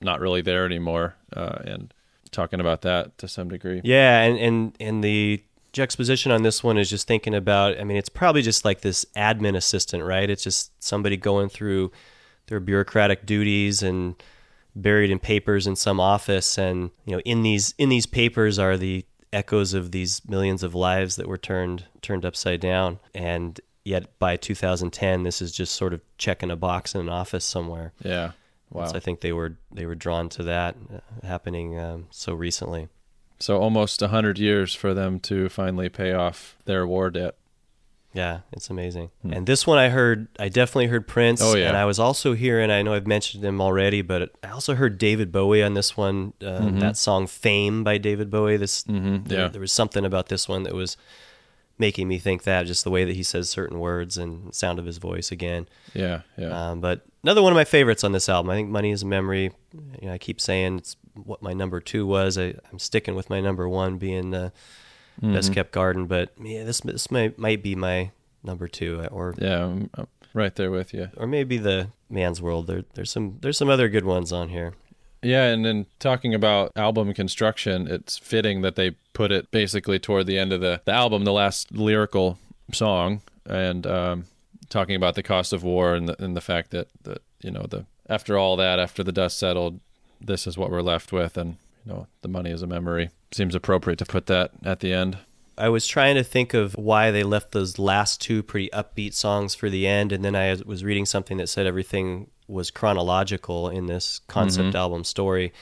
not 0.00 0.20
really 0.20 0.42
there 0.42 0.64
anymore, 0.64 1.16
uh, 1.36 1.58
and 1.64 1.94
talking 2.30 2.60
about 2.60 2.82
that 2.82 3.18
to 3.18 3.28
some 3.28 3.48
degree. 3.48 3.80
Yeah, 3.84 4.20
and, 4.22 4.38
and 4.38 4.76
and 4.80 5.04
the 5.04 5.42
juxtaposition 5.74 6.32
on 6.32 6.42
this 6.42 6.64
one 6.64 6.78
is 6.78 6.88
just 6.88 7.06
thinking 7.06 7.34
about. 7.34 7.78
I 7.78 7.84
mean, 7.84 7.98
it's 7.98 8.08
probably 8.08 8.40
just 8.40 8.64
like 8.64 8.80
this 8.80 9.04
admin 9.16 9.56
assistant, 9.56 10.02
right? 10.04 10.30
It's 10.30 10.42
just 10.42 10.72
somebody 10.82 11.18
going 11.18 11.50
through 11.50 11.92
their 12.46 12.60
bureaucratic 12.60 13.26
duties 13.26 13.82
and 13.82 14.14
buried 14.74 15.10
in 15.10 15.18
papers 15.18 15.66
in 15.66 15.76
some 15.76 16.00
office, 16.00 16.56
and 16.56 16.90
you 17.04 17.16
know, 17.16 17.20
in 17.26 17.42
these 17.42 17.74
in 17.76 17.90
these 17.90 18.06
papers 18.06 18.58
are 18.58 18.78
the 18.78 19.04
echoes 19.32 19.74
of 19.74 19.90
these 19.90 20.22
millions 20.26 20.62
of 20.62 20.74
lives 20.74 21.16
that 21.16 21.26
were 21.26 21.36
turned 21.36 21.84
turned 22.00 22.24
upside 22.24 22.60
down, 22.60 23.00
and 23.14 23.60
yet 23.84 24.18
by 24.18 24.36
2010, 24.36 25.24
this 25.24 25.42
is 25.42 25.52
just 25.52 25.74
sort 25.74 25.92
of 25.92 26.00
checking 26.16 26.50
a 26.50 26.56
box 26.56 26.94
in 26.94 27.00
an 27.02 27.08
office 27.08 27.44
somewhere. 27.44 27.92
Yeah. 28.02 28.32
Wow. 28.70 28.86
So 28.86 28.96
I 28.96 29.00
think 29.00 29.20
they 29.20 29.32
were 29.32 29.56
they 29.72 29.86
were 29.86 29.94
drawn 29.94 30.28
to 30.30 30.44
that 30.44 30.76
happening 31.22 31.78
um, 31.78 32.06
so 32.10 32.32
recently. 32.32 32.88
So 33.44 33.58
almost 33.60 34.00
a 34.00 34.08
hundred 34.08 34.38
years 34.38 34.74
for 34.74 34.94
them 34.94 35.20
to 35.20 35.50
finally 35.50 35.90
pay 35.90 36.14
off 36.14 36.56
their 36.64 36.86
war 36.86 37.10
debt. 37.10 37.34
Yeah, 38.14 38.40
it's 38.52 38.70
amazing. 38.70 39.10
And 39.22 39.44
this 39.46 39.66
one 39.66 39.76
I 39.76 39.90
heard, 39.90 40.28
I 40.38 40.48
definitely 40.48 40.86
heard 40.86 41.06
Prince. 41.06 41.42
Hmm. 41.42 41.46
Oh, 41.48 41.54
yeah. 41.54 41.68
And 41.68 41.76
I 41.76 41.84
was 41.84 41.98
also 41.98 42.32
hearing, 42.32 42.70
I 42.70 42.80
know 42.80 42.94
I've 42.94 43.06
mentioned 43.06 43.44
him 43.44 43.60
already, 43.60 44.00
but 44.00 44.30
I 44.42 44.48
also 44.48 44.74
heard 44.76 44.96
David 44.96 45.30
Bowie 45.30 45.62
on 45.62 45.74
this 45.74 45.94
one. 45.94 46.32
Uh, 46.40 46.70
That 46.78 46.96
song 46.96 47.26
"Fame" 47.26 47.84
by 47.84 47.98
David 47.98 48.30
Bowie. 48.30 48.56
This, 48.56 48.82
Mhm, 48.84 49.28
there, 49.28 49.40
yeah. 49.40 49.48
there 49.48 49.60
was 49.60 49.72
something 49.72 50.06
about 50.06 50.28
this 50.30 50.48
one 50.48 50.62
that 50.62 50.72
was 50.72 50.96
making 51.76 52.08
me 52.08 52.18
think 52.18 52.44
that, 52.44 52.64
just 52.64 52.82
the 52.82 52.90
way 52.90 53.04
that 53.04 53.14
he 53.14 53.22
says 53.22 53.50
certain 53.50 53.78
words 53.78 54.16
and 54.16 54.54
sound 54.54 54.78
of 54.78 54.86
his 54.86 54.96
voice 54.96 55.30
again. 55.30 55.68
Yeah. 55.92 56.20
Yeah. 56.38 56.70
Um, 56.70 56.80
but 56.80 57.02
another 57.22 57.42
one 57.42 57.52
of 57.52 57.56
my 57.56 57.64
favorites 57.64 58.04
on 58.04 58.12
this 58.12 58.28
album. 58.28 58.48
I 58.48 58.54
think 58.54 58.70
"Money 58.70 58.90
Is 58.90 59.02
a 59.02 59.06
Memory." 59.06 59.50
You 60.00 60.06
know, 60.08 60.14
I 60.14 60.18
keep 60.18 60.40
saying 60.40 60.78
it's 60.78 60.96
what 61.14 61.42
my 61.42 61.52
number 61.52 61.80
two 61.80 62.06
was. 62.06 62.36
I, 62.38 62.54
I'm 62.72 62.78
sticking 62.78 63.14
with 63.14 63.30
my 63.30 63.40
number 63.40 63.68
one 63.68 63.98
being 63.98 64.34
uh, 64.34 64.50
"Best 65.20 65.48
Mm-hmm. 65.48 65.54
Kept 65.54 65.72
Garden," 65.72 66.06
but 66.06 66.32
yeah, 66.42 66.64
this 66.64 66.80
this 66.80 67.10
might 67.10 67.38
might 67.38 67.62
be 67.62 67.74
my 67.74 68.10
number 68.42 68.68
two, 68.68 69.06
or 69.10 69.34
yeah. 69.38 69.64
I'm 69.64 69.90
right 70.32 70.54
there 70.54 70.70
with 70.70 70.92
you. 70.92 71.08
or 71.16 71.26
maybe 71.26 71.56
the 71.58 71.88
Man's 72.10 72.42
World. 72.42 72.66
There, 72.66 72.84
there's 72.94 73.10
some 73.10 73.38
there's 73.40 73.56
some 73.58 73.70
other 73.70 73.88
good 73.88 74.04
ones 74.04 74.32
on 74.32 74.48
here. 74.48 74.74
Yeah, 75.22 75.44
and 75.44 75.64
then 75.64 75.86
talking 76.00 76.34
about 76.34 76.72
album 76.76 77.14
construction, 77.14 77.88
it's 77.88 78.18
fitting 78.18 78.60
that 78.60 78.76
they 78.76 78.90
put 79.14 79.32
it 79.32 79.50
basically 79.50 79.98
toward 79.98 80.26
the 80.26 80.38
end 80.38 80.52
of 80.52 80.60
the, 80.60 80.82
the 80.84 80.92
album, 80.92 81.24
the 81.24 81.32
last 81.32 81.72
lyrical 81.72 82.38
song, 82.74 83.22
and 83.46 83.86
um, 83.86 84.24
talking 84.68 84.94
about 84.96 85.14
the 85.14 85.22
cost 85.22 85.54
of 85.54 85.62
war 85.62 85.94
and 85.94 86.10
the, 86.10 86.22
and 86.22 86.36
the 86.36 86.42
fact 86.42 86.72
that, 86.72 86.88
that 87.04 87.22
you 87.40 87.50
know 87.50 87.64
the 87.66 87.86
after 88.06 88.36
all 88.36 88.56
that, 88.56 88.78
after 88.78 89.02
the 89.02 89.12
dust 89.12 89.38
settled, 89.38 89.80
this 90.26 90.46
is 90.46 90.56
what 90.56 90.70
we're 90.70 90.82
left 90.82 91.12
with, 91.12 91.36
and 91.36 91.56
you 91.84 91.92
know 91.92 92.06
the 92.22 92.28
money 92.28 92.50
is 92.50 92.62
a 92.62 92.66
memory. 92.66 93.10
Seems 93.32 93.54
appropriate 93.54 93.98
to 93.98 94.04
put 94.04 94.26
that 94.26 94.52
at 94.64 94.80
the 94.80 94.92
end. 94.92 95.18
I 95.56 95.68
was 95.68 95.86
trying 95.86 96.16
to 96.16 96.24
think 96.24 96.52
of 96.52 96.74
why 96.74 97.10
they 97.10 97.22
left 97.22 97.52
those 97.52 97.78
last 97.78 98.20
two 98.20 98.42
pretty 98.42 98.68
upbeat 98.70 99.14
songs 99.14 99.54
for 99.54 99.70
the 99.70 99.86
end, 99.86 100.12
and 100.12 100.24
then 100.24 100.34
I 100.34 100.56
was 100.66 100.82
reading 100.82 101.06
something 101.06 101.36
that 101.36 101.48
said 101.48 101.66
everything 101.66 102.30
was 102.48 102.70
chronological 102.70 103.68
in 103.68 103.86
this 103.86 104.20
concept 104.28 104.68
mm-hmm. 104.68 104.76
album 104.76 105.04
story. 105.04 105.52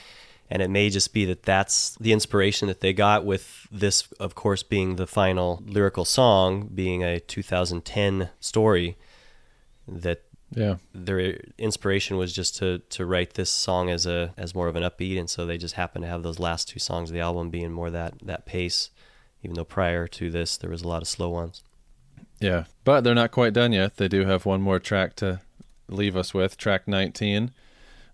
And 0.49 0.61
it 0.61 0.69
may 0.69 0.89
just 0.89 1.13
be 1.13 1.25
that 1.25 1.43
that's 1.43 1.95
the 1.99 2.11
inspiration 2.11 2.67
that 2.67 2.81
they 2.81 2.93
got 2.93 3.25
with 3.25 3.67
this, 3.71 4.11
of 4.19 4.35
course, 4.35 4.61
being 4.61 4.97
the 4.97 5.07
final 5.07 5.63
lyrical 5.65 6.05
song, 6.05 6.69
being 6.73 7.03
a 7.03 7.19
2010 7.19 8.29
story. 8.39 8.97
That 9.87 10.21
Yeah, 10.55 10.75
their 10.93 11.39
inspiration 11.57 12.17
was 12.17 12.33
just 12.33 12.55
to 12.57 12.79
to 12.89 13.05
write 13.05 13.33
this 13.33 13.49
song 13.49 13.89
as 13.89 14.05
a 14.05 14.33
as 14.37 14.53
more 14.53 14.67
of 14.67 14.75
an 14.75 14.83
upbeat, 14.83 15.19
and 15.19 15.29
so 15.29 15.45
they 15.45 15.57
just 15.57 15.75
happened 15.75 16.03
to 16.03 16.09
have 16.09 16.23
those 16.23 16.39
last 16.39 16.69
two 16.69 16.79
songs 16.79 17.09
of 17.09 17.13
the 17.13 17.21
album 17.21 17.49
being 17.49 17.71
more 17.71 17.89
that 17.89 18.13
that 18.23 18.45
pace. 18.45 18.89
Even 19.41 19.55
though 19.55 19.65
prior 19.65 20.07
to 20.07 20.29
this 20.29 20.55
there 20.55 20.69
was 20.69 20.83
a 20.83 20.87
lot 20.87 21.01
of 21.01 21.07
slow 21.07 21.29
ones. 21.29 21.63
yeah, 22.39 22.65
but 22.83 23.01
they're 23.03 23.15
not 23.15 23.31
quite 23.31 23.53
done 23.53 23.73
yet. 23.73 23.97
They 23.97 24.07
do 24.07 24.25
have 24.25 24.45
one 24.45 24.61
more 24.61 24.79
track 24.79 25.15
to 25.17 25.41
leave 25.89 26.15
us 26.15 26.33
with, 26.33 26.55
track 26.57 26.87
19, 26.87 27.51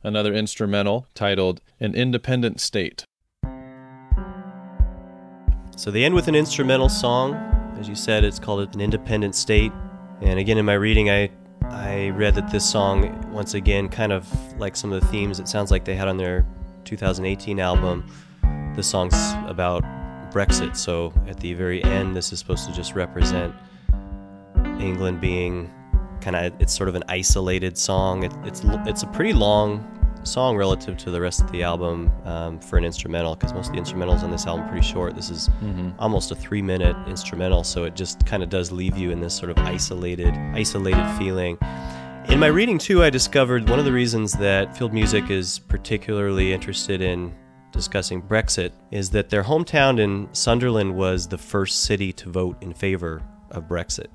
another 0.03 0.33
instrumental 0.33 1.07
titled 1.13 1.61
"An 1.79 1.93
Independent 1.93 2.59
State." 2.61 3.03
So 5.75 5.91
they 5.91 6.03
end 6.03 6.15
with 6.15 6.27
an 6.27 6.35
instrumental 6.35 6.89
song. 6.89 7.35
As 7.79 7.87
you 7.87 7.95
said, 7.95 8.23
it's 8.23 8.39
called 8.39 8.75
an 8.75 8.81
independent 8.81 9.35
state. 9.35 9.71
And 10.21 10.37
again, 10.39 10.57
in 10.57 10.65
my 10.65 10.73
reading, 10.73 11.09
I 11.09 11.29
I 11.71 12.09
read 12.09 12.35
that 12.35 12.49
this 12.49 12.69
song, 12.69 13.31
once 13.31 13.53
again, 13.53 13.89
kind 13.89 14.11
of 14.11 14.27
like 14.59 14.75
some 14.75 14.91
of 14.91 15.01
the 15.01 15.07
themes 15.07 15.39
it 15.39 15.47
sounds 15.47 15.71
like 15.71 15.85
they 15.85 15.95
had 15.95 16.07
on 16.07 16.17
their 16.17 16.45
2018 16.85 17.59
album. 17.59 18.11
The 18.75 18.83
song's 18.83 19.15
about 19.47 19.83
Brexit. 20.31 20.75
So 20.75 21.13
at 21.27 21.39
the 21.39 21.53
very 21.53 21.83
end, 21.83 22.15
this 22.15 22.31
is 22.31 22.39
supposed 22.39 22.67
to 22.67 22.73
just 22.73 22.95
represent 22.95 23.53
England 24.79 25.21
being 25.21 25.71
kind 26.21 26.35
of 26.35 26.53
it's 26.59 26.75
sort 26.75 26.89
of 26.89 26.95
an 26.95 27.03
isolated 27.07 27.77
song. 27.77 28.23
It, 28.23 28.33
it's 28.43 28.61
it's 28.85 29.03
a 29.03 29.07
pretty 29.07 29.33
long 29.33 29.98
song 30.29 30.55
relative 30.55 30.95
to 30.97 31.11
the 31.11 31.19
rest 31.19 31.41
of 31.41 31.51
the 31.51 31.63
album 31.63 32.11
um, 32.25 32.59
for 32.59 32.77
an 32.77 32.85
instrumental 32.85 33.35
because 33.35 33.53
most 33.53 33.67
of 33.69 33.73
the 33.75 33.81
instrumentals 33.81 34.23
on 34.23 34.31
this 34.31 34.45
album 34.45 34.65
are 34.65 34.69
pretty 34.69 34.85
short. 34.85 35.15
This 35.15 35.29
is 35.29 35.49
almost 35.97 36.31
a 36.31 36.35
three 36.35 36.61
minute 36.61 36.95
instrumental, 37.07 37.63
so 37.63 37.83
it 37.83 37.95
just 37.95 38.25
kind 38.25 38.43
of 38.43 38.49
does 38.49 38.71
leave 38.71 38.97
you 38.97 39.11
in 39.11 39.19
this 39.19 39.33
sort 39.33 39.49
of 39.49 39.57
isolated 39.59 40.33
isolated 40.53 41.05
feeling. 41.17 41.57
In 42.29 42.39
my 42.39 42.47
reading 42.47 42.77
too, 42.77 43.03
I 43.03 43.09
discovered 43.09 43.67
one 43.67 43.79
of 43.79 43.85
the 43.85 43.91
reasons 43.91 44.33
that 44.33 44.77
field 44.77 44.93
music 44.93 45.29
is 45.31 45.59
particularly 45.59 46.53
interested 46.53 47.01
in 47.01 47.33
discussing 47.71 48.21
Brexit 48.21 48.71
is 48.91 49.09
that 49.11 49.29
their 49.29 49.43
hometown 49.43 49.99
in 49.99 50.27
Sunderland 50.31 50.95
was 50.95 51.27
the 51.27 51.37
first 51.37 51.81
city 51.83 52.11
to 52.13 52.29
vote 52.29 52.57
in 52.61 52.73
favor 52.73 53.21
of 53.51 53.67
Brexit. 53.67 54.07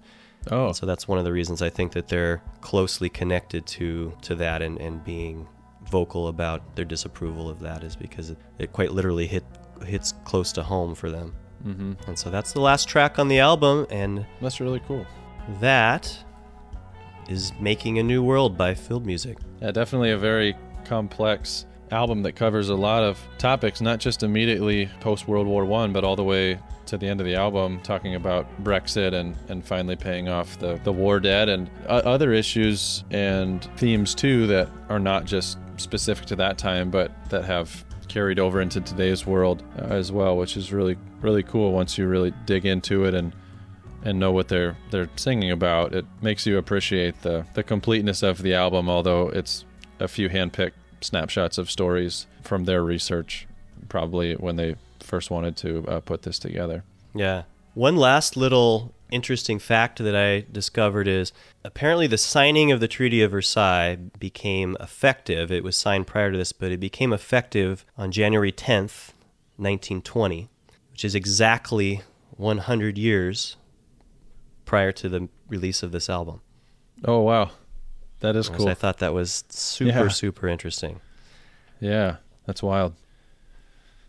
Oh, 0.51 0.73
So 0.73 0.87
that's 0.87 1.09
one 1.09 1.19
of 1.19 1.25
the 1.25 1.33
reasons 1.33 1.63
I 1.63 1.71
think 1.71 1.93
that 1.93 2.09
they're 2.09 2.43
closely 2.61 3.09
connected 3.09 3.67
to 3.67 4.13
to 4.23 4.35
that 4.37 4.61
and, 4.63 4.79
and 4.79 5.03
being 5.03 5.49
vocal 5.89 6.29
about 6.29 6.77
their 6.77 6.85
disapproval 6.85 7.49
of 7.49 7.61
that 7.61 7.85
is 7.85 7.97
because 7.97 8.31
it, 8.31 8.39
it 8.59 8.73
quite 8.73 8.93
literally 8.93 9.27
hit 9.27 9.45
hits 9.85 10.15
close 10.25 10.53
to 10.53 10.63
home 10.63 10.95
for 10.95 11.11
them. 11.11 11.35
Mm-hmm. 11.67 11.93
And 12.07 12.19
so 12.19 12.31
that's 12.31 12.53
the 12.53 12.61
last 12.61 12.89
track 12.89 13.19
on 13.19 13.29
the 13.29 13.39
album, 13.39 13.87
and 13.91 14.27
that's 14.41 14.61
really 14.61 14.81
cool. 14.87 15.07
that 15.61 16.17
is 17.29 17.53
"Making 17.61 17.99
a 17.99 18.03
New 18.03 18.23
World" 18.23 18.57
by 18.57 18.75
Field 18.75 19.07
Music. 19.07 19.39
Yeah, 19.61 19.71
definitely 19.71 20.11
a 20.11 20.19
very 20.19 20.55
complex 20.85 21.67
album 21.91 22.23
that 22.23 22.33
covers 22.33 22.69
a 22.69 22.75
lot 22.75 23.03
of 23.03 23.19
topics, 23.39 23.81
not 23.81 23.99
just 24.01 24.23
immediately 24.23 24.89
post 25.01 25.29
World 25.29 25.47
War 25.47 25.65
One, 25.65 25.93
but 25.93 26.05
all 26.05 26.17
the 26.17 26.25
way 26.25 26.59
to 26.87 26.99
the 26.99 27.09
end 27.09 27.21
of 27.21 27.27
the 27.27 27.35
album, 27.35 27.81
talking 27.81 28.15
about 28.15 28.47
Brexit 28.63 29.15
and, 29.15 29.37
and 29.49 29.65
finally 29.65 29.97
paying 29.97 30.29
off 30.29 30.59
the, 30.59 30.79
the 30.85 30.93
war 30.93 31.19
debt 31.19 31.49
and 31.49 31.71
uh, 31.87 32.03
other 32.05 32.33
issues 32.33 33.05
and 33.11 33.65
themes 33.77 34.15
too 34.15 34.47
that 34.49 34.69
are 34.91 34.99
not 34.99 35.25
just 35.25 35.59
specific 35.77 36.27
to 36.27 36.37
that 36.37 36.59
time, 36.59 36.91
but 36.91 37.11
that 37.31 37.45
have 37.45 37.85
carried 38.09 38.39
over 38.39 38.61
into 38.61 38.81
today's 38.81 39.27
world 39.27 39.63
uh, 39.79 39.87
as 39.87 40.13
well, 40.13 40.37
which 40.37 40.57
is 40.57 40.73
really 40.73 40.97
really 41.21 41.43
cool 41.43 41.73
once 41.73 41.97
you 41.97 42.07
really 42.07 42.33
dig 42.45 42.67
into 42.67 43.05
it 43.05 43.15
and 43.15 43.35
and 44.05 44.19
know 44.19 44.31
what 44.31 44.49
they're 44.49 44.77
they're 44.91 45.09
singing 45.17 45.51
about. 45.51 45.95
It 45.95 46.05
makes 46.23 46.47
you 46.47 46.59
appreciate 46.59 47.23
the 47.23 47.47
the 47.55 47.63
completeness 47.63 48.23
of 48.23 48.43
the 48.43 48.55
album, 48.55 48.89
although 48.89 49.29
it's 49.29 49.65
a 50.01 50.09
few 50.09 50.29
handpicked 50.29 50.73
snapshots 51.01 51.59
of 51.59 51.71
stories 51.71 52.27
from 52.43 52.65
their 52.65 52.83
research, 52.83 53.47
probably 53.89 54.35
when 54.35 54.57
they 54.57 54.77
first 55.01 55.31
wanted 55.31 55.57
to 55.59 55.87
uh, 55.89 56.01
put 56.01 56.23
this 56.23 56.39
together. 56.39 56.85
Yeah. 57.15 57.43
One 57.75 57.97
last 57.97 58.37
little 58.37 58.95
interesting 59.15 59.59
fact 59.59 59.99
that 60.03 60.17
I 60.17 60.45
discovered 60.51 61.07
is 61.09 61.33
apparently 61.65 62.07
the 62.07 62.19
signing 62.19 62.73
of 62.73 62.81
the 62.81 62.89
Treaty 62.89 63.23
of 63.23 63.31
Versailles 63.31 63.97
became 64.19 64.77
effective. 64.81 65.51
It 65.53 65.63
was 65.65 65.77
signed 65.77 66.07
prior 66.07 66.33
to 66.33 66.37
this, 66.37 66.53
but 66.53 66.73
it 66.73 66.81
became 66.81 67.13
effective 67.13 67.85
on 67.97 68.11
January 68.11 68.53
10th, 68.53 69.13
1920, 69.57 70.49
which 70.91 71.05
is 71.05 71.15
exactly 71.15 72.03
100 72.37 72.99
years 72.99 73.57
prior 74.65 74.91
to 74.93 75.09
the 75.09 75.29
release 75.49 75.83
of 75.83 75.93
this 75.93 76.11
album. 76.11 76.41
Oh 77.05 77.21
wow, 77.21 77.51
that 78.21 78.35
is 78.37 78.49
cool. 78.49 78.69
I 78.69 78.75
thought 78.75 78.99
that 78.99 79.15
was 79.15 79.45
super, 79.49 79.91
Yeah. 79.91 80.09
super 80.09 80.49
interesting. 80.49 81.01
Yeah, 81.81 82.17
that's 82.47 82.63
wild. 82.63 82.95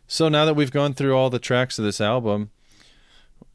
So 0.07 0.29
now 0.29 0.45
that 0.45 0.53
we've 0.55 0.71
gone 0.71 0.93
through 0.93 1.15
all 1.15 1.29
the 1.29 1.39
tracks 1.39 1.77
of 1.77 1.85
this 1.85 1.99
album, 1.99 2.51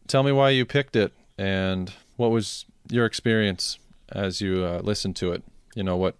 tell 0.06 0.22
me 0.22 0.32
why 0.32 0.50
you 0.50 0.64
picked 0.66 0.94
it 0.96 1.12
and 1.40 1.92
what 2.16 2.30
was 2.30 2.66
your 2.90 3.06
experience 3.06 3.78
as 4.12 4.40
you 4.40 4.64
uh, 4.64 4.80
listened 4.82 5.16
to 5.16 5.32
it. 5.32 5.42
You 5.74 5.82
know 5.82 5.96
what 5.96 6.16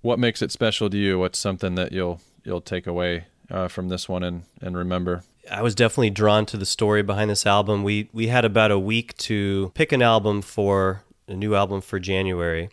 what 0.00 0.18
makes 0.18 0.42
it 0.42 0.50
special 0.50 0.90
to 0.90 0.96
you? 0.96 1.18
What's 1.18 1.38
something 1.38 1.76
that 1.76 1.92
you'll 1.92 2.20
you'll 2.44 2.60
take 2.60 2.86
away 2.86 3.26
uh, 3.50 3.68
from 3.68 3.88
this 3.88 4.08
one 4.08 4.22
and 4.22 4.42
and 4.60 4.76
remember? 4.76 5.22
I 5.50 5.62
was 5.62 5.74
definitely 5.74 6.10
drawn 6.10 6.46
to 6.46 6.56
the 6.56 6.66
story 6.66 7.02
behind 7.02 7.30
this 7.30 7.46
album. 7.46 7.84
We 7.84 8.08
we 8.12 8.28
had 8.28 8.44
about 8.44 8.70
a 8.70 8.78
week 8.78 9.16
to 9.18 9.70
pick 9.74 9.92
an 9.92 10.02
album 10.02 10.42
for 10.42 11.04
a 11.28 11.34
new 11.34 11.54
album 11.54 11.80
for 11.80 11.98
January 11.98 12.70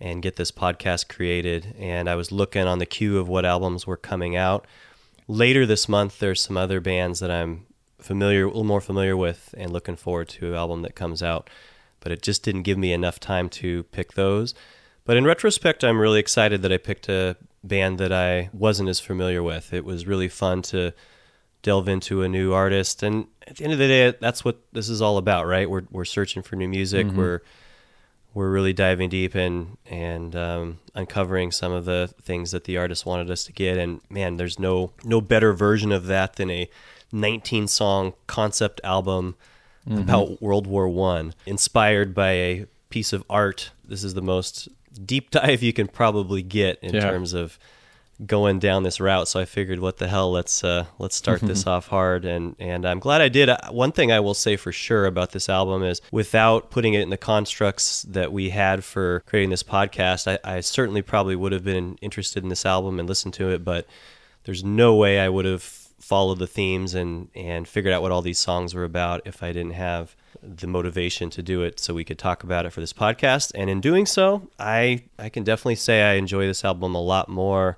and 0.00 0.22
get 0.22 0.36
this 0.36 0.50
podcast 0.50 1.08
created 1.08 1.74
and 1.78 2.08
I 2.08 2.16
was 2.16 2.30
looking 2.30 2.66
on 2.66 2.78
the 2.78 2.86
queue 2.86 3.18
of 3.18 3.28
what 3.28 3.44
albums 3.44 3.86
were 3.86 3.96
coming 3.96 4.36
out. 4.36 4.66
Later 5.28 5.66
this 5.66 5.88
month 5.88 6.18
there's 6.18 6.40
some 6.40 6.56
other 6.56 6.80
bands 6.80 7.20
that 7.20 7.30
I'm 7.30 7.65
familiar 8.06 8.44
a 8.44 8.48
little 8.48 8.64
more 8.64 8.80
familiar 8.80 9.16
with 9.16 9.54
and 9.58 9.72
looking 9.72 9.96
forward 9.96 10.28
to 10.28 10.48
an 10.48 10.54
album 10.54 10.82
that 10.82 10.94
comes 10.94 11.22
out, 11.22 11.50
but 12.00 12.12
it 12.12 12.22
just 12.22 12.42
didn't 12.42 12.62
give 12.62 12.78
me 12.78 12.92
enough 12.92 13.20
time 13.20 13.48
to 13.48 13.82
pick 13.84 14.12
those. 14.12 14.54
But 15.04 15.16
in 15.16 15.24
retrospect, 15.24 15.84
I'm 15.84 16.00
really 16.00 16.20
excited 16.20 16.62
that 16.62 16.72
I 16.72 16.78
picked 16.78 17.08
a 17.08 17.36
band 17.62 17.98
that 17.98 18.12
I 18.12 18.50
wasn't 18.52 18.88
as 18.88 19.00
familiar 19.00 19.42
with. 19.42 19.72
It 19.72 19.84
was 19.84 20.06
really 20.06 20.28
fun 20.28 20.62
to 20.62 20.94
delve 21.62 21.88
into 21.88 22.22
a 22.22 22.28
new 22.28 22.52
artist 22.52 23.02
and 23.02 23.26
at 23.48 23.56
the 23.56 23.64
end 23.64 23.72
of 23.72 23.78
the 23.80 23.88
day 23.88 24.14
that's 24.20 24.44
what 24.44 24.60
this 24.72 24.88
is 24.88 25.02
all 25.02 25.16
about 25.18 25.48
right 25.48 25.68
we're, 25.68 25.82
we're 25.90 26.04
searching 26.04 26.40
for 26.40 26.54
new 26.54 26.68
music 26.68 27.08
we're 27.16 27.40
we're 28.34 28.50
really 28.50 28.72
diving 28.72 29.08
deep 29.08 29.34
and 29.34 29.76
and 29.86 30.36
um, 30.36 30.78
uncovering 30.94 31.50
some 31.50 31.72
of 31.72 31.84
the 31.84 32.08
things 32.22 32.52
that 32.52 32.64
the 32.64 32.76
artist 32.76 33.04
wanted 33.04 33.28
us 33.32 33.42
to 33.42 33.52
get 33.52 33.78
and 33.78 34.00
man 34.08 34.36
there's 34.36 34.60
no 34.60 34.92
no 35.02 35.20
better 35.20 35.52
version 35.52 35.90
of 35.90 36.06
that 36.06 36.36
than 36.36 36.50
a 36.50 36.70
19 37.20 37.66
song 37.68 38.12
concept 38.26 38.80
album 38.84 39.34
about 39.88 40.42
world 40.42 40.66
war 40.66 40.88
one 40.88 41.32
inspired 41.46 42.12
by 42.12 42.30
a 42.32 42.66
piece 42.90 43.12
of 43.12 43.22
art 43.30 43.70
this 43.86 44.02
is 44.02 44.14
the 44.14 44.22
most 44.22 44.68
deep 45.04 45.30
dive 45.38 45.62
you 45.62 45.72
can 45.72 45.86
probably 45.86 46.42
get 46.42 46.78
in 46.82 46.92
Yeah. 46.94 47.00
terms 47.02 47.32
of 47.32 47.58
going 48.24 48.58
down 48.58 48.82
this 48.82 48.98
route. 48.98 49.28
So 49.28 49.38
I 49.38 49.44
figured, 49.44 49.78
what 49.78 49.98
the 49.98 50.08
hell? 50.08 50.32
Let's 50.32 50.64
uh, 50.64 50.86
let's 50.98 51.14
start 51.14 51.42
this 51.42 51.66
off 51.66 51.88
hard, 51.88 52.24
and 52.24 52.56
and 52.58 52.86
I'm 52.86 52.98
glad 52.98 53.20
I 53.20 53.28
did. 53.28 53.50
Uh, 53.50 53.58
One 53.70 53.92
thing 53.92 54.10
I 54.10 54.20
will 54.20 54.32
say 54.32 54.56
for 54.56 54.72
sure 54.72 55.04
about 55.04 55.32
this 55.32 55.50
album 55.50 55.82
is, 55.82 56.00
without 56.10 56.70
putting 56.70 56.94
it 56.94 57.02
in 57.02 57.10
the 57.10 57.18
constructs 57.18 58.02
that 58.08 58.32
we 58.32 58.48
had 58.50 58.84
for 58.84 59.20
creating 59.26 59.50
this 59.50 59.62
podcast, 59.62 60.26
I, 60.42 60.56
I 60.56 60.60
certainly 60.62 61.02
probably 61.02 61.36
would 61.36 61.52
have 61.52 61.62
been 61.62 61.98
interested 62.00 62.42
in 62.42 62.48
this 62.48 62.64
album 62.64 62.98
and 62.98 63.06
listened 63.06 63.34
to 63.34 63.50
it, 63.50 63.62
but 63.66 63.86
there's 64.44 64.64
no 64.64 64.94
way 64.96 65.20
I 65.20 65.28
would 65.28 65.44
have 65.44 65.85
followed 66.06 66.38
the 66.38 66.46
themes 66.46 66.94
and 66.94 67.28
and 67.34 67.66
figured 67.66 67.92
out 67.92 68.00
what 68.00 68.12
all 68.12 68.22
these 68.22 68.38
songs 68.38 68.74
were 68.74 68.84
about 68.84 69.20
if 69.24 69.42
I 69.42 69.48
didn't 69.48 69.72
have 69.72 70.14
the 70.40 70.68
motivation 70.68 71.30
to 71.30 71.42
do 71.42 71.62
it 71.62 71.80
so 71.80 71.94
we 71.94 72.04
could 72.04 72.18
talk 72.18 72.44
about 72.44 72.64
it 72.64 72.70
for 72.70 72.80
this 72.80 72.92
podcast 72.92 73.50
and 73.56 73.68
in 73.68 73.80
doing 73.80 74.06
so 74.06 74.48
I 74.56 75.02
I 75.18 75.28
can 75.28 75.42
definitely 75.42 75.74
say 75.74 76.02
I 76.02 76.14
enjoy 76.14 76.46
this 76.46 76.64
album 76.64 76.94
a 76.94 77.02
lot 77.02 77.28
more 77.28 77.76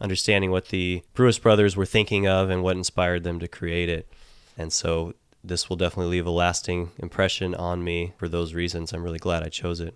understanding 0.00 0.52
what 0.52 0.68
the 0.68 1.02
Brewis 1.14 1.40
brothers 1.40 1.76
were 1.76 1.86
thinking 1.86 2.28
of 2.28 2.50
and 2.50 2.62
what 2.62 2.76
inspired 2.76 3.24
them 3.24 3.40
to 3.40 3.48
create 3.48 3.88
it. 3.88 4.06
And 4.56 4.72
so 4.72 5.14
this 5.42 5.68
will 5.68 5.76
definitely 5.76 6.12
leave 6.12 6.26
a 6.26 6.30
lasting 6.30 6.92
impression 6.98 7.52
on 7.54 7.82
me 7.82 8.12
for 8.16 8.28
those 8.28 8.54
reasons. 8.54 8.92
I'm 8.92 9.02
really 9.02 9.18
glad 9.18 9.42
I 9.42 9.48
chose 9.48 9.80
it. 9.80 9.94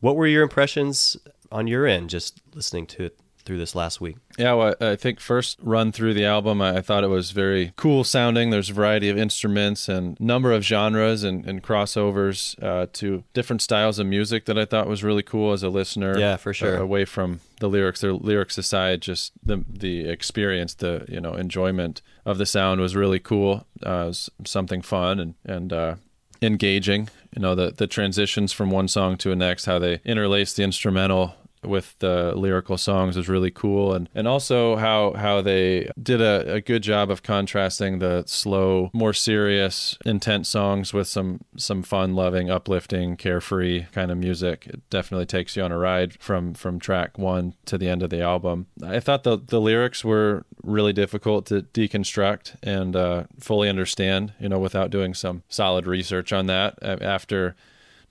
What 0.00 0.16
were 0.16 0.26
your 0.26 0.42
impressions 0.42 1.16
on 1.52 1.68
your 1.68 1.86
end 1.86 2.10
just 2.10 2.40
listening 2.54 2.86
to 2.88 3.04
it 3.04 3.18
through 3.44 3.58
this 3.58 3.74
last 3.74 4.00
week? 4.00 4.16
Yeah, 4.38 4.54
well, 4.54 4.74
I 4.80 4.96
think 4.96 5.20
first 5.20 5.58
run 5.62 5.92
through 5.92 6.14
the 6.14 6.24
album, 6.24 6.60
I 6.60 6.80
thought 6.80 7.04
it 7.04 7.08
was 7.08 7.30
very 7.30 7.72
cool 7.76 8.04
sounding. 8.04 8.50
There's 8.50 8.70
a 8.70 8.74
variety 8.74 9.08
of 9.08 9.16
instruments 9.16 9.88
and 9.88 10.18
number 10.20 10.52
of 10.52 10.64
genres 10.64 11.22
and, 11.22 11.46
and 11.46 11.62
crossovers 11.62 12.60
uh, 12.62 12.86
to 12.94 13.24
different 13.32 13.62
styles 13.62 13.98
of 13.98 14.06
music 14.06 14.46
that 14.46 14.58
I 14.58 14.64
thought 14.64 14.88
was 14.88 15.04
really 15.04 15.22
cool 15.22 15.52
as 15.52 15.62
a 15.62 15.68
listener. 15.68 16.18
Yeah, 16.18 16.36
for 16.36 16.52
sure. 16.52 16.78
uh, 16.78 16.82
away 16.82 17.04
from 17.04 17.40
the 17.60 17.68
lyrics, 17.68 18.00
their 18.00 18.12
lyrics 18.12 18.58
aside, 18.58 19.00
just 19.00 19.32
the 19.42 19.64
the 19.68 20.08
experience, 20.08 20.74
the 20.74 21.04
you 21.08 21.20
know 21.20 21.34
enjoyment 21.34 22.02
of 22.24 22.38
the 22.38 22.46
sound 22.46 22.80
was 22.80 22.96
really 22.96 23.20
cool. 23.20 23.66
Uh, 23.82 24.06
was 24.08 24.30
something 24.44 24.82
fun 24.82 25.20
and 25.20 25.34
and 25.44 25.72
uh, 25.72 25.94
engaging. 26.42 27.08
You 27.34 27.42
know, 27.42 27.54
the 27.54 27.70
the 27.70 27.86
transitions 27.86 28.52
from 28.52 28.70
one 28.70 28.88
song 28.88 29.16
to 29.18 29.30
the 29.30 29.36
next, 29.36 29.64
how 29.64 29.78
they 29.78 30.00
interlace 30.04 30.52
the 30.54 30.62
instrumental 30.62 31.34
with 31.66 31.96
the 31.98 32.32
lyrical 32.36 32.78
songs 32.78 33.16
is 33.16 33.28
really 33.28 33.50
cool. 33.50 33.92
And 33.92 34.08
and 34.14 34.26
also 34.28 34.76
how 34.76 35.12
how 35.14 35.40
they 35.40 35.90
did 36.00 36.20
a, 36.20 36.54
a 36.54 36.60
good 36.60 36.82
job 36.82 37.10
of 37.10 37.22
contrasting 37.22 37.98
the 37.98 38.24
slow 38.26 38.90
more 38.92 39.12
serious 39.12 39.98
intense 40.04 40.48
songs 40.48 40.92
with 40.92 41.08
some 41.08 41.40
some 41.56 41.82
fun 41.82 42.14
loving 42.14 42.50
uplifting 42.50 43.16
carefree 43.16 43.86
kind 43.92 44.10
of 44.10 44.18
music. 44.18 44.66
It 44.66 44.88
definitely 44.90 45.26
takes 45.26 45.56
you 45.56 45.62
on 45.62 45.72
a 45.72 45.78
ride 45.78 46.14
from 46.20 46.54
from 46.54 46.78
track 46.78 47.18
one 47.18 47.54
to 47.66 47.78
the 47.78 47.88
end 47.88 48.02
of 48.02 48.10
the 48.10 48.20
album. 48.20 48.66
I 48.84 49.00
thought 49.00 49.24
the 49.24 49.36
the 49.36 49.60
lyrics 49.60 50.04
were 50.04 50.44
really 50.62 50.92
difficult 50.92 51.46
to 51.46 51.62
deconstruct 51.62 52.56
and 52.62 52.96
uh, 52.96 53.24
fully 53.38 53.68
understand 53.68 54.32
you 54.40 54.48
know 54.48 54.58
without 54.58 54.90
doing 54.90 55.14
some 55.14 55.42
solid 55.48 55.86
research 55.86 56.32
on 56.32 56.46
that 56.46 56.78
after 56.82 57.54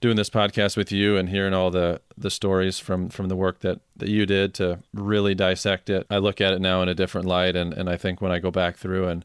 doing 0.03 0.17
this 0.17 0.29
podcast 0.29 0.75
with 0.75 0.91
you 0.91 1.15
and 1.15 1.29
hearing 1.29 1.53
all 1.53 1.71
the 1.71 2.01
the 2.17 2.29
stories 2.29 2.77
from 2.77 3.07
from 3.07 3.29
the 3.29 3.37
work 3.37 3.61
that 3.61 3.79
that 3.95 4.09
you 4.09 4.25
did 4.25 4.53
to 4.53 4.79
really 4.93 5.33
dissect 5.33 5.89
it 5.89 6.05
i 6.09 6.17
look 6.17 6.41
at 6.41 6.51
it 6.51 6.59
now 6.59 6.81
in 6.81 6.89
a 6.89 6.93
different 6.93 7.25
light 7.25 7.55
and 7.55 7.73
and 7.73 7.89
i 7.89 7.95
think 7.95 8.19
when 8.19 8.29
i 8.29 8.37
go 8.37 8.51
back 8.51 8.75
through 8.75 9.07
and 9.07 9.23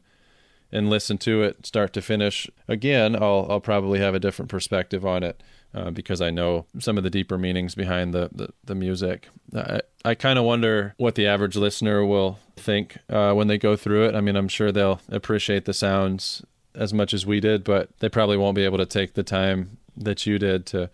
and 0.71 0.89
listen 0.89 1.17
to 1.17 1.43
it 1.43 1.65
start 1.65 1.91
to 1.91 2.01
finish 2.01 2.49
again 2.69 3.13
i'll 3.21 3.45
i'll 3.49 3.59
probably 3.59 3.99
have 3.99 4.15
a 4.15 4.21
different 4.21 4.49
perspective 4.49 5.05
on 5.05 5.21
it 5.21 5.43
uh, 5.71 5.91
because 5.91 6.19
I 6.19 6.31
know 6.31 6.65
some 6.79 6.97
of 6.97 7.03
the 7.03 7.11
deeper 7.11 7.37
meanings 7.37 7.75
behind 7.75 8.11
the 8.11 8.31
the, 8.31 8.49
the 8.63 8.73
music. 8.73 9.29
I 9.55 9.81
I 10.03 10.15
kind 10.15 10.39
of 10.39 10.45
wonder 10.45 10.95
what 10.97 11.13
the 11.13 11.27
average 11.27 11.55
listener 11.55 12.03
will 12.03 12.39
think 12.55 12.97
uh, 13.07 13.33
when 13.33 13.47
they 13.49 13.59
go 13.59 13.75
through 13.75 14.07
it. 14.07 14.15
I 14.15 14.21
mean, 14.21 14.35
I'm 14.35 14.47
sure 14.47 14.71
they'll 14.71 14.99
appreciate 15.11 15.65
the 15.65 15.73
sounds 15.73 16.43
as 16.73 16.91
much 16.91 17.13
as 17.13 17.23
we 17.23 17.39
did, 17.39 17.63
but 17.63 17.95
they 17.99 18.09
probably 18.09 18.35
won't 18.35 18.55
be 18.55 18.65
able 18.65 18.79
to 18.79 18.85
take 18.87 19.13
the 19.13 19.21
time 19.21 19.77
that 19.99 20.25
you 20.25 20.39
did 20.39 20.65
to 20.67 20.89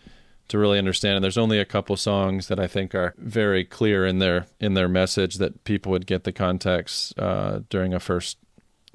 to 0.48 0.58
really 0.60 0.78
understand. 0.78 1.16
And 1.16 1.24
there's 1.24 1.38
only 1.38 1.60
a 1.60 1.66
couple 1.66 1.96
songs 1.98 2.48
that 2.50 2.60
I 2.60 2.68
think 2.68 2.94
are 2.94 3.14
very 3.18 3.64
clear 3.64 4.06
in 4.06 4.20
their 4.20 4.48
in 4.60 4.74
their 4.74 4.88
message 4.88 5.36
that 5.36 5.64
people 5.64 5.92
would 5.92 6.06
get 6.06 6.24
the 6.24 6.32
context 6.32 7.18
uh, 7.18 7.62
during 7.70 7.94
a 7.94 8.00
first 8.00 8.38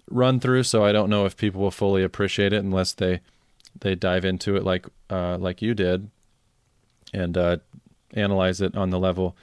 run 0.08 0.40
through. 0.40 0.64
So 0.64 0.84
I 0.84 0.92
don't 0.92 1.10
know 1.10 1.26
if 1.26 1.36
people 1.36 1.60
will 1.60 1.70
fully 1.70 2.02
appreciate 2.02 2.52
it 2.52 2.62
unless 2.62 2.92
they 2.92 3.20
they 3.80 3.94
dive 3.94 4.24
into 4.24 4.56
it 4.56 4.64
like 4.64 4.86
uh, 5.08 5.38
like 5.38 5.62
you 5.62 5.74
did 5.74 6.10
and 7.12 7.36
uh, 7.36 7.56
analyze 8.14 8.60
it 8.60 8.76
on 8.76 8.90
the 8.90 8.98
level 8.98 9.36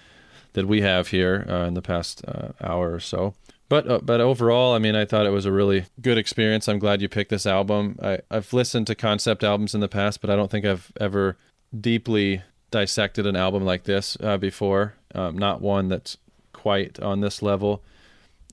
that 0.54 0.68
we 0.68 0.82
have 0.82 1.10
here 1.10 1.46
uh, 1.50 1.66
in 1.66 1.74
the 1.74 1.82
past 1.82 2.24
uh, 2.28 2.50
hour 2.62 2.94
or 2.94 3.00
so. 3.00 3.34
But 3.70 3.90
uh, 3.90 4.00
but 4.02 4.22
overall, 4.22 4.74
I 4.74 4.80
mean, 4.80 4.96
I 4.96 5.06
thought 5.06 5.26
it 5.26 5.32
was 5.32 5.46
a 5.46 5.52
really 5.52 5.86
good 6.02 6.18
experience. 6.18 6.68
I'm 6.68 6.80
glad 6.80 7.02
you 7.02 7.10
picked 7.10 7.30
this 7.30 7.46
album. 7.46 8.00
I, 8.02 8.20
I've 8.32 8.54
listened 8.54 8.88
to 8.88 8.96
concept 8.96 9.44
albums 9.44 9.76
in 9.76 9.82
the 9.82 9.90
past, 9.90 10.22
but 10.22 10.30
I 10.30 10.36
don't 10.36 10.50
think 10.50 10.66
I've 10.66 10.92
ever 11.00 11.38
deeply 11.78 12.44
dissected 12.72 13.26
an 13.26 13.36
album 13.36 13.66
like 13.66 13.84
this 13.84 14.18
uh, 14.22 14.38
before. 14.38 14.94
Um, 15.14 15.38
not 15.38 15.62
one 15.62 15.90
that's 15.90 16.18
quite 16.54 17.00
on 17.00 17.22
this 17.22 17.42
level 17.42 17.84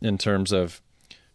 in 0.03 0.19
terms 0.19 0.53
of 0.53 0.81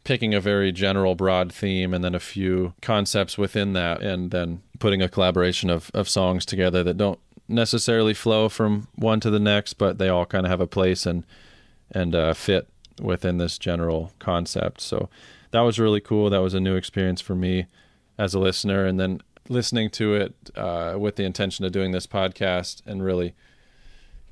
picking 0.03 0.33
a 0.33 0.41
very 0.41 0.71
general 0.71 1.15
broad 1.15 1.51
theme 1.51 1.93
and 1.93 2.03
then 2.03 2.15
a 2.15 2.19
few 2.19 2.73
concepts 2.81 3.37
within 3.37 3.73
that 3.73 4.01
and 4.01 4.31
then 4.31 4.61
putting 4.79 5.01
a 5.01 5.09
collaboration 5.09 5.69
of, 5.69 5.91
of 5.93 6.07
songs 6.07 6.45
together 6.45 6.83
that 6.83 6.97
don't 6.97 7.19
necessarily 7.47 8.13
flow 8.13 8.47
from 8.47 8.87
one 8.95 9.19
to 9.19 9.29
the 9.29 9.39
next 9.39 9.73
but 9.73 9.97
they 9.97 10.07
all 10.07 10.25
kind 10.25 10.45
of 10.45 10.49
have 10.49 10.61
a 10.61 10.67
place 10.67 11.05
and 11.05 11.23
and 11.91 12.13
uh, 12.15 12.33
fit 12.33 12.67
within 12.99 13.37
this 13.37 13.57
general 13.57 14.11
concept 14.19 14.81
so 14.81 15.09
that 15.51 15.61
was 15.61 15.79
really 15.79 15.99
cool 15.99 16.29
that 16.29 16.41
was 16.41 16.53
a 16.53 16.59
new 16.59 16.75
experience 16.75 17.21
for 17.21 17.35
me 17.35 17.65
as 18.19 18.33
a 18.33 18.39
listener, 18.39 18.85
and 18.85 18.99
then 18.99 19.21
listening 19.47 19.89
to 19.89 20.13
it 20.13 20.35
uh, 20.55 20.95
with 20.99 21.15
the 21.15 21.23
intention 21.23 21.65
of 21.65 21.71
doing 21.71 21.91
this 21.91 22.05
podcast 22.05 22.85
and 22.85 23.01
really 23.03 23.33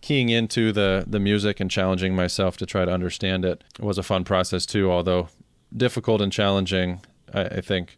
keying 0.01 0.29
into 0.29 0.71
the 0.71 1.05
the 1.07 1.19
music 1.19 1.59
and 1.59 1.71
challenging 1.71 2.13
myself 2.15 2.57
to 2.57 2.65
try 2.67 2.85
to 2.85 2.91
understand 2.91 3.43
it 3.43 3.63
was 3.79 3.97
a 3.97 4.03
fun 4.03 4.23
process 4.23 4.65
too. 4.65 4.91
Although 4.91 5.29
difficult 5.75 6.21
and 6.21 6.31
challenging, 6.31 6.99
I, 7.33 7.45
I 7.45 7.61
think 7.61 7.97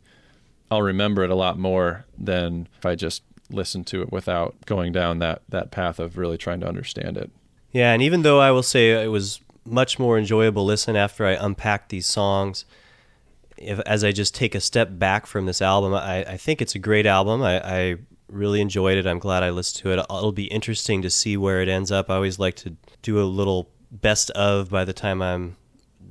I'll 0.71 0.83
remember 0.83 1.23
it 1.23 1.31
a 1.31 1.35
lot 1.35 1.57
more 1.57 2.05
than 2.17 2.67
if 2.77 2.85
I 2.85 2.93
just 2.93 3.23
listened 3.49 3.87
to 3.87 4.03
it 4.03 4.11
without 4.11 4.55
going 4.67 4.93
down 4.93 5.17
that 5.19 5.41
that 5.49 5.71
path 5.71 5.99
of 5.99 6.17
really 6.17 6.37
trying 6.37 6.59
to 6.59 6.67
understand 6.67 7.17
it. 7.17 7.31
Yeah, 7.71 7.93
and 7.93 8.01
even 8.01 8.21
though 8.21 8.39
I 8.39 8.51
will 8.51 8.63
say 8.63 8.91
it 9.03 9.07
was 9.07 9.41
much 9.65 9.99
more 9.99 10.17
enjoyable 10.17 10.65
listen 10.65 10.95
after 10.95 11.25
I 11.25 11.31
unpack 11.31 11.89
these 11.89 12.05
songs, 12.05 12.65
if, 13.57 13.79
as 13.81 14.03
I 14.03 14.11
just 14.11 14.33
take 14.33 14.55
a 14.55 14.61
step 14.61 14.89
back 14.91 15.25
from 15.25 15.45
this 15.45 15.61
album, 15.61 15.93
I, 15.93 16.23
I 16.23 16.37
think 16.37 16.61
it's 16.61 16.75
a 16.75 16.79
great 16.79 17.05
album. 17.05 17.41
I, 17.41 17.59
I 17.59 17.95
really 18.29 18.61
enjoyed 18.61 18.97
it. 18.97 19.05
I'm 19.05 19.19
glad 19.19 19.43
I 19.43 19.49
listened 19.49 19.81
to 19.83 19.91
it. 19.91 19.99
It'll 19.99 20.31
be 20.31 20.45
interesting 20.45 21.01
to 21.01 21.09
see 21.09 21.37
where 21.37 21.61
it 21.61 21.67
ends 21.67 21.91
up. 21.91 22.09
I 22.09 22.15
always 22.15 22.39
like 22.39 22.55
to 22.57 22.75
do 23.01 23.21
a 23.21 23.23
little 23.23 23.69
best 23.91 24.29
of 24.31 24.69
by 24.69 24.85
the 24.85 24.93
time 24.93 25.21
I'm 25.21 25.57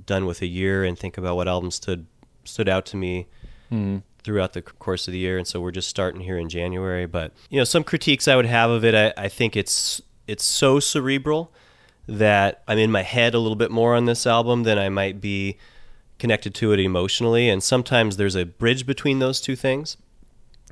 done 0.04 0.26
with 0.26 0.42
a 0.42 0.46
year 0.46 0.84
and 0.84 0.98
think 0.98 1.16
about 1.16 1.36
what 1.36 1.48
albums 1.48 1.76
stood 1.76 2.06
stood 2.44 2.68
out 2.68 2.86
to 2.86 2.96
me 2.96 3.26
hmm. 3.68 3.98
throughout 4.22 4.54
the 4.54 4.62
course 4.62 5.06
of 5.06 5.12
the 5.12 5.18
year. 5.18 5.36
And 5.36 5.46
so 5.46 5.60
we're 5.60 5.70
just 5.70 5.88
starting 5.88 6.22
here 6.22 6.38
in 6.38 6.48
January. 6.48 7.06
But 7.06 7.32
you 7.50 7.58
know, 7.58 7.64
some 7.64 7.84
critiques 7.84 8.26
I 8.26 8.36
would 8.36 8.46
have 8.46 8.70
of 8.70 8.84
it. 8.84 8.94
I, 8.94 9.24
I 9.24 9.28
think 9.28 9.56
it's 9.56 10.00
it's 10.26 10.44
so 10.44 10.80
cerebral 10.80 11.52
that 12.08 12.62
I'm 12.66 12.78
in 12.78 12.90
my 12.90 13.02
head 13.02 13.34
a 13.34 13.38
little 13.38 13.56
bit 13.56 13.70
more 13.70 13.94
on 13.94 14.06
this 14.06 14.26
album 14.26 14.62
than 14.62 14.78
I 14.78 14.88
might 14.88 15.20
be 15.20 15.58
connected 16.18 16.54
to 16.56 16.72
it 16.72 16.80
emotionally. 16.80 17.48
And 17.48 17.62
sometimes 17.62 18.16
there's 18.16 18.34
a 18.34 18.44
bridge 18.44 18.86
between 18.86 19.18
those 19.18 19.40
two 19.40 19.54
things. 19.54 19.96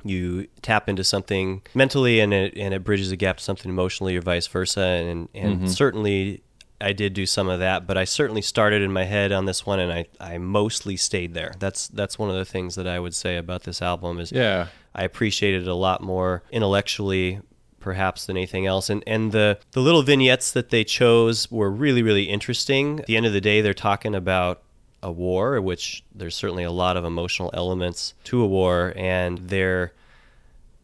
You 0.03 0.47
tap 0.61 0.89
into 0.89 1.03
something 1.03 1.61
mentally, 1.73 2.19
and 2.19 2.33
it 2.33 2.55
and 2.55 2.73
it 2.73 2.83
bridges 2.83 3.11
a 3.11 3.15
gap 3.15 3.37
to 3.37 3.43
something 3.43 3.69
emotionally, 3.69 4.15
or 4.15 4.21
vice 4.21 4.47
versa. 4.47 4.81
And 4.81 5.27
and 5.33 5.57
mm-hmm. 5.57 5.67
certainly, 5.67 6.43
I 6.79 6.93
did 6.93 7.13
do 7.13 7.25
some 7.25 7.49
of 7.49 7.59
that, 7.59 7.87
but 7.87 7.97
I 7.97 8.03
certainly 8.03 8.43
started 8.43 8.83
in 8.83 8.93
my 8.93 9.05
head 9.05 9.31
on 9.31 9.45
this 9.45 9.65
one, 9.65 9.79
and 9.79 9.91
I 9.91 10.05
I 10.19 10.37
mostly 10.37 10.97
stayed 10.97 11.33
there. 11.33 11.53
That's 11.59 11.87
that's 11.87 12.19
one 12.19 12.29
of 12.29 12.35
the 12.35 12.45
things 12.45 12.75
that 12.75 12.87
I 12.87 12.99
would 12.99 13.15
say 13.15 13.37
about 13.37 13.63
this 13.63 13.81
album 13.81 14.19
is 14.19 14.31
Yeah. 14.31 14.67
I 14.93 15.03
appreciated 15.03 15.63
it 15.63 15.67
a 15.67 15.75
lot 15.75 16.01
more 16.01 16.43
intellectually 16.51 17.41
perhaps 17.87 18.25
than 18.25 18.35
anything 18.35 18.65
else. 18.65 18.89
And 18.89 19.01
and 19.07 19.31
the 19.31 19.57
the 19.71 19.79
little 19.79 20.03
vignettes 20.03 20.51
that 20.51 20.71
they 20.71 20.83
chose 20.83 21.49
were 21.49 21.71
really 21.71 22.03
really 22.03 22.25
interesting. 22.25 22.99
At 22.99 23.05
the 23.05 23.15
end 23.15 23.25
of 23.25 23.31
the 23.31 23.39
day 23.39 23.61
they're 23.61 23.73
talking 23.73 24.13
about 24.13 24.61
a 25.01 25.09
war 25.09 25.61
which 25.61 26.03
there's 26.13 26.35
certainly 26.35 26.65
a 26.65 26.71
lot 26.71 26.97
of 26.97 27.05
emotional 27.05 27.49
elements 27.53 28.13
to 28.25 28.41
a 28.41 28.47
war 28.47 28.93
and 28.97 29.37
their 29.37 29.93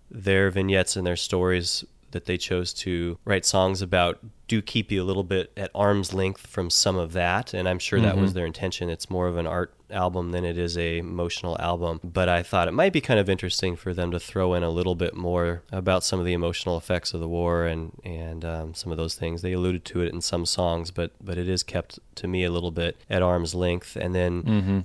their 0.09 0.49
vignettes 0.49 0.95
and 0.95 1.05
their 1.05 1.17
stories 1.17 1.83
that 2.11 2.25
they 2.25 2.37
chose 2.37 2.73
to 2.73 3.17
write 3.25 3.43
songs 3.43 3.81
about 3.81 4.19
do 4.47 4.61
keep 4.61 4.91
you 4.91 5.03
a 5.03 5.07
little 5.09 5.23
bit 5.23 5.51
at 5.57 5.69
arm's 5.75 6.13
length 6.13 6.47
from 6.47 6.69
some 6.69 6.95
of 6.95 7.11
that. 7.11 7.53
And 7.53 7.67
i'm 7.67 7.79
sure 7.79 7.99
that 7.99 8.15
was 8.15 8.29
mm-hmm. 8.29 8.35
their 8.37 8.45
intention. 8.45 8.89
It's 8.89 9.09
more 9.09 9.27
of 9.27 9.35
an 9.35 9.47
art 9.47 9.73
album 9.93 10.31
than 10.31 10.43
it 10.43 10.57
is 10.57 10.77
a 10.77 10.97
emotional 10.97 11.55
album 11.59 11.99
but 12.03 12.27
i 12.27 12.41
thought 12.43 12.67
it 12.67 12.73
might 12.73 12.91
be 12.91 13.01
kind 13.01 13.19
of 13.19 13.29
interesting 13.29 13.75
for 13.75 13.93
them 13.93 14.11
to 14.11 14.19
throw 14.19 14.53
in 14.53 14.63
a 14.63 14.69
little 14.69 14.95
bit 14.95 15.15
more 15.15 15.61
about 15.71 16.03
some 16.03 16.19
of 16.19 16.25
the 16.25 16.33
emotional 16.33 16.77
effects 16.77 17.13
of 17.13 17.19
the 17.19 17.27
war 17.27 17.65
and 17.65 17.91
and 18.03 18.43
um, 18.43 18.73
some 18.73 18.91
of 18.91 18.97
those 18.97 19.15
things. 19.15 19.41
They 19.41 19.53
alluded 19.53 19.85
to 19.85 20.01
it 20.01 20.13
in 20.13 20.21
some 20.21 20.45
songs 20.45 20.91
but 20.91 21.11
but 21.23 21.37
it 21.37 21.47
is 21.47 21.63
kept 21.63 21.99
to 22.15 22.27
me 22.27 22.43
a 22.43 22.51
little 22.51 22.71
bit 22.71 22.97
at 23.09 23.21
arm's 23.21 23.53
length. 23.55 23.95
And 23.95 24.13
then 24.13 24.43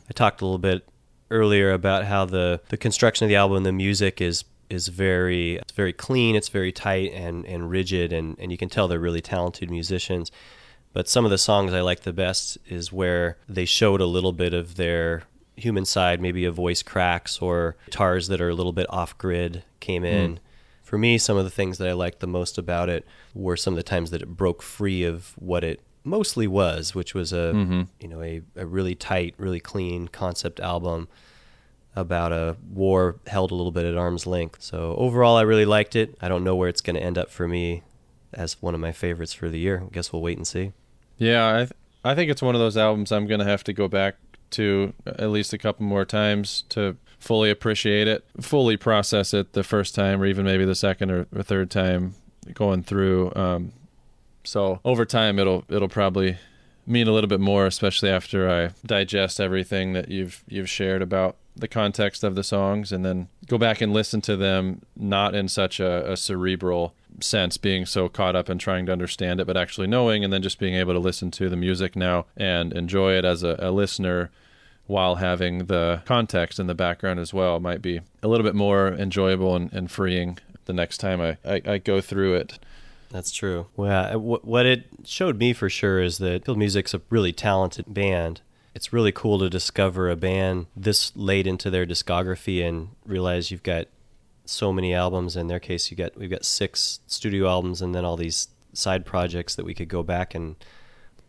i 0.08 0.12
talked 0.12 0.40
a 0.40 0.44
little 0.44 0.58
bit 0.58 0.86
earlier 1.30 1.72
about 1.72 2.04
how 2.04 2.24
the 2.24 2.60
the 2.68 2.76
construction 2.76 3.24
of 3.24 3.28
the 3.28 3.36
album 3.36 3.58
and 3.58 3.66
the 3.66 3.72
music 3.72 4.20
is 4.20 4.44
is 4.70 4.88
very 4.88 5.56
it's 5.56 5.72
very 5.72 5.92
clean, 5.92 6.36
it's 6.36 6.48
very 6.48 6.72
tight 6.72 7.12
and 7.12 7.46
and 7.46 7.70
rigid 7.70 8.12
and 8.12 8.36
and 8.38 8.52
you 8.52 8.58
can 8.58 8.68
tell 8.68 8.88
they're 8.88 8.98
really 8.98 9.22
talented 9.22 9.70
musicians. 9.70 10.30
But 10.98 11.08
some 11.08 11.24
of 11.24 11.30
the 11.30 11.38
songs 11.38 11.72
I 11.72 11.80
like 11.80 12.00
the 12.00 12.12
best 12.12 12.58
is 12.66 12.92
where 12.92 13.38
they 13.48 13.66
showed 13.66 14.00
a 14.00 14.06
little 14.06 14.32
bit 14.32 14.52
of 14.52 14.74
their 14.74 15.22
human 15.54 15.84
side, 15.84 16.20
maybe 16.20 16.44
a 16.44 16.50
voice 16.50 16.82
cracks 16.82 17.38
or 17.38 17.76
guitars 17.84 18.26
that 18.26 18.40
are 18.40 18.48
a 18.48 18.54
little 18.56 18.72
bit 18.72 18.88
off 18.90 19.16
grid 19.16 19.62
came 19.78 20.02
hmm. 20.02 20.08
in. 20.08 20.40
For 20.82 20.98
me, 20.98 21.16
some 21.16 21.36
of 21.36 21.44
the 21.44 21.52
things 21.52 21.78
that 21.78 21.86
I 21.86 21.92
liked 21.92 22.18
the 22.18 22.26
most 22.26 22.58
about 22.58 22.88
it 22.88 23.06
were 23.32 23.56
some 23.56 23.74
of 23.74 23.76
the 23.76 23.84
times 23.84 24.10
that 24.10 24.22
it 24.22 24.36
broke 24.36 24.60
free 24.60 25.04
of 25.04 25.34
what 25.38 25.62
it 25.62 25.82
mostly 26.02 26.48
was, 26.48 26.96
which 26.96 27.14
was 27.14 27.32
a 27.32 27.52
mm-hmm. 27.54 27.82
you 28.00 28.08
know 28.08 28.20
a, 28.20 28.42
a 28.56 28.66
really 28.66 28.96
tight, 28.96 29.36
really 29.38 29.60
clean 29.60 30.08
concept 30.08 30.58
album 30.58 31.06
about 31.94 32.32
a 32.32 32.56
war 32.72 33.20
held 33.28 33.52
a 33.52 33.54
little 33.54 33.70
bit 33.70 33.84
at 33.84 33.96
arm's 33.96 34.26
length. 34.26 34.62
So 34.62 34.96
overall, 34.98 35.36
I 35.36 35.42
really 35.42 35.64
liked 35.64 35.94
it. 35.94 36.18
I 36.20 36.26
don't 36.26 36.42
know 36.42 36.56
where 36.56 36.68
it's 36.68 36.80
going 36.80 36.96
to 36.96 37.02
end 37.04 37.18
up 37.18 37.30
for 37.30 37.46
me 37.46 37.84
as 38.34 38.60
one 38.60 38.74
of 38.74 38.80
my 38.80 38.90
favorites 38.90 39.32
for 39.32 39.48
the 39.48 39.60
year. 39.60 39.84
I 39.86 39.90
guess 39.92 40.12
we'll 40.12 40.22
wait 40.22 40.36
and 40.36 40.46
see. 40.46 40.72
Yeah, 41.18 41.54
I 41.54 41.58
th- 41.58 41.72
I 42.04 42.14
think 42.14 42.30
it's 42.30 42.42
one 42.42 42.54
of 42.54 42.60
those 42.60 42.76
albums 42.76 43.12
I'm 43.12 43.26
gonna 43.26 43.44
have 43.44 43.64
to 43.64 43.72
go 43.72 43.88
back 43.88 44.16
to 44.50 44.94
at 45.06 45.30
least 45.30 45.52
a 45.52 45.58
couple 45.58 45.84
more 45.84 46.04
times 46.04 46.64
to 46.70 46.96
fully 47.18 47.50
appreciate 47.50 48.08
it, 48.08 48.24
fully 48.40 48.76
process 48.76 49.34
it 49.34 49.52
the 49.52 49.64
first 49.64 49.94
time, 49.94 50.22
or 50.22 50.26
even 50.26 50.44
maybe 50.44 50.64
the 50.64 50.74
second 50.74 51.10
or, 51.10 51.26
or 51.34 51.42
third 51.42 51.70
time 51.70 52.14
going 52.54 52.82
through. 52.82 53.32
Um, 53.34 53.72
so 54.44 54.80
over 54.84 55.04
time, 55.04 55.38
it'll 55.38 55.64
it'll 55.68 55.88
probably 55.88 56.38
mean 56.86 57.06
a 57.08 57.12
little 57.12 57.28
bit 57.28 57.40
more, 57.40 57.66
especially 57.66 58.08
after 58.08 58.48
I 58.48 58.70
digest 58.86 59.40
everything 59.40 59.92
that 59.92 60.08
you've 60.08 60.42
you've 60.48 60.70
shared 60.70 61.02
about 61.02 61.36
the 61.56 61.68
context 61.68 62.22
of 62.22 62.36
the 62.36 62.44
songs, 62.44 62.92
and 62.92 63.04
then 63.04 63.28
go 63.46 63.58
back 63.58 63.80
and 63.80 63.92
listen 63.92 64.20
to 64.22 64.36
them 64.36 64.82
not 64.96 65.34
in 65.34 65.48
such 65.48 65.80
a, 65.80 66.12
a 66.12 66.16
cerebral 66.16 66.94
sense, 67.20 67.56
being 67.56 67.86
so 67.86 68.08
caught 68.08 68.36
up 68.36 68.48
in 68.48 68.58
trying 68.58 68.86
to 68.86 68.92
understand 68.92 69.40
it, 69.40 69.46
but 69.46 69.56
actually 69.56 69.86
knowing, 69.86 70.24
and 70.24 70.32
then 70.32 70.42
just 70.42 70.58
being 70.58 70.74
able 70.74 70.92
to 70.92 70.98
listen 70.98 71.30
to 71.32 71.48
the 71.48 71.56
music 71.56 71.96
now 71.96 72.26
and 72.36 72.72
enjoy 72.72 73.12
it 73.12 73.24
as 73.24 73.42
a, 73.42 73.56
a 73.58 73.70
listener 73.70 74.30
while 74.86 75.16
having 75.16 75.66
the 75.66 76.02
context 76.06 76.58
in 76.58 76.66
the 76.66 76.74
background 76.74 77.20
as 77.20 77.32
well 77.34 77.60
might 77.60 77.82
be 77.82 78.00
a 78.22 78.28
little 78.28 78.44
bit 78.44 78.54
more 78.54 78.88
enjoyable 78.88 79.54
and, 79.54 79.72
and 79.72 79.90
freeing 79.90 80.38
the 80.64 80.72
next 80.72 80.98
time 80.98 81.20
I, 81.20 81.36
I, 81.44 81.62
I 81.66 81.78
go 81.78 82.00
through 82.00 82.34
it. 82.34 82.58
That's 83.10 83.30
true. 83.30 83.66
Well, 83.76 84.16
uh, 84.16 84.18
wh- 84.18 84.44
what 84.44 84.66
it 84.66 84.86
showed 85.04 85.38
me 85.38 85.52
for 85.52 85.70
sure 85.70 86.00
is 86.00 86.18
that 86.18 86.44
Field 86.44 86.58
Music's 86.58 86.94
a 86.94 87.00
really 87.10 87.32
talented 87.32 87.92
band. 87.92 88.40
It's 88.74 88.92
really 88.92 89.12
cool 89.12 89.38
to 89.38 89.50
discover 89.50 90.10
a 90.10 90.16
band 90.16 90.66
this 90.76 91.14
late 91.16 91.46
into 91.46 91.70
their 91.70 91.86
discography 91.86 92.66
and 92.66 92.88
realize 93.04 93.50
you've 93.50 93.62
got 93.62 93.88
so 94.48 94.72
many 94.72 94.94
albums. 94.94 95.36
In 95.36 95.46
their 95.46 95.60
case, 95.60 95.90
you 95.90 95.96
get 95.96 96.16
we've 96.16 96.30
got 96.30 96.44
six 96.44 97.00
studio 97.06 97.48
albums 97.48 97.82
and 97.82 97.94
then 97.94 98.04
all 98.04 98.16
these 98.16 98.48
side 98.72 99.04
projects 99.04 99.54
that 99.54 99.64
we 99.64 99.74
could 99.74 99.88
go 99.88 100.02
back 100.02 100.34
and 100.34 100.56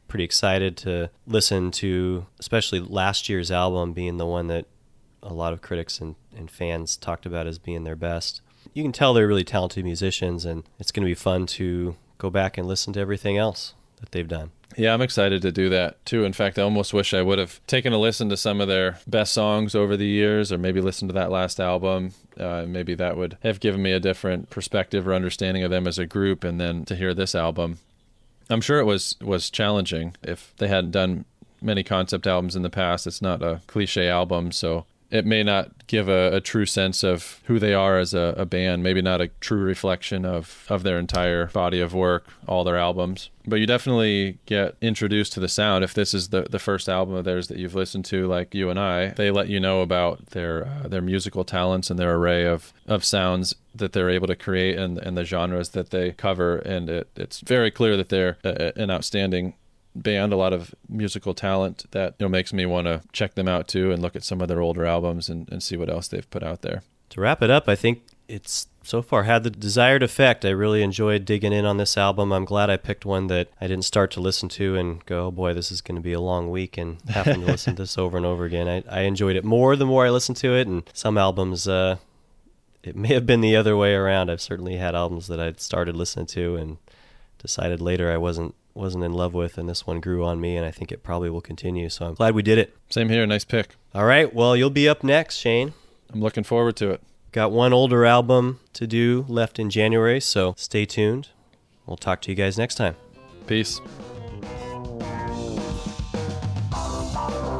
pretty 0.07 0.23
excited 0.23 0.75
to 0.77 1.09
listen 1.27 1.71
to, 1.71 2.25
especially 2.39 2.79
last 2.79 3.29
year's 3.29 3.51
album 3.51 3.93
being 3.93 4.17
the 4.17 4.25
one 4.25 4.47
that 4.47 4.65
a 5.21 5.33
lot 5.33 5.53
of 5.53 5.61
critics 5.61 5.99
and, 5.99 6.15
and 6.35 6.49
fans 6.49 6.97
talked 6.97 7.25
about 7.25 7.47
as 7.47 7.59
being 7.59 7.83
their 7.83 7.95
best. 7.95 8.41
You 8.73 8.83
can 8.83 8.91
tell 8.91 9.13
they're 9.13 9.27
really 9.27 9.43
talented 9.43 9.83
musicians, 9.83 10.45
and 10.45 10.63
it's 10.79 10.91
going 10.91 11.03
to 11.05 11.09
be 11.09 11.15
fun 11.15 11.45
to 11.47 11.95
go 12.17 12.29
back 12.29 12.57
and 12.57 12.67
listen 12.67 12.93
to 12.93 12.99
everything 12.99 13.37
else 13.37 13.73
that 13.99 14.11
they've 14.11 14.27
done. 14.27 14.51
Yeah, 14.77 14.93
I'm 14.93 15.01
excited 15.01 15.41
to 15.41 15.51
do 15.51 15.69
that 15.69 16.03
too. 16.05 16.23
In 16.23 16.33
fact, 16.33 16.59
I 16.59 16.61
almost 16.61 16.93
wish 16.93 17.13
I 17.13 17.21
would 17.21 17.39
have 17.39 17.59
taken 17.67 17.91
a 17.91 17.97
listen 17.97 18.29
to 18.29 18.37
some 18.37 18.61
of 18.61 18.67
their 18.67 18.99
best 19.07 19.33
songs 19.33 19.75
over 19.75 19.97
the 19.97 20.05
years, 20.05 20.51
or 20.51 20.57
maybe 20.57 20.79
listened 20.79 21.09
to 21.09 21.13
that 21.13 21.31
last 21.31 21.59
album. 21.59 22.11
Uh, 22.39 22.65
maybe 22.67 22.93
that 22.95 23.17
would 23.17 23.37
have 23.41 23.59
given 23.59 23.81
me 23.81 23.91
a 23.91 23.99
different 23.99 24.49
perspective 24.49 25.07
or 25.07 25.13
understanding 25.13 25.63
of 25.63 25.71
them 25.71 25.87
as 25.87 25.97
a 25.97 26.05
group, 26.05 26.43
and 26.43 26.61
then 26.61 26.85
to 26.85 26.95
hear 26.95 27.13
this 27.13 27.35
album. 27.35 27.79
I'm 28.49 28.61
sure 28.61 28.79
it 28.79 28.85
was 28.85 29.15
was 29.21 29.49
challenging 29.49 30.15
if 30.23 30.53
they 30.57 30.67
hadn't 30.67 30.91
done 30.91 31.25
many 31.61 31.83
concept 31.83 32.25
albums 32.27 32.55
in 32.55 32.61
the 32.61 32.69
past. 32.69 33.07
It's 33.07 33.21
not 33.21 33.41
a 33.41 33.61
cliche 33.67 34.07
album, 34.07 34.51
so 34.51 34.85
it 35.11 35.25
may 35.25 35.43
not 35.43 35.87
give 35.87 36.07
a, 36.07 36.35
a 36.35 36.41
true 36.41 36.65
sense 36.65 37.03
of 37.03 37.41
who 37.45 37.57
they 37.57 37.73
are 37.73 37.97
as 37.97 38.13
a, 38.13 38.35
a 38.37 38.45
band. 38.45 38.83
Maybe 38.83 39.01
not 39.01 39.21
a 39.21 39.29
true 39.39 39.61
reflection 39.61 40.25
of 40.25 40.65
of 40.69 40.83
their 40.83 40.99
entire 40.99 41.47
body 41.47 41.79
of 41.79 41.93
work, 41.93 42.27
all 42.47 42.63
their 42.63 42.77
albums. 42.77 43.29
But 43.45 43.59
you 43.59 43.65
definitely 43.65 44.37
get 44.45 44.75
introduced 44.81 45.33
to 45.33 45.39
the 45.39 45.47
sound. 45.47 45.83
If 45.83 45.95
this 45.95 46.13
is 46.13 46.29
the, 46.29 46.43
the 46.43 46.59
first 46.59 46.87
album 46.87 47.15
of 47.15 47.25
theirs 47.25 47.47
that 47.47 47.57
you've 47.57 47.73
listened 47.73 48.05
to, 48.05 48.27
like 48.27 48.53
you 48.53 48.69
and 48.69 48.79
I, 48.79 49.07
they 49.09 49.31
let 49.31 49.49
you 49.49 49.59
know 49.59 49.81
about 49.81 50.27
their 50.27 50.67
uh, 50.67 50.87
their 50.87 51.01
musical 51.01 51.43
talents 51.43 51.89
and 51.89 51.97
their 51.97 52.15
array 52.15 52.45
of, 52.45 52.71
of 52.87 53.03
sounds 53.03 53.55
that 53.73 53.93
they're 53.93 54.09
able 54.09 54.27
to 54.27 54.35
create 54.35 54.77
and, 54.77 54.97
and 54.99 55.17
the 55.17 55.23
genres 55.23 55.69
that 55.69 55.89
they 55.89 56.11
cover. 56.11 56.57
And 56.57 56.89
it, 56.89 57.09
it's 57.15 57.39
very 57.39 57.71
clear 57.71 57.97
that 57.97 58.09
they're 58.09 58.37
a, 58.43 58.79
an 58.79 58.91
outstanding 58.91 59.55
band, 60.01 60.33
a 60.33 60.37
lot 60.37 60.53
of 60.53 60.73
musical 60.87 61.33
talent 61.33 61.85
that 61.91 62.15
you 62.19 62.25
know 62.25 62.29
makes 62.29 62.53
me 62.53 62.65
want 62.65 62.85
to 62.87 63.01
check 63.11 63.35
them 63.35 63.47
out 63.47 63.67
too 63.67 63.91
and 63.91 64.01
look 64.01 64.15
at 64.15 64.23
some 64.23 64.41
of 64.41 64.47
their 64.47 64.61
older 64.61 64.85
albums 64.85 65.29
and, 65.29 65.49
and 65.51 65.61
see 65.61 65.77
what 65.77 65.89
else 65.89 66.07
they've 66.07 66.29
put 66.29 66.43
out 66.43 66.61
there. 66.61 66.83
To 67.09 67.21
wrap 67.21 67.41
it 67.41 67.49
up, 67.49 67.67
I 67.67 67.75
think 67.75 68.03
it's 68.27 68.67
so 68.83 69.01
far 69.01 69.23
had 69.23 69.43
the 69.43 69.49
desired 69.49 70.03
effect. 70.03 70.45
I 70.45 70.49
really 70.49 70.83
enjoyed 70.83 71.25
digging 71.25 71.53
in 71.53 71.65
on 71.65 71.77
this 71.77 71.97
album. 71.97 72.31
I'm 72.31 72.45
glad 72.45 72.69
I 72.69 72.77
picked 72.77 73.05
one 73.05 73.27
that 73.27 73.49
I 73.59 73.67
didn't 73.67 73.85
start 73.85 74.11
to 74.11 74.21
listen 74.21 74.49
to 74.49 74.75
and 74.77 75.03
go, 75.05 75.27
oh 75.27 75.31
boy, 75.31 75.53
this 75.53 75.71
is 75.71 75.81
going 75.81 75.95
to 75.95 76.01
be 76.01 76.13
a 76.13 76.21
long 76.21 76.49
week 76.49 76.77
and 76.77 76.97
having 77.09 77.41
to 77.41 77.47
listen 77.47 77.75
to 77.75 77.83
this 77.83 77.97
over 77.97 78.17
and 78.17 78.25
over 78.25 78.45
again. 78.45 78.67
I, 78.67 78.83
I 78.89 79.01
enjoyed 79.01 79.35
it 79.35 79.43
more 79.43 79.75
the 79.75 79.85
more 79.85 80.05
I 80.05 80.09
listened 80.09 80.37
to 80.37 80.55
it, 80.55 80.67
and 80.67 80.83
some 80.93 81.17
albums, 81.17 81.67
uh, 81.67 81.97
it 82.83 82.95
may 82.95 83.09
have 83.09 83.25
been 83.25 83.41
the 83.41 83.55
other 83.55 83.75
way 83.75 83.93
around. 83.93 84.29
I've 84.29 84.41
certainly 84.41 84.77
had 84.77 84.95
albums 84.95 85.27
that 85.27 85.39
I'd 85.39 85.59
started 85.59 85.95
listening 85.95 86.27
to 86.27 86.55
and 86.55 86.77
decided 87.39 87.81
later 87.81 88.11
I 88.11 88.17
wasn't 88.17 88.55
wasn't 88.79 89.03
in 89.03 89.13
love 89.13 89.33
with, 89.33 89.57
and 89.57 89.69
this 89.69 89.85
one 89.85 89.99
grew 89.99 90.25
on 90.25 90.39
me, 90.41 90.55
and 90.55 90.65
I 90.65 90.71
think 90.71 90.91
it 90.91 91.03
probably 91.03 91.29
will 91.29 91.41
continue. 91.41 91.89
So 91.89 92.07
I'm 92.07 92.13
glad 92.15 92.33
we 92.33 92.41
did 92.41 92.57
it. 92.57 92.75
Same 92.89 93.09
here. 93.09 93.25
Nice 93.27 93.45
pick. 93.45 93.75
All 93.93 94.05
right, 94.05 94.33
well, 94.33 94.55
you'll 94.55 94.69
be 94.69 94.87
up 94.87 95.03
next, 95.03 95.37
Shane. 95.37 95.73
I'm 96.11 96.21
looking 96.21 96.43
forward 96.43 96.75
to 96.77 96.91
it. 96.91 97.01
Got 97.31 97.51
one 97.51 97.73
older 97.73 98.05
album 98.05 98.59
to 98.73 98.87
do 98.87 99.25
left 99.27 99.59
in 99.59 99.69
January, 99.69 100.19
so 100.19 100.55
stay 100.57 100.85
tuned. 100.85 101.29
We'll 101.85 101.97
talk 101.97 102.21
to 102.21 102.31
you 102.31 102.35
guys 102.35 102.57
next 102.57 102.75
time. 102.75 102.95
Peace. 103.45 103.79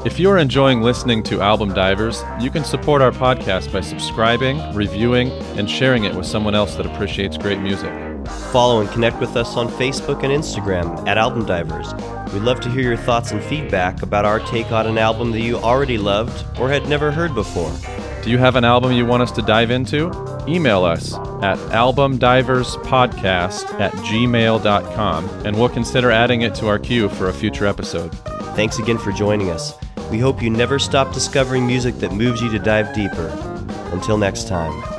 If 0.05 0.17
you 0.17 0.29
are 0.31 0.37
enjoying 0.37 0.81
listening 0.81 1.23
to 1.23 1.41
Album 1.41 1.73
Divers, 1.73 2.23
you 2.39 2.49
can 2.49 2.63
support 2.63 3.01
our 3.01 3.11
podcast 3.11 3.71
by 3.73 3.81
subscribing, 3.81 4.73
reviewing, 4.73 5.29
and 5.57 5.69
sharing 5.69 6.05
it 6.05 6.15
with 6.15 6.25
someone 6.25 6.55
else 6.55 6.75
that 6.75 6.85
appreciates 6.85 7.37
great 7.37 7.59
music. 7.59 8.08
Follow 8.51 8.81
and 8.81 8.89
connect 8.89 9.19
with 9.19 9.35
us 9.35 9.57
on 9.57 9.67
Facebook 9.67 10.23
and 10.23 10.33
Instagram 10.33 11.07
at 11.07 11.17
Album 11.17 11.45
Divers. 11.45 11.93
We'd 12.33 12.43
love 12.43 12.59
to 12.61 12.69
hear 12.69 12.81
your 12.81 12.97
thoughts 12.97 13.31
and 13.31 13.43
feedback 13.43 14.01
about 14.01 14.25
our 14.25 14.39
take 14.39 14.71
on 14.71 14.87
an 14.87 14.97
album 14.97 15.31
that 15.31 15.41
you 15.41 15.57
already 15.57 15.97
loved 15.97 16.45
or 16.59 16.69
had 16.69 16.87
never 16.87 17.11
heard 17.11 17.35
before. 17.35 17.71
Do 18.23 18.29
you 18.29 18.37
have 18.37 18.55
an 18.55 18.65
album 18.65 18.91
you 18.91 19.05
want 19.05 19.23
us 19.23 19.31
to 19.31 19.41
dive 19.41 19.71
into? 19.71 20.11
Email 20.47 20.83
us 20.83 21.13
at 21.41 21.57
albumdiverspodcast 21.71 23.79
at 23.79 23.93
gmail.com 23.93 25.29
and 25.45 25.57
we'll 25.57 25.69
consider 25.69 26.11
adding 26.11 26.41
it 26.41 26.53
to 26.55 26.67
our 26.67 26.79
queue 26.79 27.09
for 27.09 27.29
a 27.29 27.33
future 27.33 27.65
episode. 27.65 28.13
Thanks 28.55 28.79
again 28.79 28.97
for 28.97 29.11
joining 29.11 29.51
us. 29.51 29.73
We 30.11 30.19
hope 30.19 30.41
you 30.41 30.49
never 30.49 30.79
stop 30.79 31.13
discovering 31.13 31.67
music 31.67 31.95
that 31.99 32.11
moves 32.11 32.41
you 32.41 32.49
to 32.51 32.59
dive 32.59 32.93
deeper. 32.93 33.27
Until 33.91 34.17
next 34.17 34.47
time. 34.47 34.98